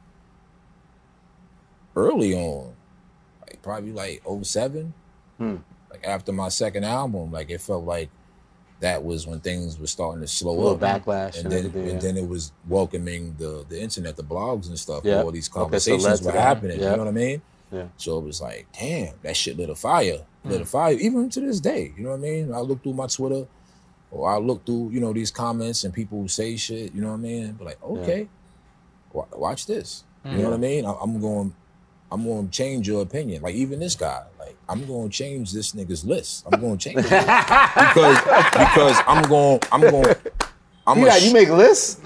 early 1.97 2.35
on, 2.35 2.75
like 3.43 3.61
probably 3.63 3.93
like 3.93 4.23
07. 4.43 4.93
Hmm. 5.39 5.57
Like 5.91 6.05
after 6.07 6.33
my 6.33 6.49
second 6.49 6.85
album, 6.85 7.33
like 7.33 7.51
it 7.51 7.61
felt 7.61 7.85
like 7.85 8.11
that 8.81 9.03
was 9.03 9.27
when 9.27 9.41
things 9.41 9.79
were 9.79 9.87
starting 9.87 10.21
to 10.21 10.29
slow 10.29 10.53
A 10.53 10.61
little 10.61 10.85
up. 10.85 11.05
backlash 11.05 11.37
and 11.37 11.47
and 11.47 11.53
then 11.53 11.65
everything, 11.67 11.91
and 11.91 12.01
then 12.01 12.17
it 12.17 12.29
was 12.29 12.53
welcoming 12.69 13.35
the 13.39 13.65
the 13.69 13.81
internet, 13.81 14.17
the 14.17 14.23
blogs 14.23 14.69
and 14.69 14.79
stuff. 14.79 15.05
Yeah. 15.05 15.23
All 15.23 15.31
these 15.31 15.49
Okay, 15.49 15.55
so 15.55 15.61
conversations 15.97 16.23
were 16.23 16.33
happening. 16.33 16.79
Yeah. 16.81 16.91
You 16.93 16.97
know 16.97 17.05
what 17.05 17.09
I 17.09 17.13
mean? 17.13 17.43
Yeah. 17.71 17.87
So 17.97 18.19
it 18.19 18.25
was 18.25 18.41
like, 18.41 18.67
damn, 18.79 19.15
that 19.23 19.37
shit 19.37 19.57
lit 19.57 19.69
a 19.71 19.75
fire. 19.75 20.21
Lit 20.45 20.61
a 20.61 20.65
Mm. 20.65 20.69
fire, 20.69 20.93
even 20.95 21.29
to 21.31 21.41
this 21.41 21.61
day. 21.61 21.93
You 21.97 22.05
know 22.05 22.11
what 22.11 22.17
I 22.17 22.21
mean? 22.21 22.55
I 22.55 22.61
look 22.61 22.83
through 22.83 22.95
my 22.95 23.07
Twitter 23.07 23.47
or 24.11 24.31
I 24.31 24.39
look 24.39 24.65
through, 24.65 24.91
you 24.91 25.01
know, 25.01 25.13
these 25.13 25.31
comments 25.31 25.85
and 25.85 25.93
people 25.93 26.21
who 26.23 26.29
say 26.29 26.57
shit, 26.57 26.95
you 26.95 27.03
know 27.03 27.09
what 27.09 27.15
I 27.15 27.19
mean? 27.19 27.53
But 27.59 27.65
like, 27.67 27.83
okay, 27.83 28.29
wa- 29.13 29.27
watch 29.37 29.67
this. 29.67 30.05
You 30.25 30.39
know 30.39 30.45
what 30.45 30.55
I 30.55 30.59
mean? 30.59 30.85
I- 30.87 30.97
I'm 31.01 31.21
going 31.21 31.55
I'm 32.11 32.25
going 32.25 32.47
to 32.49 32.51
change 32.51 32.89
your 32.89 33.03
opinion. 33.03 33.43
Like 33.43 33.55
even 33.55 33.81
this 33.81 33.95
guy, 33.95 34.23
like 34.39 34.57
I'm 34.69 34.87
going 34.87 35.11
to 35.11 35.15
change 35.15 35.53
this 35.53 35.73
nigga's 35.73 36.05
list. 36.07 36.47
I'm 36.51 36.59
going 36.61 36.79
to 36.79 36.85
change 36.89 36.99
it 37.01 37.03
because 37.05 38.19
because 38.53 38.97
I'm 39.07 39.23
going 39.29 39.61
I'm 39.71 39.81
going 39.83 40.15
I'm 40.87 40.99
You, 41.01 41.05
a 41.05 41.09
got, 41.09 41.23
you 41.23 41.33
make 41.35 41.51
lists? 41.51 42.01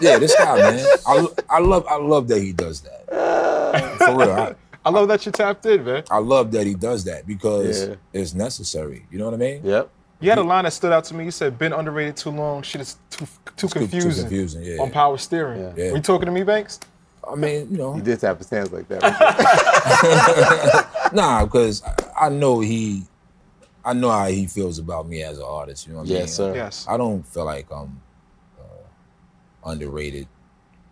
yeah, 0.00 0.18
this 0.18 0.34
guy, 0.34 0.56
man. 0.56 0.86
I, 1.06 1.26
I 1.50 1.58
love 1.58 1.86
I 1.88 1.96
love 1.96 2.28
that 2.28 2.40
he 2.40 2.52
does 2.54 2.80
that. 2.80 3.98
For 3.98 4.16
real. 4.16 4.30
I, 4.32 4.54
I 4.84 4.90
love 4.90 5.08
that 5.08 5.24
you 5.24 5.32
tapped 5.32 5.64
in, 5.66 5.84
man. 5.84 6.04
I 6.10 6.18
love 6.18 6.52
that 6.52 6.66
he 6.66 6.74
does 6.74 7.04
that 7.04 7.26
because 7.26 7.88
Yeah. 7.88 7.94
it's 8.12 8.34
necessary. 8.34 9.06
You 9.10 9.18
know 9.18 9.24
what 9.24 9.34
I 9.34 9.38
mean? 9.38 9.60
yep. 9.64 9.88
You 10.20 10.30
had 10.30 10.38
a 10.38 10.42
line 10.42 10.64
that 10.64 10.72
stood 10.72 10.92
out 10.92 11.04
to 11.04 11.14
me. 11.14 11.24
You 11.24 11.30
said, 11.30 11.58
"Been 11.58 11.72
underrated 11.72 12.16
too 12.16 12.30
long. 12.30 12.62
Shit 12.62 12.80
is 12.80 12.96
too 13.10 13.26
too 13.56 13.68
too 13.68 13.80
confusing, 13.80 14.24
confusing, 14.24 14.62
yeah. 14.62 14.80
on 14.80 14.90
power 14.90 15.18
steering." 15.18 15.60
Yeah. 15.60 15.72
Yeah. 15.76 15.90
Were 15.90 15.96
you 15.96 16.02
talking 16.02 16.26
to 16.26 16.32
me, 16.32 16.44
Banks? 16.44 16.78
I 17.30 17.34
mean, 17.34 17.68
you 17.70 17.78
know, 17.78 17.96
You 17.96 18.02
did 18.02 18.20
tap 18.20 18.38
his 18.38 18.48
hands 18.48 18.72
like 18.72 18.86
that. 18.88 19.02
nah, 21.12 21.44
because 21.44 21.82
I, 21.82 22.26
I 22.26 22.28
know 22.28 22.60
he, 22.60 23.02
I 23.84 23.92
know 23.94 24.10
how 24.10 24.26
he 24.26 24.46
feels 24.46 24.78
about 24.78 25.08
me 25.08 25.22
as 25.22 25.38
an 25.38 25.44
artist. 25.46 25.86
You 25.86 25.94
know 25.94 26.00
what 26.00 26.06
I 26.08 26.10
mean? 26.10 26.18
yes, 26.20 26.34
sir. 26.34 26.54
Yes. 26.54 26.86
I 26.88 26.96
don't 26.96 27.26
feel 27.26 27.44
like 27.44 27.66
I'm 27.70 28.00
uh, 28.60 29.68
underrated 29.70 30.28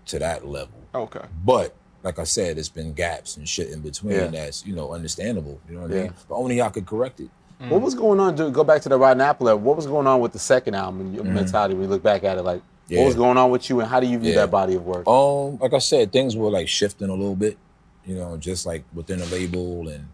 to 0.07 0.19
that 0.19 0.47
level. 0.47 0.75
Okay. 0.95 1.25
But 1.45 1.75
like 2.03 2.19
I 2.19 2.25
said, 2.25 2.59
it's 2.59 2.69
been 2.69 2.93
gaps 2.95 3.37
and 3.37 3.49
shit 3.49 3.71
in 3.71 3.81
between 3.81 4.15
Yeah. 4.17 4.27
that's 4.27 4.67
you 4.67 4.75
know 4.75 4.93
understandable. 4.93 5.61
You 5.69 5.77
know 5.77 5.83
what 5.83 5.91
I 5.93 5.95
mean? 5.95 6.15
But 6.29 6.35
only 6.37 6.57
y'all 6.59 6.71
could 6.71 6.87
correct 6.87 7.21
it. 7.21 7.31
What 7.69 7.81
was 7.81 7.95
going 7.95 8.19
on? 8.19 8.35
To 8.37 8.51
go 8.51 8.65
back 8.65 8.83
to 8.83 8.89
the 8.89 8.99
Rotten 8.99 9.21
Apple, 9.21 9.47
era, 9.49 9.57
what 9.57 9.77
was 9.77 9.87
going 9.87 10.09
on 10.09 10.21
with 10.21 10.33
the 10.33 10.39
second 10.41 10.75
album 10.75 11.01
and 11.03 11.15
your 11.15 11.23
mentality 11.25 11.75
when 11.75 11.85
you 11.85 11.89
look 11.91 12.03
back 12.03 12.25
at 12.25 12.37
it? 12.37 12.43
Like, 12.43 12.61
Yeah. 12.89 12.99
what 12.99 13.07
was 13.07 13.15
going 13.15 13.39
on 13.39 13.53
with 13.53 13.71
you, 13.71 13.79
and 13.79 13.89
how 13.89 14.01
do 14.01 14.07
you 14.09 14.19
view 14.19 14.31
Yeah. 14.31 14.39
that 14.41 14.51
body 14.51 14.75
of 14.75 14.85
work? 14.85 15.07
Um, 15.07 15.59
like 15.59 15.73
I 15.73 15.79
said, 15.79 16.11
things 16.11 16.37
were 16.37 16.51
like 16.51 16.67
shifting 16.67 17.09
a 17.09 17.15
little 17.15 17.37
bit, 17.37 17.57
you 18.05 18.17
know, 18.17 18.37
just 18.37 18.67
like 18.67 18.83
within 18.93 19.21
the 19.21 19.27
label, 19.27 19.89
and 19.89 20.09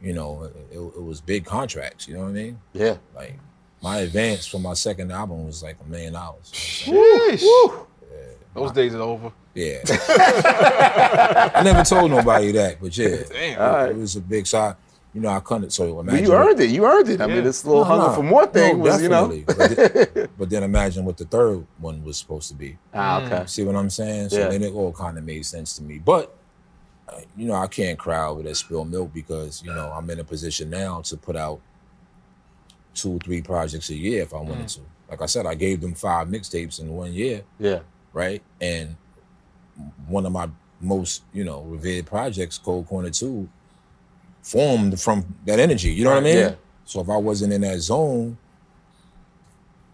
you 0.00 0.12
know, 0.12 0.50
it, 0.72 0.76
it 0.76 1.02
was 1.04 1.20
big 1.20 1.44
contracts. 1.44 2.08
You 2.08 2.14
know 2.14 2.22
what 2.22 2.30
I 2.30 2.32
mean? 2.32 2.58
Yeah, 2.72 2.96
Like 3.14 3.38
my 3.80 3.98
advance 3.98 4.46
for 4.48 4.58
my 4.58 4.74
second 4.74 5.12
album 5.12 5.46
was 5.46 5.62
like 5.62 5.76
a 5.80 5.88
million 5.88 6.14
dollars. 6.14 6.50
Sheesh. 6.52 7.44
Those 8.54 8.72
days 8.72 8.94
are 8.94 9.00
over. 9.00 9.32
Yeah, 9.54 9.78
I 11.54 11.62
never 11.64 11.82
told 11.84 12.10
nobody 12.10 12.52
that, 12.52 12.78
but 12.80 12.96
yeah, 12.96 13.16
Damn. 13.28 13.60
All 13.60 13.72
right. 13.72 13.90
it 13.90 13.96
was 13.96 14.16
a 14.16 14.20
big 14.20 14.46
side. 14.46 14.76
You 15.14 15.20
know, 15.20 15.28
I 15.28 15.40
couldn't. 15.40 15.70
So 15.72 16.02
but 16.02 16.22
you 16.22 16.32
earned 16.32 16.58
it. 16.60 16.70
You 16.70 16.86
earned 16.86 17.08
it. 17.10 17.20
I 17.20 17.26
mean, 17.26 17.36
Yeah. 17.36 17.42
this 17.42 17.66
little 17.66 17.82
No, 17.82 17.84
hunger 17.84 18.06
no. 18.08 18.14
for 18.14 18.22
more 18.22 18.46
thing 18.46 18.78
No, 18.78 18.84
was, 18.84 19.02
you 19.02 19.10
know. 19.10 19.28
But, 19.46 19.58
then, 19.76 20.28
but 20.38 20.48
then 20.50 20.62
imagine 20.62 21.04
what 21.04 21.18
the 21.18 21.26
third 21.26 21.66
one 21.78 22.02
was 22.02 22.16
supposed 22.16 22.48
to 22.48 22.54
be. 22.54 22.78
Ah, 22.94 23.22
okay. 23.22 23.44
See 23.46 23.62
what 23.62 23.76
I'm 23.76 23.90
saying? 23.90 24.30
So 24.30 24.38
Yeah. 24.38 24.48
then 24.48 24.62
it 24.62 24.72
all 24.72 24.90
kind 24.92 25.18
of 25.18 25.24
made 25.24 25.44
sense 25.44 25.76
to 25.76 25.82
me. 25.82 25.98
But 25.98 26.34
uh, 27.10 27.20
you 27.36 27.46
know, 27.46 27.54
I 27.54 27.66
can't 27.66 27.98
cry 27.98 28.24
over 28.26 28.42
that 28.42 28.56
spilled 28.56 28.90
milk 28.90 29.12
because 29.12 29.62
you 29.62 29.72
know 29.74 29.92
I'm 29.94 30.08
in 30.08 30.18
a 30.18 30.24
position 30.24 30.70
now 30.70 31.02
to 31.02 31.16
put 31.18 31.36
out 31.36 31.60
two, 32.94 33.18
three 33.22 33.42
projects 33.42 33.90
a 33.90 33.94
year 33.94 34.22
if 34.22 34.32
I 34.32 34.38
wanted 34.40 34.68
to. 34.68 34.80
Like 35.10 35.20
I 35.20 35.26
said, 35.26 35.44
I 35.44 35.54
gave 35.56 35.82
them 35.82 35.92
five 35.94 36.28
mixtapes 36.28 36.80
in 36.80 36.88
one 36.90 37.12
year, 37.12 37.42
Yeah, 37.58 37.80
right? 38.12 38.42
And 38.60 38.96
one 40.06 40.26
of 40.26 40.32
my 40.32 40.48
most, 40.80 41.22
you 41.32 41.44
know, 41.44 41.62
revered 41.62 42.06
projects, 42.06 42.58
Cold 42.58 42.86
Corner 42.86 43.10
Two, 43.10 43.48
formed 44.42 45.00
from 45.00 45.36
that 45.46 45.58
energy. 45.58 45.92
You 45.92 46.04
know 46.04 46.10
what 46.10 46.18
I 46.18 46.22
mean? 46.22 46.36
Yeah. 46.36 46.54
So 46.84 47.00
if 47.00 47.08
I 47.08 47.16
wasn't 47.16 47.52
in 47.52 47.60
that 47.62 47.78
zone, 47.78 48.36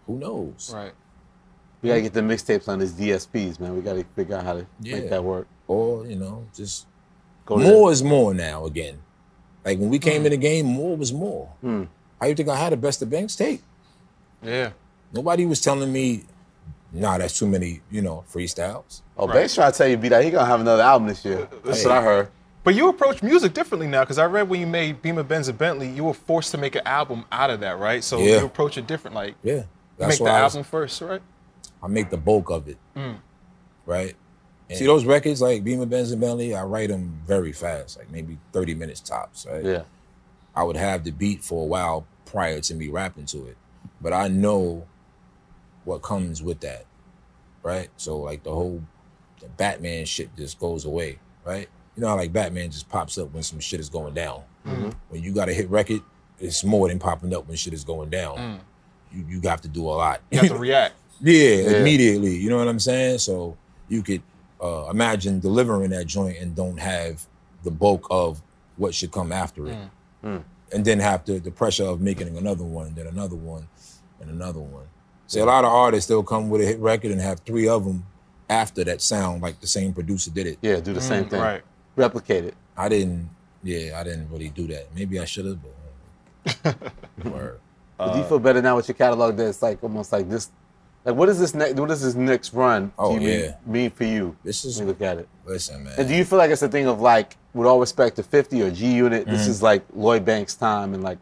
who 0.07 0.17
knows? 0.17 0.71
Right. 0.73 0.93
we 1.81 1.89
gotta 1.89 2.01
get 2.01 2.13
the 2.13 2.21
mixtapes 2.21 2.67
on 2.67 2.79
his 2.79 2.93
DSPs, 2.93 3.59
man. 3.59 3.75
We 3.75 3.81
gotta 3.81 4.03
figure 4.15 4.35
out 4.35 4.43
how 4.43 4.53
to 4.53 4.65
Yeah. 4.81 4.95
make 4.95 5.09
that 5.11 5.23
work. 5.23 5.47
Or 5.67 6.05
you 6.05 6.15
know, 6.15 6.47
just 6.53 6.87
Go 7.45 7.57
more 7.57 7.91
is 7.91 8.03
more 8.03 8.33
now 8.33 8.65
again. 8.65 8.99
Like 9.63 9.79
when 9.79 9.89
we 9.89 9.99
came 9.99 10.21
hmm. 10.21 10.27
in 10.27 10.31
the 10.31 10.37
game, 10.37 10.65
more 10.65 10.97
was 10.97 11.13
more. 11.13 11.47
Hmm. 11.61 11.83
How 12.19 12.27
you 12.27 12.35
think 12.35 12.49
I 12.49 12.55
had 12.55 12.73
the 12.73 12.77
best 12.77 13.01
of 13.01 13.09
Banks 13.09 13.35
tape? 13.35 13.61
Yeah. 14.43 14.71
Nobody 15.13 15.45
was 15.45 15.61
telling 15.61 15.91
me, 15.91 16.23
nah, 16.91 17.17
that's 17.17 17.37
too 17.37 17.47
many, 17.47 17.81
you 17.91 18.01
know, 18.01 18.23
freestyles. 18.31 19.01
Oh, 19.17 19.27
Right. 19.27 19.35
Banks 19.35 19.55
trying 19.55 19.71
to 19.71 19.77
tell 19.77 19.87
you, 19.87 19.97
B, 19.97 20.09
that 20.09 20.23
he 20.23 20.31
gonna 20.31 20.45
have 20.45 20.61
another 20.61 20.83
album 20.83 21.07
this 21.07 21.23
year. 21.25 21.47
That's 21.63 21.83
what 21.83 21.93
I 21.93 22.01
heard. 22.01 22.29
But 22.63 22.75
you 22.75 22.89
approach 22.89 23.23
music 23.23 23.53
differently 23.53 23.87
now 23.87 24.01
because 24.01 24.17
I 24.17 24.25
read 24.25 24.49
when 24.49 24.59
you 24.59 24.67
made 24.67 25.01
Beamer 25.01 25.23
Benz 25.23 25.47
and 25.47 25.57
Bentley, 25.57 25.87
you 25.89 26.03
were 26.03 26.13
forced 26.13 26.51
to 26.51 26.57
make 26.57 26.75
an 26.75 26.81
album 26.85 27.25
out 27.31 27.49
of 27.49 27.61
that, 27.61 27.79
right? 27.79 28.03
So 28.03 28.19
Yeah. 28.19 28.39
you 28.39 28.45
approach 28.45 28.77
it 28.77 28.85
different. 28.87 29.15
Like, 29.15 29.35
Yeah. 29.43 29.63
That's 29.97 30.11
make 30.13 30.17
the 30.19 30.23
why 30.25 30.29
I, 30.39 30.43
was- 30.43 30.55
album 30.55 30.63
first, 30.69 31.01
right? 31.01 31.21
I 31.81 31.87
make 31.87 32.09
the 32.09 32.17
bulk 32.17 32.49
of 32.49 32.67
it. 32.67 32.77
Mm. 32.95 33.17
Right? 33.85 34.15
See 34.71 34.85
those 34.85 35.03
records 35.03 35.41
like 35.41 35.63
Beamer 35.63 35.87
Benz 35.87 36.11
and 36.11 36.21
Bentley, 36.21 36.53
I 36.53 36.63
write 36.63 36.89
them 36.89 37.19
very 37.25 37.51
fast, 37.53 37.97
like 37.97 38.11
maybe 38.11 38.37
30 38.53 38.75
minutes 38.75 38.99
tops, 38.99 39.47
right? 39.49 39.63
Yeah, 39.65 39.81
I 40.55 40.61
would 40.61 40.77
have 40.77 41.03
the 41.03 41.09
beat 41.11 41.43
for 41.43 41.63
a 41.63 41.65
while 41.65 42.05
prior 42.25 42.61
to 42.61 42.75
me 42.75 42.87
rapping 42.87 43.25
to 43.27 43.47
it. 43.47 43.57
But 43.99 44.13
I 44.13 44.27
know 44.27 44.85
what 45.85 46.01
comes 46.01 46.41
with 46.43 46.59
that, 46.61 46.85
right? 47.63 47.89
So 47.97 48.17
like 48.19 48.43
the 48.43 48.51
whole 48.51 48.81
the 49.39 49.49
Batman 49.49 50.05
shit 50.05 50.35
just 50.35 50.59
goes 50.59 50.85
away, 50.85 51.19
right? 51.45 51.67
You 51.95 52.01
know 52.01 52.09
how 52.09 52.15
like 52.15 52.33
Batman 52.33 52.71
just 52.71 52.89
pops 52.89 53.17
up 53.17 53.33
when 53.33 53.43
some 53.43 53.59
shit 53.59 53.79
is 53.79 53.89
going 53.89 54.13
down. 54.13 54.43
Mm-hmm. 54.65 54.89
When 55.09 55.23
you 55.23 55.33
got 55.33 55.49
a 55.49 55.53
hit 55.53 55.69
record, 55.69 56.01
it's 56.39 56.63
more 56.63 56.87
than 56.87 56.99
popping 56.99 57.33
up 57.33 57.47
when 57.47 57.57
shit 57.57 57.73
is 57.73 57.83
going 57.83 58.09
down. 58.09 58.37
Mm. 58.37 58.59
You 59.11 59.25
you 59.27 59.49
have 59.49 59.61
to 59.61 59.67
do 59.67 59.85
a 59.85 59.91
lot. 59.91 60.21
You 60.31 60.39
have 60.39 60.49
to 60.49 60.55
react. 60.57 60.95
Yeah, 61.21 61.79
immediately. 61.79 62.35
You 62.35 62.49
know 62.49 62.57
what 62.57 62.67
I'm 62.67 62.79
saying? 62.79 63.19
So 63.19 63.57
you 63.89 64.01
could 64.03 64.21
uh, 64.61 64.87
imagine 64.89 65.39
delivering 65.39 65.89
that 65.91 66.05
joint 66.05 66.37
and 66.37 66.55
don't 66.55 66.79
have 66.79 67.25
the 67.63 67.71
bulk 67.71 68.07
of 68.09 68.41
what 68.77 68.95
should 68.95 69.11
come 69.11 69.31
after 69.31 69.67
it, 69.67 69.75
mm. 69.75 69.89
Mm. 70.23 70.43
and 70.71 70.85
then 70.85 70.99
have 70.99 71.25
the 71.25 71.39
the 71.39 71.51
pressure 71.51 71.85
of 71.85 71.99
making 71.99 72.37
another 72.37 72.63
one, 72.63 72.93
then 72.93 73.07
another 73.07 73.35
one, 73.35 73.67
and 74.21 74.29
another 74.29 74.59
one. 74.59 74.85
See, 75.29 75.39
a 75.39 75.45
lot 75.45 75.63
of 75.63 75.71
artists 75.71 76.07
they'll 76.09 76.23
come 76.23 76.49
with 76.49 76.61
a 76.61 76.65
hit 76.65 76.79
record 76.79 77.11
and 77.11 77.21
have 77.21 77.39
three 77.41 77.67
of 77.67 77.85
them 77.85 78.03
after 78.49 78.83
that 78.83 78.99
sound 78.99 79.41
like 79.43 79.59
the 79.61 79.67
same 79.67 79.93
producer 79.93 80.31
did 80.31 80.47
it. 80.47 80.57
yeah, 80.61 80.79
do 80.79 80.91
the 80.91 80.99
same 81.01 81.25
thing. 81.25 81.39
Right. 81.39 81.61
Replicate 81.95 82.45
it. 82.45 82.55
I 82.75 82.89
didn't. 82.89 83.29
Yeah, 83.63 83.99
I 83.99 84.03
didn't 84.03 84.29
really 84.31 84.49
do 84.49 84.65
that. 84.67 84.87
Maybe 84.95 85.19
I 85.19 85.25
should 85.25 85.45
have. 85.45 85.59
But, 86.63 86.91
word. 87.25 87.59
But 87.97 88.13
do 88.13 88.19
you 88.19 88.25
feel 88.25 88.39
better 88.39 88.61
now 88.61 88.75
with 88.77 88.87
your 88.87 88.95
catalog 88.95 89.35
that 89.37 89.47
it's 89.49 89.61
like 89.61 89.83
almost 89.83 90.11
like 90.11 90.29
this 90.29 90.49
Like, 91.05 91.15
what 91.15 91.29
is 91.29 91.39
this 91.39 91.53
next? 91.53 91.75
What 91.79 91.91
is 91.91 92.01
this 92.01 92.15
next 92.15 92.53
run? 92.53 92.91
Oh, 92.97 93.09
do 93.09 93.23
you 93.23 93.29
mean- 93.29 93.39
yeah. 93.41 93.55
mean 93.65 93.91
for 93.91 94.05
you? 94.05 94.35
This 94.43 94.65
is 94.65 94.77
when 94.79 94.87
you 94.87 94.93
look 94.93 95.01
at 95.01 95.17
it. 95.19 95.27
listen, 95.45 95.83
man. 95.83 95.93
And 95.97 96.07
do 96.07 96.15
you 96.15 96.25
feel 96.25 96.37
like 96.39 96.49
it's 96.51 96.61
a 96.63 96.69
thing 96.69 96.87
of 96.87 97.01
like, 97.01 97.35
with 97.53 97.67
all 97.67 97.79
respect 97.79 98.15
to 98.15 98.23
50 98.23 98.61
or 98.63 98.71
G 98.71 98.93
Unit, 98.93 99.25
this 99.27 99.41
Mm-hmm. 99.41 99.51
is 99.51 99.61
like 99.61 99.83
Lloyd 99.93 100.25
Banks' 100.25 100.55
time 100.55 100.93
and 100.95 101.03
like 101.03 101.19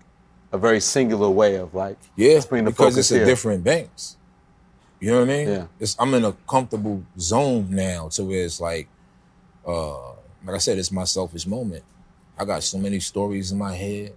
a 0.57 0.59
very 0.59 0.79
singular 0.79 1.29
way 1.29 1.55
of 1.55 1.73
like, 1.73 1.97
Yeah, 2.15 2.33
let's 2.33 2.45
bring 2.45 2.65
the 2.65 2.71
because 2.71 2.93
focus 2.93 2.97
it's 2.97 3.11
a 3.11 3.15
here. 3.17 3.25
different 3.25 3.63
banks. 3.63 4.17
You 4.99 5.11
know 5.11 5.19
what 5.21 5.29
I 5.29 5.33
mean? 5.33 5.47
Yeah. 5.47 5.65
It's, 5.79 5.95
I'm 5.99 6.13
in 6.15 6.25
a 6.25 6.33
comfortable 6.47 7.03
zone 7.19 7.67
now 7.69 8.09
to 8.09 8.23
where 8.23 8.43
it's 8.43 8.59
like, 8.59 8.87
uh, 9.65 10.11
like 10.45 10.55
I 10.55 10.57
said, 10.57 10.77
it's 10.79 10.91
my 10.91 11.03
selfish 11.03 11.45
moment. 11.45 11.83
I 12.39 12.45
got 12.45 12.63
so 12.63 12.77
many 12.77 12.99
stories 12.99 13.51
in 13.51 13.57
my 13.57 13.75
head. 13.75 14.13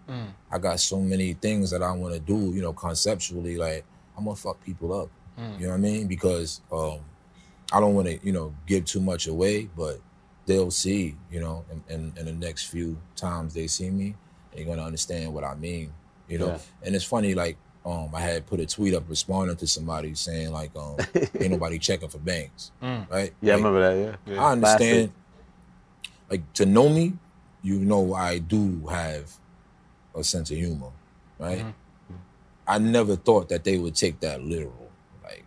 I 0.50 0.58
got 0.58 0.78
so 0.80 1.00
many 1.00 1.32
things 1.34 1.70
that 1.70 1.82
I 1.82 1.92
want 1.92 2.14
to 2.14 2.20
do. 2.20 2.52
You 2.54 2.60
know, 2.62 2.72
conceptually, 2.72 3.56
like 3.56 3.84
I'm 4.16 4.24
gonna 4.24 4.36
fuck 4.36 4.62
people 4.64 4.92
up. 4.92 5.08
You 5.58 5.66
know 5.66 5.68
what 5.70 5.74
I 5.76 5.78
mean? 5.78 6.06
Because 6.06 6.60
um, 6.70 6.98
I 7.72 7.80
don't 7.80 7.94
want 7.94 8.08
to, 8.08 8.18
you 8.22 8.30
know, 8.32 8.52
give 8.66 8.84
too 8.84 9.00
much 9.00 9.26
away, 9.26 9.70
but 9.74 9.98
they'll 10.44 10.70
see, 10.70 11.16
you 11.30 11.40
know, 11.40 11.64
in, 11.70 11.82
in, 11.94 12.12
in 12.18 12.26
the 12.26 12.32
next 12.32 12.64
few 12.66 12.98
times 13.16 13.54
they 13.54 13.66
see 13.66 13.88
me, 13.88 14.16
they're 14.54 14.66
gonna 14.66 14.82
understand 14.84 15.32
what 15.32 15.44
I 15.44 15.54
mean, 15.54 15.92
you 16.30 16.38
know. 16.38 16.46
Yeah. 16.48 16.58
And 16.84 16.94
it's 16.94 17.04
funny, 17.04 17.34
like, 17.34 17.58
um, 17.84 18.10
I 18.14 18.20
had 18.20 18.46
put 18.46 18.60
a 18.60 18.66
tweet 18.66 18.94
up 18.94 19.04
responding 19.08 19.56
to 19.56 19.66
somebody 19.66 20.14
saying 20.14 20.52
like, 20.52 20.70
um, 20.76 20.96
ain't 21.40 21.50
nobody 21.50 21.78
checking 21.78 22.08
for 22.08 22.18
banks, 22.18 22.72
right? 22.80 23.32
Yeah, 23.40 23.54
I 23.54 23.56
remember 23.56 23.80
that. 23.80 24.18
Yeah. 24.26 24.42
I 24.42 24.52
understand. 24.52 25.12
Like 26.30 26.52
to 26.54 26.66
know 26.66 26.88
me, 26.88 27.14
you 27.62 27.78
know 27.80 28.14
I 28.14 28.38
do 28.38 28.86
have 28.88 29.32
a 30.14 30.22
sense 30.22 30.50
of 30.50 30.58
humor, 30.58 30.90
right? 31.38 31.64
I 32.66 32.78
never 32.78 33.16
thought 33.16 33.48
that 33.48 33.64
they 33.64 33.78
would 33.78 33.96
take 33.96 34.20
that 34.20 34.44
literal. 34.44 34.90
Like, 35.24 35.44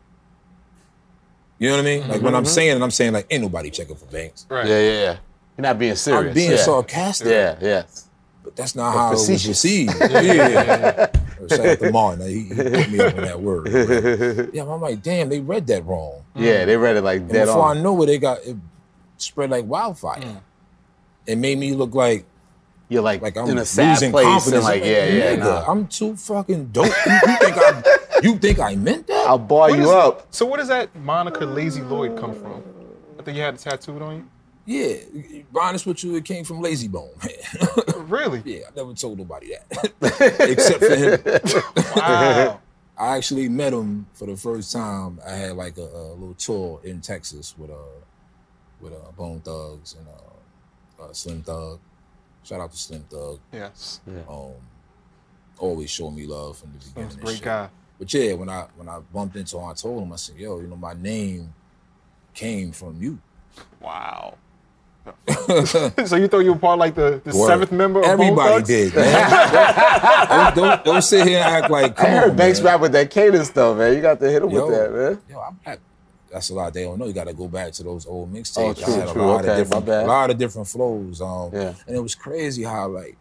you 1.57 1.69
know 1.69 1.77
what 1.77 1.85
I 1.85 1.85
mean? 1.85 2.07
Like 2.09 2.21
when 2.21 2.35
I'm 2.35 2.43
saying 2.43 2.75
it, 2.75 2.81
I'm 2.81 2.91
saying 2.91 3.13
like, 3.13 3.27
ain't 3.29 3.43
nobody 3.43 3.69
checking 3.69 3.95
for 3.95 4.05
banks. 4.07 4.45
Right. 4.49 4.67
Yeah, 4.67 4.79
yeah, 4.79 4.91
yeah. 4.91 5.17
You're 5.57 5.63
not 5.63 5.79
being 5.79 5.95
serious. 5.95 6.27
I'm 6.27 6.33
being 6.33 6.51
yeah. 6.51 6.57
sarcastic. 6.57 7.27
Yeah, 7.27 7.55
yes. 7.61 8.09
But 8.43 8.55
that's 8.57 8.75
not 8.75 8.93
how 8.93 9.07
it 9.07 9.11
was 9.11 9.21
facetious. 9.25 9.47
received. 9.47 9.93
yeah. 10.01 11.07
Shout 11.49 11.59
out 11.59 11.79
to 11.79 11.91
Martin. 11.91 12.27
He, 12.27 12.41
he 12.43 12.53
put 12.55 12.89
me 12.91 12.99
up 12.99 13.15
on 13.15 13.21
that 13.21 13.41
word. 13.41 14.49
yeah, 14.53 14.63
I'm 14.63 14.81
like, 14.81 15.01
damn, 15.01 15.29
they 15.29 15.39
read 15.39 15.67
that 15.67 15.85
wrong. 15.85 16.23
Yeah, 16.35 16.65
they 16.65 16.77
read 16.77 16.95
it 16.97 17.01
like 17.03 17.21
And 17.21 17.29
dead 17.29 17.45
before 17.45 17.63
on. 17.63 17.77
I 17.77 17.81
know 17.81 18.01
it, 18.03 18.05
they 18.07 18.17
got 18.17 18.39
it 18.45 18.55
spread 19.17 19.49
like 19.49 19.65
wildfire. 19.65 20.19
Mm. 20.21 20.41
It 21.25 21.37
made 21.37 21.57
me 21.57 21.73
look 21.73 21.93
like 21.95 22.25
You're 22.89 23.01
like, 23.01 23.21
like 23.21 23.37
I'm 23.37 23.49
in 23.49 23.57
a 23.57 23.65
sad 23.65 23.91
losing 23.91 24.11
place 24.11 24.25
confidence. 24.25 24.55
and 24.55 24.63
like, 24.63 24.81
I'm 24.83 24.87
yeah, 24.89 25.05
yeah. 25.07 25.35
nah. 25.37 25.65
I'm 25.65 25.87
too 25.87 26.15
fucking 26.17 26.67
dope. 26.67 26.85
You, 26.85 27.11
you 27.13 27.37
think 27.37 27.57
I? 27.57 27.83
You 28.23 28.37
think 28.37 28.59
I 28.59 28.75
meant 28.75 29.07
that? 29.07 29.25
I'll 29.27 29.37
bar 29.37 29.69
What 29.69 29.77
you 29.77 29.83
is- 29.83 29.89
up. 29.89 30.27
So 30.31 30.45
where 30.45 30.57
does 30.57 30.67
that 30.69 30.93
moniker 30.97 31.45
Lazy 31.45 31.81
Lloyd 31.81 32.17
come 32.19 32.33
from? 32.35 32.61
I 33.19 33.23
think 33.23 33.37
you 33.37 33.43
had 33.43 33.53
it 33.55 33.59
tattooed 33.61 34.01
on 34.01 34.15
you. 34.17 34.27
Yeah, 34.65 34.95
be 35.13 35.45
honest 35.59 35.85
with 35.85 36.03
you, 36.03 36.15
it 36.15 36.23
came 36.25 36.45
from 36.45 36.61
Layzie 36.61 36.89
Bone, 36.89 37.09
man. 37.23 38.07
Really? 38.07 38.41
yeah, 38.45 38.65
I 38.67 38.75
never 38.75 38.93
told 38.93 39.17
nobody 39.17 39.53
that, 39.79 40.37
except 40.49 40.83
for 40.83 40.95
him. 40.95 41.93
Wow. 41.95 42.59
I 42.97 43.17
actually 43.17 43.49
met 43.49 43.73
him 43.73 44.05
for 44.13 44.27
the 44.27 44.35
first 44.37 44.71
time. 44.71 45.19
I 45.25 45.31
had 45.31 45.55
like 45.55 45.77
a, 45.77 45.81
a 45.81 46.13
little 46.13 46.35
tour 46.35 46.79
in 46.83 47.01
Texas 47.01 47.55
with 47.57 47.71
uh 47.71 47.75
with 48.79 48.93
uh, 48.93 49.11
Bone 49.17 49.39
Thugs 49.39 49.95
and 49.97 50.07
uh, 50.07 51.03
uh, 51.03 51.13
Slim 51.13 51.41
Thug. 51.41 51.79
Shout 52.43 52.59
out 52.61 52.71
to 52.71 52.77
Slim 52.77 53.03
Thug. 53.09 53.39
yes. 53.51 54.01
Um, 54.29 54.51
always 55.57 55.89
showed 55.89 56.11
me 56.11 56.25
love 56.27 56.57
from 56.57 56.73
the 56.73 56.79
beginning. 56.85 57.09
He's 57.09 57.17
a 57.17 57.21
great 57.21 57.35
shit. 57.35 57.43
guy. 57.43 57.69
But 57.97 58.13
yeah, 58.13 58.33
when 58.33 58.49
I 58.49 58.67
when 58.75 58.89
I 58.89 58.99
bumped 59.13 59.35
into 59.37 59.57
him, 59.57 59.65
I 59.65 59.73
told 59.73 60.03
him, 60.03 60.11
I 60.13 60.17
said, 60.17 60.35
"Yo, 60.35 60.59
you 60.59 60.67
know, 60.67 60.75
my 60.75 60.93
name 60.93 61.53
came 62.33 62.71
from 62.73 63.01
you." 63.01 63.17
Wow. 63.81 64.37
so 66.05 66.15
you 66.15 66.27
thought 66.27 66.39
you 66.39 66.53
were 66.53 66.59
part 66.59 66.75
of 66.75 66.79
like 66.79 66.95
the, 66.95 67.21
the 67.23 67.33
seventh 67.33 67.71
member 67.71 67.99
of 67.99 68.05
Bone 68.05 68.11
Everybody 68.21 68.55
Thugs? 68.55 68.67
did, 68.67 68.95
man. 68.95 70.29
don't, 70.29 70.55
don't 70.55 70.85
don't 70.85 71.01
sit 71.01 71.27
here 71.27 71.39
and 71.39 71.55
act 71.55 71.69
like. 71.71 71.95
Come 71.95 72.05
I 72.05 72.09
heard 72.09 72.29
on, 72.31 72.35
Banks 72.37 72.59
man. 72.59 72.65
rap 72.73 72.81
with 72.81 72.91
that 72.93 73.09
cadence 73.11 73.49
though, 73.49 73.75
man. 73.75 73.93
You 73.95 74.01
got 74.01 74.19
to 74.19 74.29
hit 74.29 74.41
him 74.41 74.49
Yo, 74.49 74.65
with 74.67 74.75
that, 74.77 74.91
man. 74.93 75.21
Yo, 75.29 75.39
I'm 75.41 75.59
not, 75.65 75.79
that's 76.31 76.49
a 76.49 76.53
lot 76.53 76.73
they 76.73 76.83
don't 76.83 76.97
know. 76.97 77.05
You 77.05 77.13
got 77.13 77.27
to 77.27 77.33
go 77.33 77.47
back 77.47 77.73
to 77.73 77.83
those 77.83 78.05
old 78.05 78.33
mixtapes. 78.33 78.57
Oh, 78.57 78.69
I 78.71 78.73
true, 78.73 78.93
had 78.93 79.09
a 79.09 79.13
true. 79.13 79.21
lot 79.25 79.41
Okay, 79.45 79.51
of 79.51 79.57
different, 79.57 79.87
a 79.89 80.05
lot 80.05 80.29
of 80.31 80.37
different 80.37 80.67
flows. 80.67 81.21
Um, 81.21 81.49
Yeah. 81.53 81.73
and 81.87 81.95
it 81.97 82.01
was 82.01 82.15
crazy 82.15 82.63
how 82.63 82.87
like 82.87 83.17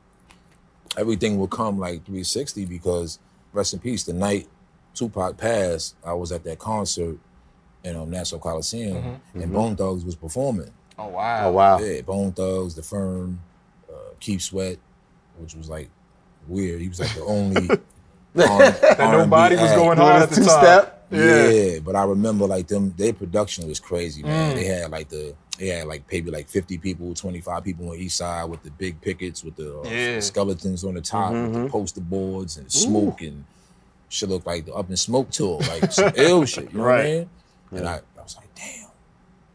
everything 0.97 1.39
would 1.39 1.51
come 1.51 1.79
like 1.79 2.05
360 2.05 2.65
because 2.67 3.19
rest 3.53 3.75
in 3.75 3.81
peace. 3.81 4.05
The 4.05 4.13
night 4.13 4.49
Tupac 4.95 5.37
passed, 5.37 5.97
I 6.05 6.13
was 6.15 6.33
at 6.33 6.45
that 6.45 6.59
concert 6.59 7.19
in 7.85 7.97
um, 7.97 8.11
Nassau 8.11 8.39
Coliseum, 8.39 8.97
Mm-hmm. 9.03 9.43
and 9.43 9.53
Bone 9.53 9.77
Thugs 9.77 10.05
was 10.05 10.15
performing. 10.15 10.71
Oh 11.05 11.09
wow. 11.09 11.49
Oh 11.49 11.53
wow. 11.53 11.79
Yeah, 11.79 12.01
Bone 12.03 12.33
Thugs, 12.33 12.75
The 12.75 12.83
Firm, 12.83 13.41
uh, 13.91 14.15
Keith 14.21 14.43
Sweat, 14.43 14.79
which 15.39 15.55
was 15.55 15.69
like 15.69 15.89
weird. 16.49 16.81
He 16.81 16.89
was 16.89 17.01
like 17.01 17.15
the 17.15 17.23
only. 17.25 17.69
That 18.35 18.97
nobody 18.99 19.57
was 19.57 19.73
going 19.73 19.99
on 19.99 20.23
at 20.23 20.31
the 20.31 20.37
Two 20.37 20.45
time. 20.47 20.59
step. 20.65 21.07
Yeah. 21.11 21.81
but 21.81 21.95
I 21.95 22.05
remember 22.05 22.47
like 22.47 22.67
them. 22.67 22.95
Their 22.97 23.13
production 23.13 23.69
was 23.69 23.79
crazy, 23.79 24.23
man. 24.23 24.57
They 24.57 24.65
had 24.65 24.91
like 24.91 25.11
the 25.11 25.35
they 25.59 25.67
had 25.69 25.87
like 25.87 26.05
maybe 26.11 26.31
like 26.31 26.49
fifty 26.49 26.79
people, 26.79 27.13
twenty 27.15 27.43
five 27.43 27.63
people 27.63 27.91
on 27.91 27.97
each 27.97 28.13
side 28.13 28.45
with 28.49 28.63
the 28.63 28.71
big 28.71 28.99
pickets 29.03 29.45
with 29.45 29.57
the 29.57 29.81
uh, 29.81 29.83
Yeah. 29.87 30.21
skeletons 30.21 30.83
on 30.83 30.95
the 30.95 31.03
top 31.03 31.33
with 31.35 31.53
the 31.53 31.69
poster 31.69 32.01
boards 32.01 32.57
and 32.57 32.73
smoke 32.73 33.21
and 33.21 33.45
shit 34.09 34.31
looked 34.31 34.47
like 34.47 34.65
the 34.65 34.73
Up 34.73 34.89
in 34.89 34.97
Smoke 34.97 35.31
tour, 35.31 35.61
like 35.69 35.93
some 35.93 36.13
ill 36.17 36.47
shit. 36.47 36.73
You 36.73 36.79
know 36.79 36.85
what 36.85 36.93
I 36.93 36.97
Right. 36.97 37.05
mean? 37.05 37.31
And 37.73 37.87
I, 37.87 37.97
I 38.19 38.23
was 38.23 38.37
like, 38.37 38.49
damn. 38.55 38.82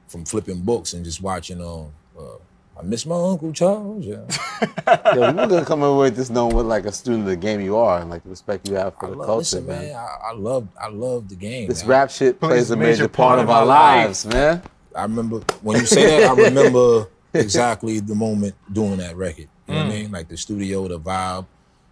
From 0.08 0.26
flipping 0.26 0.62
books 0.62 0.94
and 0.94 1.04
just 1.04 1.22
watching 1.22 1.62
um. 1.62 1.92
Uh, 2.18 2.38
I 2.80 2.84
miss 2.84 3.08
my 3.08 3.16
Uncle 3.16 3.52
Charles. 3.54 4.06
Yeah. 4.06 4.18
Yo, 5.16 5.34
we're 5.34 5.48
gonna 5.48 5.66
come 5.66 5.82
in 5.82 5.98
with 5.98 6.16
this 6.16 6.30
knowing 6.30 6.56
what 6.56 6.66
like 6.66 6.86
a 6.86 6.92
student 6.92 7.24
of 7.24 7.30
the 7.30 7.36
game 7.36 7.60
you 7.60 7.76
are 7.76 8.02
and 8.02 8.10
like 8.10 8.22
the 8.24 8.30
respect 8.30 8.68
you 8.70 8.76
have 8.76 8.94
for 8.96 9.08
I 9.08 9.10
the 9.10 9.16
love, 9.16 9.26
culture, 9.26 9.40
listen, 9.40 9.66
man. 9.68 9.82
man. 9.88 9.96
I, 9.96 10.30
I 10.30 10.34
love 10.34 10.68
I 10.80 10.88
love 10.90 11.28
the 11.28 11.36
game. 11.36 11.70
This 11.70 11.82
man. 11.82 11.90
rap 11.90 12.12
shit 12.12 12.40
plays, 12.40 12.52
Plays 12.52 12.72
a 12.72 12.76
major, 12.76 13.08
part, 13.08 13.40
of 13.40 13.50
our 13.50 13.66
lives, 13.66 14.28
man. 14.28 14.62
I 14.96 15.04
remember 15.04 15.40
when 15.64 15.80
you 15.80 15.88
say 15.88 16.06
that, 16.22 16.30
I 16.30 16.34
remember 16.50 17.08
exactly 17.34 18.00
the 18.00 18.14
moment 18.14 18.54
doing 18.72 18.98
that 18.98 19.16
record. 19.16 19.48
You 19.68 19.74
know 19.74 19.86
what 19.86 19.86
I 19.88 19.96
mean? 19.96 20.12
Like 20.12 20.28
the 20.28 20.38
studio, 20.38 20.88
the 20.88 21.00
vibe, 21.00 21.48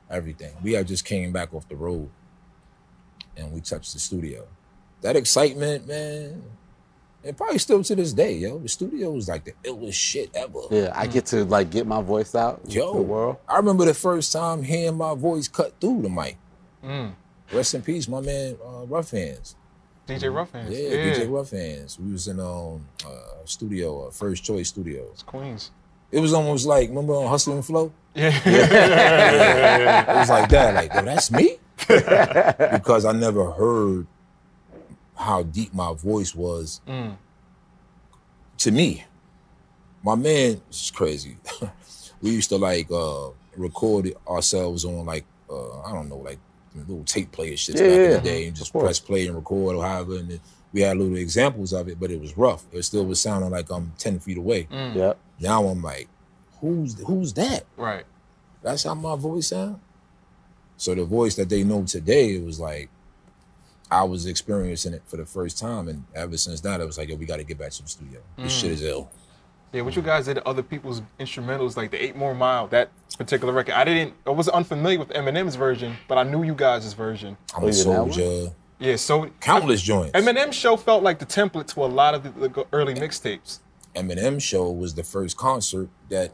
everything. 0.09 0.53
We 0.61 0.73
had 0.73 0.87
just 0.87 1.03
came 1.03 1.31
back 1.31 1.51
off 1.53 1.67
the 1.67 1.75
road 1.75 2.09
and 3.35 3.51
we 3.51 3.59
touched 3.61 3.93
the 3.93 3.99
studio. 3.99 4.45
That 5.01 5.15
excitement, 5.15 5.87
man, 5.87 6.43
and 7.25 7.35
probably 7.35 7.57
still 7.57 7.83
to 7.83 7.95
this 7.95 8.13
day, 8.13 8.35
yo. 8.35 8.59
The 8.59 8.69
studio 8.69 9.11
was 9.11 9.27
like 9.27 9.45
the 9.45 9.53
illest 9.63 9.93
shit 9.93 10.29
ever. 10.35 10.59
Yeah, 10.69 10.93
I 10.95 11.07
get 11.07 11.25
to 11.27 11.43
like 11.43 11.71
get 11.71 11.87
my 11.87 12.01
voice 12.01 12.35
out 12.35 12.61
Yo, 12.67 12.91
to 12.91 12.97
the 12.99 13.03
world. 13.03 13.37
I 13.49 13.57
remember 13.57 13.85
the 13.85 13.95
first 13.95 14.31
time 14.31 14.61
hearing 14.63 14.97
my 14.97 15.15
voice 15.15 15.47
cut 15.47 15.73
through 15.81 16.03
the 16.03 16.09
mic. 16.09 16.37
Rest 17.51 17.73
in 17.73 17.81
peace, 17.81 18.07
my 18.07 18.21
man, 18.21 18.57
uh, 18.63 18.85
Rough 18.85 19.11
Hands. 19.11 19.55
DJ 20.07 20.33
Rough 20.33 20.51
Hands. 20.51 20.69
Yeah, 20.69 20.89
DJ 20.89 21.31
Rough 21.31 21.49
Hands. 21.49 21.99
We 21.99 22.11
was 22.11 22.27
in 22.27 22.39
um 22.39 22.85
uh, 23.05 23.43
studio, 23.45 24.07
uh, 24.07 24.11
First 24.11 24.43
Choice 24.43 24.69
Studios. 24.69 25.23
Queens. 25.25 25.71
It 26.11 26.19
was 26.19 26.33
almost 26.33 26.67
like 26.67 26.89
remember 26.89 27.13
on 27.13 27.27
Hustle 27.27 27.53
and 27.53 27.65
Flow. 27.65 27.91
Yeah. 28.13 28.29
It 30.07 30.19
was 30.19 30.29
like 30.29 30.49
that, 30.49 30.75
like 30.75 30.93
yo, 30.93 31.03
that's 31.03 31.31
me, 31.31 31.57
because 31.87 33.03
I 33.03 33.11
never 33.13 33.51
heard 33.51 34.05
how 35.15 35.43
deep 35.43 35.73
my 35.73 35.93
voice 35.93 36.35
was 36.35 36.81
to 38.57 38.71
me. 38.71 39.03
My 40.03 40.15
man 40.15 40.61
is 40.69 40.91
crazy. 40.93 41.37
we 42.21 42.31
used 42.31 42.49
to 42.49 42.57
like 42.57 42.89
uh, 42.91 43.29
record 43.57 44.13
ourselves 44.27 44.85
on 44.85 45.05
like 45.05 45.25
uh, 45.49 45.81
I 45.81 45.93
don't 45.93 46.09
know 46.09 46.17
like 46.17 46.39
little 46.75 47.03
tape 47.05 47.31
player 47.31 47.55
shit 47.55 47.75
Yeah, 47.75 47.87
back 47.87 47.99
in 47.99 48.11
the 48.11 48.21
day, 48.21 48.47
and 48.47 48.55
just 48.55 48.71
press 48.73 48.99
play 48.99 49.25
and 49.27 49.35
record 49.35 49.75
or 49.75 49.83
however. 49.83 50.17
And 50.17 50.29
then 50.29 50.39
we 50.73 50.81
had 50.81 50.97
little 50.97 51.15
examples 51.15 51.71
of 51.73 51.87
it, 51.87 51.99
but 51.99 52.11
it 52.11 52.19
was 52.19 52.37
rough. 52.37 52.65
It 52.73 52.83
still 52.83 53.05
was 53.05 53.19
sounding 53.21 53.49
like 53.49 53.69
I'm 53.71 53.93
ten 53.97 54.19
feet 54.19 54.37
away. 54.37 54.67
Yep. 54.71 55.17
Now 55.39 55.63
I'm 55.65 55.81
like, 55.81 56.07
who's 56.61 56.99
who's 57.01 57.33
that? 57.33 57.63
right. 57.77 58.05
That's 58.61 58.83
how 58.83 58.95
my 58.95 59.15
voice 59.15 59.47
sound. 59.49 59.79
So 60.77 60.95
the 60.95 61.05
voice 61.05 61.35
that 61.35 61.49
they 61.49 61.63
know 61.63 61.83
today, 61.83 62.35
it 62.35 62.43
was 62.43 62.59
like 62.59 62.89
I 63.91 64.03
was 64.03 64.25
experiencing 64.25 64.93
it 64.93 65.03
for 65.05 65.17
the 65.17 65.25
first 65.25 65.59
time, 65.59 65.87
and 65.87 66.03
ever 66.15 66.37
since 66.37 66.61
that, 66.61 66.81
it 66.81 66.85
was 66.85 66.97
like, 66.97 67.09
yo, 67.09 67.15
we 67.15 67.25
got 67.25 67.37
to 67.37 67.43
get 67.43 67.57
back 67.57 67.71
to 67.71 67.83
the 67.83 67.89
studio. 67.89 68.19
This 68.37 68.51
shit 68.51 68.71
is 68.71 68.81
ill. 68.81 69.11
Yeah, 69.73 69.81
what 69.81 69.95
you 69.95 70.01
guys 70.01 70.25
did 70.25 70.35
to 70.35 70.47
other 70.47 70.63
people's 70.63 71.01
instrumentals, 71.19 71.75
like 71.77 71.91
the 71.91 72.01
Eight 72.03 72.15
More 72.15 72.33
Mile, 72.33 72.67
that 72.67 72.89
particular 73.17 73.53
record. 73.53 73.73
I 73.75 73.83
didn't, 73.83 74.13
I 74.25 74.29
was 74.31 74.47
unfamiliar 74.49 74.97
with 74.99 75.09
Eminem's 75.09 75.55
version, 75.55 75.97
but 76.07 76.17
I 76.17 76.23
knew 76.23 76.43
you 76.43 76.55
guys' 76.55 76.93
version. 76.93 77.37
I'm 77.55 77.63
Oh, 77.63 77.67
a 77.67 77.71
you 77.71 77.73
did 77.75 77.85
that 77.87 78.01
one? 78.03 78.11
soldier. 78.13 78.53
Yeah, 78.79 78.95
so 78.95 79.29
Countless 79.39 79.81
joints. 79.81 80.11
Eminem's 80.19 80.55
show 80.55 80.77
felt 80.77 81.03
like 81.03 81.19
the 81.19 81.25
template 81.25 81.67
to 81.73 81.83
a 81.83 81.87
lot 81.87 82.13
of 82.15 82.23
the, 82.23 82.47
the 82.49 82.65
early 82.73 82.93
mixtapes. 82.95 83.59
Eminem 83.95 84.41
show 84.41 84.69
was 84.71 84.93
the 84.95 85.03
first 85.03 85.37
concert 85.37 85.89
that 86.09 86.33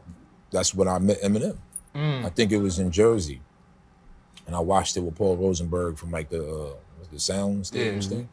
that's 0.50 0.74
when 0.74 0.88
I 0.88 0.98
met 0.98 1.20
Eminem. 1.22 1.56
I 1.94 2.30
think 2.30 2.50
it 2.52 2.56
was 2.58 2.78
in 2.78 2.90
Jersey, 2.90 3.40
and 4.46 4.56
I 4.56 4.60
watched 4.60 4.96
it 4.96 5.00
with 5.00 5.14
Paul 5.14 5.36
Rosenberg 5.36 5.98
from 5.98 6.10
like 6.10 6.30
the 6.30 6.42
uh, 6.44 6.72
the 7.12 7.20
sound 7.20 7.66
stage 7.66 8.04
Yeah. 8.04 8.08
thing. 8.10 8.28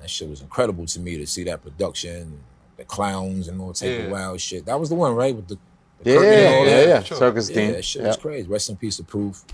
That 0.00 0.10
shit 0.10 0.28
was 0.28 0.40
incredible 0.40 0.86
to 0.86 1.00
me 1.00 1.16
to 1.18 1.26
see 1.26 1.44
that 1.44 1.62
production, 1.62 2.40
the 2.76 2.84
clowns 2.84 3.48
and 3.48 3.60
all 3.60 3.72
type 3.72 3.88
Yeah. 3.90 4.04
of 4.04 4.10
wild 4.10 4.40
shit. 4.40 4.66
That 4.66 4.78
was 4.78 4.88
the 4.88 4.94
one, 4.94 5.14
right? 5.14 5.34
With 5.34 5.48
the, 5.48 5.58
the 6.02 6.10
Yeah, 6.10 6.16
curtain 6.16 6.32
and 6.44 6.54
all 6.54 6.66
yeah, 6.66 6.76
that? 6.76 6.88
yeah. 6.88 7.02
Sure. 7.02 7.18
Circus 7.18 7.48
Yeah, 7.50 7.54
team. 7.56 7.72
that 7.72 7.84
shit 7.84 8.02
Yeah. 8.02 8.08
was 8.08 8.16
crazy. 8.16 8.48
Rest 8.48 8.70
in 8.70 8.76
peace 8.76 8.96
to 8.96 9.04
Proof. 9.04 9.44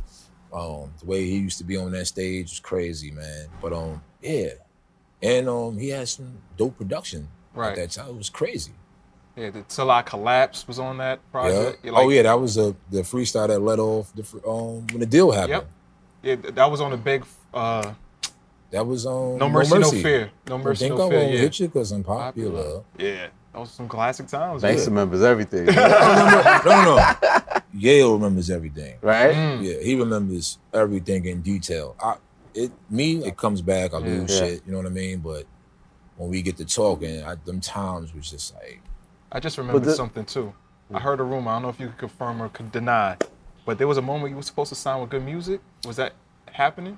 Um, 0.52 0.90
the 1.00 1.06
way 1.06 1.24
he 1.26 1.36
used 1.36 1.58
to 1.58 1.64
be 1.64 1.76
on 1.76 1.90
that 1.92 2.06
stage 2.06 2.50
was 2.50 2.60
crazy, 2.60 3.10
man. 3.10 3.48
But 3.60 3.74
um, 3.74 4.02
yeah, 4.22 4.48
and 5.22 5.46
um, 5.48 5.76
he 5.78 5.90
had 5.90 6.08
some 6.08 6.38
dope 6.56 6.78
production 6.78 7.28
Right. 7.54 7.70
at 7.70 7.76
that 7.76 7.90
time. 7.90 8.08
It 8.10 8.16
was 8.16 8.30
crazy. 8.30 8.72
Yeah, 9.36 9.50
the 9.50 9.62
Till 9.68 9.90
I 9.90 10.00
Collapse 10.02 10.66
was 10.66 10.78
on 10.78 10.96
that 10.98 11.20
project. 11.30 11.84
You're 11.84 11.92
like- 11.92 12.02
oh 12.04 12.08
yeah, 12.08 12.22
that 12.22 12.40
was 12.40 12.56
a 12.56 12.74
the 12.90 13.02
freestyle 13.02 13.46
that 13.48 13.60
let 13.60 13.78
off 13.78 14.10
the 14.14 14.22
um 14.48 14.86
when 14.88 15.00
the 15.00 15.06
deal 15.06 15.30
happened. 15.30 15.64
Yep. 16.22 16.42
Yeah, 16.44 16.50
that 16.52 16.70
was 16.70 16.80
on 16.80 16.90
the 16.92 16.96
big. 16.96 17.24
Uh, 17.52 17.92
That 18.70 18.86
was 18.86 19.06
um 19.06 19.38
no 19.38 19.48
mercy, 19.48 19.78
no, 19.78 19.90
fear. 19.90 20.24
No 20.26 20.30
Don't 20.56 20.64
mercy, 20.64 20.88
think 20.88 20.98
no 20.98 21.06
I 21.06 21.08
fear. 21.08 21.18
won't 21.20 21.32
Yeah. 21.32 21.38
hit 21.40 21.60
you 21.60 21.66
because 21.68 21.90
I'm 21.92 22.04
popular. 22.04 22.82
Yeah, 22.98 23.28
that 23.52 23.58
was 23.58 23.70
some 23.70 23.88
classic 23.88 24.26
times. 24.26 24.60
Banks 24.62 24.82
yeah. 24.82 24.88
remembers 24.88 25.22
everything, 25.22 25.64
no, 25.66 25.72
no, 25.74 26.84
no. 26.84 27.14
Yayo 27.74 28.12
remembers 28.14 28.50
everything. 28.50 28.96
right? 29.02 29.34
Mm. 29.34 29.62
Yeah, 29.64 29.80
he 29.82 29.94
remembers 29.94 30.58
everything 30.74 31.24
in 31.26 31.40
detail. 31.42 31.96
I, 32.02 32.16
it 32.54 32.70
me, 32.90 33.24
it 33.24 33.36
comes 33.36 33.62
back. 33.62 33.94
I 33.94 33.98
lose 33.98 34.30
Yeah. 34.32 34.46
shit. 34.46 34.62
You 34.66 34.72
know 34.72 34.78
what 34.78 34.86
I 34.86 34.90
mean? 34.90 35.20
But 35.20 35.44
when 36.16 36.28
we 36.30 36.42
get 36.42 36.56
to 36.58 36.64
talking, 36.64 37.22
I, 37.24 37.36
them 37.36 37.60
times 37.60 38.12
was 38.14 38.30
just 38.30 38.54
like, 38.54 38.80
I 39.32 39.40
just 39.40 39.56
remembered 39.58 39.84
the- 39.84 39.94
something 39.94 40.24
too. 40.24 40.52
I 40.92 40.98
heard 41.00 41.20
a 41.20 41.22
rumor. 41.22 41.50
I 41.50 41.54
don't 41.56 41.62
know 41.62 41.68
if 41.68 41.78
you 41.80 41.86
could 41.88 41.98
confirm 41.98 42.42
or 42.42 42.48
could 42.48 42.72
deny, 42.72 43.16
but 43.66 43.76
there 43.78 43.86
was 43.86 43.98
a 43.98 44.02
moment 44.02 44.30
you 44.30 44.36
were 44.36 44.42
supposed 44.42 44.70
to 44.70 44.74
sign 44.74 45.00
with 45.02 45.10
Good 45.10 45.22
Music. 45.24 45.60
Was 45.86 45.96
that 45.96 46.14
happening? 46.50 46.96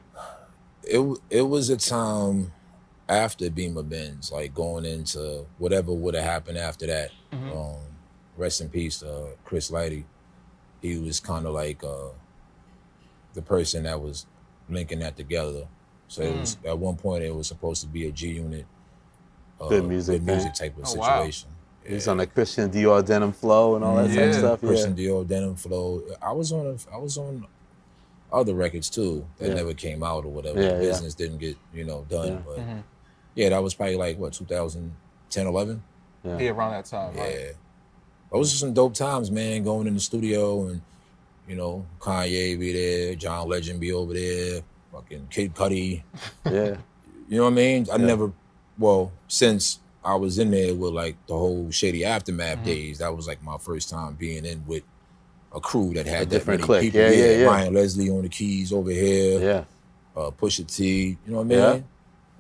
It. 0.84 1.18
It 1.30 1.42
was 1.42 1.70
a 1.70 1.76
time 1.76 2.52
after 3.08 3.50
Beamer 3.50 3.82
Benz, 3.82 4.30
like 4.32 4.54
going 4.54 4.84
into 4.84 5.46
whatever 5.58 5.92
would 5.92 6.14
have 6.14 6.24
happened 6.24 6.58
after 6.58 6.86
that. 6.86 7.10
Um, 7.32 7.76
rest 8.36 8.60
in 8.60 8.68
peace, 8.68 9.02
uh, 9.02 9.30
Chris 9.44 9.70
Lighty. 9.70 10.04
He 10.82 10.96
was 10.98 11.20
kind 11.20 11.46
of 11.46 11.52
like 11.52 11.82
uh, 11.84 12.08
the 13.34 13.42
person 13.42 13.84
that 13.84 14.00
was 14.00 14.26
linking 14.68 15.00
that 15.00 15.16
together. 15.16 15.66
So 16.08 16.22
it 16.22 16.36
was 16.38 16.56
at 16.66 16.78
one 16.78 16.96
point 16.96 17.22
it 17.24 17.34
was 17.34 17.46
supposed 17.46 17.82
to 17.82 17.86
be 17.86 18.06
a 18.06 18.10
G 18.10 18.30
Unit, 18.30 18.66
uh, 19.60 19.68
Good 19.68 19.84
music 19.86 20.24
good 20.24 20.32
music 20.34 20.54
type 20.54 20.76
of 20.78 20.84
Oh, 20.88 20.94
wow. 20.94 21.18
situation. 21.20 21.50
He's 21.86 22.06
on 22.08 22.18
the 22.18 22.26
Christian 22.26 22.70
Dior 22.70 23.04
denim 23.04 23.32
flow 23.32 23.74
and 23.76 23.84
all 23.84 23.96
that 23.96 24.08
type 24.14 24.28
of 24.30 24.34
stuff. 24.34 24.60
Christian 24.60 24.96
Yeah. 24.96 25.08
Dior, 25.08 25.26
Denim 25.26 25.56
Flow. 25.56 26.02
I 26.20 26.30
was 26.32 26.52
on 26.52 26.66
a, 26.66 26.94
I 26.94 26.98
was 26.98 27.16
on 27.16 27.46
other 28.32 28.54
records 28.54 28.88
too 28.90 29.26
that 29.38 29.48
Yeah. 29.48 29.54
never 29.54 29.74
came 29.74 30.02
out 30.02 30.24
or 30.24 30.28
whatever. 30.30 30.60
Yeah, 30.60 30.68
the 30.74 30.84
yeah. 30.84 30.90
business 30.90 31.14
didn't 31.14 31.38
get 31.38 31.56
you 31.74 31.84
know 31.84 32.06
done. 32.08 32.28
Yeah. 32.28 32.38
But 32.46 32.58
Mhm. 32.58 32.82
yeah, 33.34 33.48
that 33.50 33.62
was 33.62 33.74
probably 33.74 33.96
like 33.96 34.18
what 34.18 34.32
2010, 34.32 35.46
11. 35.46 35.82
Yeah. 36.24 36.38
Yeah, 36.38 36.50
around 36.50 36.72
that 36.72 36.84
time. 36.86 37.14
Yeah, 37.16 37.22
Right? 37.22 37.54
those 38.32 38.52
are 38.54 38.56
some 38.56 38.72
dope 38.74 38.94
times, 38.94 39.30
man. 39.30 39.64
Going 39.64 39.86
in 39.86 39.94
the 39.94 40.00
studio 40.00 40.66
and 40.68 40.80
you 41.48 41.56
know 41.56 41.86
Kanye 41.98 42.58
be 42.58 42.72
there, 42.72 43.14
John 43.16 43.48
Legend 43.48 43.80
be 43.80 43.92
over 43.92 44.12
there, 44.14 44.62
fucking 44.92 45.28
Kid 45.30 45.54
Cudi. 45.54 46.02
Yeah. 46.44 46.76
You 47.30 47.36
know 47.36 47.44
what 47.44 47.52
I 47.52 47.54
mean? 47.54 47.86
I 47.92 47.96
Yeah. 47.96 48.06
never, 48.06 48.32
well, 48.76 49.12
since 49.28 49.78
I 50.04 50.16
was 50.16 50.36
in 50.40 50.50
there 50.50 50.74
with 50.74 50.92
like 50.92 51.14
the 51.28 51.34
whole 51.38 51.70
Shady 51.70 52.04
Aftermath 52.04 52.56
Mm-hmm. 52.56 52.64
days, 52.66 52.98
that 52.98 53.14
was 53.16 53.28
like 53.28 53.40
my 53.40 53.56
first 53.56 53.88
time 53.88 54.14
being 54.18 54.44
in 54.44 54.64
with 54.66 54.82
a 55.54 55.60
crew 55.60 55.92
that 55.94 56.06
had 56.06 56.20
that 56.20 56.30
different 56.30 56.60
many 56.60 56.66
clique. 56.66 56.92
people. 56.92 57.00
Yeah, 57.00 57.10
yeah, 57.10 57.36
yeah. 57.38 57.44
Ryan 57.46 57.74
Leslie 57.74 58.10
on 58.10 58.22
the 58.22 58.28
keys 58.28 58.72
over 58.72 58.90
here, 58.90 59.40
Yeah. 59.40 59.64
uh, 60.20 60.30
Pusha 60.30 60.66
T, 60.66 61.08
you 61.08 61.16
know 61.26 61.38
what 61.38 61.42
I 61.42 61.44
mean? 61.44 61.58
Yeah. 61.58 61.72
mean? 61.74 61.84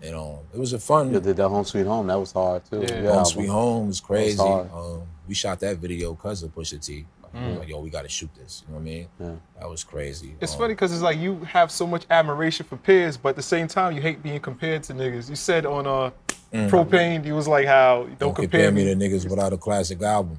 And 0.02 0.14
um, 0.16 0.38
it 0.54 0.58
was 0.58 0.72
a 0.72 0.78
fun. 0.78 1.12
You 1.12 1.20
did 1.20 1.36
that 1.36 1.48
Home 1.48 1.64
Sweet 1.64 1.86
Home. 1.86 2.06
That 2.06 2.18
was 2.18 2.32
hard 2.32 2.64
too. 2.64 2.80
Yeah. 2.80 2.88
Your 2.88 2.98
Home 3.00 3.06
album. 3.18 3.24
Sweet 3.26 3.48
Home 3.48 3.86
was 3.88 4.00
crazy. 4.00 4.38
hard. 4.38 4.70
Um, 4.72 5.02
we 5.28 5.34
shot 5.34 5.60
that 5.60 5.76
video 5.76 6.14
because 6.14 6.42
of 6.42 6.54
Pusha 6.54 6.84
T. 6.84 7.04
Like, 7.22 7.32
Mm. 7.34 7.58
like, 7.60 7.68
yo, 7.68 7.78
we 7.80 7.90
got 7.90 8.02
to 8.02 8.08
shoot 8.08 8.30
this. 8.34 8.62
You 8.66 8.72
know 8.72 8.78
what 8.78 8.80
I 8.80 8.84
mean? 8.84 9.06
Yeah. 9.20 9.30
That 9.60 9.68
was 9.68 9.84
crazy. 9.84 10.34
It's 10.40 10.52
Um, 10.54 10.58
funny 10.60 10.74
because 10.74 10.92
it's 10.92 11.02
like 11.02 11.18
you 11.18 11.36
have 11.44 11.70
so 11.70 11.86
much 11.86 12.04
admiration 12.10 12.64
for 12.66 12.76
peers, 12.76 13.16
but 13.16 13.30
at 13.30 13.36
the 13.36 13.42
same 13.42 13.68
time 13.68 13.94
you 13.94 14.00
hate 14.00 14.20
being 14.22 14.40
compared 14.40 14.82
to 14.84 14.94
niggas. 14.94 15.28
You 15.28 15.36
said 15.36 15.64
on 15.66 15.86
uh, 15.86 16.10
propane, 16.52 17.24
you 17.24 17.34
was 17.34 17.46
like 17.46 17.66
how 17.66 18.04
don't, 18.04 18.10
Mm. 18.12 18.18
Don't 18.18 18.34
compare, 18.36 18.72
me. 18.72 18.84
to 18.84 18.94
niggas 18.96 19.28
without 19.28 19.52
a 19.52 19.56
classic 19.58 20.02
album. 20.02 20.38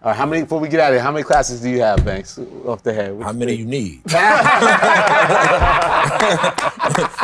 All 0.00 0.10
right, 0.10 0.16
how 0.16 0.26
many? 0.26 0.42
Before 0.42 0.60
we 0.60 0.68
get 0.68 0.78
out 0.78 0.90
of 0.92 0.94
here, 0.94 1.02
how 1.02 1.10
many 1.10 1.24
classes 1.24 1.60
do 1.60 1.68
you 1.68 1.80
have, 1.80 2.04
Banks? 2.04 2.38
Off 2.66 2.82
the 2.84 2.92
head. 2.92 3.14
What 3.16 3.24
How 3.24 3.32
you 3.32 3.38
many 3.38 3.56
think? 3.56 3.60
you 3.60 3.66
need? 3.66 4.02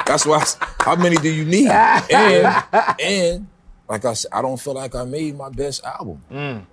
That's 0.07 0.27
why. 0.27 0.39
I 0.39 0.41
s- 0.43 0.57
How 0.81 0.97
many 0.97 1.16
do 1.16 1.33
you 1.33 1.45
need? 1.45 1.68
And 1.68 2.64
and 3.01 3.47
like 3.89 4.05
I 4.05 4.14
said, 4.14 4.31
I 4.33 4.43
don't 4.43 4.59
feel 4.61 4.75
like 4.75 4.95
I 4.95 5.05
made 5.05 5.37
my 5.37 5.49
best 5.51 5.85
album. 5.85 6.66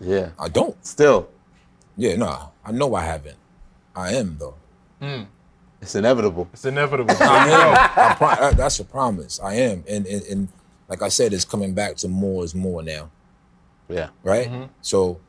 Yeah. 0.00 0.30
I 0.38 0.48
don't. 0.48 0.76
Still, 0.84 1.28
Yeah, 1.96 2.16
nah. 2.16 2.48
I 2.64 2.72
know 2.72 2.94
I 2.94 3.02
haven't. 3.02 3.36
I 3.94 4.14
am 4.14 4.36
though. 4.38 4.54
it's 5.80 5.94
inevitable. 5.94 6.48
It's 6.52 6.64
inevitable. 6.64 7.14
I 7.20 7.48
am. 7.48 7.74
I 7.96 8.14
pro- 8.14 8.50
that's 8.52 8.78
a 8.80 8.84
promise. 8.84 9.38
I 9.40 9.54
am. 9.54 9.84
And, 9.88 10.06
and 10.06 10.22
and 10.24 10.48
like 10.88 11.02
I 11.02 11.08
said, 11.08 11.32
it's 11.32 11.44
coming 11.44 11.72
back 11.72 11.96
to 11.98 12.08
more 12.08 12.42
is 12.44 12.54
more 12.54 12.82
now, 12.82 13.10
Yeah. 13.88 14.08
right? 14.22 14.48
Mm-hmm. 14.48 14.64
So 14.82 15.20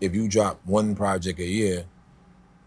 if 0.00 0.14
you 0.14 0.28
drop 0.28 0.60
one 0.64 0.94
project 0.94 1.38
a 1.40 1.44
year, 1.44 1.84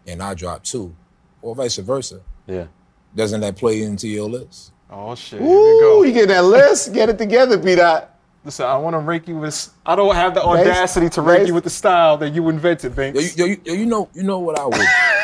and 0.06 0.22
I 0.22 0.34
drop 0.34 0.64
two, 0.64 0.94
or 1.42 1.54
vice 1.54 1.76
versa, 1.76 2.20
Yeah. 2.46 2.66
doesn't 3.14 3.40
that 3.40 3.56
play 3.56 3.82
into 3.82 4.08
your 4.08 4.28
list? 4.28 4.72
oh 4.90 5.14
shit. 5.14 5.40
Here 5.40 5.48
we 5.48 5.54
Ooh, 5.54 5.80
go. 5.80 6.02
you 6.02 6.12
get 6.12 6.28
that 6.28 6.44
list? 6.44 6.92
Get 6.92 7.08
it 7.08 7.18
together, 7.18 7.56
B.Dot. 7.56 8.08
Listen, 8.44 8.64
I 8.66 8.76
want 8.78 8.94
to 8.94 8.98
rank 8.98 9.28
you 9.28 9.36
with. 9.36 9.68
I 9.84 9.94
don't 9.94 10.14
have 10.14 10.34
the 10.34 10.40
Banks- 10.40 10.60
audacity 10.70 11.10
to 11.10 11.20
rank 11.22 11.38
Banks- 11.40 11.48
you 11.48 11.54
with 11.54 11.64
the 11.64 11.70
style 11.70 12.16
that 12.16 12.30
you 12.32 12.48
invented, 12.48 12.92
Yo, 12.92 12.96
Banks. 12.96 13.36
you, 13.36 13.46
yo, 13.46 13.56
yo, 13.64 13.72
you 13.74 13.86
know, 13.86 14.08
you 14.14 14.22
know 14.22 14.38
what 14.38 14.58
I 14.58 14.64
would, 14.66 14.80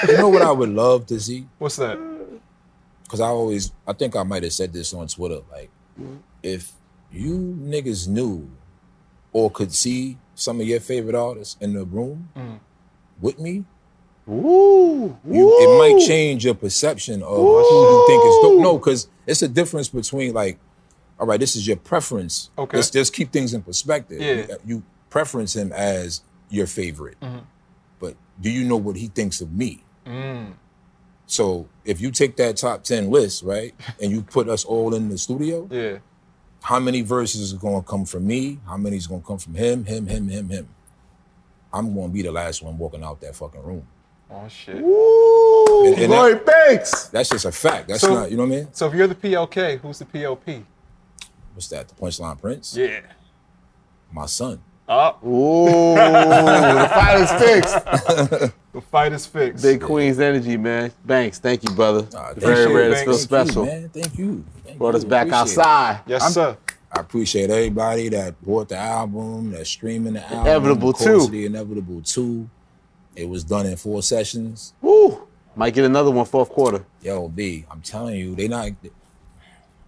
you 0.08 0.18
know 0.18 0.28
what 0.28 0.42
I 0.42 0.52
would 0.52 0.68
love 0.68 1.06
to 1.06 1.18
see, 1.18 1.48
What's 1.58 1.76
that? 1.76 1.98
because 3.04 3.20
I 3.20 3.26
always, 3.28 3.72
I 3.86 3.92
think 3.94 4.14
I 4.16 4.22
might 4.22 4.42
have 4.42 4.52
said 4.52 4.72
this 4.72 4.92
on 4.92 5.06
Twitter, 5.08 5.40
like, 5.50 5.70
if 6.42 6.72
you 7.10 7.56
niggas 7.58 8.06
knew 8.06 8.50
or 9.32 9.50
could 9.50 9.72
see 9.72 10.18
some 10.36 10.60
of 10.60 10.66
your 10.68 10.78
favorite 10.80 11.16
artists 11.16 11.56
in 11.60 11.72
the 11.74 11.84
room 11.84 12.28
with 13.20 13.38
me, 13.40 13.64
Woo. 14.26 15.16
you, 15.28 15.56
it 15.60 15.78
might 15.78 16.06
change 16.06 16.44
your 16.44 16.54
perception 16.54 17.22
of 17.22 17.36
who 17.36 17.60
you 17.60 18.04
think 18.06 18.24
is 18.24 18.36
dope. 18.42 18.60
No, 18.60 18.78
because 18.78 19.08
it's 19.26 19.42
a 19.42 19.48
difference 19.48 19.88
between 19.88 20.32
like, 20.34 20.58
all 21.18 21.26
right, 21.26 21.40
this 21.40 21.56
is 21.56 21.66
your 21.66 21.76
preference. 21.78 22.50
Okay. 22.58 22.76
Let's 22.76 22.90
just 22.90 23.12
keep 23.14 23.32
things 23.32 23.54
in 23.54 23.62
perspective. 23.62 24.20
Yeah. 24.20 24.34
You, 24.34 24.56
you 24.66 24.82
preference 25.10 25.56
him 25.56 25.72
as 25.72 26.22
your 26.50 26.66
favorite, 26.66 27.18
Mm-hmm. 27.20 27.38
but 27.98 28.14
do 28.40 28.50
you 28.50 28.64
know 28.64 28.76
what 28.76 28.96
he 28.96 29.08
thinks 29.08 29.40
of 29.40 29.52
me? 29.52 29.82
Mm. 30.06 30.52
So 31.26 31.68
if 31.84 32.00
you 32.00 32.10
take 32.12 32.36
that 32.36 32.56
top 32.56 32.84
ten 32.84 33.10
list, 33.10 33.42
right, 33.42 33.74
and 34.00 34.12
you 34.12 34.22
put 34.22 34.48
us 34.48 34.64
all 34.64 34.94
in 34.94 35.08
the 35.08 35.18
studio, 35.18 35.66
Yeah. 35.70 35.98
How 36.62 36.78
many 36.80 37.00
verses 37.02 37.52
are 37.54 37.58
going 37.58 37.80
to 37.82 37.86
come 37.88 38.04
from 38.04 38.26
me? 38.26 38.58
How 38.66 38.76
many 38.76 38.96
is 38.96 39.06
going 39.06 39.20
to 39.20 39.26
come 39.26 39.38
from 39.38 39.54
him, 39.54 39.84
him, 39.84 40.06
him, 40.06 40.28
him, 40.28 40.48
him? 40.48 40.68
I'm 41.72 41.94
going 41.94 42.08
to 42.08 42.12
be 42.14 42.22
the 42.22 42.32
last 42.32 42.62
one 42.62 42.76
walking 42.78 43.04
out 43.04 43.20
that 43.20 43.36
fucking 43.36 43.62
room. 43.62 43.86
Oh 44.30 44.48
shit. 44.48 44.82
Woo. 44.82 45.86
And- 45.86 45.98
and 46.02 46.12
that- 46.12 46.16
Lloyd 46.18 46.44
Banks. 46.44 47.08
That's 47.08 47.28
just 47.28 47.44
a 47.44 47.52
fact. 47.52 47.88
That's 47.88 48.00
So- 48.00 48.12
not, 48.14 48.30
you 48.30 48.36
know 48.36 48.44
what 48.44 48.52
I 48.54 48.56
mean? 48.60 48.68
So 48.72 48.88
if 48.88 48.94
you're 48.94 49.06
the 49.06 49.14
PLK, 49.14 49.78
who's 49.80 49.98
the 50.00 50.04
PLP? 50.06 50.64
What's 51.54 51.68
that? 51.68 51.88
The 51.88 51.94
Punchline 51.94 52.40
Prince? 52.40 52.76
Yeah. 52.76 53.00
My 54.10 54.26
son. 54.26 54.60
Oh. 54.88 55.16
Ooh, 55.24 55.94
the 55.94 56.88
fight 56.94 57.20
is 57.20 57.30
fixed. 57.42 58.54
The 58.76 58.82
fight 58.82 59.10
is 59.14 59.24
fixed. 59.24 59.62
Big 59.64 59.80
Queens 59.80 60.20
energy, 60.20 60.58
man. 60.58 60.92
Banks, 61.02 61.38
thank 61.38 61.64
you, 61.64 61.70
brother. 61.74 62.06
Ah, 62.14 62.26
thank 62.26 62.40
Very 62.40 62.70
you, 62.70 62.76
rare. 62.76 62.88
This 62.90 62.98
Banks. 62.98 63.04
feels 63.06 63.24
Thank 63.26 63.48
special. 63.48 63.64
You, 63.64 63.70
man. 63.70 63.88
Thank 63.88 64.18
you. 64.18 64.44
Thank 64.66 64.78
Brought 64.78 64.90
you. 64.92 64.98
us 64.98 65.04
back 65.04 65.28
Appreciate 65.28 65.52
it. 65.54 65.58
outside. 65.58 66.00
Yes, 66.06 66.34
sir. 66.34 66.58
I 66.92 67.00
appreciate 67.00 67.48
everybody 67.48 68.10
that 68.10 68.34
bought 68.44 68.68
the 68.68 68.76
album, 68.76 69.52
that's 69.52 69.70
streaming 69.70 70.12
the 70.12 70.22
album. 70.24 70.40
Inevitable 70.40 70.90
of 70.90 70.96
course, 70.96 71.24
too. 71.24 71.30
The 71.30 71.46
Inevitable 71.46 72.02
2. 72.02 72.50
It 73.14 73.26
was 73.26 73.44
done 73.44 73.64
in 73.64 73.76
four 73.78 74.02
sessions. 74.02 74.74
Woo. 74.82 75.26
Might 75.54 75.72
get 75.72 75.86
another 75.86 76.10
one 76.10 76.26
fourth 76.26 76.50
quarter. 76.50 76.84
Yo, 77.00 77.28
B, 77.28 77.64
I'm 77.70 77.80
telling 77.80 78.16
you, 78.16 78.34
they 78.34 78.46
not. 78.46 78.72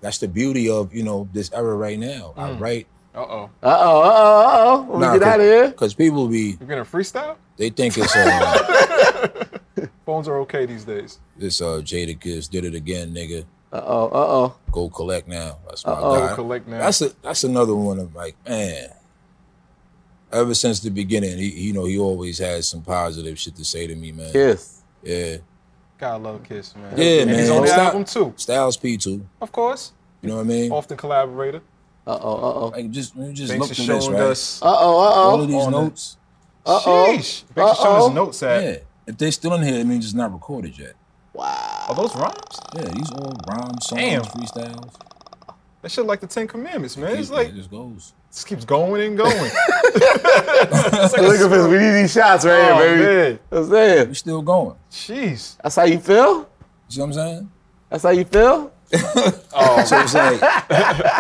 That's 0.01 0.17
the 0.17 0.29
beauty 0.29 0.71
of 0.71 0.95
you 0.95 1.03
know 1.03 1.29
this 1.35 1.53
era 1.53 1.75
right 1.77 1.99
now. 1.99 2.33
I 2.39 2.53
write. 2.53 2.87
Uh 3.15 3.19
oh. 3.19 3.25
Uh 3.45 3.49
oh, 3.67 4.01
uh 4.01 4.13
oh, 4.15 4.41
uh 4.41 4.65
oh. 4.65 4.83
When 4.85 5.01
we 5.13 5.19
get 5.19 5.29
out 5.29 5.41
of 5.41 5.45
here. 5.45 5.69
Because 5.69 5.93
people 5.93 6.27
be, 6.27 6.57
You're 6.59 6.69
gonna 6.71 6.87
freestyle? 6.87 7.37
They 7.59 7.71
think 7.71 7.99
it's 7.99 8.15
uh, 8.17 9.57
Phones 10.07 10.27
are 10.29 10.39
okay 10.41 10.65
these 10.65 10.85
days. 10.85 11.19
this 11.37 11.61
uh 11.61 11.81
Jadakiss 11.85 12.49
did 12.49 12.65
it 12.65 12.75
again, 12.75 13.13
nigga. 13.13 13.45
Uh 13.73 13.83
oh, 13.85 14.05
uh 14.07 14.11
oh. 14.15 14.57
Go 14.73 14.89
collect 14.89 15.29
now. 15.29 15.59
That's 15.67 15.85
my 15.85 15.93
Uh-oh. 15.93 16.19
guy. 16.21 16.29
Go 16.31 16.35
collect 16.37 16.69
now. 16.69 16.79
That's 16.79 17.03
a 17.03 17.11
that's 17.23 17.45
another 17.45 17.75
one 17.75 17.99
of 17.99 18.15
like 18.15 18.37
man. 18.49 18.91
Ever 20.33 20.55
since 20.55 20.81
the 20.81 20.91
beginning, 20.91 21.37
he 21.39 21.49
you 21.51 21.73
know 21.73 21.85
he 21.85 21.99
always 21.99 22.39
has 22.39 22.69
some 22.69 22.83
positive 22.83 23.39
shit 23.39 23.57
to 23.57 23.65
say 23.65 23.87
to 23.87 23.95
me, 23.95 24.13
man. 24.13 24.33
Kiss. 24.33 24.83
Yeah, 25.03 25.37
Gotta 25.99 26.19
love 26.23 26.43
Kiss, 26.45 26.75
man. 26.77 26.93
yeah, 26.97 27.21
and 27.23 27.31
man. 27.31 27.39
He's 27.41 27.51
on 27.51 27.63
the 27.63 27.69
Style- 27.69 27.81
album 27.87 28.05
too, 28.05 28.33
Styles 28.37 28.77
P 28.77 28.97
too. 28.97 29.27
of 29.41 29.51
course. 29.53 29.93
You 30.23 30.29
know 30.31 30.37
what 30.37 30.43
I 30.43 30.45
mean? 30.45 30.73
Often 30.73 30.97
collaborator. 30.97 31.61
Uh 32.07 32.19
oh, 32.23 32.35
uh 32.37 32.55
oh. 32.61 32.67
Like 32.69 32.91
just 32.91 33.15
you 33.17 33.33
just 33.33 33.51
Banks 33.53 33.69
look 33.69 33.77
has 33.77 33.87
through 33.87 33.95
this, 33.97 34.09
right? 34.09 34.21
us. 34.23 34.63
Uh 34.63 34.67
oh, 34.67 34.71
uh 34.71 34.77
oh. 34.79 35.31
All 35.31 35.41
of 35.43 35.49
these 35.49 35.63
on 35.65 35.73
the- 35.73 35.81
notes. 35.83 36.17
Uh-oh. 36.69 37.15
Sheesh. 37.17 37.45
Banks 37.55 37.71
has 37.73 37.79
shown 37.79 37.87
Uh-oh. 37.97 38.07
us 38.09 38.15
notes 38.15 38.43
at. 38.43 38.63
Yeah. 38.65 38.77
If 39.07 39.17
they're 39.19 39.33
still 39.33 39.55
in 39.55 39.63
here, 39.63 39.81
it 39.81 39.87
means 39.87 40.05
it's 40.05 40.15
not 40.15 40.33
recorded 40.33 40.79
yet. 40.79 40.93
Wow. 41.33 41.87
Are 41.89 41.95
those 41.95 42.15
rhymes? 42.17 42.35
Yeah, 42.75 42.83
these 42.83 43.11
all 43.13 43.33
rhymes, 43.49 43.87
songs, 43.87 44.01
Damn. 44.03 44.23
freestyles. 44.23 44.95
That 45.83 45.91
shit 45.93 46.05
like 46.07 46.21
the 46.21 46.27
Ten 46.27 46.49
Commandments, 46.49 46.97
man. 46.97 47.17
It's 47.17 47.31
Yeah, 47.31 47.37
like 47.37 47.49
it 47.51 47.55
just 47.55 47.71
goes. 47.71 48.13
just 48.33 48.47
keeps 48.49 48.65
going 48.65 49.01
and 49.01 49.17
going. 49.17 49.33
Look 49.95 50.03
at 51.41 51.51
this. 51.51 51.67
We 51.69 51.79
need 51.79 51.91
these 52.03 52.13
shots 52.13 52.45
right 52.45 52.71
Oh, 52.73 52.79
here, 52.79 52.97
baby. 52.97 53.31
man. 53.31 53.39
That's 53.51 53.71
it. 54.03 54.09
We 54.09 54.15
still 54.15 54.43
going. 54.43 54.77
Jeez. 54.91 55.57
That's 55.63 55.77
how 55.77 55.85
you 55.85 55.99
feel? 56.01 56.39
You 56.41 56.47
see 56.89 57.01
what 57.01 57.07
I'm 57.07 57.13
saying? 57.13 57.51
That's 57.91 58.03
how 58.03 58.11
you 58.11 58.25
feel? 58.25 58.73
Oh, 58.95 59.85
So 59.87 59.99
it's 60.01 60.15
like 60.15 60.41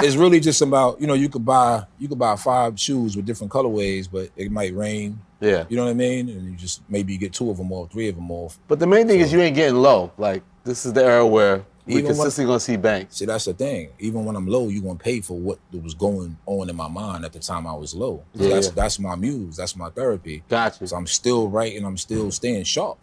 it's 0.04 0.16
really 0.16 0.40
just 0.40 0.62
about 0.62 1.00
you 1.00 1.06
know 1.06 1.14
you 1.14 1.28
could 1.28 1.44
buy 1.44 1.84
you 1.98 2.08
could 2.08 2.18
buy 2.18 2.36
five 2.36 2.78
shoes 2.78 3.16
with 3.16 3.26
different 3.26 3.52
colorways, 3.52 4.08
but 4.10 4.30
it 4.36 4.50
might 4.50 4.74
rain. 4.74 5.20
Yeah. 5.40 5.64
You 5.68 5.76
know 5.76 5.84
what 5.84 5.90
I 5.90 5.94
mean? 5.94 6.28
And 6.28 6.50
you 6.50 6.56
just 6.56 6.82
maybe 6.88 7.12
you 7.12 7.18
get 7.18 7.32
two 7.32 7.50
of 7.50 7.56
them 7.58 7.70
off, 7.72 7.90
three 7.92 8.08
of 8.08 8.16
them 8.16 8.30
off. 8.30 8.58
But 8.68 8.78
the 8.78 8.86
main 8.86 9.06
thing 9.06 9.20
is 9.20 9.32
you 9.32 9.40
ain't 9.40 9.54
getting 9.56 9.76
low. 9.76 10.12
Like 10.18 10.42
this 10.64 10.84
is 10.86 10.92
the 10.92 11.04
era 11.04 11.26
where 11.26 11.64
we 11.86 11.94
Even 11.94 12.04
when- 12.04 12.14
consistently 12.16 12.50
gonna 12.50 12.60
see 12.60 12.76
banks. 12.76 13.16
See, 13.16 13.24
that's 13.24 13.44
the 13.46 13.54
thing. 13.54 13.90
Even 13.98 14.24
when 14.24 14.36
I'm 14.36 14.46
low, 14.46 14.68
you're 14.68 14.82
gonna 14.82 14.98
pay 14.98 15.20
for 15.20 15.38
what 15.38 15.58
was 15.72 15.94
going 15.94 16.36
on 16.46 16.68
in 16.70 16.76
my 16.76 16.88
mind 16.88 17.24
at 17.24 17.32
the 17.32 17.38
time 17.38 17.66
I 17.66 17.74
was 17.74 17.94
low. 17.94 18.22
Yeah. 18.34 18.48
That's 18.50 18.68
that's 18.70 18.98
my 18.98 19.14
muse. 19.16 19.56
That's 19.56 19.74
my 19.76 19.90
therapy. 19.90 20.42
Got 20.48 20.80
you. 20.80 20.86
So 20.86 20.96
I'm 20.96 21.06
still 21.06 21.48
writing. 21.48 21.84
I'm 21.84 21.96
still 21.98 22.30
staying 22.30 22.64
sharp. 22.64 22.98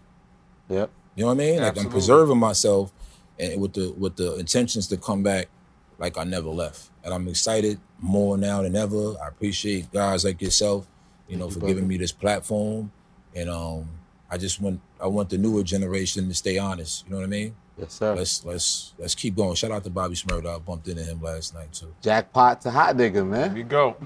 Yep. 0.69 0.89
You 1.15 1.21
know 1.23 1.27
what 1.27 1.33
I 1.33 1.37
mean? 1.37 1.61
Like 1.61 1.77
I'm 1.79 1.89
preserving 1.89 2.37
myself, 2.39 2.91
and 3.39 3.61
with 3.61 3.73
the 3.73 3.91
with 3.97 4.15
the 4.15 4.35
intentions 4.35 4.87
to 4.87 4.97
come 4.97 5.23
back, 5.23 5.47
like 5.97 6.17
I 6.17 6.23
never 6.23 6.49
left. 6.49 6.89
And 7.03 7.13
I'm 7.13 7.27
excited 7.27 7.79
more 7.99 8.37
now 8.37 8.61
than 8.61 8.75
ever. 8.75 9.15
I 9.23 9.27
appreciate 9.27 9.91
guys 9.91 10.25
like 10.25 10.41
yourself, 10.41 10.87
you 11.27 11.37
know, 11.37 11.49
for 11.49 11.59
giving 11.59 11.87
me 11.87 11.97
this 11.97 12.11
platform. 12.11 12.91
And 13.35 13.49
um, 13.49 13.89
I 14.29 14.37
just 14.37 14.59
want 14.61 14.79
I 15.01 15.07
want 15.07 15.29
the 15.29 15.37
newer 15.37 15.63
generation 15.63 16.27
to 16.27 16.33
stay 16.33 16.57
honest. 16.57 17.05
You 17.05 17.11
know 17.11 17.17
what 17.17 17.25
I 17.25 17.27
mean? 17.27 17.55
Yes, 17.77 17.93
sir. 17.93 18.15
Let's 18.15 18.45
let's 18.45 18.93
let's 18.97 19.15
keep 19.15 19.35
going. 19.35 19.55
Shout 19.55 19.71
out 19.71 19.83
to 19.83 19.89
Bobby 19.89 20.15
Shmurda. 20.15 20.55
I 20.55 20.59
bumped 20.59 20.87
into 20.87 21.03
him 21.03 21.21
last 21.21 21.53
night 21.53 21.73
too. 21.73 21.93
Jackpot 22.01 22.61
to 22.61 22.71
hot 22.71 22.95
nigga, 22.95 23.13
there 23.13 23.25
man. 23.25 23.55
you 23.55 23.63
go. 23.63 23.97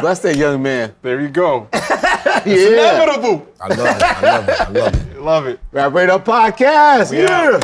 Bless 0.00 0.20
that 0.20 0.36
young 0.36 0.62
man. 0.62 0.94
there 1.02 1.20
you 1.20 1.28
go. 1.28 1.68
yeah. 1.72 3.02
Inevitable. 3.02 3.46
I 3.60 3.68
love 3.68 3.96
it. 3.96 4.02
I 4.02 4.20
love 4.22 4.48
it. 4.48 4.60
I 4.60 4.68
love 4.70 4.94
it. 4.94 5.06
Love 5.20 5.46
it. 5.48 5.60
Rap 5.70 5.92
Radar 5.92 6.18
Podcast. 6.18 7.10
We 7.10 7.18
Yeah. 7.18 7.60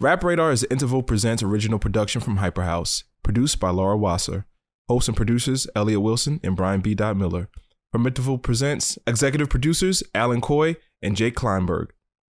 Rap 0.00 0.22
Radar 0.22 0.52
is 0.52 0.64
Interval 0.70 1.02
Presents 1.02 1.42
original 1.42 1.80
production 1.80 2.20
from 2.20 2.38
Hyperhouse, 2.38 3.02
produced 3.24 3.58
by 3.58 3.70
Laura 3.70 3.96
Wasser. 3.96 4.46
Hosts 4.88 5.08
and 5.08 5.16
producers 5.16 5.66
Elliott 5.74 6.02
Wilson 6.02 6.38
and 6.44 6.54
Brian 6.54 6.80
B. 6.80 6.94
Miller. 6.94 7.48
From 7.90 8.06
Interval 8.06 8.38
Presents, 8.38 8.96
executive 9.08 9.50
producers 9.50 10.04
Alan 10.14 10.40
Coy 10.40 10.76
and 11.02 11.16
Jake 11.16 11.34
Kleinberg. 11.34 11.88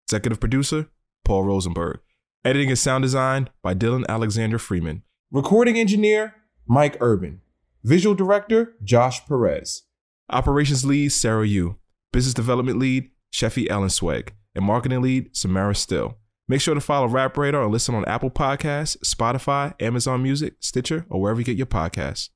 Executive 0.05 0.39
producer 0.39 0.89
Paul 1.23 1.45
Rosenberg. 1.45 2.01
Editing 2.43 2.69
and 2.69 2.77
sound 2.77 3.01
design 3.01 3.49
by 3.63 3.73
Dylan 3.73 4.05
Alexander 4.07 4.59
Freeman. 4.59 5.01
Recording 5.31 5.79
engineer 5.79 6.35
Mike 6.67 6.97
Urban. 7.01 7.41
Visual 7.83 8.13
director 8.13 8.75
Josh 8.83 9.25
Perez. 9.25 9.85
Operations 10.29 10.85
lead 10.85 11.09
Sarah 11.09 11.47
Yu. 11.47 11.77
Business 12.13 12.35
development 12.35 12.77
lead 12.77 13.09
Sheffy 13.33 13.67
Ellen 13.71 13.89
Swag. 13.89 14.33
And 14.53 14.63
marketing 14.63 15.01
lead 15.01 15.35
Samara 15.35 15.73
Still. 15.73 16.19
Make 16.47 16.61
sure 16.61 16.75
to 16.75 16.81
follow 16.81 17.07
Rap 17.07 17.37
Radar 17.37 17.63
and 17.63 17.71
listen 17.71 17.95
on 17.95 18.05
Apple 18.05 18.29
Podcasts, 18.29 18.97
Spotify, 19.03 19.73
Amazon 19.81 20.21
Music, 20.21 20.55
Stitcher, 20.59 21.07
or 21.09 21.19
wherever 21.19 21.39
you 21.39 21.45
get 21.45 21.57
your 21.57 21.65
podcasts. 21.65 22.29